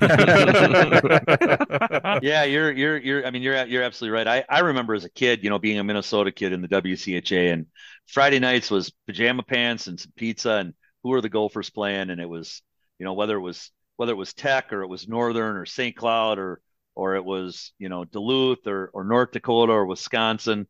yeah, 2.22 2.45
you're 2.45 2.72
you're 2.72 2.99
you're. 2.99 3.26
I 3.26 3.30
mean, 3.30 3.43
you're 3.43 3.66
you're 3.66 3.82
absolutely 3.82 4.16
right. 4.16 4.26
I 4.26 4.45
I 4.49 4.61
remember 4.61 4.95
as 4.95 5.05
a 5.05 5.11
kid, 5.11 5.45
you 5.45 5.51
know, 5.51 5.59
being 5.59 5.78
a 5.78 5.84
Minnesota 5.84 6.32
kid 6.32 6.53
in 6.53 6.62
the 6.62 6.68
WCHA, 6.68 7.53
and 7.53 7.66
Friday 8.07 8.38
nights 8.38 8.70
was 8.70 8.93
pajama 9.07 9.43
pants 9.43 9.86
and 9.86 9.99
some 9.99 10.12
pizza, 10.16 10.53
and 10.53 10.74
who 11.03 11.12
are 11.12 11.20
the 11.20 11.28
Gophers 11.28 11.70
playing? 11.70 12.11
And 12.11 12.20
it 12.20 12.28
was, 12.28 12.62
you 12.99 13.05
know, 13.05 13.14
whether 13.14 13.36
it 13.36 13.41
was 13.41 13.70
whether 13.97 14.12
it 14.12 14.16
was 14.16 14.32
Tech 14.32 14.72
or 14.72 14.82
it 14.82 14.88
was 14.88 15.09
Northern 15.09 15.57
or 15.57 15.66
St. 15.66 15.95
Cloud 15.95 16.38
or 16.38 16.61
or 16.95 17.16
it 17.16 17.24
was 17.24 17.72
you 17.78 17.88
know 17.88 18.05
Duluth 18.05 18.66
or 18.66 18.91
or 18.93 19.05
North 19.05 19.32
Dakota 19.32 19.72
or 19.72 19.86
Wisconsin. 19.86 20.66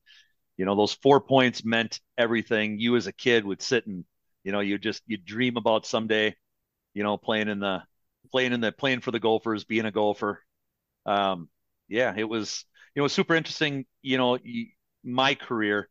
You 0.56 0.66
know, 0.66 0.76
those 0.76 0.92
four 0.92 1.20
points 1.20 1.64
meant 1.64 2.00
everything. 2.18 2.78
You 2.78 2.96
as 2.96 3.06
a 3.06 3.12
kid 3.12 3.44
would 3.44 3.62
sit 3.62 3.86
and 3.86 4.04
you 4.44 4.52
know 4.52 4.60
you 4.60 4.78
just 4.78 5.02
you 5.06 5.16
dream 5.16 5.56
about 5.56 5.86
someday 5.86 6.34
you 6.94 7.02
know, 7.02 7.16
playing 7.16 7.48
in 7.48 7.60
the 7.60 7.82
playing 8.30 8.52
in 8.52 8.60
the 8.60 8.72
playing 8.72 9.00
for 9.00 9.10
the 9.10 9.20
Gophers, 9.20 9.64
being 9.64 9.84
a 9.84 9.90
Gopher. 9.90 10.42
Um, 11.06 11.48
yeah, 11.88 12.14
it 12.16 12.24
was 12.24 12.64
you 12.94 13.02
know 13.02 13.08
super 13.08 13.34
interesting. 13.34 13.86
You 14.02 14.18
know, 14.18 14.38
my 15.04 15.34
career, 15.34 15.88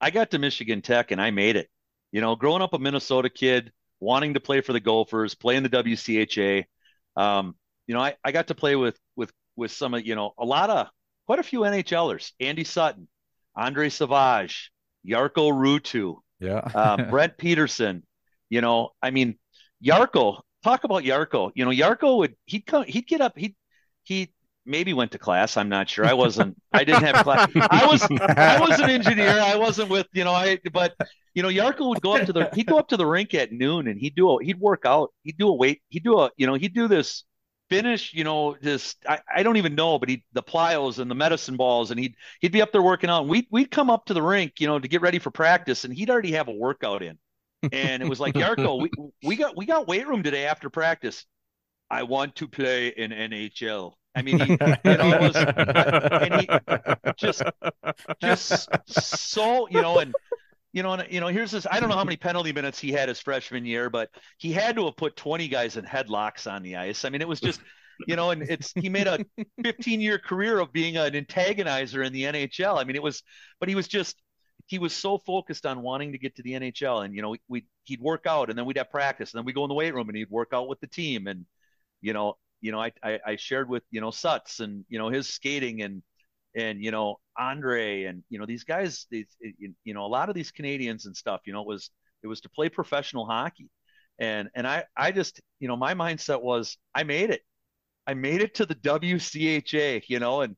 I 0.00 0.10
got 0.10 0.30
to 0.32 0.38
Michigan 0.38 0.82
Tech 0.82 1.10
and 1.10 1.20
I 1.20 1.30
made 1.30 1.56
it. 1.56 1.68
You 2.12 2.20
know, 2.20 2.36
growing 2.36 2.62
up 2.62 2.74
a 2.74 2.78
Minnesota 2.78 3.28
kid, 3.28 3.72
wanting 4.00 4.34
to 4.34 4.40
play 4.40 4.60
for 4.60 4.72
the 4.72 4.80
Gophers, 4.80 5.34
playing 5.34 5.62
the 5.62 5.68
WCHA. 5.70 6.64
Um, 7.16 7.56
you 7.86 7.94
know, 7.94 8.00
I, 8.00 8.14
I 8.24 8.32
got 8.32 8.48
to 8.48 8.54
play 8.54 8.76
with 8.76 8.98
with 9.16 9.32
with 9.56 9.70
some 9.70 9.94
of 9.94 10.06
you 10.06 10.14
know 10.14 10.32
a 10.38 10.44
lot 10.44 10.70
of 10.70 10.88
quite 11.26 11.38
a 11.38 11.42
few 11.42 11.60
NHLers, 11.60 12.32
Andy 12.40 12.64
Sutton, 12.64 13.08
Andre 13.56 13.88
Savage, 13.88 14.70
Jarkko 15.06 15.52
Ruutu, 15.52 16.16
yeah, 16.40 16.58
um, 16.74 17.10
Brent 17.10 17.36
Peterson. 17.38 18.02
You 18.50 18.60
know, 18.60 18.90
I 19.02 19.10
mean, 19.10 19.38
Jarkko, 19.84 20.40
talk 20.62 20.84
about 20.84 21.02
Jarkko. 21.02 21.52
You 21.54 21.64
know, 21.64 21.70
Jarkko 21.70 22.18
would 22.18 22.36
he'd 22.46 22.66
come 22.66 22.84
he'd 22.84 23.06
get 23.06 23.20
up 23.20 23.36
he 23.36 23.56
he 24.02 24.32
maybe 24.66 24.92
went 24.92 25.12
to 25.12 25.18
class. 25.18 25.56
I'm 25.56 25.68
not 25.68 25.88
sure. 25.88 26.06
I 26.06 26.14
wasn't. 26.14 26.56
I 26.72 26.84
didn't 26.84 27.04
have 27.04 27.24
class. 27.24 27.50
I 27.54 27.86
was. 27.86 28.02
I 28.10 28.60
was 28.60 28.80
an 28.80 28.90
engineer. 28.90 29.40
I 29.40 29.56
wasn't 29.56 29.90
with 29.90 30.06
you 30.12 30.24
know. 30.24 30.32
I 30.32 30.58
but 30.72 30.94
you 31.34 31.42
know 31.42 31.48
Jarkko 31.48 31.88
would 31.90 32.00
go 32.00 32.16
up 32.16 32.26
to 32.26 32.32
the 32.32 32.50
he'd 32.54 32.66
go 32.66 32.78
up 32.78 32.88
to 32.88 32.96
the 32.96 33.06
rink 33.06 33.34
at 33.34 33.52
noon 33.52 33.88
and 33.88 33.98
he'd 33.98 34.14
do 34.14 34.30
a 34.30 34.44
he'd 34.44 34.60
work 34.60 34.84
out. 34.84 35.12
He'd 35.22 35.38
do 35.38 35.48
a 35.48 35.54
weight. 35.54 35.82
He'd 35.88 36.04
do 36.04 36.18
a 36.18 36.30
you 36.36 36.46
know 36.46 36.54
he'd 36.54 36.74
do 36.74 36.88
this 36.88 37.24
finish. 37.76 38.14
You 38.14 38.24
know 38.24 38.56
just 38.62 38.96
I, 39.08 39.20
I 39.34 39.42
don't 39.42 39.56
even 39.56 39.74
know, 39.74 39.98
but 39.98 40.08
he 40.08 40.24
the 40.32 40.42
plyos 40.42 40.98
and 40.98 41.10
the 41.10 41.14
medicine 41.14 41.56
balls 41.56 41.90
and 41.90 42.00
he'd 42.00 42.14
he'd 42.40 42.52
be 42.52 42.62
up 42.62 42.72
there 42.72 42.82
working 42.82 43.10
out. 43.10 43.26
we'd 43.26 43.46
we'd 43.50 43.70
come 43.70 43.90
up 43.90 44.06
to 44.06 44.14
the 44.14 44.22
rink 44.22 44.60
you 44.60 44.66
know 44.66 44.78
to 44.78 44.88
get 44.88 45.02
ready 45.02 45.18
for 45.18 45.30
practice 45.30 45.84
and 45.84 45.94
he'd 45.94 46.10
already 46.10 46.32
have 46.32 46.48
a 46.48 46.52
workout 46.52 47.02
in 47.02 47.18
and 47.72 48.02
it 48.02 48.08
was 48.08 48.20
like 48.20 48.34
Jarkko, 48.34 48.80
we 48.82 48.90
we 49.22 49.36
got 49.36 49.56
we 49.56 49.66
got 49.66 49.86
weight 49.86 50.06
room 50.06 50.22
today 50.22 50.46
after 50.46 50.70
practice. 50.70 51.24
I 51.90 52.02
want 52.02 52.36
to 52.36 52.48
play 52.48 52.88
in 52.88 53.10
NHL. 53.10 53.92
I 54.16 54.22
mean, 54.22 54.38
he, 54.38 54.56
was, 54.56 55.36
and 55.36 56.40
he 56.40 56.48
just 57.16 57.42
just 58.20 58.70
so 58.90 59.68
you 59.68 59.82
know, 59.82 59.98
and 59.98 60.14
you 60.74 60.82
know, 60.82 60.92
and 60.92 61.06
you 61.10 61.20
know, 61.20 61.28
here's 61.28 61.52
this. 61.52 61.68
I 61.70 61.78
don't 61.78 61.88
know 61.88 61.94
how 61.94 62.02
many 62.02 62.16
penalty 62.16 62.52
minutes 62.52 62.80
he 62.80 62.90
had 62.90 63.08
his 63.08 63.20
freshman 63.20 63.64
year, 63.64 63.88
but 63.88 64.10
he 64.38 64.52
had 64.52 64.74
to 64.74 64.86
have 64.86 64.96
put 64.96 65.14
20 65.14 65.46
guys 65.46 65.76
in 65.76 65.84
headlocks 65.84 66.50
on 66.50 66.64
the 66.64 66.74
ice. 66.74 67.04
I 67.04 67.10
mean, 67.10 67.20
it 67.20 67.28
was 67.28 67.40
just, 67.40 67.60
you 68.08 68.16
know, 68.16 68.32
and 68.32 68.42
it's 68.42 68.72
he 68.74 68.88
made 68.88 69.06
a 69.06 69.24
15 69.62 70.00
year 70.00 70.18
career 70.18 70.58
of 70.58 70.72
being 70.72 70.96
an 70.96 71.12
antagonizer 71.12 72.04
in 72.04 72.12
the 72.12 72.24
NHL. 72.24 72.76
I 72.76 72.82
mean, 72.82 72.96
it 72.96 73.02
was, 73.04 73.22
but 73.60 73.68
he 73.68 73.76
was 73.76 73.86
just 73.86 74.20
he 74.66 74.80
was 74.80 74.92
so 74.92 75.16
focused 75.16 75.64
on 75.64 75.80
wanting 75.80 76.10
to 76.10 76.18
get 76.18 76.34
to 76.36 76.42
the 76.42 76.54
NHL, 76.54 77.04
and 77.04 77.14
you 77.14 77.22
know, 77.22 77.36
we 77.46 77.66
he'd 77.84 78.00
work 78.00 78.26
out, 78.26 78.50
and 78.50 78.58
then 78.58 78.66
we'd 78.66 78.76
have 78.78 78.90
practice, 78.90 79.32
and 79.32 79.38
then 79.38 79.44
we 79.44 79.52
go 79.52 79.62
in 79.62 79.68
the 79.68 79.74
weight 79.74 79.94
room, 79.94 80.08
and 80.08 80.18
he'd 80.18 80.28
work 80.28 80.48
out 80.52 80.66
with 80.66 80.80
the 80.80 80.88
team, 80.88 81.28
and 81.28 81.46
you 82.00 82.14
know, 82.14 82.34
you 82.60 82.72
know, 82.72 82.80
I 82.80 82.90
I, 83.00 83.20
I 83.24 83.36
shared 83.36 83.68
with 83.68 83.84
you 83.92 84.00
know 84.00 84.10
Suts 84.10 84.58
and 84.58 84.84
you 84.88 84.98
know 84.98 85.08
his 85.08 85.28
skating 85.28 85.82
and 85.82 86.02
and 86.56 86.82
you 86.82 86.90
know 86.90 87.20
Andre 87.38 88.04
and 88.04 88.22
you 88.28 88.38
know 88.38 88.46
these 88.46 88.64
guys, 88.64 89.06
these 89.10 89.26
you 89.40 89.94
know 89.94 90.04
a 90.04 90.08
lot 90.08 90.28
of 90.28 90.34
these 90.34 90.50
Canadians 90.50 91.06
and 91.06 91.16
stuff, 91.16 91.42
you 91.46 91.52
know, 91.52 91.60
it 91.60 91.66
was 91.66 91.90
it 92.22 92.26
was 92.26 92.40
to 92.42 92.48
play 92.48 92.68
professional 92.68 93.26
hockey, 93.26 93.68
and 94.18 94.48
and 94.54 94.66
I 94.66 94.84
I 94.96 95.12
just 95.12 95.40
you 95.60 95.68
know 95.68 95.76
my 95.76 95.94
mindset 95.94 96.42
was 96.42 96.76
I 96.94 97.04
made 97.04 97.30
it, 97.30 97.42
I 98.06 98.14
made 98.14 98.42
it 98.42 98.54
to 98.56 98.66
the 98.66 98.74
WCHA, 98.74 100.04
you 100.08 100.18
know, 100.18 100.42
and 100.42 100.56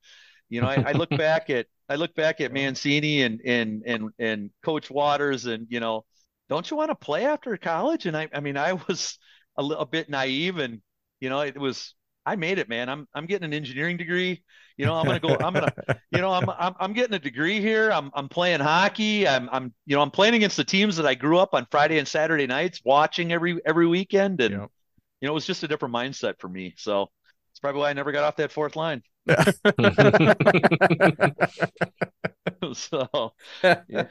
you 0.49 0.61
know 0.61 0.68
I, 0.68 0.85
I 0.89 0.93
look 0.93 1.11
back 1.16 1.51
at 1.51 1.66
I 1.89 1.97
look 1.97 2.14
back 2.14 2.41
at 2.41 2.53
Mancini 2.53 3.22
and 3.22 3.41
and 3.45 3.83
and 3.87 4.11
and 4.18 4.51
Coach 4.64 4.91
Watters, 4.91 5.47
and 5.47 5.66
you 5.70 5.81
know, 5.81 6.05
don't 6.49 6.68
you 6.70 6.77
want 6.77 6.91
to 6.91 6.95
play 6.97 7.24
after 7.24 7.57
college? 7.57 8.07
And 8.07 8.16
I, 8.16 8.29
I 8.35 8.41
mean, 8.41 8.57
I 8.57 8.74
was 8.74 9.18
a 9.57 9.62
little 9.62 9.83
a 9.83 9.87
bit 9.87 10.11
naive, 10.11 10.59
and 10.59 10.81
you 11.20 11.29
know, 11.29 11.41
it 11.41 11.59
was 11.59 11.95
I 12.27 12.35
made 12.35 12.59
it, 12.59 12.68
man. 12.68 12.89
I'm 12.89 13.07
I'm 13.14 13.27
getting 13.27 13.45
an 13.45 13.55
engineering 13.55 13.97
degree. 13.97 14.43
You 14.77 14.85
know, 14.85 14.95
I'm 14.95 15.07
gonna 15.07 15.20
go. 15.20 15.37
I'm 15.37 15.55
gonna, 15.55 15.72
you 16.11 16.20
know, 16.20 16.33
I'm 16.33 16.51
I'm 16.51 16.74
I'm 16.81 16.93
getting 16.93 17.14
a 17.14 17.20
degree 17.20 17.61
here. 17.61 17.93
I'm 17.93 18.11
I'm 18.14 18.29
playing 18.29 18.59
hockey. 18.59 19.29
I'm 19.29 19.49
I'm 19.53 19.72
you 19.87 19.95
know 19.95 20.03
I'm 20.03 20.11
playing 20.11 20.35
against 20.35 20.57
the 20.57 20.64
teams 20.64 20.97
that 20.97 21.07
I 21.07 21.14
grew 21.14 21.39
up 21.39 21.55
on 21.55 21.68
Friday 21.70 21.99
and 21.99 22.09
Saturday 22.09 22.49
nights 22.49 22.83
watching 22.85 23.33
every 23.33 23.61
every 23.64 23.87
weekend, 23.87 24.41
and 24.41 24.53
yep. 24.53 24.70
you 25.20 25.27
know, 25.27 25.33
it 25.33 25.35
was 25.35 25.47
just 25.47 25.62
a 25.62 25.68
different 25.68 25.95
mindset 25.95 26.41
for 26.41 26.49
me. 26.49 26.74
So 26.77 27.07
it's 27.53 27.61
probably 27.61 27.83
why 27.83 27.91
I 27.91 27.93
never 27.93 28.11
got 28.11 28.24
off 28.24 28.35
that 28.37 28.51
fourth 28.51 28.74
line. 28.74 29.03
so, 32.74 33.33
yeah. 33.62 34.07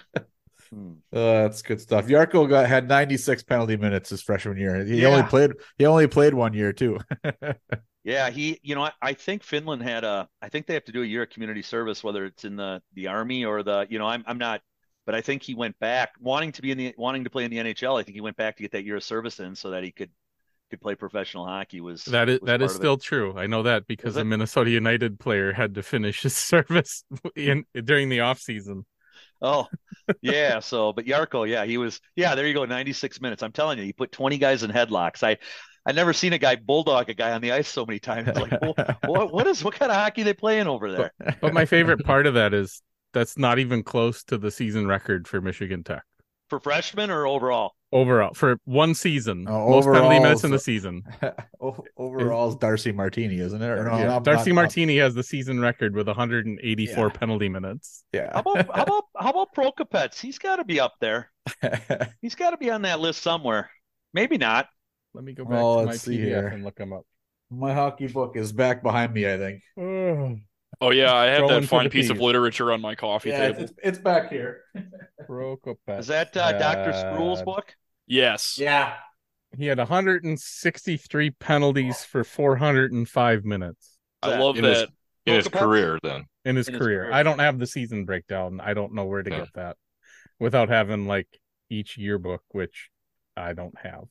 Hmm. 0.69 0.93
Uh, 1.13 1.43
that's 1.43 1.61
good 1.61 1.81
stuff. 1.81 2.07
Jarkko 2.07 2.49
got 2.49 2.67
had 2.67 2.87
96 2.87 3.43
penalty 3.43 3.77
minutes 3.77 4.09
his 4.09 4.21
freshman 4.21 4.57
year. 4.57 4.83
He 4.83 5.01
yeah. 5.01 5.09
only 5.09 5.23
played 5.23 5.51
he 5.77 5.85
only 5.85 6.07
played 6.07 6.33
one 6.33 6.53
year 6.53 6.73
too. 6.73 6.99
Yeah, 8.05 8.29
he 8.29 8.59
you 8.61 8.75
know 8.75 8.83
I, 8.83 8.91
I, 9.01 9.13
think 9.13 9.43
Finland 9.43 9.81
had 9.81 10.03
a 10.03 10.29
I 10.39 10.47
think 10.47 10.67
they 10.67 10.75
have 10.75 10.85
to 10.85 10.91
do 10.91 11.01
a 11.01 11.05
year 11.05 11.23
of 11.23 11.31
community 11.31 11.63
service 11.63 12.03
whether 12.03 12.23
it's 12.25 12.45
in 12.45 12.55
the 12.55 12.81
the 12.93 13.07
army 13.07 13.45
or 13.45 13.63
the 13.63 13.87
you 13.89 13.97
know 13.97 14.05
I'm 14.05 14.23
I'm 14.27 14.37
not 14.37 14.61
but 15.07 15.15
I 15.15 15.21
think 15.21 15.41
he 15.41 15.55
went 15.55 15.77
back 15.79 16.11
wanting 16.19 16.51
to 16.53 16.61
be 16.61 16.69
in 16.69 16.77
the 16.77 16.93
wanting 16.97 17.23
to 17.23 17.31
play 17.31 17.45
in 17.45 17.51
the 17.51 17.57
NHL. 17.57 17.99
I 17.99 18.03
think 18.03 18.13
he 18.13 18.21
went 18.21 18.37
back 18.37 18.57
to 18.57 18.63
get 18.63 18.71
that 18.73 18.85
year 18.85 18.95
of 18.95 19.03
service 19.03 19.39
in 19.39 19.55
so 19.55 19.71
that 19.71 19.83
he 19.83 19.91
could 19.91 20.11
could 20.69 20.81
play 20.81 20.93
professional 20.93 21.47
hockey 21.47 21.81
was 21.81 22.05
that 22.05 22.29
is 22.29 22.41
was 22.41 22.47
that 22.47 22.61
is 22.61 22.75
still 22.75 22.93
it. 22.93 23.01
true. 23.01 23.35
I 23.35 23.47
know 23.47 23.63
that 23.63 23.87
because 23.87 24.11
Is 24.11 24.17
a 24.17 24.21
it? 24.21 24.25
Minnesota 24.25 24.69
United 24.69 25.19
player 25.19 25.51
had 25.51 25.73
to 25.75 25.83
finish 25.83 26.21
his 26.21 26.35
service 26.53 27.03
in 27.35 27.65
during 27.73 28.09
the 28.09 28.19
off 28.21 28.39
season. 28.39 28.85
Oh, 29.41 29.67
yeah. 30.21 30.59
So, 30.59 30.93
but 30.93 31.05
Jarkko, 31.05 31.47
yeah, 31.47 31.65
he 31.65 31.77
was. 31.77 31.99
Yeah, 32.15 32.35
there 32.35 32.47
you 32.47 32.53
go. 32.53 32.65
96 32.65 33.21
minutes. 33.21 33.43
I'm 33.43 33.51
telling 33.51 33.77
you, 33.77 33.83
he 33.83 33.93
put 33.93 34.11
20 34.11 34.37
guys 34.37 34.63
in 34.63 34.71
headlocks. 34.71 35.23
I, 35.23 35.37
I 35.85 35.91
never 35.91 36.13
seen 36.13 36.33
a 36.33 36.37
guy 36.37 36.55
bulldog 36.55 37.09
a 37.09 37.13
guy 37.13 37.31
on 37.33 37.41
the 37.41 37.51
ice 37.51 37.67
so 37.67 37.85
many 37.85 37.99
times. 37.99 38.27
Like, 38.35 38.59
wha- 38.61 38.73
what, 39.05 39.33
what 39.33 39.47
is 39.47 39.63
what 39.63 39.75
kind 39.75 39.91
of 39.91 39.97
hockey 39.97 40.23
they 40.23 40.33
playing 40.33 40.67
over 40.67 40.91
there? 40.91 41.11
But 41.41 41.53
my 41.53 41.65
favorite 41.65 42.03
part 42.03 42.25
of 42.25 42.33
that 42.33 42.53
is 42.53 42.81
that's 43.13 43.37
not 43.37 43.59
even 43.59 43.83
close 43.83 44.23
to 44.25 44.37
the 44.37 44.51
season 44.51 44.87
record 44.87 45.27
for 45.27 45.39
Michigan 45.41 45.83
Tech 45.83 46.03
For 46.49 46.59
freshmen 46.59 47.09
or 47.11 47.27
overall? 47.27 47.73
overall 47.93 48.33
for 48.33 48.57
one 48.65 48.93
season. 48.93 49.45
Oh, 49.47 49.69
most 49.69 49.85
penalty 49.85 50.19
minutes 50.19 50.43
in 50.43 50.51
the 50.51 50.59
season. 50.59 51.03
O- 51.61 51.83
Overall, 51.97 52.47
it's 52.49 52.57
Darcy 52.57 52.91
Martini, 52.91 53.37
isn't 53.39 53.61
it? 53.61 53.65
Or 53.69 53.85
no, 53.85 53.97
Yeah. 53.97 54.05
not- 54.07 54.23
Darcy 54.25 54.49
not- 54.51 54.55
Martini 54.55 54.97
has 54.97 55.13
the 55.15 55.23
season 55.23 55.61
record 55.61 55.95
with 55.95 56.07
184 56.07 57.07
Yeah. 57.07 57.09
penalty 57.13 57.47
minutes. 57.47 58.03
How 58.13 58.19
Yeah. 58.19 58.39
about 58.39 58.65
how 58.75 58.83
about 58.83 59.03
how 59.17 59.29
about 59.29 59.55
Prokopets? 59.55 60.19
He's 60.19 60.39
got 60.39 60.57
to 60.57 60.65
be 60.65 60.79
up 60.79 60.95
there. 60.99 61.31
He's 62.21 62.35
got 62.35 62.49
to 62.51 62.57
be 62.57 62.69
on 62.71 62.81
that 62.81 62.99
list 62.99 63.21
somewhere. 63.21 63.69
Maybe 64.13 64.37
not. 64.37 64.67
Let 65.15 65.23
me 65.23 65.33
go 65.33 65.43
back 65.45 65.53
Well, 65.53 65.79
to 65.79 65.85
my 65.85 65.91
let's 65.93 66.03
see 66.03 66.17
PDF 66.17 66.23
here. 66.25 66.47
and 66.47 66.63
look 66.63 66.75
them 66.75 66.91
up. 66.93 67.05
My 67.49 67.73
hockey 67.73 68.07
book 68.07 68.35
is 68.35 68.51
back 68.51 68.83
behind 68.83 69.13
me, 69.13 69.31
I 69.31 69.37
think. 69.37 70.39
Oh 70.81 70.91
yeah, 70.91 71.13
I 71.15 71.27
have 71.27 71.47
that 71.47 71.63
fine 71.69 71.85
the 71.85 71.89
piece 71.89 72.09
of 72.09 72.19
literature 72.19 72.69
on 72.73 72.81
my 72.81 72.95
coffee 72.95 73.29
Yeah, 73.29 73.47
table. 73.47 73.61
it's, 73.61 73.73
it's 73.81 73.97
back 73.97 74.29
here. 74.29 74.59
Prokopets 75.29 75.99
Is 75.99 76.07
that 76.07 76.35
uh, 76.35 76.51
Dr. 76.59 76.91
Sproule's 76.91 77.39
had- 77.39 77.45
book? 77.45 77.73
Yes. 78.07 78.57
Yeah. 78.59 78.93
He 79.57 79.67
had 79.67 79.77
163 79.77 81.29
penalties 81.31 82.03
for 82.03 82.25
405 82.25 83.45
minutes 83.45 83.97
I 84.21 84.37
love 84.37 84.57
In 84.57 84.65
his- 84.65 84.79
that. 84.79 84.89
in 85.25 85.35
his 85.35 85.47
career. 85.47 85.97
Then 86.03 86.25
in 86.43 86.57
his 86.57 86.67
In 86.67 86.73
his 86.73 86.81
career. 86.81 87.03
career. 87.05 87.13
I 87.13 87.23
don't 87.23 87.39
have 87.39 87.57
the 87.57 87.67
season 87.67 88.03
breakdown. 88.03 88.59
I 88.61 88.73
don't 88.73 88.93
know 88.93 89.05
where 89.05 89.23
to 89.23 89.29
Yeah. 89.31 89.39
get 89.39 89.53
that 89.53 89.77
without 90.41 90.67
having 90.67 91.07
like 91.07 91.29
each 91.69 91.97
yearbook, 91.97 92.41
which 92.51 92.89
I 93.37 93.53
don't 93.53 93.77
have. 93.79 94.03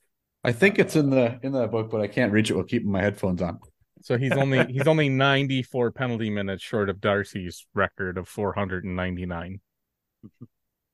I 0.45 0.53
think 0.53 0.79
it's 0.79 0.95
in 0.95 1.11
the 1.11 1.39
in 1.43 1.53
the 1.53 1.67
book, 1.67 1.91
but 1.91 2.03
I 2.03 2.07
can't 2.07 2.33
reach 2.33 2.51
it 2.51 2.55
while 2.55 2.65
keeping 2.65 2.93
my 2.93 3.01
headphones 3.01 3.41
on. 3.41 3.59
So 4.03 4.19
he's 4.19 4.33
only 4.33 4.65
he's 4.73 4.87
only 4.87 5.09
94 5.09 5.91
penalty 5.93 6.29
minutes 6.29 6.63
short 6.63 6.91
of 6.91 7.01
Darcy's 7.01 7.67
record 7.75 8.19
of 8.19 8.29
499. 8.29 9.61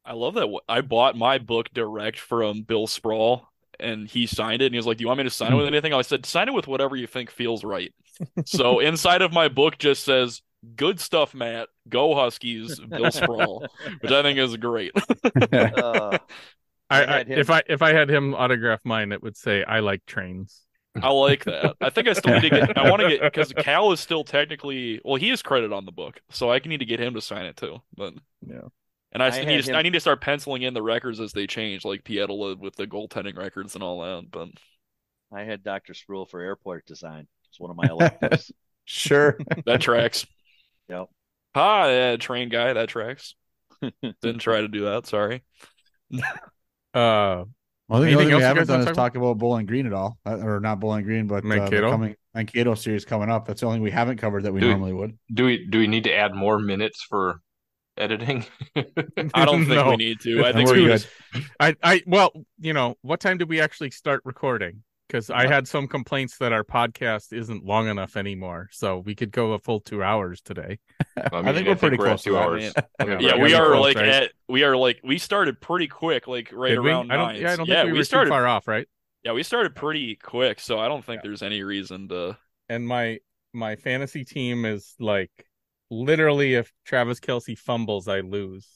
I 0.05 0.13
love 0.13 0.35
that. 0.35 0.49
I 0.69 0.81
bought 0.81 1.17
my 1.17 1.39
book 1.39 1.69
direct 1.75 2.19
from 2.19 2.63
Bill 2.63 2.87
Sproule, 2.87 3.43
and 3.79 4.09
he 4.09 4.27
signed 4.27 4.63
it. 4.63 4.67
And 4.67 4.75
he 4.75 4.79
was 4.79 4.87
like, 4.87 4.99
"Do 4.99 5.03
you 5.03 5.09
want 5.09 5.19
me 5.19 5.25
to 5.25 5.31
sign 5.31 5.53
it 5.53 5.57
with 5.57 5.67
anything?" 5.75 5.93
I 5.93 6.03
said, 6.03 6.25
"Sign 6.25 6.49
it 6.49 6.55
with 6.55 6.69
whatever 6.69 6.95
you 6.95 7.09
think 7.09 7.31
feels 7.31 7.65
right." 7.65 7.93
so 8.47 8.79
inside 8.79 9.23
of 9.23 9.33
my 9.33 9.49
book 9.49 9.79
just 9.79 10.05
says, 10.05 10.43
"Good 10.77 11.01
stuff, 11.01 11.35
Matt. 11.35 11.69
Go 11.89 12.15
Huskies." 12.15 12.79
Bill 12.79 13.11
Sproule, 13.11 13.67
which 14.01 14.13
I 14.13 14.23
think 14.23 14.39
is 14.39 14.57
great. 14.57 14.93
Uh, 15.53 16.19
I, 16.91 17.05
I 17.05 17.19
I 17.19 17.25
if 17.29 17.51
I 17.51 17.63
if 17.69 17.83
I 17.83 17.93
had 17.93 18.11
him 18.11 18.35
autograph 18.35 18.81
mine, 18.85 19.13
it 19.13 19.23
would 19.23 19.37
say 19.37 19.63
I 19.65 19.81
like 19.81 20.05
trains. 20.07 20.63
I 21.01 21.11
like 21.11 21.45
that. 21.45 21.77
I 21.81 21.91
think 21.91 22.09
I 22.09 22.15
still 22.15 22.35
need 22.35 22.43
to 22.43 22.51
get. 22.51 22.77
I 22.77 22.91
want 22.91 23.01
to 23.03 23.09
get 23.09 23.23
because 23.23 23.53
Cal 23.59 23.93
is 23.93 24.01
still 24.01 24.25
technically. 24.25 25.01
Well, 25.05 25.17
he 25.17 25.31
is 25.31 25.41
credit 25.43 25.73
on 25.73 25.85
the 25.85 25.93
book, 25.93 26.21
so 26.31 26.51
I 26.51 26.59
can 26.59 26.71
need 26.71 26.79
to 26.81 26.85
get 26.85 26.99
him 27.01 27.15
to 27.15 27.21
sign 27.21 27.45
it 27.47 27.57
too. 27.57 27.79
But 27.97 28.15
Yeah. 28.45 28.63
and 29.13 29.23
I, 29.23 29.29
I 29.29 29.45
need 29.45 29.63
to. 29.63 29.71
him- 29.71 29.77
I 29.77 29.83
need 29.83 29.93
to 29.93 30.01
start 30.01 30.21
penciling 30.21 30.63
in 30.63 30.75
the 30.75 30.83
records 30.83 31.21
as 31.21 31.33
they 31.33 31.47
change, 31.47 31.85
like 31.85 32.03
Pietila 32.03 32.59
with 32.59 32.75
the 32.75 32.87
goaltending 32.89 33.37
records 33.37 33.75
and 33.77 33.85
all 33.85 34.01
that. 34.03 34.31
But 34.31 34.49
I 35.33 35.45
had 35.45 35.63
Dr. 35.63 35.95
Sproule 35.95 36.29
for 36.29 36.41
airport 36.41 36.87
design. 36.87 37.29
It's 37.51 37.61
one 37.61 37.71
of 37.71 37.77
my 37.77 37.89
electives. 37.89 38.53
Sure. 38.87 39.39
that 39.67 39.81
tracks. 39.81 40.27
Yep. 40.89 41.07
Ah, 41.55 41.87
yeah, 41.89 42.17
train 42.17 42.49
guy. 42.49 42.73
That 42.73 42.89
tracks. 42.89 43.37
Didn't 44.21 44.39
try 44.41 44.63
to 44.63 44.67
do 44.69 44.87
that. 44.87 45.07
Sorry. 45.07 45.45
Uh, 46.95 47.45
Well, 47.89 48.01
the 48.01 48.07
Anything 48.07 48.17
only 48.17 48.25
thing 48.27 48.35
we 48.37 48.41
you 48.41 48.47
haven't 48.47 48.67
done 48.69 48.81
is 48.81 48.87
talk 48.87 48.95
talk 48.95 49.15
about 49.17 49.39
Bowling 49.39 49.67
Green 49.67 49.87
at 49.87 49.93
all, 49.93 50.19
uh, 50.27 50.39
or 50.39 50.61
not 50.61 50.79
Bowling 50.81 51.05
Green, 51.05 51.27
but 51.27 51.37
uh, 51.37 51.41
the 51.41 51.49
Mankato? 51.49 51.91
coming 51.91 52.15
Mankato 52.35 52.75
series 52.75 53.05
coming 53.05 53.29
up. 53.31 53.47
That's 53.47 53.61
the 53.61 53.67
only 53.67 53.77
thing 53.77 53.83
we 53.83 53.91
haven't 53.91 54.19
covered 54.19 54.45
that 54.45 54.53
we 54.53 54.61
Dude. 54.61 54.71
normally 54.71 54.93
would. 54.93 55.19
do 55.35 55.45
we 55.47 55.67
do 55.67 55.79
we 55.81 55.87
need 55.89 56.05
to 56.05 56.15
add 56.15 56.35
more 56.35 56.59
minutes 56.61 57.03
for 57.09 57.41
editing? 57.97 58.45
I 58.77 59.45
don't 59.45 59.67
think 59.67 59.71
No. 59.71 59.91
we 59.91 59.97
need 59.97 60.21
to. 60.21 60.45
I 60.45 60.53
think 60.53 60.69
we're 60.69 60.77
we 60.77 60.85
good. 60.87 61.01
just. 61.01 61.09
I 61.59 61.75
I 61.83 62.03
well, 62.07 62.31
you 62.61 62.73
know, 62.73 62.97
what 63.03 63.19
time 63.21 63.39
did 63.39 63.49
we 63.49 63.61
actually 63.61 63.91
start 63.91 64.23
recording? 64.25 64.83
Because 65.11 65.29
I 65.29 65.49
had 65.49 65.67
some 65.67 65.89
complaints 65.89 66.39
that 66.39 66.53
our 66.53 66.63
podcast 66.63 67.33
isn't 67.33 67.65
long 67.65 67.89
enough 67.89 68.17
anymore, 68.17 68.69
so 68.71 68.99
we 68.99 69.17
could 69.17 69.33
go 69.33 69.55
a 69.55 69.59
full 69.59 69.81
two 69.81 70.05
hours 70.05 70.41
today. 70.41 70.79
I, 71.17 71.53
think 71.53 71.67
we're 71.67 71.75
pretty 71.75 71.97
we're 71.97 72.07
at 72.07 72.11
close 72.11 72.23
to 72.23 72.29
two 72.29 72.35
that, 72.35 72.43
hours. 72.43 72.63
man. 72.63 72.85
Okay. 73.01 73.25
Yeah, 73.25 73.33
Right, 73.33 73.41
we 73.41 73.55
are 73.55 73.67
close, 73.67 73.81
like 73.81 73.97
right? 73.97 74.09
at. 74.09 74.33
We 74.49 74.63
are 74.63 74.77
like 74.77 75.01
we 75.03 75.19
started 75.19 75.61
pretty 75.61 75.89
quick, 75.89 76.29
like 76.29 76.53
right 76.53 76.69
Did 76.69 76.81
we? 76.81 76.91
around 76.91 77.11
I 77.11 77.17
don't. 77.17 77.35
Yeah, 77.35 77.53
I 77.53 77.57
don't 77.57 77.67
yeah, 77.67 77.83
think 77.83 77.93
we, 77.93 77.99
were 77.99 78.05
started. 78.05 78.29
too 78.29 78.35
far 78.35 78.47
off, 78.47 78.69
right? 78.69 78.87
Yeah, 79.25 79.33
we 79.33 79.43
started 79.43 79.75
pretty 79.75 80.15
quick, 80.15 80.61
so 80.61 80.79
I 80.79 80.87
don't 80.87 81.05
think 81.05 81.23
there's 81.23 81.43
any 81.43 81.65
reason 81.65 82.09
to. 82.11 82.39
And 82.69 82.87
my 82.87 83.19
my 83.53 83.75
fantasy 83.75 84.25
team 84.25 84.65
is 84.65 84.95
like 85.01 85.33
literally, 85.91 86.55
if 86.55 86.73
Travis 86.85 87.19
Kelce 87.19 87.59
fumbles, 87.59 88.07
I 88.07 88.21
lose. 88.21 88.69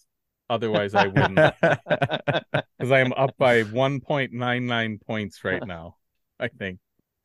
Otherwise, 0.51 0.97
I 0.97 1.07
win 1.07 1.35
because 1.37 1.71
I 2.91 2.99
am 2.99 3.13
up 3.13 3.37
by 3.39 3.63
one 3.63 4.01
point 4.01 4.33
nine 4.33 4.67
nine 4.67 4.99
points 4.99 5.45
right 5.45 5.65
now. 5.65 5.95
I 6.39 6.49
think. 6.49 6.79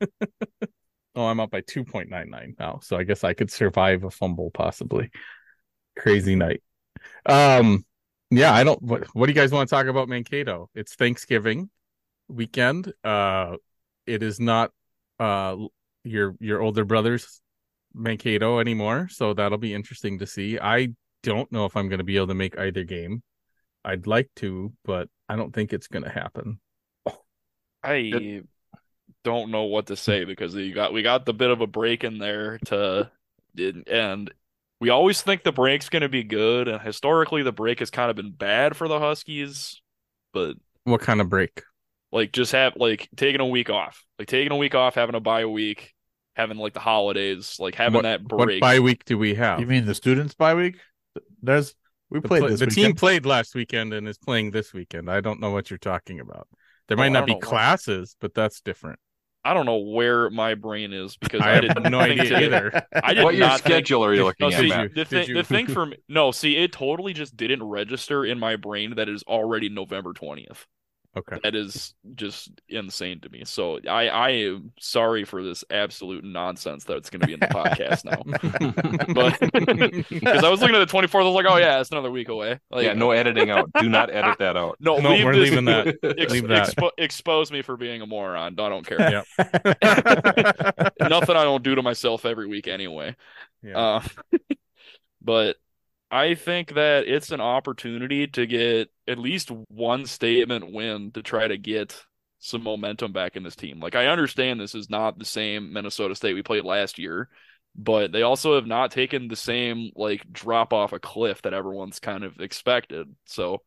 oh, 1.14 1.26
I'm 1.26 1.40
up 1.40 1.50
by 1.50 1.60
two 1.62 1.84
point 1.84 2.08
nine 2.08 2.30
nine 2.30 2.54
now, 2.58 2.80
so 2.82 2.96
I 2.96 3.04
guess 3.04 3.24
I 3.24 3.34
could 3.34 3.50
survive 3.50 4.04
a 4.04 4.10
fumble 4.10 4.50
possibly. 4.50 5.10
Crazy 5.98 6.36
night. 6.36 6.62
Um, 7.26 7.84
yeah, 8.30 8.52
I 8.52 8.64
don't. 8.64 8.80
What, 8.82 9.04
what 9.14 9.26
do 9.26 9.32
you 9.32 9.40
guys 9.40 9.52
want 9.52 9.68
to 9.68 9.74
talk 9.74 9.86
about 9.86 10.08
Mankato? 10.08 10.70
It's 10.74 10.94
Thanksgiving 10.94 11.70
weekend. 12.28 12.92
Uh, 13.02 13.56
it 14.06 14.22
is 14.22 14.40
not 14.40 14.70
uh 15.18 15.56
your 16.04 16.34
your 16.40 16.62
older 16.62 16.84
brother's 16.84 17.40
Mankato 17.94 18.58
anymore, 18.58 19.08
so 19.10 19.34
that'll 19.34 19.58
be 19.58 19.74
interesting 19.74 20.18
to 20.20 20.26
see. 20.26 20.58
I 20.58 20.94
don't 21.22 21.50
know 21.52 21.66
if 21.66 21.76
I'm 21.76 21.88
going 21.88 21.98
to 21.98 22.04
be 22.04 22.16
able 22.16 22.28
to 22.28 22.34
make 22.34 22.58
either 22.58 22.84
game. 22.84 23.22
I'd 23.84 24.06
like 24.06 24.30
to, 24.36 24.72
but 24.84 25.08
I 25.28 25.36
don't 25.36 25.52
think 25.52 25.72
it's 25.72 25.88
going 25.88 26.04
to 26.04 26.10
happen. 26.10 26.60
I 27.82 28.42
don't 29.24 29.50
know 29.50 29.64
what 29.64 29.86
to 29.86 29.96
say 29.96 30.24
because 30.24 30.54
you 30.54 30.72
got 30.74 30.92
we 30.92 31.02
got 31.02 31.26
the 31.26 31.34
bit 31.34 31.50
of 31.50 31.60
a 31.60 31.66
break 31.66 32.04
in 32.04 32.18
there 32.18 32.58
to 32.66 33.10
and 33.86 34.32
we 34.80 34.88
always 34.88 35.20
think 35.20 35.42
the 35.42 35.52
break's 35.52 35.88
going 35.90 36.02
to 36.02 36.08
be 36.08 36.22
good 36.22 36.68
and 36.68 36.80
historically 36.80 37.42
the 37.42 37.52
break 37.52 37.80
has 37.80 37.90
kind 37.90 38.10
of 38.10 38.16
been 38.16 38.30
bad 38.32 38.76
for 38.76 38.88
the 38.88 38.98
Huskies 38.98 39.82
but 40.32 40.54
What 40.84 41.00
kind 41.00 41.20
of 41.20 41.28
break? 41.28 41.62
like 42.12 42.32
just 42.32 42.52
have 42.52 42.72
like 42.76 43.08
taking 43.16 43.40
a 43.40 43.46
week 43.46 43.70
off 43.70 44.04
like 44.18 44.28
taking 44.28 44.52
a 44.52 44.56
week 44.56 44.74
off 44.74 44.94
having 44.94 45.14
a 45.14 45.20
bye 45.20 45.44
week 45.46 45.92
having 46.36 46.56
like 46.56 46.72
the 46.72 46.80
holidays 46.80 47.56
like 47.58 47.74
having 47.74 47.94
What- 47.94 48.02
that 48.04 48.24
break 48.24 48.60
What 48.60 48.60
bye 48.60 48.80
week 48.80 49.04
do 49.04 49.18
we 49.18 49.34
have? 49.34 49.60
you 49.60 49.66
mean 49.66 49.84
the 49.84 49.94
students 49.94 50.34
bye 50.34 50.54
week? 50.54 50.78
There's 51.42 51.74
we 52.08 52.20
the 52.20 52.26
played 52.28 52.40
pla- 52.40 52.48
this 52.48 52.60
the 52.60 52.66
team 52.66 52.94
played 52.94 53.26
last 53.26 53.54
weekend 53.54 53.92
and 53.92 54.08
is 54.08 54.18
playing 54.18 54.50
this 54.50 54.72
weekend. 54.72 55.10
I 55.10 55.20
don't 55.20 55.40
know 55.40 55.50
what 55.50 55.70
you're 55.70 55.78
talking 55.78 56.18
about. 56.20 56.48
There 56.88 56.96
Oh, 56.96 57.00
might 57.00 57.06
I 57.06 57.10
not 57.10 57.26
be 57.26 57.32
know 57.32 57.36
what- 57.38 57.44
classes, 57.46 58.16
but 58.20 58.34
that's 58.34 58.60
different. 58.60 58.98
I 59.44 59.54
don't 59.54 59.64
know 59.66 59.78
where 59.78 60.28
my 60.30 60.54
brain 60.54 60.92
is 60.92 61.16
because 61.16 61.40
I 61.44 61.52
I, 61.58 61.66
have 61.66 61.90
no 61.90 62.00
idea 62.00 62.24
to- 62.24 62.44
either. 62.44 62.86
I 63.02 63.14
did 63.14 63.24
What 63.24 63.34
your 63.34 63.46
not 63.46 63.60
think 63.60 63.74
schedule 63.86 64.04
are 64.04 64.14
you 64.14 64.24
looking 64.24 64.48
No, 64.50 64.54
at, 64.56 64.60
see, 64.60 64.68
Matt? 64.68 64.94
the, 64.94 65.04
Did 65.04 65.28
you- 65.28 65.34
the 65.34 65.44
thing 65.44 65.66
for 65.66 65.86
me, 65.86 65.96
no, 66.08 66.30
see, 66.30 66.56
it 66.56 66.72
totally 66.72 67.12
just 67.14 67.36
didn't 67.36 67.62
register 67.62 68.24
in 68.24 68.38
my 68.38 68.56
brain 68.56 68.94
that 68.96 69.08
it 69.08 69.14
is 69.14 69.22
already 69.24 69.68
November 69.68 70.12
20th. 70.12 70.66
Okay. 71.16 71.38
That 71.42 71.56
is 71.56 71.92
just 72.14 72.52
insane 72.68 73.18
to 73.22 73.28
me. 73.30 73.42
So 73.44 73.80
I, 73.88 74.06
I 74.06 74.28
am 74.30 74.70
sorry 74.78 75.24
for 75.24 75.42
this 75.42 75.64
absolute 75.68 76.22
nonsense 76.22 76.84
that's 76.84 77.10
going 77.10 77.20
to 77.22 77.26
be 77.26 77.32
in 77.32 77.40
the 77.40 77.48
podcast 77.48 78.04
now. 78.04 78.22
But 79.12 79.40
because 80.08 80.44
I 80.44 80.48
was 80.48 80.60
looking 80.60 80.76
at 80.76 80.88
the 80.88 80.92
24th, 80.96 81.20
I 81.20 81.24
was 81.24 81.34
like, 81.34 81.46
oh 81.48 81.56
yeah, 81.56 81.80
it's 81.80 81.90
another 81.90 82.12
week 82.12 82.28
away. 82.28 82.60
Like, 82.70 82.84
yeah, 82.84 82.92
no 82.92 83.10
editing 83.10 83.50
out. 83.50 83.68
Do 83.80 83.88
not 83.88 84.08
edit 84.14 84.38
that 84.38 84.56
out. 84.56 84.76
no, 84.78 84.98
No, 84.98 85.10
leave 85.10 85.24
we're 85.24 85.34
this- 85.34 85.50
leaving 85.50 85.64
that. 85.64 85.96
Ex- 86.18 86.32
Leave 86.32 86.46
that. 86.46 86.68
expo- 86.68 86.90
expose 86.96 87.50
me 87.50 87.62
for 87.62 87.76
being 87.76 88.02
a 88.02 88.06
moron. 88.06 88.54
I 88.60 88.68
don't 88.68 88.86
care. 88.86 89.00
Yeah. 89.00 89.22
Nothing 91.00 91.36
I 91.36 91.42
don't 91.44 91.64
do 91.64 91.74
to 91.74 91.82
myself 91.82 92.24
every 92.24 92.46
week 92.46 92.68
anyway. 92.68 93.16
Yeah. 93.64 93.76
Uh, 93.78 94.02
but 95.22 95.56
I 96.10 96.34
think 96.34 96.74
that 96.74 97.06
it's 97.06 97.30
an 97.30 97.40
opportunity 97.40 98.26
to 98.28 98.46
get 98.46 98.90
at 99.06 99.18
least 99.18 99.50
one 99.68 100.06
statement 100.06 100.72
win 100.72 101.12
to 101.12 101.22
try 101.22 101.46
to 101.46 101.56
get 101.56 102.04
some 102.40 102.64
momentum 102.64 103.12
back 103.12 103.36
in 103.36 103.42
this 103.42 103.54
team. 103.54 103.78
Like 103.80 103.94
I 103.94 104.06
understand 104.06 104.58
this 104.58 104.74
is 104.74 104.90
not 104.90 105.18
the 105.18 105.24
same 105.24 105.72
Minnesota 105.72 106.14
State 106.14 106.34
we 106.34 106.42
played 106.42 106.64
last 106.64 106.98
year, 106.98 107.28
but 107.76 108.10
they 108.10 108.22
also 108.22 108.56
have 108.56 108.66
not 108.66 108.90
taken 108.90 109.28
the 109.28 109.36
same 109.36 109.90
like 109.94 110.30
drop 110.32 110.72
off 110.72 110.92
a 110.92 110.98
cliff 110.98 111.42
that 111.42 111.54
everyone's 111.54 112.00
kind 112.00 112.24
of 112.24 112.40
expected. 112.40 113.06
So 113.26 113.62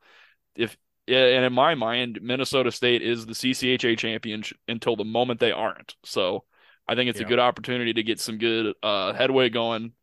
if 0.56 0.76
and 1.08 1.46
in 1.46 1.54
my 1.54 1.76
mind, 1.76 2.20
Minnesota 2.22 2.72
State 2.72 3.02
is 3.02 3.26
the 3.26 3.34
CCHA 3.34 3.98
champion 3.98 4.44
until 4.68 4.96
the 4.96 5.04
moment 5.04 5.40
they 5.40 5.52
aren't. 5.52 5.96
So 6.04 6.46
I 6.88 6.96
think 6.96 7.10
it's 7.10 7.20
yeah. 7.20 7.26
a 7.26 7.30
good 7.30 7.40
opportunity 7.40 7.94
to 7.94 8.04
get 8.04 8.20
some 8.20 8.38
good 8.38 8.74
uh, 8.82 9.14
headway 9.14 9.50
going 9.50 9.94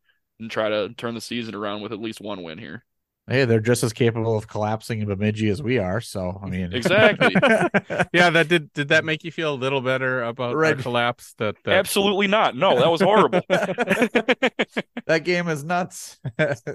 and 0.41 0.51
try 0.51 0.69
to 0.69 0.93
turn 0.95 1.15
the 1.15 1.21
season 1.21 1.55
around 1.55 1.83
with 1.83 1.93
at 1.93 2.01
least 2.01 2.21
one 2.21 2.43
win 2.43 2.59
here. 2.59 2.85
Hey, 3.31 3.45
they're 3.45 3.61
just 3.61 3.85
as 3.85 3.93
capable 3.93 4.37
of 4.37 4.49
collapsing 4.49 5.01
in 5.01 5.07
Bemidji 5.07 5.51
as 5.51 5.63
we 5.63 5.79
are. 5.79 6.01
So 6.01 6.41
I 6.43 6.49
mean, 6.49 6.73
exactly. 6.73 7.33
yeah, 8.13 8.31
that 8.31 8.49
did. 8.49 8.73
Did 8.73 8.89
that 8.89 9.05
make 9.05 9.23
you 9.23 9.31
feel 9.31 9.55
a 9.55 9.57
little 9.57 9.81
better 9.81 10.25
about 10.25 10.57
right. 10.57 10.77
collapse? 10.77 11.35
That, 11.39 11.55
that, 11.65 11.75
absolutely 11.75 12.27
not. 12.27 12.57
No, 12.57 12.81
that 12.81 12.91
was 12.91 13.01
horrible. 13.01 13.43
that 13.49 15.23
game 15.23 15.47
is 15.49 15.63
nuts. 15.63 16.19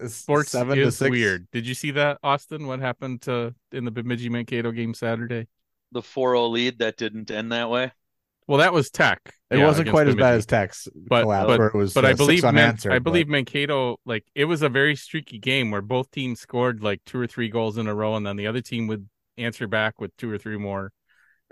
Sports 0.08 0.52
seven 0.52 0.80
is 0.80 0.86
to 0.86 0.92
six. 1.06 1.12
weird. 1.12 1.48
Did 1.52 1.68
you 1.68 1.74
see 1.74 1.92
that, 1.92 2.20
Austin? 2.24 2.68
What 2.68 2.80
happened 2.80 3.24
to 3.24 3.54
in 3.74 3.84
the 3.84 3.92
Bemidji 3.92 4.30
Mankato 4.30 4.72
game 4.72 4.94
Saturday? 4.94 5.48
The 5.92 6.02
4-0 6.02 6.52
lead 6.52 6.80
that 6.80 6.98
didn't 6.98 7.32
end 7.32 7.52
that 7.52 7.70
way. 7.70 7.92
Well, 8.48 8.60
that 8.60 8.74
was 8.74 8.90
Tech. 8.92 9.22
It 9.50 9.58
yeah, 9.58 9.66
wasn't 9.66 9.90
quite 9.90 10.08
as 10.08 10.16
bad 10.16 10.36
as 10.36 10.46
Tech's 10.46 10.88
but, 10.96 11.24
collapse, 11.24 11.48
but, 11.48 11.60
where 11.60 11.68
it 11.68 11.74
was. 11.74 11.94
But 11.94 12.06
uh, 12.06 12.10
I 12.10 12.14
believe 12.14 12.44
Man- 12.44 12.78
I 12.90 13.00
believe 13.00 13.28
Mankato 13.28 13.98
like 14.06 14.26
it 14.36 14.46
was 14.46 14.62
a 14.62 14.70
very 14.70 14.96
streaky 14.96 15.40
game 15.40 15.72
where 15.72 15.82
both 15.82 16.12
teams 16.12 16.40
scored 16.40 16.84
like 16.84 17.02
two 17.06 17.20
or 17.20 17.28
three 17.28 17.50
goals 17.50 17.78
in 17.78 17.88
a 17.88 17.96
row, 17.96 18.16
and 18.16 18.26
then 18.26 18.36
the 18.36 18.48
other 18.48 18.62
team 18.62 18.88
would 18.88 19.08
answer 19.38 19.68
back 19.68 20.00
with 20.00 20.16
two 20.18 20.30
or 20.32 20.38
three 20.38 20.58
more, 20.58 20.92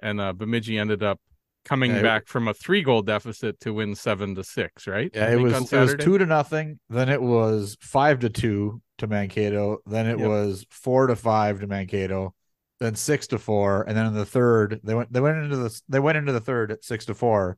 and 0.02 0.22
uh, 0.22 0.34
Bemidji 0.34 0.78
ended 0.78 1.04
up 1.04 1.20
coming 1.66 1.92
yeah, 1.92 2.02
back 2.02 2.28
from 2.28 2.48
a 2.48 2.54
three 2.54 2.84
goal 2.84 3.02
deficit 3.02 3.60
to 3.62 3.74
win 3.74 3.96
seven 3.96 4.36
to 4.36 4.44
six. 4.44 4.86
Right? 4.86 5.12
Yeah, 5.14 5.32
it 5.32 5.40
was 5.40 5.74
it 5.74 5.80
was 5.80 5.96
two 6.00 6.18
to 6.18 6.26
nothing. 6.26 6.80
Then 6.90 7.10
it 7.10 7.22
was 7.22 7.78
five 7.80 8.20
to 8.20 8.30
two 8.30 8.82
to 9.00 9.08
Mankato. 9.08 9.78
Then 9.86 10.08
it 10.08 10.20
yep. 10.20 10.28
was 10.28 10.66
four 10.70 11.08
to 11.08 11.16
five 11.16 11.60
to 11.62 11.68
Mankato 11.68 12.36
then 12.84 12.96
six 12.96 13.28
to 13.28 13.40
four, 13.40 13.84
and 13.84 13.98
then 13.98 14.06
in 14.06 14.14
the 14.14 14.26
third 14.26 14.80
they 14.84 14.94
went 14.94 15.12
they 15.12 15.22
went 15.22 15.38
into 15.38 15.56
the 15.56 15.82
they 15.90 16.00
went 16.00 16.18
into 16.18 16.32
the 16.32 16.42
third 16.42 16.72
at 16.72 16.84
six 16.84 17.06
to 17.06 17.14
four, 17.14 17.58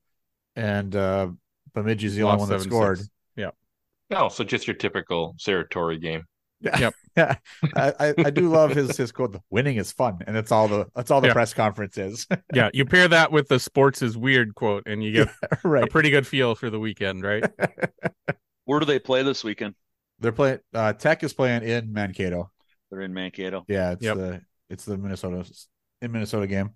and 0.55 0.95
uh 0.95 1.27
Bemidji's 1.73 2.15
the 2.15 2.23
only 2.23 2.39
one 2.39 2.49
that 2.49 2.61
scored. 2.61 2.99
Six. 2.99 3.09
Yeah. 3.35 3.51
Oh, 4.11 4.29
so 4.29 4.43
just 4.43 4.67
your 4.67 4.75
typical 4.75 5.35
Sarah 5.37 5.65
game. 5.97 6.23
Yeah. 6.61 6.79
Yep. 6.79 6.93
yeah. 7.17 7.35
I, 7.75 8.13
I 8.17 8.29
do 8.29 8.49
love 8.49 8.71
his 8.71 8.95
his 8.97 9.11
quote, 9.11 9.37
winning 9.49 9.77
is 9.77 9.91
fun. 9.91 10.19
And 10.25 10.35
that's 10.35 10.51
all 10.51 10.67
the 10.67 10.87
that's 10.95 11.11
all 11.11 11.21
the 11.21 11.27
yeah. 11.27 11.33
press 11.33 11.53
conference 11.53 11.97
is. 11.97 12.27
yeah. 12.53 12.69
You 12.73 12.85
pair 12.85 13.07
that 13.07 13.31
with 13.31 13.47
the 13.47 13.59
sports 13.59 14.01
is 14.01 14.17
weird 14.17 14.55
quote 14.55 14.83
and 14.85 15.03
you 15.03 15.11
get 15.11 15.27
yeah, 15.43 15.57
right. 15.63 15.83
a 15.83 15.87
pretty 15.87 16.09
good 16.09 16.25
feel 16.25 16.55
for 16.55 16.69
the 16.69 16.79
weekend, 16.79 17.23
right? 17.23 17.45
Where 18.65 18.79
do 18.79 18.85
they 18.85 18.99
play 18.99 19.23
this 19.23 19.43
weekend? 19.43 19.75
They're 20.19 20.31
playing 20.31 20.59
uh 20.73 20.93
Tech 20.93 21.23
is 21.23 21.33
playing 21.33 21.63
in 21.63 21.91
Mankato. 21.91 22.51
They're 22.89 23.01
in 23.01 23.13
Mankato. 23.13 23.65
Yeah, 23.67 23.91
it's 23.91 24.03
yep. 24.03 24.17
the 24.17 24.41
it's 24.69 24.85
the 24.85 24.97
Minnesota 24.97 25.49
in 26.01 26.11
Minnesota 26.11 26.47
game. 26.47 26.71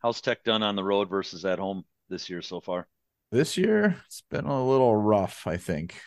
How's 0.00 0.20
Tech 0.20 0.42
done 0.44 0.62
on 0.62 0.76
the 0.76 0.84
road 0.84 1.08
versus 1.08 1.44
at 1.44 1.58
home 1.58 1.84
this 2.08 2.28
year 2.28 2.42
so 2.42 2.60
far? 2.60 2.88
This 3.30 3.56
year, 3.56 3.96
it's 4.06 4.22
been 4.30 4.44
a 4.44 4.66
little 4.66 4.96
rough. 4.96 5.46
I 5.46 5.56
think. 5.56 6.00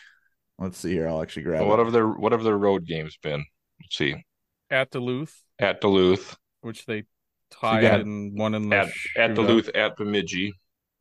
Let's 0.58 0.78
see 0.78 0.92
here. 0.92 1.08
I'll 1.08 1.22
actually 1.22 1.42
grab. 1.42 1.60
Well, 1.60 1.70
what 1.70 1.78
have 1.78 1.92
their 1.92 2.08
what 2.08 2.32
have 2.32 2.42
their 2.42 2.58
road 2.58 2.86
games 2.86 3.18
been? 3.22 3.44
Let's 3.80 3.96
see. 3.96 4.24
At 4.70 4.90
Duluth. 4.90 5.42
At 5.58 5.80
Duluth. 5.80 6.36
Which 6.60 6.86
they 6.86 7.04
tied 7.50 7.84
so 7.84 8.00
and 8.00 8.38
one 8.38 8.54
in 8.54 8.68
the 8.68 8.76
at, 8.76 8.88
at 9.16 9.34
Duluth 9.34 9.68
at 9.70 9.96
Bemidji. 9.96 10.52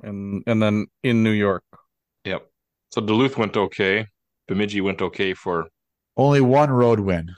And 0.02 0.44
and 0.48 0.62
then 0.62 0.88
in 1.04 1.24
New 1.24 1.32
York. 1.32 1.64
Yep. 2.26 2.48
So 2.92 3.02
Duluth 3.02 3.38
went 3.38 3.56
okay. 3.56 4.08
Bemidji 4.48 4.82
went 4.82 5.02
okay 5.02 5.34
for 5.34 5.68
only 6.18 6.42
one 6.42 6.70
road 6.70 7.00
win. 7.00 7.36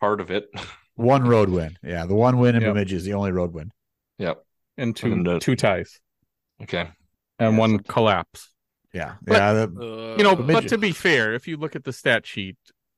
Part 0.00 0.20
of 0.20 0.30
it. 0.30 0.48
One 1.00 1.26
road 1.26 1.48
win. 1.48 1.76
Yeah, 1.82 2.06
the 2.06 2.14
one 2.14 2.38
win 2.38 2.56
in 2.56 2.62
yep. 2.62 2.74
Bemidji 2.74 2.96
is 2.96 3.04
the 3.04 3.14
only 3.14 3.32
road 3.32 3.52
win. 3.52 3.70
Yep. 4.18 4.44
And 4.76 4.94
two 4.94 5.12
and, 5.12 5.28
uh, 5.28 5.38
two 5.40 5.56
ties. 5.56 6.00
Okay. 6.62 6.88
And 7.38 7.54
yeah, 7.54 7.58
one 7.58 7.78
so... 7.78 7.92
collapse. 7.92 8.50
Yeah. 8.92 9.14
But, 9.22 9.32
yeah. 9.34 9.52
The, 9.52 9.62
uh, 9.62 10.16
you 10.16 10.24
know, 10.24 10.36
Bemidji. 10.36 10.60
but 10.60 10.68
to 10.68 10.78
be 10.78 10.92
fair, 10.92 11.34
if 11.34 11.48
you 11.48 11.56
look 11.56 11.74
at 11.74 11.84
the 11.84 11.92
stat 11.92 12.26
sheet, 12.26 12.56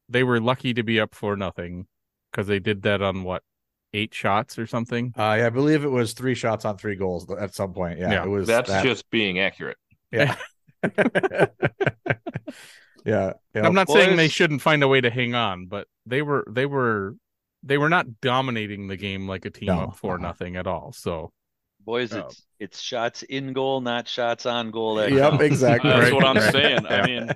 they 0.08 0.24
were 0.24 0.40
lucky 0.40 0.74
to 0.74 0.82
be 0.82 1.00
up 1.00 1.14
for 1.14 1.36
nothing 1.36 1.86
because 2.30 2.46
they 2.46 2.58
did 2.58 2.82
that 2.82 3.02
on 3.02 3.22
what 3.22 3.42
eight 3.94 4.14
shots 4.14 4.58
or 4.58 4.66
something. 4.66 5.14
Uh, 5.16 5.36
yeah, 5.38 5.46
I 5.46 5.50
believe 5.50 5.84
it 5.84 5.90
was 5.90 6.12
three 6.12 6.34
shots 6.34 6.64
on 6.64 6.76
three 6.78 6.96
goals 6.96 7.30
at 7.30 7.54
some 7.54 7.72
point. 7.72 7.98
Yeah, 7.98 8.12
yeah. 8.12 8.24
it 8.24 8.28
was. 8.28 8.46
That's 8.46 8.70
that. 8.70 8.84
just 8.84 9.08
being 9.10 9.38
accurate. 9.38 9.76
Yeah. 10.10 10.36
yeah, 10.82 11.46
yeah. 13.04 13.32
I'm 13.54 13.74
not 13.74 13.86
Boys. 13.86 13.96
saying 14.02 14.16
they 14.16 14.28
shouldn't 14.28 14.62
find 14.62 14.82
a 14.82 14.88
way 14.88 15.00
to 15.00 15.10
hang 15.10 15.34
on, 15.34 15.66
but 15.66 15.86
they 16.06 16.22
were 16.22 16.44
they 16.50 16.66
were 16.66 17.14
they 17.62 17.78
were 17.78 17.88
not 17.88 18.20
dominating 18.20 18.88
the 18.88 18.96
game 18.96 19.28
like 19.28 19.44
a 19.44 19.50
team 19.50 19.66
no, 19.66 19.80
up 19.80 19.96
for 19.96 20.14
uh-huh. 20.14 20.22
nothing 20.22 20.56
at 20.56 20.66
all. 20.66 20.92
So, 20.92 21.32
boys, 21.84 22.12
uh, 22.12 22.24
it's 22.26 22.42
it's 22.58 22.80
shots 22.80 23.22
in 23.22 23.52
goal, 23.52 23.80
not 23.80 24.08
shots 24.08 24.46
on 24.46 24.70
goal. 24.70 24.96
That 24.96 25.12
yep, 25.12 25.40
exactly. 25.40 25.90
That's 25.90 26.04
right. 26.04 26.14
what 26.14 26.24
I'm 26.24 26.52
saying. 26.52 26.86
I 26.86 27.06
mean, 27.06 27.30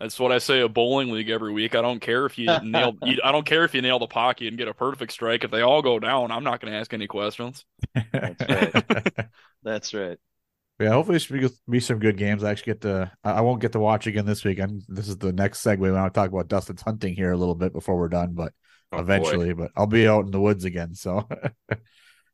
that's 0.00 0.18
what 0.20 0.32
I 0.32 0.38
say 0.38 0.60
a 0.60 0.68
bowling 0.68 1.10
league 1.10 1.28
every 1.28 1.52
week. 1.52 1.74
I 1.74 1.82
don't 1.82 2.00
care 2.00 2.26
if 2.26 2.38
you 2.38 2.46
nail. 2.62 2.96
You, 3.02 3.18
I 3.24 3.32
don't 3.32 3.46
care 3.46 3.64
if 3.64 3.74
you 3.74 3.82
nail 3.82 3.98
the 3.98 4.06
pocket 4.06 4.48
and 4.48 4.58
get 4.58 4.68
a 4.68 4.74
perfect 4.74 5.12
strike. 5.12 5.44
If 5.44 5.50
they 5.50 5.62
all 5.62 5.82
go 5.82 5.98
down, 5.98 6.30
I'm 6.30 6.44
not 6.44 6.60
going 6.60 6.72
to 6.72 6.78
ask 6.78 6.92
any 6.92 7.06
questions. 7.06 7.64
That's 8.12 8.48
right. 8.48 9.28
that's 9.62 9.94
right. 9.94 10.18
Yeah, 10.80 10.90
hopefully 10.90 11.16
it 11.16 11.22
should 11.22 11.50
be, 11.68 11.80
some 11.80 11.98
good 11.98 12.16
games. 12.16 12.44
I 12.44 12.52
actually 12.52 12.74
get 12.74 12.82
to. 12.82 13.10
I 13.24 13.40
won't 13.40 13.60
get 13.60 13.72
to 13.72 13.80
watch 13.80 14.06
again 14.06 14.26
this 14.26 14.44
week. 14.44 14.60
And 14.60 14.84
this 14.86 15.08
is 15.08 15.16
the 15.16 15.32
next 15.32 15.64
segue. 15.64 15.78
We 15.78 15.90
want 15.90 16.14
to 16.14 16.16
talk 16.16 16.30
about 16.30 16.46
Dustin's 16.46 16.82
hunting 16.82 17.16
here 17.16 17.32
a 17.32 17.36
little 17.36 17.56
bit 17.56 17.72
before 17.72 17.98
we're 17.98 18.08
done, 18.08 18.34
but 18.34 18.52
oh, 18.92 18.98
eventually. 18.98 19.52
Boy. 19.52 19.64
But 19.64 19.72
I'll 19.76 19.86
be 19.86 20.06
out 20.06 20.24
in 20.24 20.30
the 20.30 20.40
woods 20.40 20.64
again. 20.64 20.94
So, 20.94 21.28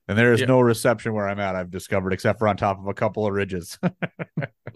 and 0.08 0.18
there 0.18 0.32
is 0.32 0.40
yeah. 0.40 0.46
no 0.46 0.60
reception 0.60 1.12
where 1.12 1.28
I'm 1.28 1.40
at. 1.40 1.56
I've 1.56 1.70
discovered 1.70 2.12
except 2.12 2.38
for 2.38 2.48
on 2.48 2.56
top 2.56 2.78
of 2.78 2.86
a 2.86 2.94
couple 2.94 3.26
of 3.26 3.32
ridges, 3.32 3.78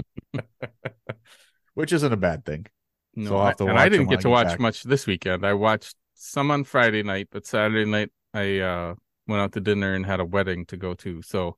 which 1.74 1.92
isn't 1.92 2.12
a 2.12 2.16
bad 2.16 2.44
thing. 2.44 2.66
No, 3.14 3.30
so 3.30 3.36
I, 3.38 3.54
and 3.58 3.78
I 3.78 3.88
didn't 3.88 4.08
get 4.08 4.20
to 4.20 4.28
watch 4.28 4.48
back. 4.48 4.60
much 4.60 4.82
this 4.82 5.06
weekend. 5.06 5.44
I 5.44 5.54
watched 5.54 5.96
some 6.14 6.50
on 6.50 6.64
Friday 6.64 7.02
night, 7.02 7.28
but 7.30 7.46
Saturday 7.46 7.84
night 7.84 8.10
I 8.32 8.58
uh, 8.58 8.94
went 9.26 9.42
out 9.42 9.52
to 9.52 9.60
dinner 9.60 9.94
and 9.94 10.06
had 10.06 10.20
a 10.20 10.24
wedding 10.24 10.66
to 10.66 10.76
go 10.76 10.94
to. 10.94 11.22
So 11.22 11.56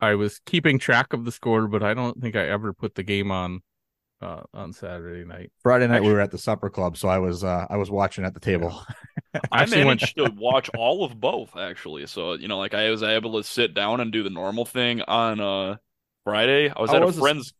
I 0.00 0.14
was 0.14 0.40
keeping 0.46 0.78
track 0.78 1.12
of 1.12 1.24
the 1.24 1.32
score, 1.32 1.66
but 1.68 1.82
I 1.82 1.94
don't 1.94 2.20
think 2.20 2.36
I 2.36 2.48
ever 2.48 2.72
put 2.72 2.94
the 2.94 3.02
game 3.02 3.30
on 3.30 3.62
uh, 4.22 4.42
on 4.52 4.72
Saturday 4.72 5.24
night. 5.24 5.50
Friday 5.62 5.86
night 5.86 5.96
Actually, 5.96 6.08
we 6.08 6.14
were 6.14 6.20
at 6.20 6.30
the 6.30 6.38
supper 6.38 6.70
club, 6.70 6.96
so 6.96 7.08
I 7.08 7.18
was 7.18 7.44
uh, 7.44 7.66
I 7.68 7.76
was 7.76 7.90
watching 7.90 8.24
at 8.24 8.34
the 8.34 8.40
table. 8.40 8.78
I 9.52 9.66
managed 9.66 10.16
to 10.16 10.30
watch 10.36 10.70
all 10.76 11.04
of 11.04 11.18
both 11.20 11.56
actually. 11.56 12.06
So 12.06 12.34
you 12.34 12.48
know, 12.48 12.58
like 12.58 12.74
I 12.74 12.90
was 12.90 13.02
able 13.02 13.40
to 13.40 13.48
sit 13.48 13.74
down 13.74 14.00
and 14.00 14.12
do 14.12 14.22
the 14.22 14.30
normal 14.30 14.64
thing 14.64 15.02
on 15.02 15.40
uh 15.40 15.76
Friday. 16.24 16.70
I 16.70 16.80
was 16.80 16.90
how 16.90 16.96
at 16.96 17.04
was 17.04 17.16
a 17.16 17.20
friend's. 17.20 17.52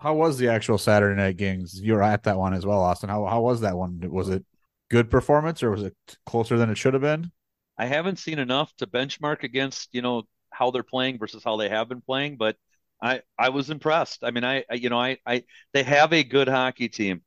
How 0.00 0.14
was 0.14 0.36
the 0.36 0.48
actual 0.48 0.76
Saturday 0.76 1.16
night 1.16 1.36
games? 1.36 1.80
You 1.80 1.94
were 1.94 2.02
at 2.02 2.24
that 2.24 2.36
one 2.36 2.52
as 2.52 2.66
well, 2.66 2.80
Austin. 2.80 3.08
How 3.08 3.24
how 3.26 3.40
was 3.40 3.60
that 3.62 3.76
one? 3.76 4.00
Was 4.10 4.28
it 4.28 4.44
good 4.90 5.10
performance 5.10 5.62
or 5.62 5.70
was 5.70 5.82
it 5.82 5.96
closer 6.26 6.58
than 6.58 6.68
it 6.68 6.76
should 6.76 6.94
have 6.94 7.02
been? 7.02 7.30
I 7.78 7.86
haven't 7.86 8.18
seen 8.18 8.38
enough 8.38 8.74
to 8.76 8.86
benchmark 8.86 9.42
against 9.42 9.88
you 9.92 10.02
know 10.02 10.24
how 10.50 10.70
they're 10.70 10.82
playing 10.82 11.18
versus 11.18 11.42
how 11.42 11.56
they 11.56 11.68
have 11.68 11.88
been 11.88 12.02
playing, 12.02 12.36
but 12.36 12.56
I 13.02 13.22
I 13.38 13.50
was 13.50 13.70
impressed. 13.70 14.24
I 14.24 14.30
mean, 14.30 14.44
I, 14.44 14.64
I 14.70 14.74
you 14.74 14.88
know 14.90 14.98
I 15.00 15.18
I 15.26 15.44
they 15.72 15.82
have 15.82 16.12
a 16.12 16.24
good 16.24 16.48
hockey 16.48 16.88
team. 16.88 17.22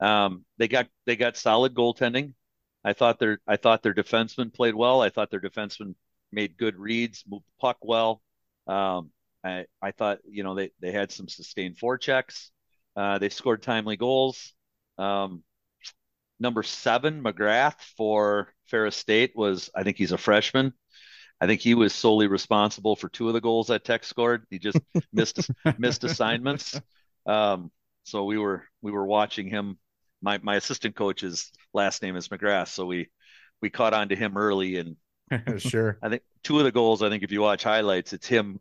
Um, 0.00 0.44
they 0.58 0.68
got 0.68 0.88
they 1.06 1.16
got 1.16 1.36
solid 1.36 1.74
goaltending. 1.74 2.34
I 2.84 2.92
thought 2.94 3.18
their 3.18 3.40
I 3.46 3.56
thought 3.56 3.82
their 3.82 3.94
defensemen 3.94 4.52
played 4.54 4.74
well. 4.74 5.02
I 5.02 5.10
thought 5.10 5.30
their 5.30 5.40
defensemen 5.40 5.94
made 6.32 6.56
good 6.56 6.76
reads, 6.76 7.24
moved 7.28 7.46
puck 7.60 7.78
well. 7.82 8.22
Um, 8.66 9.10
I 9.44 9.66
I 9.82 9.92
thought 9.92 10.20
you 10.28 10.42
know 10.44 10.54
they 10.54 10.70
they 10.80 10.92
had 10.92 11.12
some 11.12 11.28
sustained 11.28 11.76
forechecks. 11.78 12.50
Uh, 12.96 13.18
they 13.18 13.28
scored 13.28 13.62
timely 13.62 13.96
goals. 13.96 14.54
Um, 14.98 15.42
number 16.40 16.62
seven 16.62 17.22
McGrath 17.22 17.80
for 17.96 18.52
Ferris 18.66 18.96
State 18.96 19.32
was 19.34 19.70
I 19.74 19.82
think 19.82 19.96
he's 19.96 20.12
a 20.12 20.18
freshman. 20.18 20.72
I 21.40 21.46
think 21.46 21.60
he 21.60 21.74
was 21.74 21.94
solely 21.94 22.26
responsible 22.26 22.96
for 22.96 23.08
two 23.08 23.28
of 23.28 23.34
the 23.34 23.40
goals 23.40 23.68
that 23.68 23.84
Tech 23.84 24.04
scored. 24.04 24.44
He 24.50 24.58
just 24.58 24.78
missed 25.12 25.50
missed 25.78 26.04
assignments. 26.04 26.80
Um, 27.26 27.70
so 28.04 28.24
we 28.24 28.38
were 28.38 28.64
we 28.82 28.92
were 28.92 29.06
watching 29.06 29.48
him. 29.48 29.78
My 30.20 30.38
my 30.42 30.56
assistant 30.56 30.96
coach's 30.96 31.52
last 31.72 32.02
name 32.02 32.16
is 32.16 32.28
McGrath, 32.28 32.68
so 32.68 32.86
we 32.86 33.08
we 33.60 33.70
caught 33.70 33.94
on 33.94 34.08
to 34.08 34.16
him 34.16 34.36
early 34.36 34.76
and 34.76 34.96
sure. 35.58 35.98
I 36.02 36.08
think 36.08 36.22
two 36.42 36.58
of 36.58 36.64
the 36.64 36.72
goals. 36.72 37.02
I 37.02 37.08
think 37.08 37.22
if 37.22 37.32
you 37.32 37.40
watch 37.40 37.62
highlights, 37.62 38.12
it's 38.12 38.26
him 38.26 38.60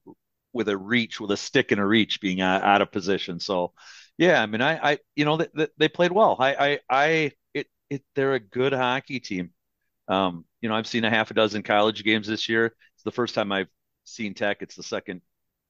with 0.53 0.69
a 0.69 0.77
reach, 0.77 1.19
with 1.19 1.31
a 1.31 1.37
stick 1.37 1.71
and 1.71 1.81
a 1.81 1.85
reach, 1.85 2.21
being 2.21 2.41
out, 2.41 2.63
out 2.63 2.81
of 2.81 2.91
position. 2.91 3.39
So, 3.39 3.73
yeah, 4.17 4.41
I 4.41 4.45
mean, 4.45 4.61
I, 4.61 4.91
I, 4.91 4.97
you 5.15 5.25
know, 5.25 5.37
they, 5.37 5.67
they 5.77 5.87
played 5.87 6.11
well. 6.11 6.35
I, 6.39 6.55
I, 6.55 6.79
I, 6.89 7.31
it, 7.53 7.67
it, 7.89 8.03
they're 8.15 8.33
a 8.33 8.39
good 8.39 8.73
hockey 8.73 9.19
team. 9.19 9.51
Um, 10.07 10.45
you 10.61 10.69
know, 10.69 10.75
I've 10.75 10.87
seen 10.87 11.05
a 11.05 11.09
half 11.09 11.31
a 11.31 11.33
dozen 11.33 11.63
college 11.63 12.03
games 12.03 12.27
this 12.27 12.47
year. 12.47 12.67
It's 12.95 13.03
the 13.03 13.11
first 13.11 13.35
time 13.35 13.51
I've 13.51 13.67
seen 14.03 14.33
Tech. 14.33 14.61
It's 14.61 14.75
the 14.75 14.83
second 14.83 15.21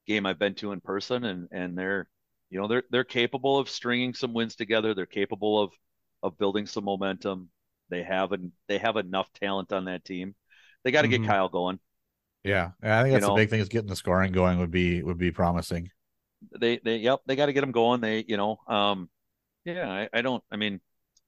game 0.05 0.25
I've 0.25 0.39
been 0.39 0.55
to 0.55 0.71
in 0.71 0.81
person, 0.81 1.23
and 1.23 1.47
and 1.51 1.77
they're, 1.77 2.07
you 2.49 2.59
know, 2.59 2.67
they're 2.67 2.83
they're 2.91 3.03
capable 3.03 3.57
of 3.57 3.69
stringing 3.69 4.13
some 4.13 4.33
wins 4.33 4.55
together. 4.55 4.93
They're 4.93 5.05
capable 5.05 5.61
of 5.61 5.73
of 6.23 6.37
building 6.37 6.65
some 6.65 6.85
momentum. 6.85 7.49
They 7.89 8.03
have 8.03 8.31
an 8.31 8.51
they 8.67 8.77
have 8.77 8.97
enough 8.97 9.31
talent 9.33 9.71
on 9.71 9.85
that 9.85 10.05
team. 10.05 10.35
they 10.83 10.91
got 10.91 11.03
to 11.03 11.07
mm-hmm. 11.07 11.23
get 11.23 11.29
Kyle 11.29 11.49
going. 11.49 11.79
Yeah, 12.43 12.71
I 12.81 13.01
think 13.01 13.13
that's 13.13 13.23
you 13.23 13.27
know, 13.27 13.35
the 13.35 13.41
big 13.41 13.49
thing 13.49 13.59
is 13.59 13.69
getting 13.69 13.89
the 13.89 13.95
scoring 13.95 14.31
going 14.31 14.59
would 14.59 14.71
be 14.71 15.03
would 15.03 15.17
be 15.17 15.31
promising. 15.31 15.89
They 16.57 16.77
they 16.77 16.97
yep 16.97 17.21
they 17.25 17.35
got 17.35 17.47
to 17.47 17.53
get 17.53 17.61
them 17.61 17.71
going. 17.71 18.01
They 18.01 18.23
you 18.27 18.37
know 18.37 18.59
um 18.67 19.09
yeah 19.65 19.89
I, 19.89 20.09
I 20.13 20.21
don't 20.21 20.43
I 20.51 20.55
mean 20.55 20.79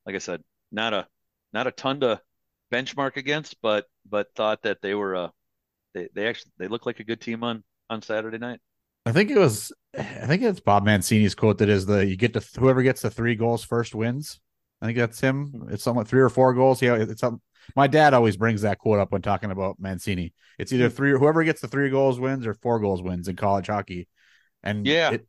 like 0.06 0.16
I 0.16 0.20
said 0.20 0.44
not 0.72 0.94
a 0.94 1.08
not 1.52 1.68
a 1.68 1.72
ton 1.72 2.00
to 2.02 2.22
benchmark 2.72 3.18
against, 3.18 3.58
but 3.62 3.86
but 4.10 4.28
thought 4.36 4.64
that 4.64 4.82
they 4.82 4.94
were 4.96 5.16
uh 5.16 5.30
they 5.94 6.10
they 6.14 6.28
actually 6.28 6.52
they 6.58 6.68
look 6.68 6.86
like 6.86 7.00
a 7.00 7.04
good 7.04 7.22
team 7.22 7.44
on 7.44 7.64
on 7.90 8.02
Saturday 8.02 8.38
night. 8.38 8.60
I 9.06 9.12
think 9.12 9.32
it 9.32 9.38
was 9.38 9.72
I 9.98 10.04
think 10.04 10.44
it's 10.44 10.60
Bob 10.60 10.86
Mancini's 10.86 11.36
quote 11.36 11.58
that 11.60 11.70
is 11.70 11.86
the 11.86 12.06
you 12.06 12.16
get 12.16 12.34
to 12.34 12.46
whoever 12.60 12.84
gets 12.84 13.02
the 13.02 13.10
three 13.10 13.36
goals 13.36 13.64
first 13.64 13.96
wins. 13.96 14.40
I 14.82 14.86
think 14.86 14.98
that's 14.98 15.20
him. 15.20 15.68
It's 15.70 15.84
somewhat 15.84 16.08
three 16.08 16.22
or 16.22 16.30
four 16.30 16.54
goals. 16.54 16.82
Yeah, 16.82 16.96
it's 16.96 17.22
something. 17.22 17.42
My 17.76 17.88
dad 17.88 18.14
always 18.14 18.38
brings 18.38 18.62
that 18.62 18.80
quote 18.80 19.00
up 19.00 19.12
when 19.12 19.22
talking 19.22 19.52
about 19.52 19.80
Mancini. 19.80 20.34
It's 20.58 20.74
either 20.74 20.90
three 20.90 21.12
or 21.12 21.20
whoever 21.20 21.44
gets 21.44 21.62
the 21.62 21.68
three 21.68 21.90
goals 21.90 22.20
wins 22.20 22.48
or 22.48 22.54
four 22.54 22.80
goals 22.80 23.02
wins 23.02 23.28
in 23.28 23.36
college 23.36 23.68
hockey. 23.68 24.08
And 24.64 24.86
yeah, 24.86 25.12
it, 25.12 25.28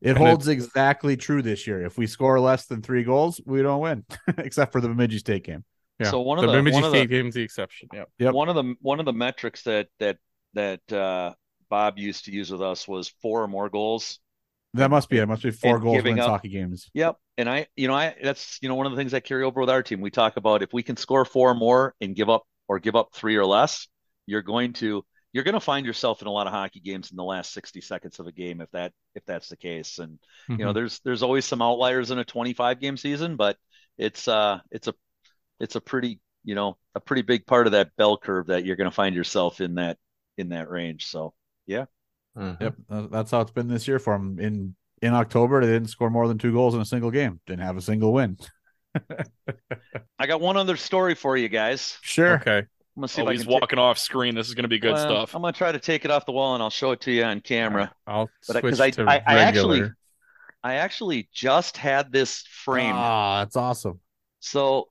it 0.00 0.16
holds 0.16 0.48
exactly 0.48 1.16
true 1.16 1.42
this 1.42 1.66
year. 1.66 1.84
If 1.84 1.96
we 1.96 2.06
score 2.06 2.40
less 2.40 2.66
than 2.66 2.82
three 2.82 3.04
goals, 3.04 3.40
we 3.44 3.62
don't 3.62 3.80
win, 3.80 4.04
except 4.38 4.72
for 4.72 4.80
the 4.80 4.88
Bemidji 4.88 5.18
State 5.18 5.44
game. 5.44 5.64
Yeah. 6.02 6.10
So 6.10 6.20
one 6.20 6.38
of 6.38 6.42
the, 6.42 6.52
the 6.52 6.58
Bemidji 6.58 6.78
State 6.88 7.08
the, 7.08 7.16
game's 7.16 7.34
the 7.34 7.42
exception. 7.42 7.88
Yeah. 7.92 8.04
Yep. 8.18 8.34
One 8.34 8.48
of 8.48 8.54
the 8.54 8.74
one 8.80 9.00
of 9.00 9.06
the 9.06 9.12
metrics 9.12 9.62
that 9.62 9.88
that 9.98 10.18
that 10.54 10.92
uh, 10.92 11.34
Bob 11.70 11.98
used 11.98 12.26
to 12.26 12.32
use 12.32 12.50
with 12.50 12.62
us 12.62 12.86
was 12.86 13.08
four 13.22 13.42
or 13.42 13.48
more 13.48 13.68
goals. 13.68 14.18
That 14.74 14.90
must 14.90 15.08
be 15.08 15.18
it. 15.18 15.26
Must 15.26 15.42
be 15.42 15.50
four 15.50 15.78
goals 15.78 16.04
in 16.04 16.16
hockey 16.16 16.48
games. 16.48 16.90
Yep. 16.94 17.16
And 17.36 17.48
I, 17.48 17.66
you 17.76 17.88
know, 17.88 17.94
I 17.94 18.14
that's 18.22 18.58
you 18.62 18.68
know 18.68 18.74
one 18.74 18.86
of 18.86 18.92
the 18.92 18.96
things 18.96 19.12
I 19.14 19.20
carry 19.20 19.44
over 19.44 19.60
with 19.60 19.70
our 19.70 19.82
team. 19.82 20.00
We 20.00 20.10
talk 20.10 20.36
about 20.36 20.62
if 20.62 20.72
we 20.72 20.82
can 20.82 20.96
score 20.96 21.24
four 21.24 21.50
or 21.50 21.54
more 21.54 21.94
and 22.00 22.14
give 22.16 22.30
up 22.30 22.44
or 22.68 22.78
give 22.78 22.96
up 22.96 23.10
three 23.14 23.36
or 23.36 23.44
less, 23.44 23.86
you're 24.26 24.42
going 24.42 24.72
to 24.74 25.04
you're 25.32 25.44
going 25.44 25.54
to 25.54 25.60
find 25.60 25.86
yourself 25.86 26.20
in 26.20 26.28
a 26.28 26.30
lot 26.30 26.46
of 26.46 26.52
hockey 26.52 26.80
games 26.80 27.10
in 27.10 27.16
the 27.16 27.24
last 27.24 27.52
60 27.52 27.80
seconds 27.80 28.18
of 28.18 28.26
a 28.26 28.32
game 28.32 28.60
if 28.60 28.70
that 28.72 28.92
if 29.14 29.24
that's 29.24 29.48
the 29.48 29.56
case 29.56 29.98
and 29.98 30.12
mm-hmm. 30.12 30.52
you 30.52 30.58
know 30.58 30.66
mm-hmm. 30.66 30.74
there's 30.76 31.00
there's 31.00 31.22
always 31.22 31.44
some 31.44 31.62
outliers 31.62 32.10
in 32.10 32.18
a 32.18 32.24
25 32.24 32.80
game 32.80 32.96
season 32.96 33.36
but 33.36 33.56
it's 33.98 34.28
uh 34.28 34.58
it's 34.70 34.88
a 34.88 34.94
it's 35.62 35.76
a 35.76 35.80
pretty 35.80 36.20
you 36.44 36.54
know 36.54 36.76
a 36.94 37.00
pretty 37.00 37.22
big 37.22 37.46
part 37.46 37.66
of 37.66 37.72
that 37.72 37.94
bell 37.96 38.18
curve 38.18 38.48
that 38.48 38.66
you're 38.66 38.76
going 38.76 38.90
to 38.90 38.94
find 38.94 39.14
yourself 39.14 39.60
in 39.60 39.76
that 39.76 39.96
in 40.36 40.50
that 40.50 40.68
range 40.68 41.06
so 41.06 41.32
yeah 41.66 41.84
mm-hmm. 42.36 42.62
yep 42.62 42.74
that's 43.10 43.30
how 43.30 43.40
it's 43.40 43.52
been 43.52 43.68
this 43.68 43.88
year 43.88 43.98
for 43.98 44.12
them 44.14 44.38
in 44.38 44.74
in 45.00 45.14
october 45.14 45.64
they 45.64 45.72
didn't 45.72 45.88
score 45.88 46.10
more 46.10 46.28
than 46.28 46.36
two 46.36 46.52
goals 46.52 46.74
in 46.74 46.80
a 46.80 46.84
single 46.84 47.10
game 47.10 47.40
didn't 47.46 47.62
have 47.62 47.76
a 47.76 47.82
single 47.82 48.12
win 48.12 48.36
i 50.18 50.26
got 50.26 50.40
one 50.40 50.56
other 50.56 50.76
story 50.76 51.14
for 51.14 51.36
you 51.36 51.48
guys 51.48 51.96
sure 52.02 52.34
okay 52.34 52.66
I'm 52.94 53.00
gonna 53.00 53.08
see 53.08 53.22
oh, 53.22 53.28
if 53.28 53.38
he's 53.38 53.46
walking 53.46 53.78
off 53.78 53.96
screen. 53.96 54.34
This 54.34 54.48
is 54.48 54.54
gonna 54.54 54.68
be 54.68 54.78
good 54.78 54.92
well, 54.92 55.02
stuff. 55.02 55.34
I'm 55.34 55.40
gonna 55.40 55.54
try 55.54 55.72
to 55.72 55.78
take 55.78 56.04
it 56.04 56.10
off 56.10 56.26
the 56.26 56.32
wall 56.32 56.52
and 56.52 56.62
I'll 56.62 56.68
show 56.68 56.92
it 56.92 57.00
to 57.00 57.10
you 57.10 57.24
on 57.24 57.40
camera. 57.40 57.90
I'll 58.06 58.28
but 58.46 58.60
switch 58.60 58.78
I, 58.80 58.90
to 58.90 59.04
I, 59.04 59.14
I, 59.14 59.22
I 59.24 59.38
actually, 59.38 59.90
I 60.62 60.74
actually 60.74 61.26
just 61.32 61.78
had 61.78 62.12
this 62.12 62.44
frame. 62.50 62.94
Ah, 62.94 63.38
that's 63.38 63.56
awesome. 63.56 63.98
So 64.40 64.88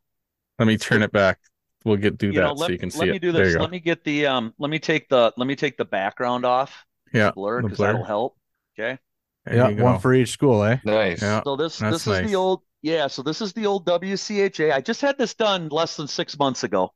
let 0.61 0.67
me 0.67 0.77
turn 0.77 1.01
it 1.01 1.11
back. 1.11 1.39
We'll 1.83 1.97
get 1.97 2.19
do 2.19 2.31
that 2.33 2.39
know, 2.39 2.53
let, 2.53 2.67
so 2.67 2.71
you 2.71 2.77
can 2.77 2.91
see 2.91 2.99
let 2.99 3.07
it. 3.07 3.11
me 3.13 3.19
do 3.19 3.31
this. 3.31 3.55
Let 3.55 3.71
me 3.71 3.79
get 3.79 4.03
the 4.03 4.27
um. 4.27 4.53
Let 4.59 4.69
me 4.69 4.77
take 4.77 5.09
the 5.09 5.33
let 5.37 5.47
me 5.47 5.55
take 5.55 5.75
the 5.75 5.85
background 5.85 6.45
off. 6.45 6.85
Yeah, 7.11 7.31
blur 7.31 7.63
because 7.63 7.79
that'll 7.79 8.03
help. 8.03 8.37
Okay. 8.79 8.99
There 9.45 9.55
yeah, 9.55 9.83
one 9.83 9.99
for 9.99 10.13
each 10.13 10.29
school, 10.29 10.63
eh? 10.63 10.77
Nice. 10.85 11.23
Yeah, 11.23 11.41
so 11.43 11.55
this 11.55 11.79
this 11.79 12.05
nice. 12.05 12.21
is 12.23 12.29
the 12.29 12.35
old 12.35 12.61
yeah. 12.83 13.07
So 13.07 13.23
this 13.23 13.41
is 13.41 13.53
the 13.53 13.65
old 13.65 13.87
WCHA. 13.87 14.71
I 14.71 14.81
just 14.81 15.01
had 15.01 15.17
this 15.17 15.33
done 15.33 15.69
less 15.69 15.95
than 15.95 16.07
six 16.07 16.37
months 16.37 16.63
ago. 16.63 16.93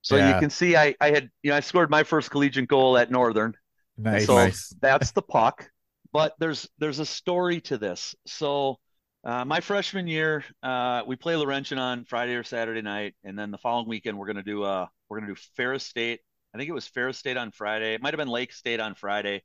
So 0.00 0.16
yeah. 0.16 0.32
you 0.32 0.40
can 0.40 0.48
see 0.48 0.74
I, 0.74 0.94
I 0.98 1.10
had 1.10 1.28
you 1.42 1.50
know 1.50 1.58
I 1.58 1.60
scored 1.60 1.90
my 1.90 2.02
first 2.02 2.30
collegiate 2.30 2.68
goal 2.68 2.96
at 2.96 3.10
Northern. 3.10 3.52
Nice. 3.98 4.24
So 4.24 4.36
nice. 4.36 4.74
that's 4.80 5.10
the 5.10 5.20
puck. 5.20 5.68
But 6.10 6.34
there's 6.38 6.66
there's 6.78 6.98
a 6.98 7.06
story 7.06 7.60
to 7.62 7.76
this. 7.76 8.14
So 8.26 8.78
uh, 9.24 9.44
my 9.44 9.60
freshman 9.60 10.06
year, 10.06 10.44
uh, 10.62 11.02
we 11.06 11.16
play 11.16 11.36
Laurentian 11.36 11.78
on 11.78 12.04
Friday 12.04 12.34
or 12.34 12.44
Saturday 12.44 12.82
night, 12.82 13.14
and 13.24 13.38
then 13.38 13.50
the 13.50 13.58
following 13.58 13.88
weekend 13.88 14.18
we're 14.18 14.26
gonna 14.26 14.42
do 14.42 14.62
uh 14.62 14.86
we're 15.08 15.20
gonna 15.20 15.32
do 15.34 15.40
Ferris 15.56 15.84
State. 15.84 16.20
I 16.54 16.58
think 16.58 16.68
it 16.68 16.74
was 16.74 16.86
Ferris 16.86 17.18
State 17.18 17.36
on 17.36 17.50
Friday. 17.50 17.94
It 17.94 18.02
might 18.02 18.12
have 18.12 18.18
been 18.18 18.28
Lake 18.28 18.52
State 18.52 18.80
on 18.80 18.94
Friday, 18.94 19.42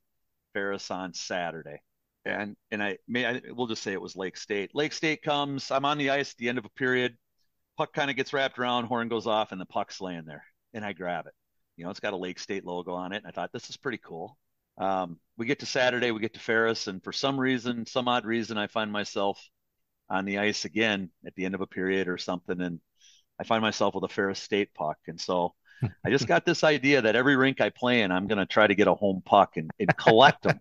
Ferris 0.54 0.92
on 0.92 1.14
Saturday. 1.14 1.82
And 2.26 2.56
and 2.72 2.84
I 2.84 2.98
may 3.08 3.26
I, 3.26 3.42
we'll 3.52 3.68
just 3.68 3.84
say 3.84 3.94
it 3.94 4.02
was 4.02 4.16
Lake 4.16 4.38
State. 4.38 4.72
Lake 4.74 4.94
State 4.94 5.22
comes. 5.22 5.72
I'm 5.72 5.86
on 5.86 5.98
the 5.98 6.10
ice 6.10 6.32
at 6.32 6.38
the 6.38 6.50
end 6.50 6.58
of 6.58 6.66
a 6.66 6.70
period 6.70 7.16
puck 7.78 7.94
kind 7.94 8.10
of 8.10 8.16
gets 8.16 8.34
wrapped 8.34 8.60
around, 8.60 8.86
horn 8.86 9.08
goes 9.08 9.28
off, 9.28 9.52
and 9.52 9.62
the 9.62 9.66
puck's 9.66 10.02
laying 10.02 10.26
there, 10.26 10.44
and 10.74 10.84
I 10.84 10.94
grab 10.94 11.28
it. 11.28 11.34
You 11.78 11.86
know, 11.86 11.92
it's 11.92 12.00
got 12.00 12.14
a 12.14 12.18
Lake 12.18 12.40
State 12.40 12.66
logo 12.66 12.94
on 12.94 13.14
it, 13.14 13.18
and 13.18 13.28
I 13.28 13.32
thought 13.32 13.52
this 13.54 13.70
is 13.70 13.78
pretty 13.78 14.00
cool. 14.00 14.38
Um, 14.80 15.20
we 15.38 15.46
get 15.46 15.60
to 15.60 15.66
Saturday, 15.66 16.12
we 16.12 16.20
get 16.20 16.34
to 16.34 16.40
Ferris, 16.40 16.88
and 16.88 17.04
for 17.04 17.14
some 17.14 17.40
reason, 17.40 17.86
some 17.86 18.08
odd 18.08 18.26
reason, 18.26 18.58
I 18.58 18.68
find 18.68 18.92
myself 18.92 19.40
on 20.10 20.26
the 20.26 20.40
ice 20.40 20.66
again 20.66 21.10
at 21.26 21.36
the 21.36 21.46
end 21.46 21.56
of 21.56 21.62
a 21.62 21.68
period 21.68 22.08
or 22.08 22.18
something, 22.18 22.62
and 22.62 22.80
I 23.40 23.44
find 23.44 23.62
myself 23.62 23.96
with 23.96 24.04
a 24.04 24.10
Ferris 24.10 24.40
State 24.40 24.74
puck, 24.74 24.98
and 25.08 25.20
so 25.20 25.54
I 26.06 26.10
just 26.10 26.28
got 26.28 26.46
this 26.46 26.64
idea 26.64 27.02
that 27.02 27.16
every 27.16 27.36
rink 27.36 27.62
I 27.62 27.70
play 27.70 28.02
in, 28.02 28.12
I'm 28.12 28.28
going 28.28 28.40
to 28.40 28.46
try 28.46 28.68
to 28.68 28.76
get 28.76 28.88
a 28.88 28.96
home 28.96 29.22
puck 29.26 29.58
and, 29.58 29.70
and 29.80 29.96
collect 29.96 30.44
them. 30.44 30.60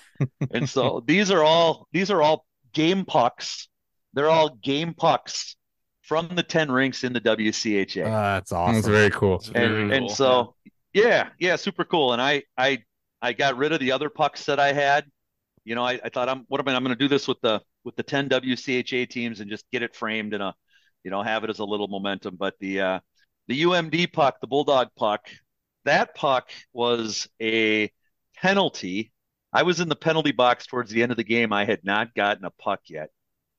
and 0.52 0.68
so 0.68 1.02
these 1.06 1.30
are 1.30 1.44
all 1.44 1.86
these 1.92 2.10
are 2.10 2.22
all 2.22 2.44
game 2.72 3.04
pucks. 3.04 3.68
They're 4.14 4.30
all 4.30 4.56
game 4.56 4.94
pucks 4.94 5.56
from 6.02 6.28
the 6.28 6.42
10 6.42 6.70
rinks 6.72 7.04
in 7.04 7.12
the 7.12 7.20
WCHA. 7.20 8.06
Uh, 8.06 8.10
that's 8.10 8.50
awesome. 8.50 8.74
That's 8.76 8.88
very 8.88 9.10
cool. 9.10 9.42
And, 9.54 9.54
very 9.54 9.96
and 9.96 10.10
so, 10.10 10.54
yeah, 10.94 11.28
yeah, 11.38 11.56
super 11.56 11.84
cool. 11.84 12.14
And 12.14 12.22
I, 12.22 12.44
I, 12.56 12.82
I 13.20 13.34
got 13.34 13.58
rid 13.58 13.72
of 13.72 13.80
the 13.80 13.92
other 13.92 14.08
pucks 14.08 14.46
that 14.46 14.58
I 14.58 14.72
had. 14.72 15.04
You 15.64 15.74
know, 15.74 15.84
I, 15.84 16.00
I 16.02 16.08
thought 16.08 16.30
I'm, 16.30 16.46
what 16.48 16.60
am 16.60 16.68
I, 16.68 16.74
I'm 16.74 16.82
going 16.82 16.96
to 16.96 16.98
do 16.98 17.08
this 17.08 17.28
with 17.28 17.38
the, 17.42 17.60
with 17.88 17.96
the 17.96 18.02
10 18.02 18.28
WCHA 18.28 19.08
teams 19.08 19.40
and 19.40 19.48
just 19.48 19.64
get 19.72 19.82
it 19.82 19.96
framed 19.96 20.34
in 20.34 20.42
a, 20.42 20.54
you 21.04 21.10
know, 21.10 21.22
have 21.22 21.42
it 21.42 21.48
as 21.48 21.58
a 21.58 21.64
little 21.64 21.88
momentum. 21.88 22.36
But 22.36 22.52
the, 22.60 22.80
uh, 22.82 23.00
the 23.46 23.62
UMD 23.62 24.12
puck, 24.12 24.42
the 24.42 24.46
Bulldog 24.46 24.88
puck, 24.94 25.26
that 25.86 26.14
puck 26.14 26.50
was 26.74 27.26
a 27.40 27.90
penalty. 28.36 29.10
I 29.54 29.62
was 29.62 29.80
in 29.80 29.88
the 29.88 29.96
penalty 29.96 30.32
box 30.32 30.66
towards 30.66 30.90
the 30.90 31.02
end 31.02 31.12
of 31.12 31.16
the 31.16 31.24
game. 31.24 31.50
I 31.50 31.64
had 31.64 31.82
not 31.82 32.14
gotten 32.14 32.44
a 32.44 32.50
puck 32.50 32.80
yet. 32.88 33.08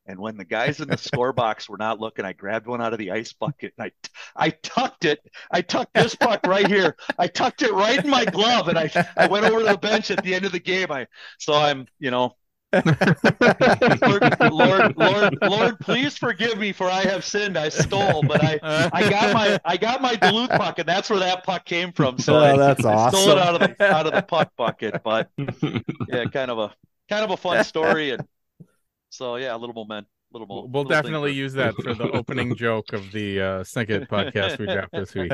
And 0.05 0.19
when 0.19 0.37
the 0.37 0.45
guys 0.45 0.79
in 0.79 0.89
the 0.89 0.97
score 1.09 1.33
box 1.33 1.67
were 1.67 1.77
not 1.77 1.99
looking, 1.99 2.23
I 2.23 2.33
grabbed 2.33 2.67
one 2.67 2.83
out 2.83 2.93
of 2.93 2.99
the 2.99 3.09
ice 3.09 3.33
bucket 3.33 3.73
and 3.79 3.91
I, 4.35 4.45
I 4.45 4.49
tucked 4.51 5.05
it. 5.05 5.19
I 5.49 5.63
tucked 5.63 5.95
this 5.95 6.13
puck 6.13 6.45
right 6.45 6.67
here. 6.67 6.95
I 7.17 7.25
tucked 7.25 7.63
it 7.63 7.73
right 7.73 8.03
in 8.03 8.11
my 8.11 8.25
glove, 8.25 8.67
and 8.67 8.77
I, 8.77 8.91
I 9.17 9.25
went 9.25 9.45
over 9.45 9.59
to 9.59 9.65
the 9.65 9.77
bench 9.79 10.11
at 10.11 10.23
the 10.23 10.35
end 10.35 10.45
of 10.45 10.51
the 10.51 10.59
game. 10.59 10.91
I 10.91 11.07
so 11.39 11.53
I'm, 11.53 11.87
you 11.97 12.11
know, 12.11 12.35
Lord, 12.71 14.35
Lord, 14.51 14.97
Lord, 14.97 15.37
Lord, 15.41 15.79
please 15.79 16.17
forgive 16.17 16.59
me 16.59 16.71
for 16.71 16.85
I 16.85 17.01
have 17.01 17.25
sinned. 17.25 17.57
I 17.57 17.69
stole, 17.69 18.21
but 18.21 18.43
I, 18.43 18.59
I 18.93 19.09
got 19.09 19.33
my, 19.33 19.59
I 19.65 19.75
got 19.77 20.01
my 20.01 20.15
Duluth 20.15 20.51
puck, 20.51 20.77
and 20.77 20.87
that's 20.87 21.09
where 21.09 21.19
that 21.19 21.43
puck 21.43 21.65
came 21.65 21.91
from. 21.91 22.19
So 22.19 22.35
oh, 22.35 22.39
I, 22.39 22.57
that's 22.57 22.85
I 22.85 22.93
awesome. 22.93 23.19
stole 23.21 23.31
it 23.31 23.37
out 23.39 23.61
of 23.61 23.77
the, 23.77 23.83
out 23.83 24.05
of 24.05 24.13
the 24.13 24.21
puck 24.21 24.51
bucket. 24.55 25.01
But 25.03 25.29
yeah, 25.37 26.25
kind 26.25 26.51
of 26.51 26.59
a, 26.59 26.75
kind 27.09 27.23
of 27.23 27.31
a 27.31 27.37
fun 27.37 27.63
story, 27.63 28.11
and 28.11 28.23
so 29.09 29.37
yeah, 29.37 29.55
a 29.55 29.57
little 29.57 29.75
moment. 29.75 30.07
Little 30.31 30.45
more, 30.45 30.67
we'll 30.67 30.83
little 30.83 31.01
definitely 31.01 31.33
use 31.33 31.53
that 31.53 31.73
for 31.73 31.95
the 31.95 32.11
opening 32.11 32.55
joke 32.55 32.93
of 32.93 33.11
the 33.11 33.41
uh, 33.41 33.45
Snicket 33.63 34.07
podcast 34.07 34.59
we 34.59 34.67
dropped 34.67 34.91
this 34.91 35.15
week. 35.15 35.31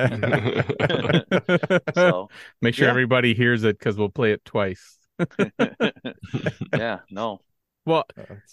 so, 1.93 2.29
Make 2.61 2.75
sure 2.75 2.85
yeah. 2.85 2.91
everybody 2.91 3.33
hears 3.33 3.65
it 3.65 3.77
because 3.77 3.97
we'll 3.97 4.07
play 4.07 4.31
it 4.31 4.45
twice. 4.45 4.97
yeah, 6.73 6.99
no. 7.09 7.39
Well, 7.85 8.05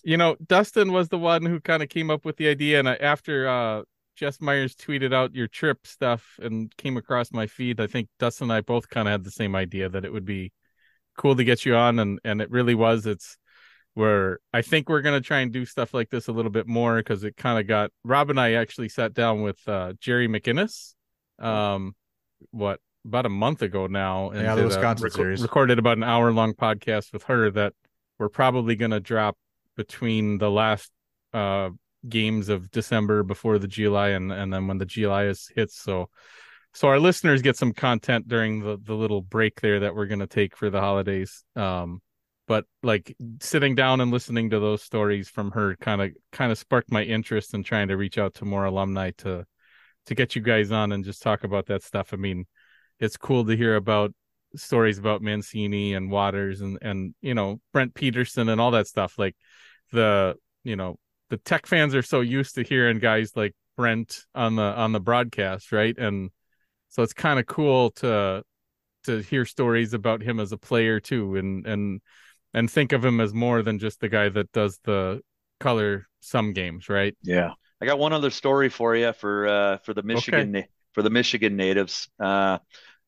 you 0.04 0.16
know, 0.16 0.36
Dustin 0.46 0.92
was 0.92 1.08
the 1.08 1.18
one 1.18 1.44
who 1.44 1.58
kind 1.60 1.82
of 1.82 1.88
came 1.88 2.10
up 2.10 2.24
with 2.24 2.36
the 2.36 2.48
idea, 2.48 2.78
and 2.78 2.88
after 2.88 3.48
uh, 3.48 3.82
Jess 4.14 4.40
Myers 4.40 4.74
tweeted 4.74 5.14
out 5.14 5.34
your 5.34 5.48
trip 5.48 5.86
stuff 5.86 6.38
and 6.40 6.74
came 6.76 6.98
across 6.98 7.32
my 7.32 7.46
feed, 7.46 7.80
I 7.80 7.86
think 7.86 8.08
Dustin 8.18 8.46
and 8.46 8.52
I 8.52 8.60
both 8.60 8.90
kind 8.90 9.08
of 9.08 9.12
had 9.12 9.24
the 9.24 9.30
same 9.30 9.56
idea 9.56 9.88
that 9.88 10.04
it 10.04 10.12
would 10.12 10.26
be 10.26 10.52
cool 11.16 11.34
to 11.36 11.44
get 11.44 11.64
you 11.64 11.74
on, 11.74 11.98
and 11.98 12.20
and 12.24 12.42
it 12.42 12.50
really 12.50 12.74
was. 12.74 13.06
It's 13.06 13.38
where 13.94 14.38
I 14.52 14.60
think 14.62 14.88
we're 14.88 15.02
gonna 15.02 15.20
try 15.22 15.40
and 15.40 15.52
do 15.52 15.64
stuff 15.64 15.94
like 15.94 16.10
this 16.10 16.28
a 16.28 16.32
little 16.32 16.50
bit 16.50 16.66
more 16.66 16.96
because 16.96 17.24
it 17.24 17.36
kind 17.36 17.58
of 17.58 17.66
got 17.66 17.90
Rob 18.04 18.28
and 18.28 18.40
I 18.40 18.54
actually 18.54 18.90
sat 18.90 19.14
down 19.14 19.40
with 19.40 19.58
uh, 19.66 19.94
Jerry 19.98 20.28
MacInnes, 20.28 20.94
um, 21.38 21.94
what 22.50 22.80
about 23.04 23.26
a 23.26 23.30
month 23.30 23.62
ago 23.62 23.86
now, 23.86 24.30
and 24.30 24.42
yeah, 24.42 24.54
the 24.54 24.64
Wisconsin 24.64 25.04
rec- 25.04 25.12
series 25.12 25.42
recorded 25.42 25.78
about 25.78 25.96
an 25.96 26.04
hour 26.04 26.32
long 26.32 26.54
podcast 26.54 27.12
with 27.12 27.24
her 27.24 27.50
that 27.50 27.72
we're 28.18 28.28
probably 28.28 28.76
gonna 28.76 29.00
drop 29.00 29.36
between 29.76 30.38
the 30.38 30.50
last 30.50 30.90
uh 31.32 31.70
games 32.08 32.48
of 32.48 32.70
December 32.70 33.22
before 33.22 33.58
the 33.58 33.68
GLI 33.68 34.12
and 34.12 34.32
and 34.32 34.52
then 34.52 34.66
when 34.66 34.78
the 34.78 34.86
GLI 34.86 35.28
is 35.28 35.50
hits. 35.54 35.80
So 35.80 36.08
so 36.74 36.88
our 36.88 36.98
listeners 36.98 37.42
get 37.42 37.56
some 37.56 37.72
content 37.72 38.28
during 38.28 38.60
the 38.60 38.78
the 38.82 38.94
little 38.94 39.22
break 39.22 39.60
there 39.60 39.80
that 39.80 39.94
we're 39.94 40.06
gonna 40.06 40.26
take 40.26 40.56
for 40.56 40.70
the 40.70 40.80
holidays. 40.80 41.44
Um 41.56 42.00
but 42.48 42.64
like 42.82 43.16
sitting 43.40 43.74
down 43.74 44.00
and 44.00 44.10
listening 44.10 44.50
to 44.50 44.58
those 44.58 44.82
stories 44.82 45.28
from 45.28 45.52
her 45.52 45.76
kind 45.76 46.02
of 46.02 46.10
kind 46.32 46.50
of 46.52 46.58
sparked 46.58 46.90
my 46.90 47.02
interest 47.02 47.54
in 47.54 47.62
trying 47.62 47.88
to 47.88 47.96
reach 47.96 48.18
out 48.18 48.34
to 48.34 48.44
more 48.44 48.64
alumni 48.64 49.10
to 49.18 49.46
to 50.06 50.14
get 50.14 50.34
you 50.34 50.42
guys 50.42 50.72
on 50.72 50.92
and 50.92 51.04
just 51.04 51.22
talk 51.22 51.44
about 51.44 51.66
that 51.66 51.82
stuff. 51.82 52.12
I 52.12 52.16
mean, 52.16 52.44
it's 53.02 53.16
cool 53.16 53.44
to 53.44 53.56
hear 53.56 53.74
about 53.74 54.14
stories 54.54 54.98
about 54.98 55.22
Mancini 55.22 55.94
and 55.94 56.10
Watters 56.10 56.60
and 56.60 56.78
and 56.80 57.14
you 57.20 57.34
know 57.34 57.60
Brent 57.72 57.94
Peterson 57.94 58.48
and 58.48 58.60
all 58.60 58.70
that 58.70 58.86
stuff. 58.86 59.18
Like 59.18 59.36
the 59.90 60.36
you 60.62 60.76
know 60.76 60.96
the 61.28 61.36
tech 61.36 61.66
fans 61.66 61.94
are 61.94 62.02
so 62.02 62.20
used 62.20 62.54
to 62.54 62.62
hearing 62.62 63.00
guys 63.00 63.32
like 63.34 63.54
Brent 63.76 64.24
on 64.34 64.56
the 64.56 64.62
on 64.62 64.92
the 64.92 65.00
broadcast, 65.00 65.72
right? 65.72 65.96
And 65.98 66.30
so 66.90 67.02
it's 67.02 67.12
kind 67.12 67.40
of 67.40 67.46
cool 67.46 67.90
to 67.92 68.44
to 69.04 69.18
hear 69.18 69.44
stories 69.44 69.94
about 69.94 70.22
him 70.22 70.38
as 70.38 70.52
a 70.52 70.58
player 70.58 71.00
too, 71.00 71.36
and 71.36 71.66
and 71.66 72.00
and 72.54 72.70
think 72.70 72.92
of 72.92 73.04
him 73.04 73.20
as 73.20 73.34
more 73.34 73.62
than 73.62 73.80
just 73.80 74.00
the 74.00 74.08
guy 74.08 74.28
that 74.28 74.52
does 74.52 74.78
the 74.84 75.20
color 75.58 76.06
some 76.20 76.52
games, 76.52 76.88
right? 76.88 77.16
Yeah. 77.22 77.50
I 77.80 77.86
got 77.86 77.98
one 77.98 78.12
other 78.12 78.30
story 78.30 78.68
for 78.68 78.94
you 78.94 79.12
for 79.12 79.48
uh, 79.48 79.78
for 79.78 79.92
the 79.92 80.04
Michigan 80.04 80.54
okay. 80.54 80.68
for 80.92 81.02
the 81.02 81.10
Michigan 81.10 81.56
natives. 81.56 82.08
Uh, 82.20 82.58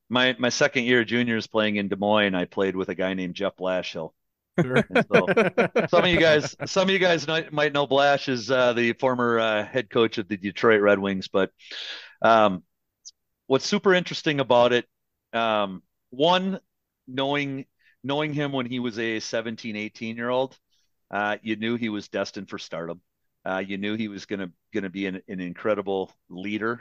my 0.08 0.36
my 0.38 0.48
second 0.48 0.84
year 0.84 1.04
juniors 1.04 1.46
playing 1.46 1.76
in 1.76 1.88
Des 1.88 1.96
Moines, 1.96 2.34
I 2.34 2.44
played 2.44 2.76
with 2.76 2.88
a 2.88 2.94
guy 2.94 3.14
named 3.14 3.34
Jeff 3.34 3.56
Blashill. 3.56 4.12
Sure. 4.60 4.84
So, 5.12 5.26
some 5.88 6.04
of 6.04 6.08
you 6.08 6.20
guys, 6.20 6.56
some 6.66 6.84
of 6.84 6.90
you 6.90 6.98
guys 6.98 7.26
might 7.26 7.72
know 7.72 7.86
Blash 7.86 8.28
is 8.28 8.50
uh, 8.50 8.72
the 8.72 8.92
former 8.94 9.40
uh, 9.40 9.66
head 9.66 9.90
coach 9.90 10.18
of 10.18 10.28
the 10.28 10.36
Detroit 10.36 10.80
Red 10.80 10.98
Wings. 10.98 11.28
But 11.28 11.50
um, 12.22 12.62
what's 13.46 13.66
super 13.66 13.94
interesting 13.94 14.40
about 14.40 14.72
it, 14.72 14.86
um, 15.32 15.82
one, 16.10 16.60
knowing 17.08 17.66
knowing 18.04 18.32
him 18.32 18.52
when 18.52 18.66
he 18.66 18.78
was 18.78 18.98
a 18.98 19.18
17, 19.18 19.76
18 19.76 20.16
year 20.16 20.28
old, 20.28 20.56
uh, 21.10 21.36
you 21.42 21.56
knew 21.56 21.76
he 21.76 21.88
was 21.88 22.08
destined 22.08 22.48
for 22.48 22.58
stardom. 22.58 23.00
Uh, 23.44 23.62
you 23.66 23.76
knew 23.76 23.96
he 23.96 24.08
was 24.08 24.26
gonna 24.26 24.50
gonna 24.72 24.90
be 24.90 25.06
an, 25.06 25.20
an 25.28 25.40
incredible 25.40 26.12
leader. 26.28 26.80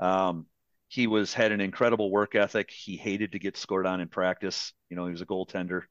Um, 0.00 0.46
he 0.94 1.08
was 1.08 1.34
had 1.34 1.50
an 1.50 1.60
incredible 1.60 2.08
work 2.08 2.36
ethic. 2.36 2.70
He 2.70 2.96
hated 2.96 3.32
to 3.32 3.40
get 3.40 3.56
scored 3.56 3.84
on 3.84 4.00
in 4.00 4.06
practice. 4.06 4.72
You 4.88 4.96
know, 4.96 5.06
he 5.06 5.10
was 5.10 5.22
a 5.22 5.26
goaltender. 5.26 5.82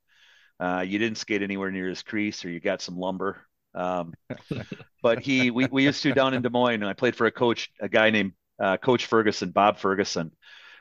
Uh, 0.62 0.86
you 0.88 0.98
didn't 0.98 1.18
skate 1.18 1.44
anywhere 1.44 1.72
near 1.72 1.90
his 1.90 2.02
crease, 2.04 2.46
or 2.46 2.50
you 2.50 2.62
got 2.62 2.82
some 2.82 2.98
lumber. 2.98 3.46
Um, 3.76 4.14
but 5.04 5.20
he, 5.20 5.52
we, 5.52 5.66
we 5.66 5.84
used 5.84 6.04
to 6.04 6.14
down 6.14 6.34
in 6.34 6.42
Des 6.42 6.50
Moines, 6.50 6.76
and 6.82 6.86
I 6.86 6.94
played 6.94 7.18
for 7.18 7.26
a 7.26 7.32
coach, 7.32 7.70
a 7.82 7.90
guy 7.90 8.12
named 8.12 8.32
uh, 8.62 8.78
Coach 8.78 9.08
Ferguson, 9.08 9.52
Bob 9.52 9.78
Ferguson, 9.78 10.32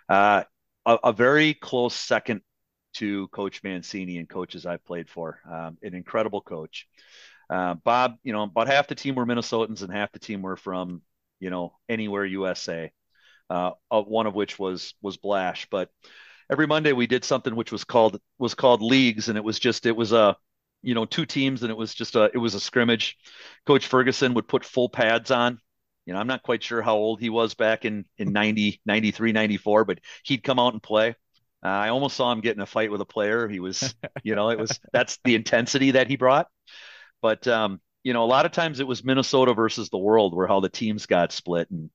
uh, 0.08 0.44
a, 0.86 0.98
a, 1.02 1.12
very 1.12 1.54
close 1.54 1.96
second 1.96 2.42
to 2.94 3.26
Coach 3.28 3.64
Mancini 3.64 4.18
and 4.18 4.28
coaches 4.28 4.66
I've 4.66 4.84
played 4.84 5.08
for. 5.08 5.40
Um, 5.50 5.78
an 5.82 5.94
incredible 5.94 6.42
coach. 6.42 6.86
Uh, 7.50 7.74
Bob, 7.74 8.18
you 8.22 8.32
know, 8.32 8.44
about 8.44 8.68
half 8.68 8.86
the 8.86 8.94
team 8.94 9.16
were 9.16 9.26
Minnesotans 9.26 9.82
and 9.82 9.92
half 9.92 10.12
the 10.12 10.20
team 10.20 10.42
were 10.42 10.56
from, 10.56 11.02
you 11.40 11.50
know, 11.50 11.72
anywhere 11.88 12.24
USA. 12.24 12.92
Uh, 13.52 13.72
one 13.90 14.26
of 14.26 14.34
which 14.34 14.58
was 14.58 14.94
was 15.02 15.18
Blash, 15.18 15.66
but 15.70 15.90
every 16.50 16.66
Monday 16.66 16.92
we 16.92 17.06
did 17.06 17.22
something 17.22 17.54
which 17.54 17.70
was 17.70 17.84
called 17.84 18.18
was 18.38 18.54
called 18.54 18.80
leagues, 18.80 19.28
and 19.28 19.36
it 19.36 19.44
was 19.44 19.58
just 19.58 19.84
it 19.84 19.94
was 19.94 20.12
a 20.12 20.36
you 20.80 20.94
know 20.94 21.04
two 21.04 21.26
teams, 21.26 21.62
and 21.62 21.70
it 21.70 21.76
was 21.76 21.92
just 21.92 22.16
a 22.16 22.30
it 22.32 22.38
was 22.38 22.54
a 22.54 22.60
scrimmage. 22.60 23.18
Coach 23.66 23.86
Ferguson 23.86 24.32
would 24.34 24.48
put 24.48 24.64
full 24.64 24.88
pads 24.88 25.30
on. 25.30 25.60
You 26.06 26.14
know, 26.14 26.18
I'm 26.18 26.26
not 26.26 26.42
quite 26.42 26.62
sure 26.62 26.80
how 26.80 26.96
old 26.96 27.20
he 27.20 27.28
was 27.28 27.52
back 27.52 27.84
in 27.84 28.06
in 28.16 28.32
90, 28.32 28.80
93, 28.86 29.32
94, 29.32 29.84
but 29.84 29.98
he'd 30.24 30.42
come 30.42 30.58
out 30.58 30.72
and 30.72 30.82
play. 30.82 31.14
Uh, 31.62 31.68
I 31.68 31.90
almost 31.90 32.16
saw 32.16 32.32
him 32.32 32.40
get 32.40 32.56
in 32.56 32.62
a 32.62 32.66
fight 32.66 32.90
with 32.90 33.02
a 33.02 33.06
player. 33.06 33.48
He 33.48 33.60
was, 33.60 33.94
you 34.24 34.34
know, 34.34 34.48
it 34.48 34.58
was 34.58 34.80
that's 34.94 35.18
the 35.24 35.34
intensity 35.34 35.90
that 35.92 36.08
he 36.08 36.16
brought. 36.16 36.48
But 37.20 37.46
um, 37.46 37.82
you 38.02 38.14
know, 38.14 38.24
a 38.24 38.32
lot 38.32 38.46
of 38.46 38.52
times 38.52 38.80
it 38.80 38.86
was 38.86 39.04
Minnesota 39.04 39.52
versus 39.52 39.90
the 39.90 39.98
world, 39.98 40.34
where 40.34 40.46
how 40.46 40.60
the 40.60 40.70
teams 40.70 41.04
got 41.04 41.32
split, 41.32 41.70
and 41.70 41.90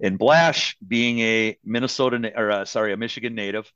and 0.00 0.18
Blash 0.18 0.76
being 0.86 1.18
a 1.20 1.58
Minnesota 1.64 2.32
or 2.36 2.50
uh, 2.50 2.64
sorry, 2.64 2.92
a 2.92 2.96
Michigan 2.96 3.34
native, 3.34 3.70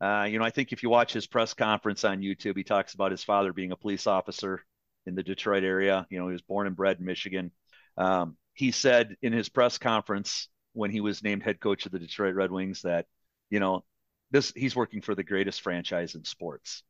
uh, 0.00 0.26
you 0.30 0.38
know, 0.38 0.44
I 0.44 0.50
think 0.50 0.72
if 0.72 0.82
you 0.82 0.90
watch 0.90 1.12
his 1.12 1.26
press 1.26 1.54
conference 1.54 2.04
on 2.04 2.20
YouTube, 2.20 2.56
he 2.56 2.64
talks 2.64 2.94
about 2.94 3.10
his 3.10 3.24
father 3.24 3.52
being 3.52 3.72
a 3.72 3.76
police 3.76 4.06
officer 4.06 4.64
in 5.06 5.14
the 5.14 5.22
Detroit 5.22 5.64
area. 5.64 6.06
You 6.10 6.18
know, 6.18 6.28
he 6.28 6.32
was 6.32 6.42
born 6.42 6.66
and 6.66 6.76
bred 6.76 6.98
in 6.98 7.04
Michigan. 7.04 7.50
Um, 7.96 8.36
he 8.54 8.70
said 8.70 9.16
in 9.22 9.32
his 9.32 9.48
press 9.48 9.78
conference 9.78 10.48
when 10.72 10.90
he 10.90 11.00
was 11.00 11.22
named 11.22 11.42
head 11.42 11.60
coach 11.60 11.86
of 11.86 11.92
the 11.92 11.98
Detroit 11.98 12.34
Red 12.34 12.52
Wings 12.52 12.82
that, 12.82 13.06
you 13.50 13.58
know, 13.58 13.84
this 14.30 14.52
he's 14.54 14.76
working 14.76 15.00
for 15.00 15.14
the 15.14 15.24
greatest 15.24 15.62
franchise 15.62 16.14
in 16.14 16.24
sports. 16.24 16.82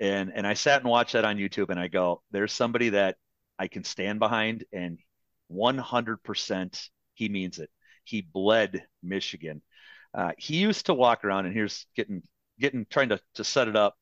And 0.00 0.32
and 0.34 0.46
I 0.46 0.54
sat 0.54 0.82
and 0.82 0.90
watched 0.90 1.12
that 1.14 1.24
on 1.24 1.36
YouTube 1.36 1.70
and 1.70 1.80
I 1.80 1.88
go, 1.88 2.22
there's 2.32 2.52
somebody 2.52 2.90
that 2.90 3.16
I 3.58 3.68
can 3.68 3.84
stand 3.84 4.18
behind 4.18 4.64
and 4.72 4.98
100% 5.50 6.88
he 7.14 7.28
means 7.28 7.58
it. 7.58 7.70
He 8.04 8.20
bled 8.22 8.86
Michigan. 9.02 9.62
Uh, 10.14 10.32
he 10.38 10.56
used 10.56 10.86
to 10.86 10.94
walk 10.94 11.24
around 11.24 11.46
and 11.46 11.54
here's 11.54 11.86
getting 11.96 12.22
getting 12.58 12.86
trying 12.88 13.10
to 13.10 13.20
to 13.34 13.44
set 13.44 13.68
it 13.68 13.76
up, 13.76 13.96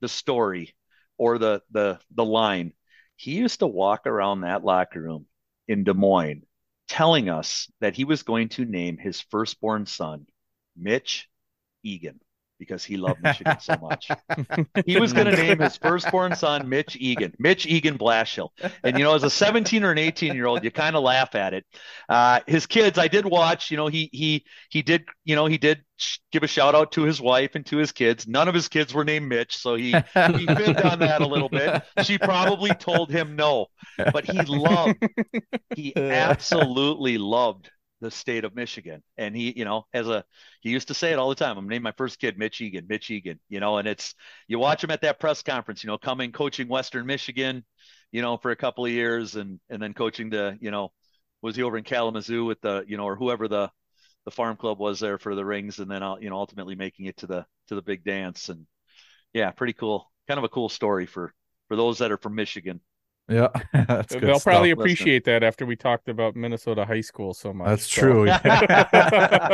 the 0.00 0.08
story 0.08 0.74
or 1.18 1.38
the 1.38 1.62
the 1.70 1.98
the 2.14 2.24
line. 2.24 2.72
He 3.16 3.32
used 3.32 3.60
to 3.60 3.66
walk 3.66 4.06
around 4.06 4.40
that 4.40 4.64
locker 4.64 5.00
room 5.00 5.26
in 5.68 5.84
Des 5.84 5.92
Moines 5.94 6.44
telling 6.88 7.28
us 7.28 7.70
that 7.80 7.94
he 7.94 8.04
was 8.04 8.22
going 8.22 8.48
to 8.48 8.64
name 8.64 8.98
his 8.98 9.20
firstborn 9.20 9.86
son 9.86 10.26
Mitch 10.76 11.28
Eagan 11.84 12.20
because 12.60 12.84
he 12.84 12.98
loved 12.98 13.22
Michigan 13.22 13.58
so 13.58 13.74
much. 13.80 14.08
he 14.86 15.00
was 15.00 15.12
going 15.12 15.26
to 15.26 15.36
name 15.36 15.58
his 15.58 15.76
firstborn 15.82 16.36
son 16.36 16.68
Mitch 16.68 16.96
Eagan, 17.00 17.34
Mitch 17.38 17.66
Eagan 17.66 17.98
Blashill. 17.98 18.50
And, 18.84 18.96
you 18.96 19.02
know, 19.02 19.14
as 19.14 19.24
a 19.24 19.30
17 19.30 19.82
or 19.82 19.90
an 19.90 19.98
18 19.98 20.34
year 20.34 20.46
old, 20.46 20.62
you 20.62 20.70
kind 20.70 20.94
of 20.94 21.02
laugh 21.02 21.34
at 21.34 21.54
it. 21.54 21.64
Uh, 22.08 22.40
his 22.46 22.66
kids, 22.66 22.98
I 22.98 23.08
did 23.08 23.24
watch, 23.24 23.70
you 23.70 23.78
know, 23.78 23.88
he, 23.88 24.10
he, 24.12 24.44
he 24.68 24.82
did, 24.82 25.06
you 25.24 25.34
know, 25.34 25.46
he 25.46 25.58
did 25.58 25.82
give 26.30 26.42
a 26.42 26.46
shout 26.46 26.74
out 26.74 26.92
to 26.92 27.02
his 27.02 27.20
wife 27.20 27.54
and 27.54 27.64
to 27.66 27.78
his 27.78 27.92
kids. 27.92 28.28
None 28.28 28.46
of 28.46 28.54
his 28.54 28.68
kids 28.68 28.92
were 28.92 29.04
named 29.04 29.28
Mitch. 29.28 29.56
So 29.56 29.74
he, 29.74 29.92
he 29.92 30.46
fibbed 30.46 30.82
on 30.82 30.98
that 31.00 31.22
a 31.22 31.26
little 31.26 31.48
bit. 31.48 31.82
She 32.02 32.18
probably 32.18 32.70
told 32.70 33.10
him 33.10 33.36
no, 33.36 33.66
but 34.12 34.26
he 34.26 34.40
loved, 34.42 35.02
he 35.74 35.94
absolutely 35.96 37.18
loved 37.18 37.70
the 38.00 38.10
state 38.10 38.44
of 38.44 38.54
Michigan. 38.54 39.02
And 39.16 39.36
he, 39.36 39.52
you 39.56 39.64
know, 39.64 39.86
as 39.92 40.08
a 40.08 40.24
he 40.60 40.70
used 40.70 40.88
to 40.88 40.94
say 40.94 41.12
it 41.12 41.18
all 41.18 41.28
the 41.28 41.34
time. 41.34 41.58
I'm 41.58 41.68
naming 41.68 41.82
my 41.82 41.92
first 41.92 42.18
kid 42.18 42.38
Mitch 42.38 42.60
Eagan, 42.60 42.86
Mitch 42.88 43.10
Eagan, 43.10 43.38
you 43.48 43.60
know, 43.60 43.78
and 43.78 43.88
it's 43.88 44.14
you 44.48 44.58
watch 44.58 44.82
him 44.84 44.90
at 44.90 45.02
that 45.02 45.20
press 45.20 45.42
conference, 45.42 45.84
you 45.84 45.88
know, 45.88 45.98
coming 45.98 46.32
coaching 46.32 46.68
Western 46.68 47.06
Michigan, 47.06 47.64
you 48.12 48.22
know, 48.22 48.36
for 48.36 48.50
a 48.50 48.56
couple 48.56 48.84
of 48.84 48.90
years 48.90 49.36
and 49.36 49.60
and 49.70 49.82
then 49.82 49.94
coaching 49.94 50.30
the, 50.30 50.58
you 50.60 50.70
know, 50.70 50.92
was 51.42 51.56
he 51.56 51.62
over 51.62 51.78
in 51.78 51.84
Kalamazoo 51.84 52.44
with 52.44 52.60
the, 52.60 52.84
you 52.86 52.96
know, 52.96 53.04
or 53.04 53.16
whoever 53.16 53.48
the 53.48 53.70
the 54.24 54.30
farm 54.30 54.56
club 54.56 54.78
was 54.78 55.00
there 55.00 55.18
for 55.18 55.34
the 55.34 55.44
rings 55.44 55.78
and 55.78 55.90
then 55.90 56.02
uh, 56.02 56.16
you 56.20 56.28
know 56.28 56.36
ultimately 56.36 56.74
making 56.74 57.06
it 57.06 57.16
to 57.18 57.26
the 57.26 57.46
to 57.68 57.74
the 57.74 57.82
big 57.82 58.04
dance 58.04 58.48
and 58.50 58.66
yeah, 59.32 59.50
pretty 59.50 59.72
cool. 59.72 60.10
Kind 60.28 60.38
of 60.38 60.44
a 60.44 60.48
cool 60.48 60.68
story 60.68 61.06
for 61.06 61.32
for 61.68 61.76
those 61.76 61.98
that 61.98 62.12
are 62.12 62.16
from 62.16 62.34
Michigan. 62.34 62.80
Yeah, 63.30 63.48
they'll 64.08 64.40
probably 64.40 64.70
appreciate 64.70 65.24
that 65.24 65.44
after 65.44 65.64
we 65.64 65.76
talked 65.76 66.08
about 66.08 66.34
Minnesota 66.34 66.84
high 66.84 67.00
school 67.00 67.32
so 67.32 67.52
much. 67.52 67.68
That's 67.68 67.90
so. 67.90 68.00
true. 68.00 68.24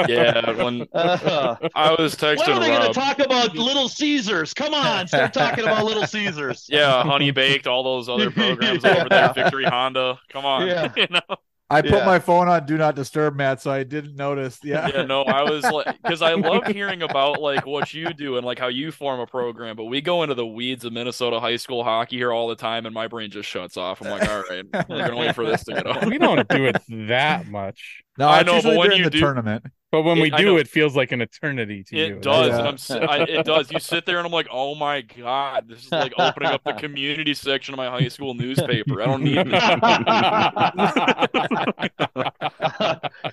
Yeah. 0.09 0.53
when 0.63 0.87
uh, 0.93 1.57
I 1.75 1.95
was 1.99 2.15
texting, 2.15 2.47
when 2.47 2.57
are 2.57 2.61
they 2.61 2.69
going 2.69 2.87
to 2.87 2.93
talk 2.93 3.19
about 3.19 3.55
Little 3.55 3.89
Caesars? 3.89 4.55
Come 4.55 4.73
on, 4.73 5.07
start 5.09 5.33
talking 5.33 5.65
about 5.65 5.85
Little 5.85 6.07
Caesars. 6.07 6.67
Yeah, 6.69 7.03
Honey 7.03 7.31
Baked, 7.31 7.67
all 7.67 7.83
those 7.83 8.09
other 8.09 8.31
programs 8.31 8.85
over 8.85 9.09
there, 9.09 9.33
Victory 9.33 9.65
Honda. 9.65 10.19
Come 10.29 10.45
on, 10.45 10.67
yeah. 10.67 10.93
you 10.97 11.07
know. 11.11 11.37
I 11.69 11.83
put 11.83 11.91
yeah. 11.91 12.07
my 12.07 12.21
phone 12.21 12.49
on 12.49 12.65
do 12.65 12.79
not 12.79 12.95
disturb, 12.95 13.35
Matt, 13.35 13.61
so 13.61 13.73
I 13.73 13.83
didn't 13.83 14.15
notice. 14.15 14.61
Yeah. 14.63 14.87
Yeah, 14.87 15.03
no, 15.03 15.23
I 15.23 15.43
was 15.43 15.65
like, 15.65 16.01
because 16.01 16.23
I 16.23 16.35
love 16.35 16.65
hearing 16.69 17.03
about 17.03 17.41
like 17.41 17.67
what 17.67 17.93
you 17.93 18.13
do 18.15 18.37
and 18.37 18.47
like 18.47 18.59
how 18.59 18.69
you 18.69 18.93
form 18.93 19.19
a 19.19 19.27
program, 19.27 19.75
but 19.75 19.87
we 19.87 20.01
go 20.01 20.23
into 20.23 20.37
the 20.37 20.47
weeds 20.47 20.85
of 20.85 20.93
Minnesota 20.93 21.41
high 21.41 21.57
school 21.57 21.83
hockey 21.83 22.17
here 22.17 22.33
all 22.33 22.47
the 22.47 22.55
time, 22.55 22.87
and 22.87 22.95
my 22.95 23.09
brain 23.09 23.31
just 23.31 23.49
shuts 23.49 23.77
off. 23.77 24.01
I'm 24.01 24.11
like, 24.11 24.29
all 24.29 24.45
right, 24.49 24.89
we're 24.89 25.09
gonna 25.09 25.17
wait 25.17 25.35
for 25.35 25.45
this 25.45 25.65
to 25.65 25.75
get 25.75 25.87
over. 25.87 26.07
We 26.09 26.19
don't 26.19 26.49
do 26.49 26.67
it 26.67 26.77
that 27.09 27.49
much. 27.49 28.05
No, 28.17 28.29
I 28.29 28.45
know, 28.45 28.63
but 28.63 28.77
when 28.77 28.93
you 28.93 29.05
the 29.05 29.11
do, 29.11 29.19
tournament. 29.19 29.65
But 29.93 30.03
when 30.03 30.19
it, 30.19 30.23
we 30.23 30.31
do, 30.31 30.57
it 30.57 30.67
feels 30.67 30.97
like 30.97 31.13
an 31.13 31.21
eternity 31.21 31.85
to 31.85 31.97
it 31.97 32.09
you. 32.09 32.17
It 32.17 32.23
does, 32.23 32.49
yeah. 32.49 32.59
and 32.59 33.05
I'm, 33.05 33.09
I, 33.09 33.23
it 33.23 33.47
does. 33.47 33.71
You 33.71 33.79
sit 33.79 34.05
there 34.05 34.19
and 34.19 34.27
I'm 34.27 34.33
like, 34.33 34.49
oh 34.51 34.75
my 34.75 35.03
god, 35.03 35.69
this 35.69 35.85
is 35.85 35.93
like 35.93 36.13
opening 36.19 36.51
up 36.51 36.65
the 36.65 36.73
community 36.79 37.35
section 37.35 37.73
of 37.73 37.77
my 37.77 37.89
high 37.89 38.09
school 38.09 38.35
newspaper. 38.35 39.01
I 39.01 39.07
don't 39.07 39.23
need 39.23 39.47
this. 39.47 39.63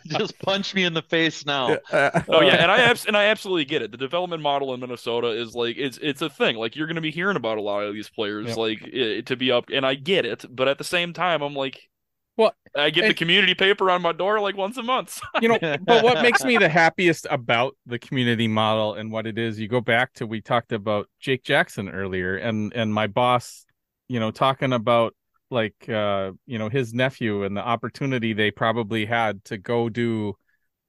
Just 0.20 0.38
punch 0.40 0.76
me 0.76 0.84
in 0.84 0.94
the 0.94 1.02
face 1.02 1.44
now. 1.44 1.78
Uh, 1.92 2.22
oh 2.30 2.42
yeah, 2.42 2.54
uh, 2.54 2.58
and 2.58 2.72
I 2.72 2.82
abs- 2.82 3.06
and 3.06 3.18
I 3.18 3.26
absolutely 3.26 3.66
get 3.66 3.82
it. 3.82 3.92
The 3.92 3.98
development 3.98 4.44
model 4.44 4.76
in 4.76 4.80
Minnesota 4.80 5.30
is 5.30 5.56
like 5.56 5.78
it's 5.78 5.98
it's 6.04 6.22
a 6.22 6.30
thing. 6.30 6.56
Like 6.56 6.76
you're 6.76 6.88
going 6.88 6.96
to 6.96 7.02
be 7.02 7.12
hearing 7.12 7.36
about 7.36 7.58
a 7.58 7.62
lot 7.62 7.84
of 7.84 7.96
these 7.96 8.10
players, 8.10 8.50
yep. 8.50 8.58
like 8.58 8.80
it, 8.84 9.26
to 9.26 9.36
be 9.36 9.52
up, 9.52 9.66
and 9.74 9.88
I 9.88 9.96
get 9.96 10.26
it. 10.26 10.46
But 10.50 10.68
at 10.68 10.78
the 10.78 10.84
same 10.84 11.14
time, 11.14 11.42
I'm 11.42 11.56
like 11.56 11.90
well, 12.38 12.54
I 12.76 12.90
get 12.90 13.04
and, 13.04 13.12
the 13.12 13.16
community 13.16 13.54
paper 13.54 13.92
on 13.92 14.02
my 14.02 14.12
door 14.12 14.40
like 14.40 14.58
once 14.58 14.78
a 14.78 14.84
month. 14.84 15.22
you 15.42 15.50
know, 15.50 15.60
but 15.60 16.04
what 16.04 16.22
makes 16.22 16.44
me 16.44 16.58
the 16.58 16.70
happiest 16.70 17.28
about 17.30 17.76
the 17.86 18.00
community 18.00 18.48
model 18.48 18.96
and 18.96 19.12
what 19.12 19.28
it 19.28 19.38
is, 19.38 19.60
you 19.60 19.68
go 19.68 19.82
back 19.82 20.14
to 20.14 20.26
we 20.26 20.42
talked 20.42 20.72
about 20.72 21.08
Jake 21.20 21.44
Jackson 21.44 21.90
earlier 21.90 22.36
and 22.36 22.74
and 22.74 22.94
my 22.94 23.08
boss, 23.08 23.66
you 24.08 24.20
know, 24.20 24.32
talking 24.32 24.74
about 24.74 25.16
like 25.52 25.88
uh, 25.88 26.32
you 26.48 26.58
know, 26.58 26.70
his 26.70 26.94
nephew 26.94 27.44
and 27.44 27.56
the 27.56 27.66
opportunity 27.66 28.34
they 28.34 28.50
probably 28.50 29.06
had 29.06 29.44
to 29.46 29.58
go 29.58 29.90
do 29.90 30.34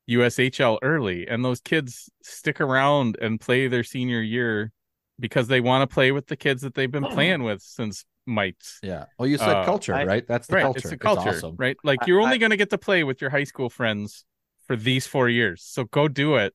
USHL 0.08 0.78
early, 0.82 1.28
and 1.28 1.44
those 1.44 1.60
kids 1.60 2.10
stick 2.22 2.60
around 2.60 3.16
and 3.20 3.40
play 3.40 3.68
their 3.68 3.84
senior 3.84 4.20
year 4.22 4.72
because 5.18 5.48
they 5.48 5.60
want 5.60 5.88
to 5.88 5.92
play 5.92 6.12
with 6.12 6.26
the 6.26 6.36
kids 6.36 6.62
that 6.62 6.74
they've 6.74 6.90
been 6.90 7.04
playing 7.04 7.42
with 7.42 7.62
since 7.62 8.04
mites. 8.26 8.78
Yeah. 8.82 9.06
Well, 9.18 9.28
you 9.28 9.38
said 9.38 9.48
uh, 9.48 9.64
culture, 9.64 9.94
I, 9.94 10.04
right? 10.04 10.26
That's 10.26 10.46
the 10.46 10.56
right, 10.56 10.62
culture. 10.62 10.78
It's 10.78 10.90
the 10.90 10.96
culture, 10.96 11.28
it's 11.28 11.38
awesome. 11.38 11.56
right? 11.56 11.76
Like 11.84 12.06
you're 12.06 12.20
only 12.20 12.38
going 12.38 12.50
to 12.50 12.56
get 12.56 12.70
to 12.70 12.78
play 12.78 13.04
with 13.04 13.20
your 13.20 13.30
high 13.30 13.44
school 13.44 13.70
friends 13.70 14.24
for 14.66 14.76
these 14.76 15.06
four 15.06 15.28
years, 15.28 15.62
so 15.62 15.84
go 15.84 16.08
do 16.08 16.36
it. 16.36 16.54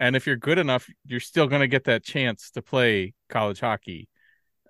And 0.00 0.14
if 0.14 0.26
you're 0.26 0.36
good 0.36 0.58
enough, 0.58 0.88
you're 1.04 1.18
still 1.18 1.48
going 1.48 1.60
to 1.60 1.66
get 1.66 1.84
that 1.84 2.04
chance 2.04 2.50
to 2.52 2.62
play 2.62 3.14
college 3.28 3.60
hockey. 3.60 4.08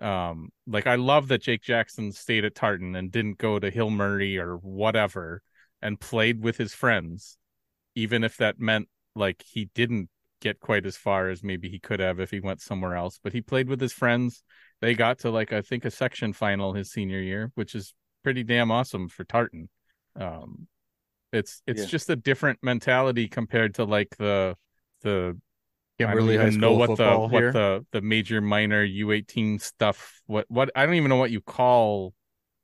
Um, 0.01 0.49
like 0.65 0.87
I 0.87 0.95
love 0.95 1.27
that 1.27 1.41
Jake 1.41 1.61
Jackson 1.61 2.11
stayed 2.11 2.45
at 2.45 2.55
Tartan 2.55 2.95
and 2.95 3.11
didn't 3.11 3.37
go 3.37 3.59
to 3.59 3.69
Hill 3.69 3.89
Murray 3.91 4.37
or 4.37 4.55
whatever 4.55 5.41
and 5.81 5.99
played 5.99 6.41
with 6.41 6.57
his 6.57 6.73
friends, 6.73 7.37
even 7.95 8.23
if 8.23 8.37
that 8.37 8.59
meant 8.59 8.87
like 9.15 9.43
he 9.45 9.69
didn't 9.75 10.09
get 10.41 10.59
quite 10.59 10.85
as 10.85 10.97
far 10.97 11.29
as 11.29 11.43
maybe 11.43 11.69
he 11.69 11.79
could 11.79 11.99
have 11.99 12.19
if 12.19 12.31
he 12.31 12.39
went 12.39 12.61
somewhere 12.61 12.95
else. 12.95 13.19
But 13.21 13.33
he 13.33 13.41
played 13.41 13.69
with 13.69 13.81
his 13.81 13.93
friends. 13.93 14.43
They 14.81 14.93
got 14.93 15.19
to 15.19 15.31
like 15.31 15.51
I 15.51 15.61
think 15.61 15.85
a 15.85 15.91
section 15.91 16.33
final 16.33 16.73
his 16.73 16.91
senior 16.91 17.19
year, 17.19 17.51
which 17.55 17.75
is 17.75 17.93
pretty 18.23 18.43
damn 18.43 18.71
awesome 18.71 19.09
for 19.09 19.23
Tartan. 19.23 19.69
Um, 20.15 20.67
it's 21.31 21.61
it's 21.67 21.81
yeah. 21.81 21.87
just 21.87 22.09
a 22.09 22.15
different 22.15 22.59
mentality 22.61 23.27
compared 23.27 23.75
to 23.75 23.83
like 23.83 24.15
the 24.17 24.55
the 25.01 25.37
I 26.01 26.13
don't 26.13 26.29
even 26.29 26.59
know 26.59 26.73
what 26.73 26.97
the 26.97 27.27
here. 27.27 27.45
what 27.45 27.53
the 27.53 27.85
the 27.91 28.01
major 28.01 28.41
minor 28.41 28.83
U 28.83 29.11
eighteen 29.11 29.59
stuff. 29.59 30.21
What 30.27 30.45
what 30.47 30.71
I 30.75 30.85
don't 30.85 30.95
even 30.95 31.09
know 31.09 31.17
what 31.17 31.31
you 31.31 31.41
call 31.41 32.13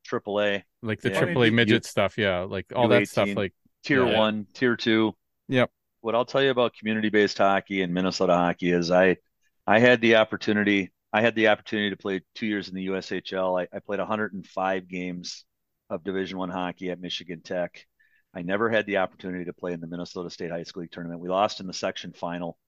AAA, 0.10 0.64
like 0.82 1.02
the 1.02 1.12
yeah. 1.12 1.22
AAA 1.22 1.54
midget 1.54 1.84
U- 1.84 1.90
stuff. 1.90 2.18
Yeah, 2.18 2.42
like 2.42 2.68
all 2.74 2.88
U18, 2.88 2.90
that 2.90 3.08
stuff. 3.10 3.30
Like 3.36 3.54
tier 3.84 4.08
yeah. 4.08 4.18
one, 4.18 4.48
tier 4.54 4.76
two. 4.76 5.14
Yep. 5.50 5.70
What 6.06 6.14
I'll 6.14 6.24
tell 6.24 6.44
you 6.44 6.52
about 6.52 6.76
community 6.76 7.10
based 7.10 7.40
hockey 7.40 7.82
and 7.82 7.92
Minnesota 7.92 8.36
hockey 8.36 8.70
is 8.70 8.92
I 8.92 9.18
I 9.66 9.80
had 9.80 10.02
the 10.02 10.18
opportunity 10.18 10.92
I 11.12 11.22
had 11.22 11.34
the 11.34 11.48
opportunity 11.48 11.90
to 11.90 11.98
play 11.98 12.22
two 12.36 12.46
years 12.46 12.70
in 12.70 12.76
the 12.76 12.86
USHL. 12.90 13.60
I, 13.60 13.76
I 13.76 13.80
played 13.80 13.98
105 13.98 14.88
games 14.88 15.46
of 15.90 16.04
Division 16.04 16.38
One 16.38 16.52
hockey 16.52 16.92
at 16.92 17.02
Michigan 17.02 17.42
Tech. 17.42 17.88
I 18.36 18.44
never 18.44 18.70
had 18.70 18.86
the 18.86 18.98
opportunity 18.98 19.46
to 19.46 19.54
play 19.54 19.74
in 19.74 19.82
the 19.82 19.88
Minnesota 19.88 20.30
State 20.30 20.52
High 20.52 20.62
School 20.62 20.82
League 20.82 20.92
tournament. 20.92 21.22
We 21.22 21.28
lost 21.28 21.60
in 21.60 21.66
the 21.66 21.74
section 21.74 22.14
final 22.14 22.60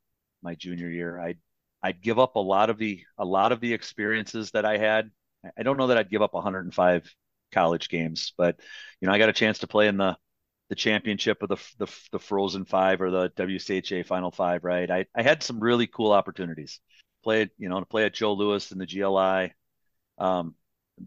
my 0.42 0.56
junior 0.56 0.90
year. 0.90 1.20
I'd 1.20 1.38
I'd 1.84 2.02
give 2.02 2.18
up 2.18 2.38
a 2.38 2.40
lot 2.40 2.72
of 2.72 2.80
the 2.80 3.04
a 3.20 3.26
lot 3.26 3.52
of 3.52 3.60
the 3.60 3.72
experiences 3.72 4.50
that 4.52 4.66
I 4.66 4.80
had. 4.80 5.12
I 5.56 5.62
don't 5.62 5.78
know 5.78 5.88
that 5.88 5.98
I'd 6.00 6.10
give 6.10 6.24
up 6.24 6.34
105 6.34 7.14
college 7.52 7.88
games, 7.90 8.34
but 8.36 8.60
you 9.00 9.08
know 9.08 9.14
I 9.14 9.20
got 9.20 9.30
a 9.30 9.34
chance 9.34 9.60
to 9.60 9.68
play 9.68 9.88
in 9.88 9.98
the 9.98 10.18
the 10.70 10.76
championship 10.76 11.42
of 11.44 11.50
the 11.50 11.58
the, 11.78 11.88
the 12.12 12.20
Frozen 12.20 12.66
Five 12.66 13.02
or 13.02 13.12
the 13.12 13.30
WCHA 13.32 14.06
Final 14.06 14.32
Five. 14.32 14.64
Right, 14.64 14.90
I 14.90 15.06
I 15.16 15.22
had 15.22 15.44
some 15.44 15.60
really 15.60 15.88
cool 15.88 16.12
opportunities. 16.12 16.80
Played 17.24 17.50
you 17.58 17.70
know 17.70 17.80
to 17.80 17.86
play 17.86 18.06
at 18.06 18.14
Joe 18.14 18.34
Louis 18.34 18.72
in 18.72 18.78
the 18.78 18.86
GLI. 18.86 19.54
Um, 20.18 20.56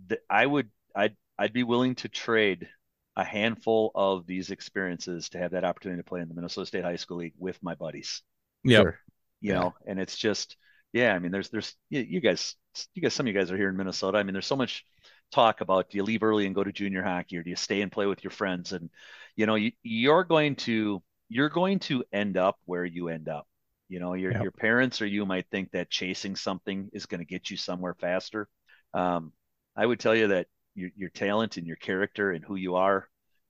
the, 0.09 0.19
I 0.29 0.45
would 0.45 0.71
I'd 0.95 1.17
I'd 1.39 1.53
be 1.53 1.63
willing 1.63 1.95
to 1.97 2.09
trade 2.09 2.69
a 3.17 3.25
handful 3.25 3.91
of 3.95 4.27
these 4.27 4.51
experiences 4.51 5.29
to 5.31 5.39
have 5.39 5.53
that 5.53 5.65
opportunity 5.65 6.01
to 6.01 6.09
play 6.09 6.21
in 6.21 6.29
the 6.29 6.35
Minnesota 6.35 6.67
State 6.67 6.85
High 6.85 6.97
School 6.97 7.19
League 7.19 7.35
with 7.39 7.63
my 7.63 7.75
buddies. 7.75 8.23
Yeah. 8.65 8.81
Sure. 8.81 8.99
You 9.41 9.53
yeah. 9.53 9.59
know, 9.59 9.75
and 9.87 9.99
it's 9.99 10.17
just, 10.17 10.57
yeah, 10.93 11.15
I 11.15 11.19
mean, 11.19 11.33
there's, 11.33 11.51
there's, 11.51 11.75
you, 11.89 12.01
you 12.01 12.21
guys, 12.21 12.57
you 12.95 13.03
guys, 13.03 13.15
some 13.15 13.27
of 13.27 13.33
you 13.33 13.39
guys 13.39 13.51
are 13.51 13.57
here 13.57 13.69
in 13.69 13.77
Minnesota. 13.77 14.19
I 14.19 14.23
mean, 14.23 14.33
there's 14.33 14.47
so 14.47 14.57
much 14.57 14.85
talk 15.31 15.61
about 15.61 15.91
do 15.91 15.97
you 15.97 16.03
leave 16.03 16.23
early 16.23 16.47
and 16.47 16.55
go 16.55 16.65
to 16.65 16.73
junior 16.73 17.03
hockey 17.03 17.37
or 17.37 17.43
do 17.43 17.51
you 17.51 17.57
stay 17.57 17.83
and 17.83 17.93
play 17.93 18.07
with 18.07 18.23
your 18.25 18.31
friends? 18.31 18.73
And, 18.73 18.91
you 19.37 19.47
know, 19.47 19.55
you, 19.55 19.73
you're 19.83 20.25
going 20.25 20.57
to, 20.57 21.03
you're 21.29 21.49
going 21.49 21.79
to 21.81 22.05
end 22.13 22.37
up 22.37 22.59
where 22.65 22.85
you 22.85 23.09
end 23.09 23.29
up. 23.29 23.47
You 23.89 23.99
know, 23.99 24.15
your, 24.15 24.33
yep. 24.33 24.43
your 24.43 24.53
parents 24.53 25.03
or 25.03 25.07
you 25.07 25.27
might 25.27 25.47
think 25.51 25.73
that 25.73 25.91
chasing 25.91 26.37
something 26.37 26.91
is 26.93 27.07
going 27.07 27.21
to 27.21 27.25
get 27.25 27.51
you 27.51 27.57
somewhere 27.57 27.95
faster. 27.95 28.49
Um, 28.95 29.33
I 29.77 29.85
would 29.85 29.99
tell 29.99 30.15
you 30.15 30.29
that 30.29 30.47
your, 30.75 30.91
your 30.97 31.11
talent 31.11 31.57
and 31.57 31.67
your 31.67 31.77
character 31.77 32.31
and 32.31 32.45
who 32.45 32.55
you 32.55 32.77
are, 32.77 33.09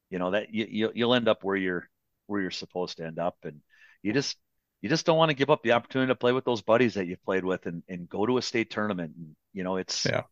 you 0.08 0.18
know, 0.18 0.30
that 0.30 0.54
you, 0.54 0.90
you'll 0.94 1.14
end 1.14 1.28
up 1.28 1.44
where 1.44 1.56
you're, 1.56 1.88
where 2.26 2.40
you're 2.40 2.50
supposed 2.50 2.96
to 2.98 3.06
end 3.06 3.18
up. 3.18 3.36
And 3.44 3.60
you 4.02 4.12
just, 4.12 4.36
you 4.80 4.88
just 4.88 5.04
don't 5.04 5.18
want 5.18 5.28
to 5.28 5.36
give 5.36 5.50
up 5.50 5.62
the 5.62 5.72
opportunity 5.72 6.10
to 6.10 6.16
play 6.16 6.32
with 6.32 6.46
those 6.46 6.62
buddies 6.62 6.94
that 6.94 7.06
you've 7.06 7.22
played 7.22 7.44
with 7.44 7.66
and, 7.66 7.82
and 7.88 8.08
go 8.08 8.24
to 8.24 8.38
a 8.38 8.42
state 8.42 8.70
tournament. 8.70 9.12
And, 9.16 9.36
you 9.52 9.62
know, 9.62 9.76
it's, 9.76 10.06
yeah. 10.06 10.22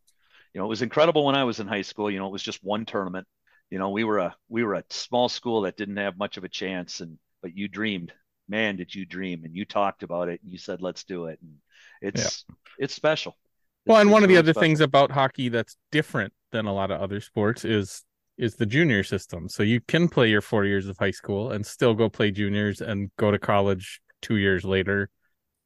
You 0.53 0.59
know, 0.59 0.65
it 0.65 0.69
was 0.69 0.81
incredible 0.81 1.25
when 1.25 1.35
I 1.35 1.43
was 1.43 1.59
in 1.59 1.67
high 1.67 1.83
school, 1.83 2.09
you 2.09 2.19
know, 2.19 2.27
it 2.27 2.31
was 2.31 2.43
just 2.43 2.63
one 2.63 2.85
tournament, 2.85 3.27
you 3.69 3.79
know, 3.79 3.89
we 3.89 4.03
were 4.03 4.19
a, 4.19 4.35
we 4.47 4.63
were 4.63 4.75
a 4.75 4.83
small 4.89 5.29
school 5.29 5.61
that 5.61 5.77
didn't 5.77 5.97
have 5.97 6.17
much 6.17 6.37
of 6.37 6.43
a 6.43 6.49
chance 6.49 7.01
and, 7.01 7.17
but 7.41 7.55
you 7.55 7.67
dreamed, 7.67 8.11
man, 8.47 8.75
did 8.75 8.93
you 8.93 9.05
dream? 9.05 9.43
And 9.45 9.55
you 9.55 9.65
talked 9.65 10.03
about 10.03 10.29
it 10.29 10.41
and 10.43 10.51
you 10.51 10.57
said, 10.57 10.81
let's 10.81 11.03
do 11.03 11.25
it. 11.25 11.39
And 11.41 11.55
it's, 12.01 12.45
yeah. 12.49 12.55
it's 12.79 12.93
special. 12.93 13.37
Well, 13.85 14.01
and 14.01 14.11
one 14.11 14.23
of 14.23 14.29
the 14.29 14.37
other 14.37 14.53
special. 14.53 14.61
things 14.61 14.79
about 14.81 15.11
hockey 15.11 15.49
that's 15.49 15.77
different 15.91 16.33
than 16.51 16.65
a 16.65 16.73
lot 16.73 16.91
of 16.91 17.01
other 17.01 17.21
sports 17.21 17.65
is 17.65 18.03
is 18.37 18.55
the 18.55 18.65
junior 18.65 19.03
system. 19.03 19.49
So 19.49 19.63
you 19.63 19.81
can 19.81 20.07
play 20.07 20.29
your 20.29 20.41
four 20.41 20.63
years 20.63 20.87
of 20.87 20.97
high 20.97 21.11
school 21.11 21.51
and 21.51 21.65
still 21.65 21.93
go 21.93 22.07
play 22.07 22.31
juniors 22.31 22.81
and 22.81 23.11
go 23.17 23.31
to 23.31 23.39
college 23.39 23.99
two 24.21 24.37
years 24.37 24.63
later, 24.63 25.09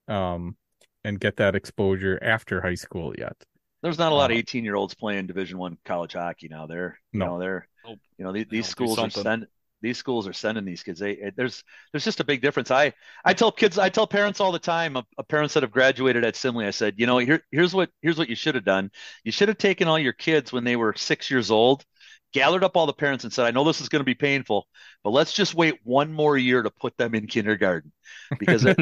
um, 0.07 0.57
and 1.03 1.19
get 1.19 1.37
that 1.37 1.55
exposure 1.55 2.17
after 2.21 2.61
high 2.61 2.75
school 2.75 3.13
yet. 3.17 3.35
There's 3.83 3.99
not 3.99 4.11
a 4.11 4.15
lot 4.15 4.31
of 4.31 4.35
um, 4.35 4.39
18 4.39 4.63
year 4.63 4.75
olds 4.75 4.95
playing 4.95 5.27
Division 5.27 5.57
One 5.59 5.77
college 5.85 6.13
hockey 6.13 6.47
now. 6.49 6.65
They're 6.65 6.99
no, 7.11 7.25
you 7.25 7.31
know, 7.31 7.39
they're 7.39 7.67
you 7.85 8.25
know 8.25 8.31
these, 8.31 8.45
these 8.49 8.67
schools 8.67 8.97
are 8.97 9.09
send, 9.09 9.45
these 9.81 9.97
schools 9.97 10.25
are 10.27 10.33
sending 10.33 10.63
these 10.63 10.81
kids. 10.81 11.01
They, 11.01 11.31
there's 11.35 11.63
there's 11.91 12.05
just 12.05 12.21
a 12.21 12.23
big 12.23 12.41
difference. 12.41 12.71
I 12.71 12.93
I 13.25 13.33
tell 13.33 13.51
kids, 13.51 13.77
I 13.77 13.89
tell 13.89 14.07
parents 14.07 14.39
all 14.39 14.53
the 14.53 14.57
time, 14.57 14.95
of, 14.95 15.05
of 15.17 15.27
parents 15.27 15.53
that 15.53 15.63
have 15.63 15.71
graduated 15.71 16.23
at 16.23 16.35
Simley, 16.35 16.65
I 16.65 16.71
said, 16.71 16.95
you 16.97 17.05
know, 17.05 17.17
here 17.17 17.43
here's 17.51 17.75
what 17.75 17.89
here's 18.01 18.17
what 18.17 18.29
you 18.29 18.35
should 18.35 18.55
have 18.55 18.63
done. 18.63 18.89
You 19.25 19.33
should 19.33 19.49
have 19.49 19.57
taken 19.57 19.89
all 19.89 19.99
your 19.99 20.13
kids 20.13 20.53
when 20.53 20.63
they 20.63 20.77
were 20.77 20.95
six 20.95 21.29
years 21.29 21.51
old 21.51 21.85
gathered 22.33 22.63
up 22.63 22.75
all 22.75 22.87
the 22.87 22.93
parents 22.93 23.23
and 23.23 23.31
said, 23.31 23.45
I 23.45 23.51
know 23.51 23.63
this 23.63 23.79
is 23.79 23.89
going 23.89 23.99
to 23.99 24.05
be 24.05 24.15
painful, 24.15 24.67
but 25.03 25.11
let's 25.11 25.33
just 25.33 25.53
wait 25.53 25.79
one 25.83 26.11
more 26.11 26.35
year 26.37 26.63
to 26.63 26.71
put 26.71 26.97
them 26.97 27.13
in 27.13 27.27
kindergarten 27.27 27.91
because 28.39 28.63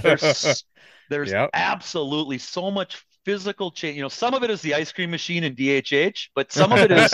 there's, 0.00 0.64
there's 1.10 1.32
yep. 1.32 1.50
absolutely 1.52 2.38
so 2.38 2.70
much 2.70 3.04
physical 3.24 3.70
change. 3.70 3.96
You 3.96 4.02
know, 4.02 4.08
some 4.08 4.34
of 4.34 4.42
it 4.42 4.50
is 4.50 4.62
the 4.62 4.74
ice 4.74 4.92
cream 4.92 5.10
machine 5.10 5.44
and 5.44 5.56
DHH, 5.56 6.28
but 6.34 6.52
some 6.52 6.72
of 6.72 6.78
it 6.78 6.90
is 6.90 7.10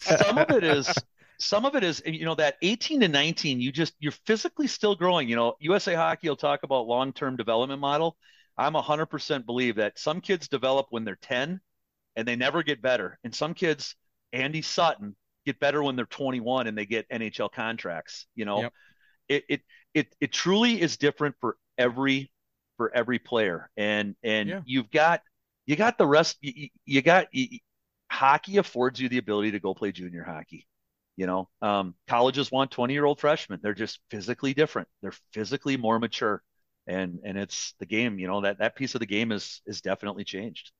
some 0.00 0.38
of 0.38 0.50
it 0.50 0.64
is 0.64 0.92
some 1.38 1.64
of 1.64 1.74
it 1.74 1.82
is 1.82 2.02
you 2.04 2.24
know 2.26 2.34
that 2.34 2.56
18 2.60 3.00
to 3.00 3.08
19 3.08 3.62
you 3.62 3.72
just 3.72 3.94
you're 3.98 4.12
physically 4.26 4.66
still 4.66 4.94
growing 4.94 5.26
you 5.26 5.34
know 5.34 5.54
usa 5.58 5.94
hockey 5.94 6.28
will 6.28 6.36
talk 6.36 6.64
about 6.64 6.86
long-term 6.86 7.34
development 7.34 7.80
model 7.80 8.14
i'm 8.58 8.74
100% 8.74 9.46
believe 9.46 9.76
that 9.76 9.98
some 9.98 10.20
kids 10.20 10.48
develop 10.48 10.88
when 10.90 11.02
they're 11.02 11.16
10 11.22 11.58
and 12.16 12.26
they 12.26 12.36
never 12.36 12.62
get 12.62 12.82
better. 12.82 13.18
And 13.24 13.34
some 13.34 13.54
kids, 13.54 13.94
Andy 14.32 14.62
Sutton, 14.62 15.16
get 15.46 15.58
better 15.58 15.82
when 15.82 15.96
they're 15.96 16.04
21 16.06 16.66
and 16.66 16.76
they 16.76 16.86
get 16.86 17.08
NHL 17.08 17.50
contracts. 17.52 18.26
You 18.34 18.44
know, 18.44 18.62
yep. 18.62 18.72
it, 19.28 19.44
it 19.48 19.60
it 19.94 20.16
it 20.20 20.32
truly 20.32 20.80
is 20.80 20.96
different 20.96 21.36
for 21.40 21.56
every 21.78 22.30
for 22.80 22.90
every 22.94 23.18
player. 23.18 23.68
And 23.76 24.16
and 24.22 24.48
yeah. 24.48 24.60
you've 24.64 24.90
got 24.90 25.20
you 25.66 25.76
got 25.76 25.98
the 25.98 26.06
rest. 26.06 26.38
You, 26.40 26.68
you 26.86 27.02
got 27.02 27.26
you, 27.30 27.58
hockey 28.10 28.56
affords 28.56 28.98
you 28.98 29.10
the 29.10 29.18
ability 29.18 29.50
to 29.50 29.60
go 29.60 29.74
play 29.74 29.92
junior 29.92 30.24
hockey. 30.24 30.66
You 31.18 31.26
know, 31.26 31.50
um, 31.60 31.94
colleges 32.08 32.50
want 32.50 32.70
20 32.70 32.94
year 32.94 33.04
old 33.04 33.20
freshmen. 33.20 33.60
They're 33.62 33.74
just 33.74 34.00
physically 34.10 34.54
different. 34.54 34.88
They're 35.02 35.12
physically 35.34 35.76
more 35.76 35.98
mature, 35.98 36.42
and 36.86 37.18
and 37.22 37.36
it's 37.36 37.74
the 37.80 37.84
game. 37.84 38.18
You 38.18 38.28
know 38.28 38.40
that 38.40 38.60
that 38.60 38.76
piece 38.76 38.94
of 38.94 39.00
the 39.00 39.06
game 39.06 39.30
is 39.30 39.60
is 39.66 39.82
definitely 39.82 40.24
changed 40.24 40.72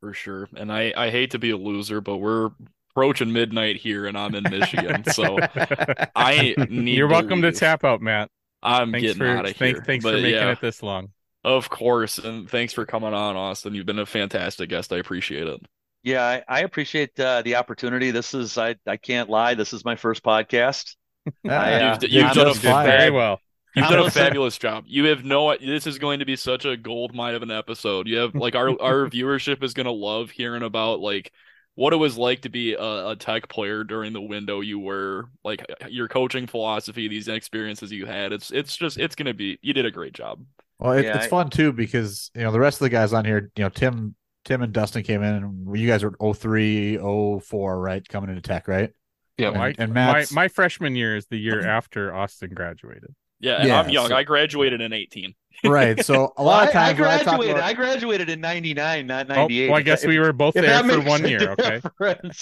for 0.00 0.12
sure. 0.12 0.50
And 0.54 0.70
I, 0.70 0.92
I 0.94 1.08
hate 1.08 1.30
to 1.30 1.38
be 1.38 1.50
a 1.50 1.56
loser, 1.56 2.02
but 2.02 2.18
we're 2.18 2.50
approaching 2.90 3.32
midnight 3.32 3.76
here 3.76 4.06
and 4.06 4.18
I'm 4.18 4.34
in 4.34 4.44
Michigan. 4.50 5.04
so 5.12 5.38
I 6.14 6.54
need 6.68 6.96
You're 6.96 7.08
welcome 7.08 7.40
to, 7.42 7.52
to 7.52 7.58
tap 7.58 7.84
out, 7.84 8.02
Matt. 8.02 8.30
I'm 8.62 8.92
thanks 8.92 9.06
getting 9.06 9.18
for, 9.18 9.28
out 9.28 9.46
of 9.46 9.56
thanks, 9.56 9.78
here. 9.78 9.84
Thanks 9.84 10.02
but, 10.02 10.10
for 10.14 10.16
making 10.16 10.34
yeah, 10.34 10.52
it 10.52 10.60
this 10.60 10.82
long. 10.82 11.08
Of 11.44 11.70
course. 11.70 12.18
And 12.18 12.48
thanks 12.48 12.72
for 12.72 12.84
coming 12.84 13.14
on, 13.14 13.36
Austyn. 13.36 13.74
You've 13.74 13.86
been 13.86 13.98
a 13.98 14.06
fantastic 14.06 14.68
guest. 14.68 14.92
I 14.92 14.98
appreciate 14.98 15.46
it. 15.46 15.60
Yeah, 16.02 16.24
I, 16.24 16.42
I 16.48 16.60
appreciate 16.60 17.18
uh, 17.18 17.42
the 17.42 17.56
opportunity. 17.56 18.10
This 18.10 18.32
is 18.32 18.56
I 18.56 18.76
I 18.86 18.96
can't 18.96 19.28
lie. 19.28 19.54
This 19.54 19.72
is 19.72 19.84
my 19.84 19.96
first 19.96 20.22
podcast. 20.22 20.96
I, 21.48 21.74
uh, 21.74 21.98
you've, 22.00 22.12
you've 22.12 22.32
done 22.32 22.48
a 22.48 22.54
very 22.54 23.10
well. 23.10 23.40
You've 23.76 23.88
done 23.88 24.06
a 24.06 24.10
fabulous 24.10 24.58
job. 24.58 24.84
You 24.86 25.04
have 25.06 25.24
no. 25.24 25.56
This 25.56 25.86
is 25.86 25.98
going 25.98 26.18
to 26.20 26.24
be 26.24 26.36
such 26.36 26.64
a 26.64 26.76
gold 26.76 27.14
mine 27.14 27.34
of 27.34 27.42
an 27.42 27.50
episode. 27.50 28.08
You 28.08 28.18
have 28.18 28.34
like 28.34 28.54
our 28.54 28.70
our 28.80 29.06
viewership 29.10 29.62
is 29.62 29.74
going 29.74 29.86
to 29.86 29.92
love 29.92 30.30
hearing 30.30 30.62
about 30.62 31.00
like 31.00 31.32
what 31.80 31.94
it 31.94 31.96
was 31.96 32.18
like 32.18 32.42
to 32.42 32.50
be 32.50 32.74
a, 32.74 33.08
a, 33.08 33.16
tech 33.16 33.48
player 33.48 33.84
during 33.84 34.12
the 34.12 34.20
window 34.20 34.60
you 34.60 34.78
were, 34.78 35.30
like 35.42 35.64
uh, 35.82 35.86
your 35.88 36.08
coaching 36.08 36.46
philosophy, 36.46 37.08
these 37.08 37.26
experiences 37.26 37.90
you 37.90 38.04
had. 38.04 38.34
It's 38.34 38.50
it's 38.50 38.76
just 38.76 38.98
it's 38.98 39.14
going 39.14 39.28
to 39.28 39.32
be. 39.32 39.58
You 39.62 39.72
did 39.72 39.86
a 39.86 39.90
great 39.90 40.12
job. 40.12 40.44
Well, 40.78 40.92
it, 40.92 41.06
yeah, 41.06 41.16
it's 41.16 41.24
I, 41.24 41.28
fun 41.28 41.48
too 41.48 41.72
because 41.72 42.30
you 42.34 42.42
know 42.42 42.52
the 42.52 42.60
rest 42.60 42.82
of 42.82 42.84
the 42.84 42.90
guys 42.90 43.14
on 43.14 43.24
here. 43.24 43.50
You 43.56 43.64
know 43.64 43.70
Tim 43.70 44.14
Tim 44.44 44.60
and 44.60 44.74
Dustin 44.74 45.02
came 45.04 45.22
in, 45.22 45.34
and 45.34 45.78
you 45.78 45.88
guys 45.88 46.04
were 46.04 46.34
03, 46.34 46.98
04, 46.98 47.80
right? 47.80 48.06
Coming 48.06 48.28
into 48.28 48.42
tech, 48.42 48.68
right? 48.68 48.92
Yeah, 49.38 49.48
my, 49.52 49.74
and 49.78 49.94
my 49.94 50.26
my 50.32 50.48
freshman 50.48 50.94
year 50.96 51.16
is 51.16 51.28
the 51.28 51.38
year 51.38 51.66
after 51.66 52.10
Austyn 52.10 52.52
graduated. 52.52 53.14
Yeah, 53.40 53.66
yeah 53.66 53.80
I'm 53.80 53.88
young. 53.88 54.08
So, 54.08 54.16
I 54.16 54.22
graduated 54.22 54.80
in 54.80 54.92
18. 54.92 55.34
right. 55.64 56.04
So 56.04 56.32
a 56.36 56.42
lot 56.44 56.68
of 56.68 56.72
times 56.72 56.88
I, 56.88 56.90
I 56.90 56.94
graduated. 56.94 57.56
I, 57.56 57.58
about... 57.58 57.70
I, 57.70 57.72
graduated 57.72 58.30
in 58.30 58.40
'99, 58.40 59.06
not 59.06 59.28
'98. 59.28 59.66
Oh, 59.66 59.70
well, 59.70 59.78
I 59.78 59.82
guess 59.82 60.04
if, 60.04 60.08
we 60.08 60.18
were 60.18 60.32
both 60.32 60.54
there 60.54 60.84
for 60.84 61.00
one 61.00 61.26
year. 61.26 61.54
Okay. 61.58 61.80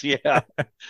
Yeah. 0.03 0.41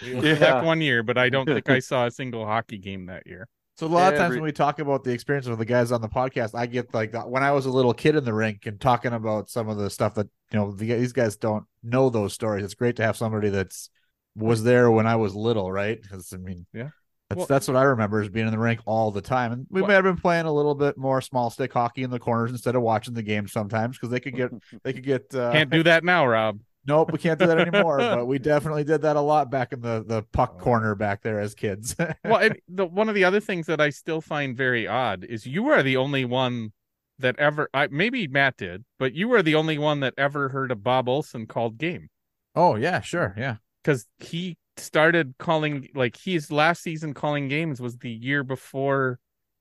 we 0.03 0.33
yeah. 0.33 0.63
one 0.63 0.81
year, 0.81 1.03
but 1.03 1.19
I 1.19 1.29
don't 1.29 1.47
think 1.47 1.69
I 1.69 1.79
saw 1.79 2.07
a 2.07 2.11
single 2.11 2.45
hockey 2.45 2.79
game 2.79 3.07
that 3.07 3.27
year. 3.27 3.49
So 3.77 3.87
a 3.87 3.89
lot 3.89 4.13
of 4.13 4.19
times 4.19 4.35
when 4.35 4.43
we 4.43 4.51
talk 4.51 4.81
about 4.81 5.05
the 5.05 5.13
experience 5.13 5.47
of 5.47 5.57
the 5.57 5.65
guys 5.65 5.93
on 5.93 6.01
the 6.01 6.09
podcast, 6.09 6.51
I 6.53 6.67
get 6.67 6.93
like 6.93 7.15
when 7.29 7.45
I 7.45 7.53
was 7.53 7.65
a 7.67 7.71
little 7.71 7.95
kid 7.95 8.17
in 8.17 8.25
the 8.25 8.35
rink 8.35 8.67
and 8.67 8.81
talking 8.81 9.13
about 9.13 9.49
some 9.49 9.69
of 9.69 9.77
the 9.77 9.89
stuff 9.89 10.15
that 10.15 10.27
you 10.51 10.59
know 10.59 10.73
the, 10.73 10.95
these 10.95 11.13
guys 11.13 11.37
don't 11.37 11.65
know 11.85 12.11
those 12.11 12.33
stories. 12.33 12.65
It's 12.65 12.75
great 12.75 12.97
to 12.97 13.05
have 13.05 13.17
somebody 13.17 13.51
that's 13.51 13.89
was 14.35 14.65
there 14.65 14.91
when 14.91 15.07
I 15.07 15.15
was 15.15 15.35
little, 15.35 15.71
right? 15.71 16.01
Because 16.01 16.33
I 16.33 16.39
mean, 16.39 16.67
yeah, 16.73 16.89
that's 17.29 17.39
well, 17.39 17.47
that's 17.47 17.69
what 17.69 17.77
I 17.77 17.83
remember 17.83 18.23
is 18.23 18.31
being 18.31 18.47
in 18.47 18.53
the 18.53 18.59
rink 18.59 18.81
all 18.87 19.11
the 19.11 19.21
time. 19.21 19.53
And 19.53 19.67
we 19.69 19.83
well, 19.83 19.89
may 19.89 19.95
have 19.95 20.05
been 20.05 20.17
playing 20.17 20.47
a 20.47 20.53
little 20.53 20.75
bit 20.75 20.97
more 20.97 21.21
small 21.21 21.51
stick 21.51 21.73
hockey 21.73 22.03
in 22.03 22.11
the 22.11 22.19
corners 22.19 22.51
instead 22.51 22.75
of 22.75 22.81
watching 22.81 23.13
the 23.13 23.23
game 23.23 23.47
sometimes 23.47 23.99
because 23.99 24.09
they 24.09 24.21
could 24.21 24.35
get 24.35 24.51
they 24.83 24.95
could 24.95 25.05
get 25.05 25.35
uh, 25.35 25.53
can't 25.53 25.71
do 25.71 25.83
that 25.83 26.05
now, 26.05 26.27
Rob. 26.27 26.61
Nope, 26.87 27.13
we 27.13 27.19
can't 27.19 27.39
do 27.39 27.47
that 27.47 27.59
anymore. 27.59 27.99
but 27.99 28.27
we 28.27 28.39
definitely 28.39 28.83
did 28.83 29.03
that 29.03 29.17
a 29.17 29.21
lot 29.21 29.51
back 29.51 29.75
in 29.75 29.83
the 29.83 30.03
the 30.07 30.23
puck 30.33 30.55
oh. 30.57 30.63
corner 30.63 30.95
back 30.95 31.23
there 31.23 31.39
as 31.39 31.55
kids. 31.55 31.95
well, 32.25 32.49
the 32.67 32.87
one 32.87 33.11
of 33.11 33.15
the 33.15 33.25
other 33.25 33.41
things 33.41 33.67
that 33.67 33.81
I 33.81 33.91
still 33.91 34.23
find 34.23 34.57
very 34.57 34.87
odd 34.87 35.25
is 35.25 35.47
you 35.47 35.69
are 35.69 35.83
the 35.83 35.99
only 35.99 36.25
one 36.25 36.73
that 37.19 37.39
ever 37.39 37.69
I 37.75 37.89
maybe 37.89 38.27
Matt 38.27 38.57
did, 38.57 38.87
but 38.99 39.13
you 39.13 39.29
were 39.29 39.43
the 39.43 39.55
only 39.55 39.77
one 39.77 40.01
that 40.01 40.15
ever 40.17 40.49
heard 40.49 40.71
of 40.71 40.83
Bob 40.83 41.11
Olson 41.11 41.47
called 41.47 41.77
game. 41.77 42.09
Oh 42.55 42.77
yeah, 42.77 43.03
sure, 43.03 43.35
yeah. 43.37 43.57
Because 43.85 44.07
he 44.19 44.57
started 44.79 45.35
calling 45.39 45.89
like 45.95 46.17
his 46.17 46.51
last 46.51 46.83
season 46.83 47.15
calling 47.15 47.49
games 47.49 47.81
was 47.81 47.97
the 47.99 48.11
year 48.11 48.43
before 48.43 49.19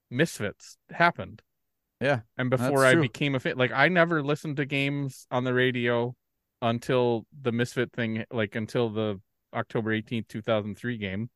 Misfits 0.09 0.77
happened. 0.89 1.41
Yeah. 1.99 2.21
And 2.37 2.49
before 2.49 2.85
I 2.85 2.93
true. 2.93 3.01
became 3.01 3.35
a 3.35 3.39
fit 3.39 3.57
like 3.57 3.71
I 3.71 3.87
never 3.87 4.21
listened 4.21 4.57
to 4.57 4.65
games 4.65 5.25
on 5.31 5.43
the 5.43 5.53
radio 5.53 6.15
until 6.61 7.25
the 7.41 7.51
Misfit 7.51 7.91
thing 7.91 8.25
like 8.31 8.55
until 8.55 8.89
the 8.89 9.19
October 9.53 9.91
18th, 9.91 10.27
2003 10.27 10.97
game. 10.97 11.29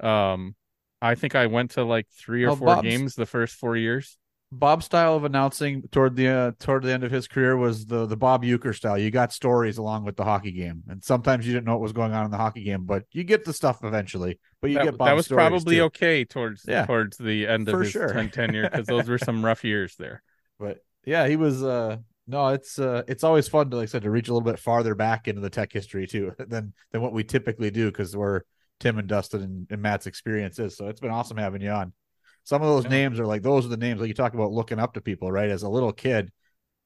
Um 0.00 0.54
I 1.02 1.14
think 1.14 1.34
I 1.34 1.46
went 1.46 1.72
to 1.72 1.84
like 1.84 2.06
3 2.10 2.44
or 2.44 2.50
oh, 2.50 2.56
4 2.56 2.66
Bob's... 2.66 2.82
games 2.82 3.14
the 3.14 3.26
first 3.26 3.54
4 3.54 3.76
years. 3.76 4.18
Bob's 4.52 4.86
style 4.86 5.14
of 5.14 5.24
announcing 5.24 5.82
toward 5.92 6.16
the 6.16 6.28
uh, 6.28 6.52
toward 6.58 6.82
the 6.82 6.92
end 6.92 7.04
of 7.04 7.12
his 7.12 7.28
career 7.28 7.56
was 7.56 7.86
the 7.86 8.06
the 8.06 8.16
Bob 8.16 8.42
Uecker 8.42 8.74
style. 8.74 8.98
You 8.98 9.10
got 9.10 9.32
stories 9.32 9.78
along 9.78 10.04
with 10.04 10.16
the 10.16 10.24
hockey 10.24 10.50
game, 10.50 10.82
and 10.88 11.04
sometimes 11.04 11.46
you 11.46 11.52
didn't 11.52 11.66
know 11.66 11.72
what 11.72 11.82
was 11.82 11.92
going 11.92 12.12
on 12.12 12.24
in 12.24 12.32
the 12.32 12.36
hockey 12.36 12.64
game, 12.64 12.84
but 12.84 13.04
you 13.12 13.22
get 13.22 13.44
the 13.44 13.52
stuff 13.52 13.84
eventually. 13.84 14.40
But 14.60 14.70
you 14.70 14.78
that, 14.78 14.84
get 14.84 14.98
Bob's 14.98 15.08
that 15.08 15.16
was 15.16 15.28
probably 15.28 15.76
too. 15.76 15.82
okay 15.84 16.24
towards 16.24 16.64
yeah. 16.66 16.84
towards 16.84 17.16
the 17.16 17.46
end 17.46 17.68
of 17.68 17.74
For 17.74 17.82
his 17.82 17.92
sure. 17.92 18.28
tenure 18.32 18.68
because 18.68 18.86
those 18.86 19.08
were 19.08 19.18
some 19.18 19.44
rough 19.44 19.64
years 19.64 19.94
there. 19.96 20.22
But 20.58 20.84
yeah, 21.06 21.26
he 21.26 21.36
was. 21.36 21.62
uh 21.62 21.96
no, 22.26 22.48
it's 22.48 22.78
uh, 22.78 23.02
it's 23.08 23.24
always 23.24 23.48
fun 23.48 23.70
to 23.70 23.76
like 23.76 23.84
I 23.84 23.86
said 23.86 24.02
to 24.02 24.10
reach 24.10 24.28
a 24.28 24.32
little 24.32 24.48
bit 24.48 24.60
farther 24.60 24.94
back 24.94 25.26
into 25.26 25.40
the 25.40 25.50
tech 25.50 25.72
history 25.72 26.06
too 26.06 26.32
than 26.38 26.74
than 26.92 27.02
what 27.02 27.12
we 27.12 27.24
typically 27.24 27.70
do 27.70 27.86
because 27.86 28.16
we're 28.16 28.42
Tim 28.78 28.98
and 28.98 29.08
Dustin 29.08 29.42
and, 29.42 29.66
and 29.70 29.82
Matt's 29.82 30.06
experiences. 30.06 30.76
So 30.76 30.88
it's 30.88 31.00
been 31.00 31.10
awesome 31.10 31.38
having 31.38 31.60
you 31.62 31.70
on 31.70 31.92
some 32.44 32.62
of 32.62 32.68
those 32.68 32.84
yeah. 32.84 32.90
names 32.90 33.20
are 33.20 33.26
like 33.26 33.42
those 33.42 33.66
are 33.66 33.68
the 33.68 33.76
names 33.76 34.00
like 34.00 34.08
you 34.08 34.14
talk 34.14 34.34
about 34.34 34.52
looking 34.52 34.78
up 34.78 34.94
to 34.94 35.00
people, 35.00 35.30
right? 35.30 35.50
As 35.50 35.62
a 35.62 35.68
little 35.68 35.92
kid, 35.92 36.30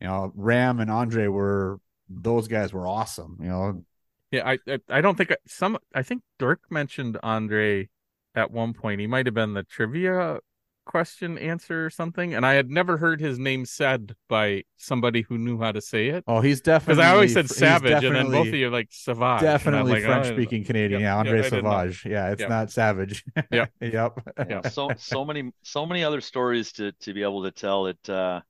you 0.00 0.06
know, 0.06 0.32
Ram 0.34 0.80
and 0.80 0.90
Andre 0.90 1.28
were 1.28 1.78
those 2.08 2.48
guys 2.48 2.72
were 2.72 2.86
awesome, 2.86 3.38
you 3.40 3.48
know. 3.48 3.84
Yeah, 4.30 4.48
I 4.48 4.58
I, 4.66 4.78
I 4.88 5.00
don't 5.00 5.16
think 5.16 5.34
some 5.46 5.78
I 5.94 6.02
think 6.02 6.22
Dirk 6.38 6.60
mentioned 6.70 7.18
Andre 7.22 7.88
at 8.34 8.50
one 8.50 8.74
point. 8.74 9.00
He 9.00 9.06
might 9.06 9.26
have 9.26 9.34
been 9.34 9.54
the 9.54 9.62
trivia 9.62 10.38
question 10.84 11.38
answer 11.38 11.86
or 11.86 11.90
something, 11.90 12.34
and 12.34 12.44
I 12.44 12.54
had 12.54 12.70
never 12.70 12.96
heard 12.96 13.20
his 13.20 13.38
name 13.38 13.64
said 13.64 14.14
by 14.28 14.64
somebody 14.76 15.22
who 15.22 15.38
knew 15.38 15.58
how 15.58 15.72
to 15.72 15.80
say 15.80 16.08
it. 16.08 16.24
Oh, 16.26 16.40
he's 16.40 16.60
definitely 16.60 16.96
because 16.96 17.10
I 17.10 17.14
always 17.14 17.32
said 17.32 17.48
Savage, 17.48 18.04
and 18.04 18.14
then 18.14 18.30
both 18.30 18.48
of 18.48 18.54
you 18.54 18.70
like 18.70 18.88
Savage. 18.90 19.42
Definitely 19.42 19.92
like, 19.92 20.04
French 20.04 20.26
speaking 20.26 20.62
oh, 20.62 20.66
Canadian. 20.66 21.00
Yep, 21.00 21.06
yeah, 21.06 21.16
Andre 21.16 21.42
yep, 21.42 21.50
Savage. 21.50 22.06
Yeah, 22.06 22.30
it's 22.30 22.40
yep. 22.40 22.48
not 22.48 22.70
Savage. 22.70 23.24
yep 23.50 23.70
yep. 23.80 24.18
Yeah, 24.48 24.68
so 24.68 24.90
so 24.96 25.24
many 25.24 25.50
so 25.62 25.86
many 25.86 26.04
other 26.04 26.20
stories 26.20 26.72
to 26.72 26.92
to 26.92 27.12
be 27.12 27.22
able 27.22 27.44
to 27.44 27.50
tell. 27.50 27.86
It 27.86 28.08
uh, 28.08 28.40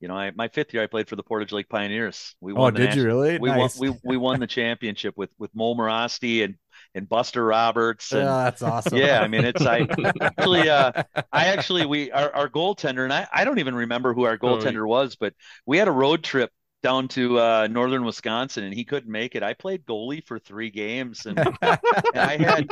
you 0.00 0.06
know, 0.08 0.14
I, 0.14 0.30
my 0.30 0.48
fifth 0.48 0.72
year 0.72 0.82
I 0.82 0.86
played 0.86 1.08
for 1.08 1.16
the 1.16 1.22
Portage 1.22 1.52
Lake 1.52 1.68
Pioneers. 1.68 2.36
We 2.40 2.52
oh, 2.52 2.56
won. 2.56 2.74
Oh, 2.74 2.76
did 2.76 2.84
national, 2.84 3.02
you 3.02 3.06
really? 3.08 3.38
We 3.38 3.48
nice. 3.50 3.78
won. 3.78 3.90
We 3.90 3.98
we 4.04 4.16
won 4.16 4.40
the 4.40 4.46
championship 4.58 5.14
with 5.16 5.30
with 5.38 5.54
Mo 5.54 5.74
Morosty 5.74 6.42
and 6.44 6.56
and 6.98 7.08
Buster 7.08 7.44
Roberts. 7.44 8.12
And, 8.12 8.24
yeah, 8.24 8.44
that's 8.44 8.62
awesome. 8.62 8.98
Yeah, 8.98 9.20
I 9.20 9.28
mean, 9.28 9.44
it's 9.44 9.62
I 9.62 9.86
actually, 10.20 10.68
uh, 10.68 10.92
I 11.32 11.46
actually, 11.46 11.86
we 11.86 12.12
our, 12.12 12.34
our 12.34 12.48
goaltender, 12.50 13.04
and 13.04 13.12
I, 13.12 13.26
I 13.32 13.44
don't 13.44 13.58
even 13.58 13.74
remember 13.74 14.12
who 14.12 14.24
our 14.24 14.34
oh, 14.34 14.46
goaltender 14.46 14.84
oh, 14.84 14.88
was, 14.88 15.16
but 15.16 15.32
we 15.64 15.78
had 15.78 15.88
a 15.88 15.92
road 15.92 16.22
trip 16.22 16.50
down 16.82 17.08
to 17.08 17.40
uh, 17.40 17.68
northern 17.70 18.04
Wisconsin, 18.04 18.64
and 18.64 18.74
he 18.74 18.84
couldn't 18.84 19.10
make 19.10 19.34
it. 19.34 19.42
I 19.42 19.54
played 19.54 19.86
goalie 19.86 20.24
for 20.26 20.38
three 20.38 20.70
games, 20.70 21.24
and, 21.26 21.38
and 21.38 21.78
I 22.14 22.36
had, 22.36 22.68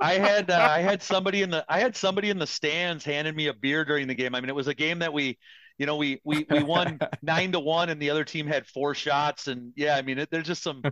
I 0.00 0.14
had, 0.14 0.50
uh, 0.50 0.66
I 0.68 0.80
had 0.80 1.02
somebody 1.02 1.42
in 1.42 1.50
the, 1.50 1.64
I 1.68 1.80
had 1.80 1.94
somebody 1.94 2.30
in 2.30 2.38
the 2.38 2.46
stands 2.46 3.04
handing 3.04 3.36
me 3.36 3.48
a 3.48 3.54
beer 3.54 3.84
during 3.84 4.08
the 4.08 4.14
game. 4.14 4.34
I 4.34 4.40
mean, 4.40 4.48
it 4.48 4.54
was 4.54 4.68
a 4.68 4.74
game 4.74 5.00
that 5.00 5.12
we 5.12 5.38
you 5.78 5.84
know, 5.84 5.96
we 5.96 6.20
we 6.24 6.46
we 6.48 6.62
won 6.62 6.98
nine 7.22 7.52
to 7.52 7.60
one, 7.60 7.90
and 7.90 8.00
the 8.00 8.10
other 8.10 8.24
team 8.24 8.46
had 8.46 8.66
four 8.66 8.94
shots, 8.94 9.46
and 9.46 9.72
yeah, 9.76 9.96
I 9.96 10.02
mean, 10.02 10.18
it, 10.18 10.30
there's 10.30 10.46
just 10.46 10.62
some 10.62 10.82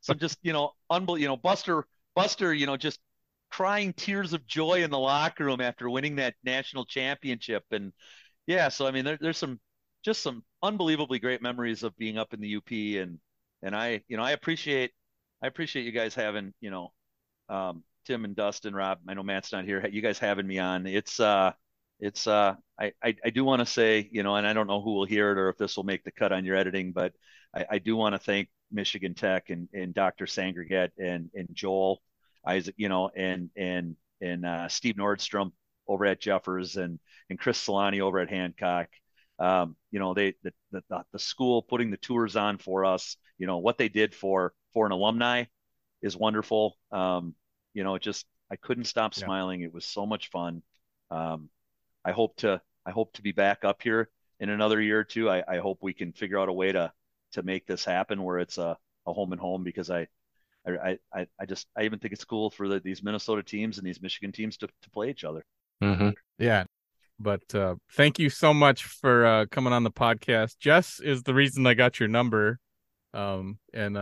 some 0.00 0.18
just 0.18 0.38
you 0.42 0.52
know, 0.52 0.72
unbelievable. 0.90 1.18
You 1.18 1.28
know, 1.28 1.36
Buster 1.36 1.84
Buster, 2.18 2.52
you 2.52 2.66
know, 2.66 2.76
just 2.76 2.98
crying 3.50 3.92
tears 3.92 4.32
of 4.32 4.46
joy 4.46 4.82
in 4.82 4.90
the 4.90 4.98
locker 4.98 5.44
room 5.44 5.60
after 5.60 5.88
winning 5.88 6.16
that 6.16 6.34
national 6.44 6.84
championship. 6.84 7.64
And 7.70 7.92
yeah, 8.46 8.68
so 8.68 8.86
I 8.86 8.90
mean, 8.90 9.04
there, 9.04 9.18
there's 9.20 9.38
some 9.38 9.60
just 10.04 10.22
some 10.22 10.42
unbelievably 10.62 11.18
great 11.20 11.42
memories 11.42 11.82
of 11.82 11.96
being 11.96 12.18
up 12.18 12.34
in 12.34 12.40
the 12.40 12.56
UP, 12.56 12.70
and 12.70 13.18
and 13.62 13.74
I, 13.74 14.02
you 14.08 14.16
know, 14.16 14.22
I 14.22 14.32
appreciate 14.32 14.92
I 15.42 15.46
appreciate 15.46 15.84
you 15.84 15.92
guys 15.92 16.14
having, 16.14 16.52
you 16.60 16.70
know, 16.70 16.92
um, 17.48 17.84
Tim 18.06 18.24
and 18.24 18.34
Dustin, 18.34 18.74
Rob. 18.74 18.98
I 19.08 19.14
know 19.14 19.22
Matt's 19.22 19.52
not 19.52 19.64
here. 19.64 19.86
You 19.86 20.02
guys 20.02 20.18
having 20.18 20.46
me 20.46 20.58
on. 20.58 20.86
It's 20.86 21.20
uh, 21.20 21.52
it's 22.00 22.26
uh, 22.26 22.54
I 22.80 22.92
I, 23.02 23.16
I 23.24 23.30
do 23.30 23.44
want 23.44 23.60
to 23.60 23.66
say, 23.66 24.08
you 24.10 24.22
know, 24.22 24.36
and 24.36 24.46
I 24.46 24.52
don't 24.52 24.66
know 24.66 24.82
who 24.82 24.94
will 24.94 25.04
hear 25.06 25.30
it 25.32 25.38
or 25.38 25.48
if 25.50 25.56
this 25.56 25.76
will 25.76 25.84
make 25.84 26.04
the 26.04 26.10
cut 26.10 26.32
on 26.32 26.44
your 26.44 26.56
editing, 26.56 26.92
but 26.92 27.12
I, 27.54 27.66
I 27.72 27.78
do 27.78 27.96
want 27.96 28.14
to 28.14 28.18
thank 28.18 28.48
Michigan 28.70 29.14
Tech 29.14 29.50
and, 29.50 29.68
and 29.72 29.94
Dr. 29.94 30.26
Sanregret 30.26 30.90
and 30.98 31.30
and 31.34 31.48
Joel 31.52 32.02
Isaac, 32.46 32.74
you 32.78 32.88
know, 32.88 33.10
and 33.14 33.50
and 33.56 33.96
and 34.20 34.44
uh, 34.44 34.68
Steve 34.68 34.96
Nordstrom 34.96 35.52
over 35.86 36.06
at 36.06 36.20
Jeffers 36.20 36.76
and 36.76 36.98
and 37.30 37.38
Chris 37.38 37.64
Solani 37.64 38.00
over 38.00 38.18
at 38.18 38.30
Hancock. 38.30 38.88
Um, 39.38 39.76
you 39.90 39.98
know, 40.00 40.14
they 40.14 40.34
the, 40.42 40.52
the 40.72 40.82
the 41.12 41.18
school 41.18 41.62
putting 41.62 41.90
the 41.90 41.96
tours 41.96 42.36
on 42.36 42.58
for 42.58 42.84
us. 42.84 43.16
You 43.38 43.46
know 43.46 43.58
what 43.58 43.78
they 43.78 43.88
did 43.88 44.14
for 44.14 44.52
for 44.72 44.86
an 44.86 44.92
alumni 44.92 45.44
is 46.02 46.16
wonderful. 46.16 46.76
Um, 46.92 47.34
you 47.74 47.84
know, 47.84 47.94
it 47.94 48.02
just 48.02 48.26
I 48.50 48.56
couldn't 48.56 48.84
stop 48.84 49.14
smiling. 49.14 49.60
Yeah. 49.60 49.66
It 49.66 49.74
was 49.74 49.84
so 49.84 50.06
much 50.06 50.30
fun. 50.30 50.62
Um, 51.10 51.48
I 52.04 52.12
hope 52.12 52.36
to 52.38 52.60
I 52.86 52.90
hope 52.90 53.12
to 53.14 53.22
be 53.22 53.32
back 53.32 53.64
up 53.64 53.82
here 53.82 54.08
in 54.40 54.48
another 54.48 54.80
year 54.80 55.00
or 55.00 55.04
two. 55.04 55.28
I, 55.28 55.42
I 55.46 55.58
hope 55.58 55.78
we 55.82 55.92
can 55.92 56.12
figure 56.12 56.38
out 56.38 56.48
a 56.48 56.52
way 56.52 56.72
to 56.72 56.92
to 57.32 57.42
make 57.42 57.66
this 57.66 57.84
happen 57.84 58.22
where 58.22 58.38
it's 58.38 58.58
a, 58.58 58.76
a 59.06 59.12
home 59.12 59.32
and 59.32 59.40
home 59.40 59.62
because 59.62 59.90
I 59.90 60.08
I, 60.76 60.98
I, 61.14 61.26
I 61.40 61.46
just 61.46 61.66
I 61.76 61.84
even 61.84 61.98
think 61.98 62.12
it's 62.12 62.24
cool 62.24 62.50
for 62.50 62.68
the, 62.68 62.80
these 62.80 63.02
Minnesota 63.02 63.42
teams 63.42 63.78
and 63.78 63.86
these 63.86 64.00
Michigan 64.00 64.32
teams 64.32 64.56
to, 64.58 64.66
to 64.66 64.90
play 64.90 65.10
each 65.10 65.24
other. 65.24 65.44
Mm-hmm. 65.82 66.10
Yeah, 66.38 66.64
but 67.18 67.54
uh, 67.54 67.76
thank 67.92 68.18
you 68.18 68.30
so 68.30 68.52
much 68.52 68.84
for 68.84 69.26
uh, 69.26 69.46
coming 69.50 69.72
on 69.72 69.84
the 69.84 69.90
podcast. 69.90 70.58
Jess 70.58 71.00
is 71.00 71.22
the 71.22 71.34
reason 71.34 71.66
I 71.66 71.74
got 71.74 71.98
your 71.98 72.08
number, 72.08 72.58
um, 73.14 73.58
and 73.72 73.94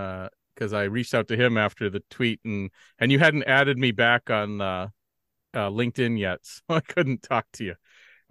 because 0.55 0.73
uh, 0.73 0.79
I 0.79 0.83
reached 0.85 1.15
out 1.15 1.29
to 1.29 1.37
him 1.37 1.57
after 1.57 1.91
the 1.91 2.03
tweet, 2.11 2.41
and 2.45 2.71
and 2.99 3.13
you 3.13 3.19
hadn't 3.19 3.45
added 3.45 3.79
me 3.79 3.93
back 3.93 4.31
on 4.31 4.61
uh, 4.61 4.89
uh, 5.55 5.71
LinkedIn 5.71 6.19
yet, 6.19 6.41
so 6.43 6.63
I 6.69 6.81
couldn't 6.81 7.23
talk 7.23 7.47
to 7.55 7.65
you. 7.65 7.75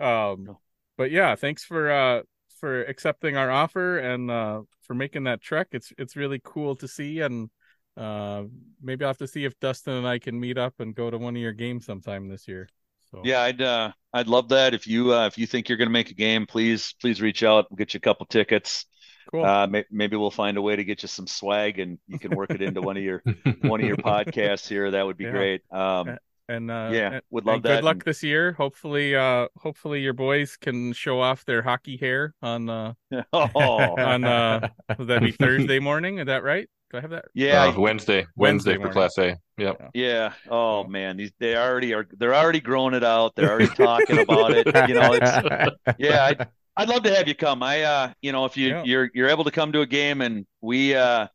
Um, 0.03 0.57
but 0.97 1.11
yeah, 1.11 1.35
thanks 1.35 1.63
for 1.63 1.91
uh, 1.91 2.21
for 2.59 2.83
accepting 2.83 3.37
our 3.37 3.51
offer 3.51 3.97
and 3.99 4.31
uh, 4.31 4.61
for 4.81 4.93
making 4.93 5.25
that 5.25 5.41
trek. 5.41 5.67
It's 5.71 5.91
it's 5.97 6.15
really 6.15 6.41
cool 6.43 6.75
to 6.77 6.87
see 6.87 7.21
and 7.21 7.49
uh, 7.97 8.43
maybe 8.81 9.05
I'll 9.05 9.09
have 9.09 9.17
to 9.19 9.27
see 9.27 9.45
if 9.45 9.59
Dustin 9.59 9.93
and 9.93 10.07
I 10.07 10.19
can 10.19 10.39
meet 10.39 10.57
up 10.57 10.73
and 10.79 10.93
go 10.95 11.09
to 11.09 11.17
one 11.17 11.35
of 11.35 11.41
your 11.41 11.53
games 11.53 11.85
sometime 11.85 12.27
this 12.27 12.47
year. 12.47 12.67
So 13.11 13.21
yeah, 13.23 13.41
I'd 13.41 13.61
uh, 13.61 13.91
I'd 14.13 14.27
love 14.27 14.49
that. 14.49 14.73
If 14.73 14.87
you 14.87 15.13
uh, 15.13 15.27
if 15.27 15.37
you 15.37 15.47
think 15.47 15.69
you're 15.69 15.77
going 15.77 15.87
to 15.87 15.93
make 15.93 16.11
a 16.11 16.15
game, 16.15 16.45
please 16.45 16.93
please 16.99 17.21
reach 17.21 17.43
out. 17.43 17.67
We'll 17.69 17.77
get 17.77 17.93
you 17.93 17.99
a 17.99 18.01
couple 18.01 18.25
tickets. 18.25 18.85
Cool. 19.31 19.45
Uh, 19.45 19.67
may- 19.67 19.85
maybe 19.89 20.17
we'll 20.17 20.31
find 20.31 20.57
a 20.57 20.61
way 20.61 20.75
to 20.75 20.83
get 20.83 21.01
you 21.01 21.07
some 21.07 21.27
swag, 21.27 21.79
and 21.79 21.97
you 22.07 22.19
can 22.19 22.35
work 22.35 22.51
it 22.51 22.61
into 22.61 22.81
one 22.81 22.97
of 22.97 23.03
your 23.03 23.23
one 23.61 23.79
of 23.79 23.87
your 23.87 23.97
podcasts 23.97 24.67
here. 24.67 24.91
That 24.91 25.05
would 25.05 25.17
be 25.17 25.25
yeah. 25.25 25.31
great. 25.31 25.61
Um, 25.71 26.17
and 26.47 26.69
uh, 26.69 26.89
yeah, 26.91 27.19
would 27.31 27.45
love 27.45 27.63
that. 27.63 27.77
Good 27.77 27.83
luck 27.83 27.95
and... 27.95 28.03
this 28.03 28.21
year. 28.21 28.53
Hopefully, 28.53 29.15
uh, 29.15 29.47
hopefully 29.57 30.01
your 30.01 30.13
boys 30.13 30.57
can 30.57 30.93
show 30.93 31.19
off 31.19 31.45
their 31.45 31.61
hockey 31.61 31.97
hair 31.97 32.33
on 32.41 32.69
uh, 32.69 32.93
oh. 33.33 33.95
on 33.97 34.23
uh, 34.23 34.67
would 34.97 35.07
that 35.07 35.21
be 35.21 35.31
Thursday 35.39 35.79
morning? 35.79 36.19
Is 36.19 36.27
that 36.27 36.43
right? 36.43 36.69
Do 36.95 36.99
I 36.99 37.01
have 37.01 37.11
that? 37.11 37.25
Yeah, 37.33 37.63
uh, 37.65 37.77
Wednesday, 37.77 38.25
Wednesday, 38.37 38.77
Wednesday 38.77 38.77
for 38.77 38.89
Class 38.89 39.17
A. 39.17 39.37
Yep. 39.57 39.91
Yeah. 39.93 40.31
Oh 40.49 40.85
man, 40.85 41.17
these 41.17 41.33
they 41.41 41.57
already 41.57 41.93
are. 41.93 42.07
They're 42.17 42.33
already 42.33 42.61
growing 42.61 42.93
it 42.93 43.03
out. 43.03 43.35
They're 43.35 43.49
already 43.49 43.67
talking 43.67 44.19
about 44.19 44.53
it. 44.53 44.67
You 44.87 44.95
know, 44.95 45.11
it's 45.11 45.75
yeah. 45.99 46.23
I'd, 46.23 46.47
I'd 46.77 46.87
love 46.87 47.03
to 47.03 47.13
have 47.13 47.27
you 47.27 47.35
come. 47.35 47.61
I, 47.63 47.81
uh, 47.81 48.13
you 48.21 48.31
know, 48.31 48.45
if 48.45 48.55
you 48.55 48.69
yeah. 48.69 48.83
you're 48.85 49.11
you're 49.13 49.27
able 49.27 49.43
to 49.43 49.51
come 49.51 49.73
to 49.73 49.81
a 49.81 49.85
game, 49.85 50.21
and 50.21 50.45
we, 50.61 50.95
uh, 50.95 51.27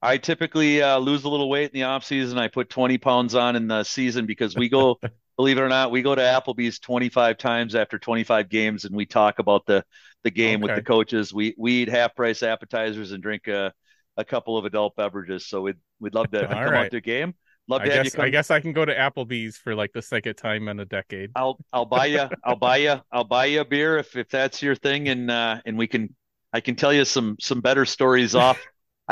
I 0.00 0.16
typically 0.16 0.80
uh, 0.80 0.96
lose 0.96 1.24
a 1.24 1.28
little 1.28 1.50
weight 1.50 1.72
in 1.72 1.78
the 1.78 1.82
off 1.84 2.04
season. 2.04 2.38
I 2.38 2.48
put 2.48 2.70
20 2.70 2.96
pounds 2.96 3.34
on 3.34 3.54
in 3.54 3.68
the 3.68 3.84
season 3.84 4.24
because 4.24 4.56
we 4.56 4.70
go, 4.70 4.98
believe 5.36 5.58
it 5.58 5.60
or 5.60 5.68
not, 5.68 5.90
we 5.90 6.00
go 6.00 6.14
to 6.14 6.22
Applebee's 6.22 6.78
25 6.78 7.36
times 7.36 7.74
after 7.74 7.98
25 7.98 8.48
games, 8.48 8.86
and 8.86 8.96
we 8.96 9.04
talk 9.04 9.40
about 9.40 9.66
the 9.66 9.84
the 10.24 10.30
game 10.30 10.64
okay. 10.64 10.72
with 10.72 10.76
the 10.76 10.82
coaches. 10.82 11.34
We 11.34 11.54
we 11.58 11.82
eat 11.82 11.90
half 11.90 12.14
price 12.14 12.42
appetizers 12.42 13.12
and 13.12 13.22
drink 13.22 13.46
a, 13.48 13.74
a 14.16 14.24
couple 14.24 14.56
of 14.58 14.64
adult 14.64 14.96
beverages. 14.96 15.46
So 15.46 15.62
we'd 15.62 15.76
we'd 16.00 16.14
love 16.14 16.30
to 16.30 16.40
come 16.48 16.58
right. 16.58 16.86
out 16.86 16.90
to 16.90 16.98
a 16.98 17.00
game. 17.00 17.34
Love 17.68 17.82
I 17.82 17.84
to 17.84 17.90
have 17.92 18.04
guess, 18.04 18.12
you 18.12 18.16
come. 18.16 18.26
I 18.26 18.30
guess 18.30 18.50
I 18.50 18.60
can 18.60 18.72
go 18.72 18.84
to 18.84 18.94
Applebee's 18.94 19.56
for 19.56 19.74
like 19.74 19.92
the 19.92 20.02
second 20.02 20.34
time 20.34 20.68
in 20.68 20.80
a 20.80 20.84
decade. 20.84 21.30
I'll 21.36 21.58
I'll 21.72 21.84
buy 21.84 22.06
you 22.06 22.28
I'll 22.44 22.56
buy 22.56 22.78
you 22.78 23.00
I'll 23.12 23.24
buy 23.24 23.46
you 23.46 23.60
a 23.60 23.64
beer 23.64 23.98
if 23.98 24.16
if 24.16 24.28
that's 24.28 24.62
your 24.62 24.74
thing, 24.74 25.08
and 25.08 25.30
uh, 25.30 25.60
and 25.64 25.78
we 25.78 25.86
can 25.86 26.14
I 26.52 26.60
can 26.60 26.74
tell 26.74 26.92
you 26.92 27.04
some 27.04 27.36
some 27.40 27.60
better 27.60 27.84
stories 27.84 28.34
off 28.34 28.60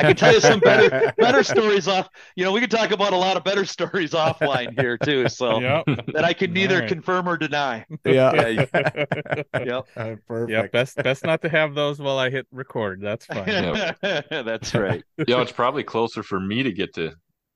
I 0.01 0.09
can 0.09 0.17
tell 0.17 0.33
you 0.33 0.41
some 0.41 0.61
better 0.61 1.13
better 1.19 1.43
stories 1.43 1.87
off. 1.89 2.09
You 2.37 2.45
know, 2.45 2.53
we 2.53 2.61
can 2.61 2.71
talk 2.71 2.91
about 2.91 3.13
a 3.13 3.17
lot 3.17 3.37
of 3.37 3.45
better 3.45 3.65
stories 3.65 4.13
offline 4.13 4.79
here 4.81 4.97
too. 4.99 5.29
So 5.29 5.61
yep. 5.61 5.85
that 6.09 6.25
I 6.25 6.33
can 6.33 6.53
neither 6.53 6.81
right. 6.81 6.89
confirm 6.89 7.29
or 7.29 7.37
deny. 7.37 7.85
Yeah. 8.05 8.33
yeah. 8.75 9.45
yep. 9.55 9.87
Uh, 9.97 10.17
perfect. 10.27 10.51
Yeah. 10.51 10.67
Best 10.69 10.97
best 10.97 11.25
not 11.25 11.43
to 11.43 11.49
have 11.49 11.75
those 11.75 11.99
while 12.01 12.19
I 12.19 12.31
hit 12.31 12.47
record. 12.51 13.01
That's 13.01 13.27
fine. 13.27 13.47
Yep. 13.47 13.99
That's 14.31 14.75
right. 14.75 15.05
Yeah, 15.19 15.43
it's 15.43 15.53
probably 15.53 15.85
closer 15.85 16.23
for 16.23 16.41
me 16.41 16.63
to 16.63 16.73
get 16.73 16.95
to 16.95 17.13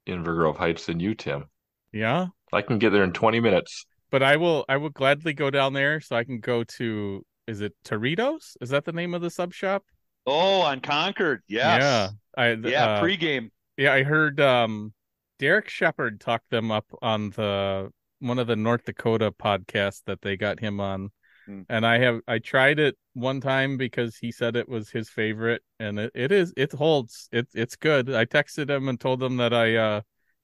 Inver 0.06 0.36
Grove 0.36 0.56
Heights 0.56 0.86
than 0.86 1.00
you, 1.00 1.14
Tim. 1.14 1.46
Yeah. 1.92 2.26
I 2.52 2.62
can 2.62 2.78
get 2.78 2.90
there 2.90 3.04
in 3.04 3.12
20 3.12 3.40
minutes. 3.40 3.86
But 4.10 4.22
I 4.22 4.36
will 4.36 4.64
I 4.68 4.76
will 4.76 4.90
gladly 4.90 5.32
go 5.32 5.50
down 5.50 5.72
there 5.72 6.00
so 6.00 6.14
I 6.14 6.24
can 6.24 6.38
go 6.38 6.62
to 6.64 7.24
is 7.46 7.60
it 7.60 7.74
Toritos? 7.84 8.56
Is 8.60 8.70
that 8.70 8.84
the 8.84 8.92
name 8.92 9.14
of 9.14 9.22
the 9.22 9.30
sub 9.30 9.52
shop? 9.52 9.84
Oh, 10.26 10.62
on 10.62 10.80
Concord. 10.80 11.42
Yes. 11.48 11.82
Yeah. 11.82 12.08
I 12.36 12.52
yeah, 12.52 12.84
uh, 12.84 13.02
pregame. 13.02 13.50
Yeah, 13.76 13.92
I 13.92 14.02
heard 14.02 14.40
um 14.40 14.92
Derek 15.38 15.68
Shepard 15.68 16.20
talk 16.20 16.42
them 16.50 16.70
up 16.70 16.86
on 17.02 17.30
the 17.30 17.90
one 18.20 18.38
of 18.38 18.46
the 18.46 18.56
North 18.56 18.84
Dakota 18.84 19.30
podcasts 19.30 20.02
that 20.06 20.22
they 20.22 20.36
got 20.36 20.60
him 20.60 20.80
on. 20.80 21.10
Hmm. 21.46 21.62
And 21.68 21.86
I 21.86 21.98
have 21.98 22.20
I 22.26 22.38
tried 22.38 22.78
it 22.78 22.96
one 23.12 23.40
time 23.40 23.76
because 23.76 24.16
he 24.16 24.32
said 24.32 24.56
it 24.56 24.68
was 24.68 24.90
his 24.90 25.10
favorite 25.10 25.62
and 25.78 25.98
it, 25.98 26.12
it 26.14 26.32
is 26.32 26.52
it 26.56 26.72
holds 26.72 27.28
it 27.32 27.48
it's 27.54 27.76
good. 27.76 28.12
I 28.12 28.24
texted 28.24 28.70
him 28.70 28.88
and 28.88 28.98
told 28.98 29.22
him 29.22 29.36
that 29.36 29.52
I 29.52 29.76
uh 29.76 30.00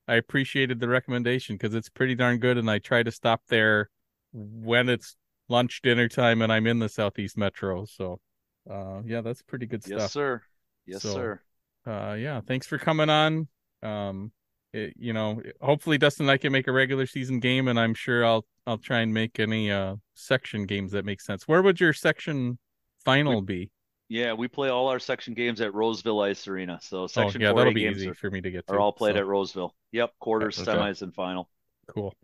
I 0.07 0.15
appreciated 0.17 0.81
the 0.81 0.89
recommendation 0.89 1.57
because 1.57 1.75
it's 1.75 1.89
pretty 1.89 2.15
darn 2.15 2.39
good 2.39 2.59
and 2.59 2.71
I 2.71 2.79
try 2.79 3.03
to 3.03 3.11
stop 3.11 3.43
there 3.49 3.89
when 4.33 4.89
it's 4.89 5.17
lunch 5.49 5.81
dinner 5.83 6.09
time 6.09 6.43
and 6.43 6.53
I'm 6.53 6.67
in 6.67 6.79
the 6.79 6.89
southeast 6.89 7.39
metro. 7.39 7.85
So 7.85 8.21
uh 8.69 9.03
yeah, 9.05 9.21
that's 9.21 9.43
pretty 9.43 9.67
good 9.67 9.83
stuff. 9.83 10.01
Yes, 10.01 10.13
sir. 10.13 10.43
Yes, 10.87 11.03
so, 11.03 11.13
sir 11.13 11.41
uh, 11.87 12.15
yeah, 12.19 12.41
thanks 12.41 12.67
for 12.67 12.79
coming 12.79 13.11
on. 13.11 13.49
Um, 13.83 14.33
it, 14.73 14.95
you 14.97 15.13
know, 15.13 15.43
hopefully 15.61 15.99
Dustin 15.99 16.27
and 16.27 16.31
I 16.31 16.37
can 16.37 16.53
make 16.53 16.69
a 16.69 16.73
regular 16.73 17.07
season 17.07 17.41
game, 17.41 17.69
and 17.69 17.79
I'm 17.79 17.95
sure 17.95 18.25
I'll 18.25 18.45
I'll 18.67 18.79
try 18.79 19.01
and 19.01 19.13
make 19.13 19.41
any 19.41 19.71
uh 19.71 19.97
section 20.15 20.65
games 20.67 20.93
that 20.93 21.05
make 21.05 21.21
sense. 21.21 21.49
Where 21.49 21.63
would 21.63 21.81
your 21.81 21.93
section 21.93 22.59
final 23.05 23.43
be? 23.43 23.71
Yeah, 24.09 24.33
we 24.33 24.49
play 24.49 24.69
all 24.69 24.89
our 24.89 24.99
section 24.99 25.35
games 25.35 25.61
at 25.61 25.73
Roseville 25.73 26.21
Ice 26.21 26.47
Arena. 26.47 26.79
So 26.83 27.05
oh, 27.05 27.07
section 27.07 27.43
oh, 27.43 27.49
yeah, 27.49 27.53
that'll 27.53 27.73
be 27.73 27.85
easy 27.85 28.11
are, 28.11 28.15
for 28.15 28.31
me 28.31 28.41
to 28.41 28.51
get 28.51 28.67
to. 28.67 28.75
Are 28.75 28.81
all 28.81 28.93
played 28.93 29.15
so. 29.15 29.21
at 29.21 29.27
Roseville. 29.27 29.75
Yep, 29.93 30.13
quarters, 30.21 30.61
okay. 30.61 30.71
semis, 30.71 31.03
and 31.03 31.15
final. 31.15 31.49
Cool. 31.89 32.15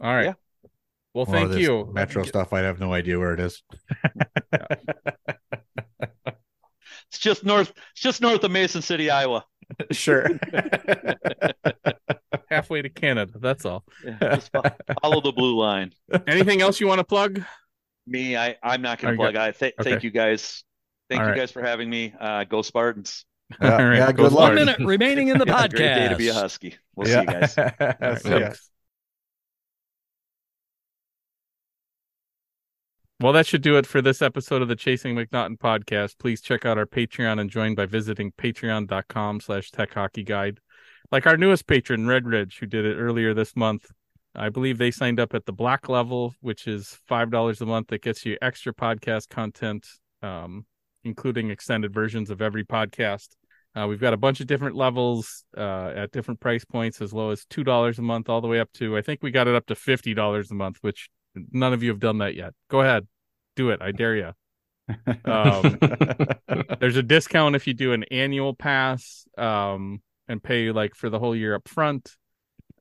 All 0.00 0.14
right. 0.14 0.26
Yeah. 0.26 0.32
Well, 1.14 1.26
thank 1.26 1.54
you. 1.54 1.88
Metro 1.92 2.24
stuff, 2.24 2.52
I 2.52 2.60
have 2.60 2.80
no 2.80 2.92
idea 2.92 3.18
where 3.18 3.34
it 3.34 3.40
is. 3.40 3.62
It's 7.14 7.22
just 7.22 7.44
north. 7.44 7.72
It's 7.92 8.00
just 8.00 8.20
north 8.20 8.42
of 8.42 8.50
Mason 8.50 8.82
City, 8.82 9.08
Iowa. 9.08 9.44
Sure. 9.92 10.28
Halfway 12.50 12.82
to 12.82 12.90
Canada. 12.90 13.32
That's 13.40 13.64
all. 13.64 13.82
Yeah, 14.04 14.34
just 14.34 14.50
follow 15.00 15.22
the 15.22 15.32
blue 15.32 15.56
line. 15.56 15.92
Anything 16.26 16.60
else 16.60 16.80
you 16.80 16.86
want 16.86 16.98
to 16.98 17.04
plug? 17.04 17.42
Me, 18.06 18.36
I 18.36 18.56
I'm 18.62 18.82
not 18.82 18.98
going 18.98 19.14
to 19.14 19.18
plug. 19.18 19.36
I 19.36 19.52
th- 19.52 19.74
okay. 19.80 19.90
thank 19.90 20.02
you 20.02 20.10
guys. 20.10 20.64
Thank 21.08 21.20
all 21.20 21.28
you 21.28 21.32
right. 21.32 21.38
guys 21.38 21.50
for 21.50 21.62
having 21.62 21.88
me. 21.88 22.12
Uh, 22.20 22.44
go 22.44 22.60
Spartans. 22.60 23.24
Yeah, 23.62 23.72
all 23.72 23.84
right. 23.84 23.96
yeah 23.96 24.12
good 24.12 24.32
luck. 24.32 24.48
One 24.48 24.54
minute 24.56 24.80
remaining 24.80 25.28
in 25.28 25.38
the 25.38 25.46
podcast. 25.46 25.76
Great 25.76 25.94
day 25.94 26.08
to 26.08 26.16
be 26.16 26.28
a 26.28 26.34
Husky. 26.34 26.76
We'll 26.94 27.08
yeah. 27.08 27.46
see 27.46 27.62
you 27.62 27.70
guys. 27.70 28.20
All 28.20 28.34
right, 28.40 28.56
Well, 33.24 33.32
that 33.32 33.46
should 33.46 33.62
do 33.62 33.78
it 33.78 33.86
for 33.86 34.02
this 34.02 34.20
episode 34.20 34.60
of 34.60 34.68
the 34.68 34.76
Chasing 34.76 35.16
MacNaughton 35.16 35.56
podcast. 35.56 36.18
Please 36.18 36.42
check 36.42 36.66
out 36.66 36.76
our 36.76 36.84
Patreon 36.84 37.40
and 37.40 37.48
join 37.48 37.74
by 37.74 37.86
visiting 37.86 38.32
patreon.com 38.32 39.40
slash 39.40 39.70
tech 39.70 39.94
hockey 39.94 40.22
guide. 40.22 40.60
Like 41.10 41.26
our 41.26 41.38
newest 41.38 41.66
patron, 41.66 42.06
Red 42.06 42.26
Ridge, 42.26 42.58
who 42.58 42.66
did 42.66 42.84
it 42.84 42.96
earlier 42.96 43.32
this 43.32 43.56
month. 43.56 43.86
I 44.34 44.50
believe 44.50 44.76
they 44.76 44.90
signed 44.90 45.20
up 45.20 45.32
at 45.32 45.46
the 45.46 45.54
black 45.54 45.88
level, 45.88 46.34
which 46.42 46.66
is 46.66 46.98
$5 47.10 47.60
a 47.62 47.64
month. 47.64 47.86
That 47.86 48.02
gets 48.02 48.26
you 48.26 48.36
extra 48.42 48.74
podcast 48.74 49.30
content, 49.30 49.86
um, 50.20 50.66
including 51.02 51.48
extended 51.48 51.94
versions 51.94 52.28
of 52.28 52.42
every 52.42 52.66
podcast. 52.66 53.28
Uh, 53.74 53.86
we've 53.88 54.02
got 54.02 54.12
a 54.12 54.18
bunch 54.18 54.40
of 54.40 54.46
different 54.46 54.76
levels 54.76 55.44
uh, 55.56 55.92
at 55.96 56.12
different 56.12 56.40
price 56.40 56.66
points, 56.66 57.00
as 57.00 57.14
low 57.14 57.30
as 57.30 57.46
$2 57.46 57.98
a 57.98 58.02
month, 58.02 58.28
all 58.28 58.42
the 58.42 58.48
way 58.48 58.60
up 58.60 58.70
to, 58.74 58.98
I 58.98 59.00
think 59.00 59.22
we 59.22 59.30
got 59.30 59.48
it 59.48 59.54
up 59.54 59.64
to 59.68 59.74
$50 59.74 60.50
a 60.50 60.54
month, 60.54 60.76
which 60.82 61.08
none 61.52 61.72
of 61.72 61.82
you 61.82 61.88
have 61.88 62.00
done 62.00 62.18
that 62.18 62.34
yet. 62.34 62.52
Go 62.68 62.82
ahead 62.82 63.06
do 63.56 63.70
it. 63.70 63.80
I 63.82 63.92
dare 63.92 64.16
you. 64.16 64.32
Um, 65.24 65.78
there's 66.80 66.96
a 66.96 67.02
discount 67.02 67.56
if 67.56 67.66
you 67.66 67.74
do 67.74 67.92
an 67.92 68.04
annual 68.04 68.54
pass 68.54 69.26
um, 69.38 70.02
and 70.28 70.42
pay 70.42 70.70
like 70.70 70.94
for 70.94 71.10
the 71.10 71.18
whole 71.18 71.34
year 71.34 71.54
up 71.54 71.68
front. 71.68 72.16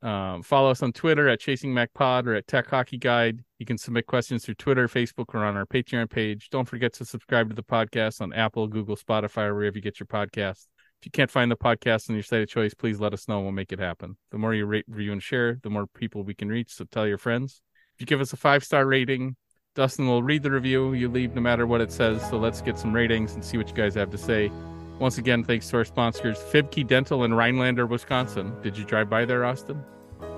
Um, 0.01 0.43
follow 0.43 0.69
us 0.69 0.83
on 0.83 0.91
Twitter 0.91 1.29
at 1.29 1.39
Chasing 1.39 1.73
Mac 1.73 1.93
Pod 1.93 2.27
or 2.27 2.35
at 2.35 2.45
Tech 2.45 2.69
Hockey 2.69 2.97
Guide. 2.97 3.39
You 3.57 3.65
can 3.65 3.77
submit 3.77 4.05
questions 4.05 4.43
through 4.43 4.55
Twitter, 4.55 4.89
Facebook, 4.89 5.33
or 5.33 5.45
on 5.45 5.55
our 5.55 5.65
Patreon 5.65 6.09
page. 6.09 6.49
Don't 6.49 6.67
forget 6.67 6.91
to 6.95 7.05
subscribe 7.05 7.49
to 7.49 7.55
the 7.55 7.63
podcast 7.63 8.19
on 8.19 8.33
Apple, 8.33 8.67
Google, 8.67 8.97
Spotify, 8.97 9.45
or 9.45 9.55
wherever 9.55 9.77
you 9.77 9.81
get 9.81 10.01
your 10.01 10.07
podcast. 10.07 10.67
If 10.99 11.05
you 11.05 11.11
can't 11.11 11.31
find 11.31 11.49
the 11.49 11.55
podcast 11.55 12.09
on 12.09 12.17
your 12.17 12.23
site 12.23 12.41
of 12.41 12.49
choice, 12.49 12.73
please 12.73 12.99
let 12.99 13.13
us 13.13 13.29
know 13.29 13.37
and 13.37 13.45
we'll 13.45 13.53
make 13.53 13.71
it 13.71 13.79
happen. 13.79 14.17
The 14.31 14.37
more 14.37 14.53
you 14.53 14.65
rate, 14.65 14.85
review, 14.89 15.13
and 15.13 15.23
share, 15.23 15.57
the 15.63 15.69
more 15.69 15.87
people 15.87 16.23
we 16.23 16.35
can 16.35 16.49
reach. 16.49 16.73
So 16.73 16.83
tell 16.83 17.07
your 17.07 17.17
friends. 17.17 17.61
If 17.95 18.01
you 18.01 18.05
give 18.05 18.19
us 18.19 18.33
a 18.33 18.37
five 18.37 18.63
star 18.65 18.85
rating, 18.85 19.37
Dustin 19.75 20.07
will 20.07 20.21
read 20.21 20.43
the 20.43 20.51
review 20.51 20.93
you 20.93 21.09
leave 21.09 21.33
no 21.33 21.41
matter 21.41 21.65
what 21.65 21.81
it 21.81 21.91
says. 21.91 22.21
So 22.29 22.37
let's 22.37 22.61
get 22.61 22.77
some 22.77 22.93
ratings 22.93 23.33
and 23.33 23.43
see 23.43 23.57
what 23.57 23.67
you 23.67 23.73
guys 23.73 23.95
have 23.95 24.11
to 24.11 24.17
say. 24.17 24.51
Once 24.99 25.17
again, 25.17 25.43
thanks 25.43 25.67
to 25.69 25.77
our 25.77 25.85
sponsors, 25.85 26.37
Fiebke 26.37 26.85
Dental 26.85 27.23
in 27.23 27.33
Rhinelander, 27.33 27.87
Wisconsin. 27.87 28.53
Did 28.61 28.77
you 28.77 28.85
drive 28.85 29.09
by 29.09 29.25
there, 29.25 29.41
Austyn? 29.41 29.83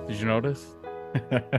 Did 0.08 0.20
you 0.20 0.26
notice? 0.26 0.66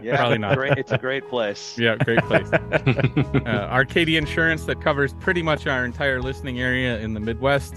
Yeah, 0.03 0.19
probably 0.19 0.37
not. 0.37 0.55
Great, 0.55 0.77
it's 0.77 0.93
a 0.93 0.99
great 0.99 1.31
place. 1.31 1.79
yeah, 1.79 1.97
great 1.97 2.21
place. 2.25 2.47
uh, 2.53 3.69
Arcadia 3.71 4.19
Insurance 4.19 4.67
that 4.67 4.83
covers 4.83 5.15
pretty 5.15 5.43
much 5.43 5.67
our 5.67 5.87
entire 5.87 6.21
listening 6.21 6.61
area 6.61 6.99
in 6.99 7.15
the 7.15 7.21
Midwest. 7.21 7.75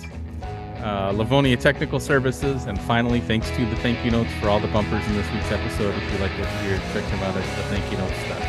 Uh, 0.84 1.14
Livonia 1.16 1.56
Technical 1.56 2.02
Services, 2.02 2.66
and 2.66 2.78
finally, 2.82 3.22
thanks 3.22 3.50
to 3.52 3.66
the 3.66 3.78
thank 3.78 4.04
you 4.04 4.12
notes 4.12 4.32
for 4.42 4.50
all 4.50 4.60
the 4.60 4.68
bumpers 4.68 5.08
in 5.08 5.14
this 5.14 5.32
week's 5.32 5.54
episode. 5.54 5.96
If 5.96 6.12
you 6.12 6.20
like 6.20 6.32
what 6.32 6.52
you 6.64 6.70
hear, 6.72 6.78
check 6.92 7.10
them 7.10 7.20
out 7.20 7.38
at 7.38 7.56
the 7.56 7.64
thank 7.64 7.90
you 7.90 7.98
notes. 7.98 8.49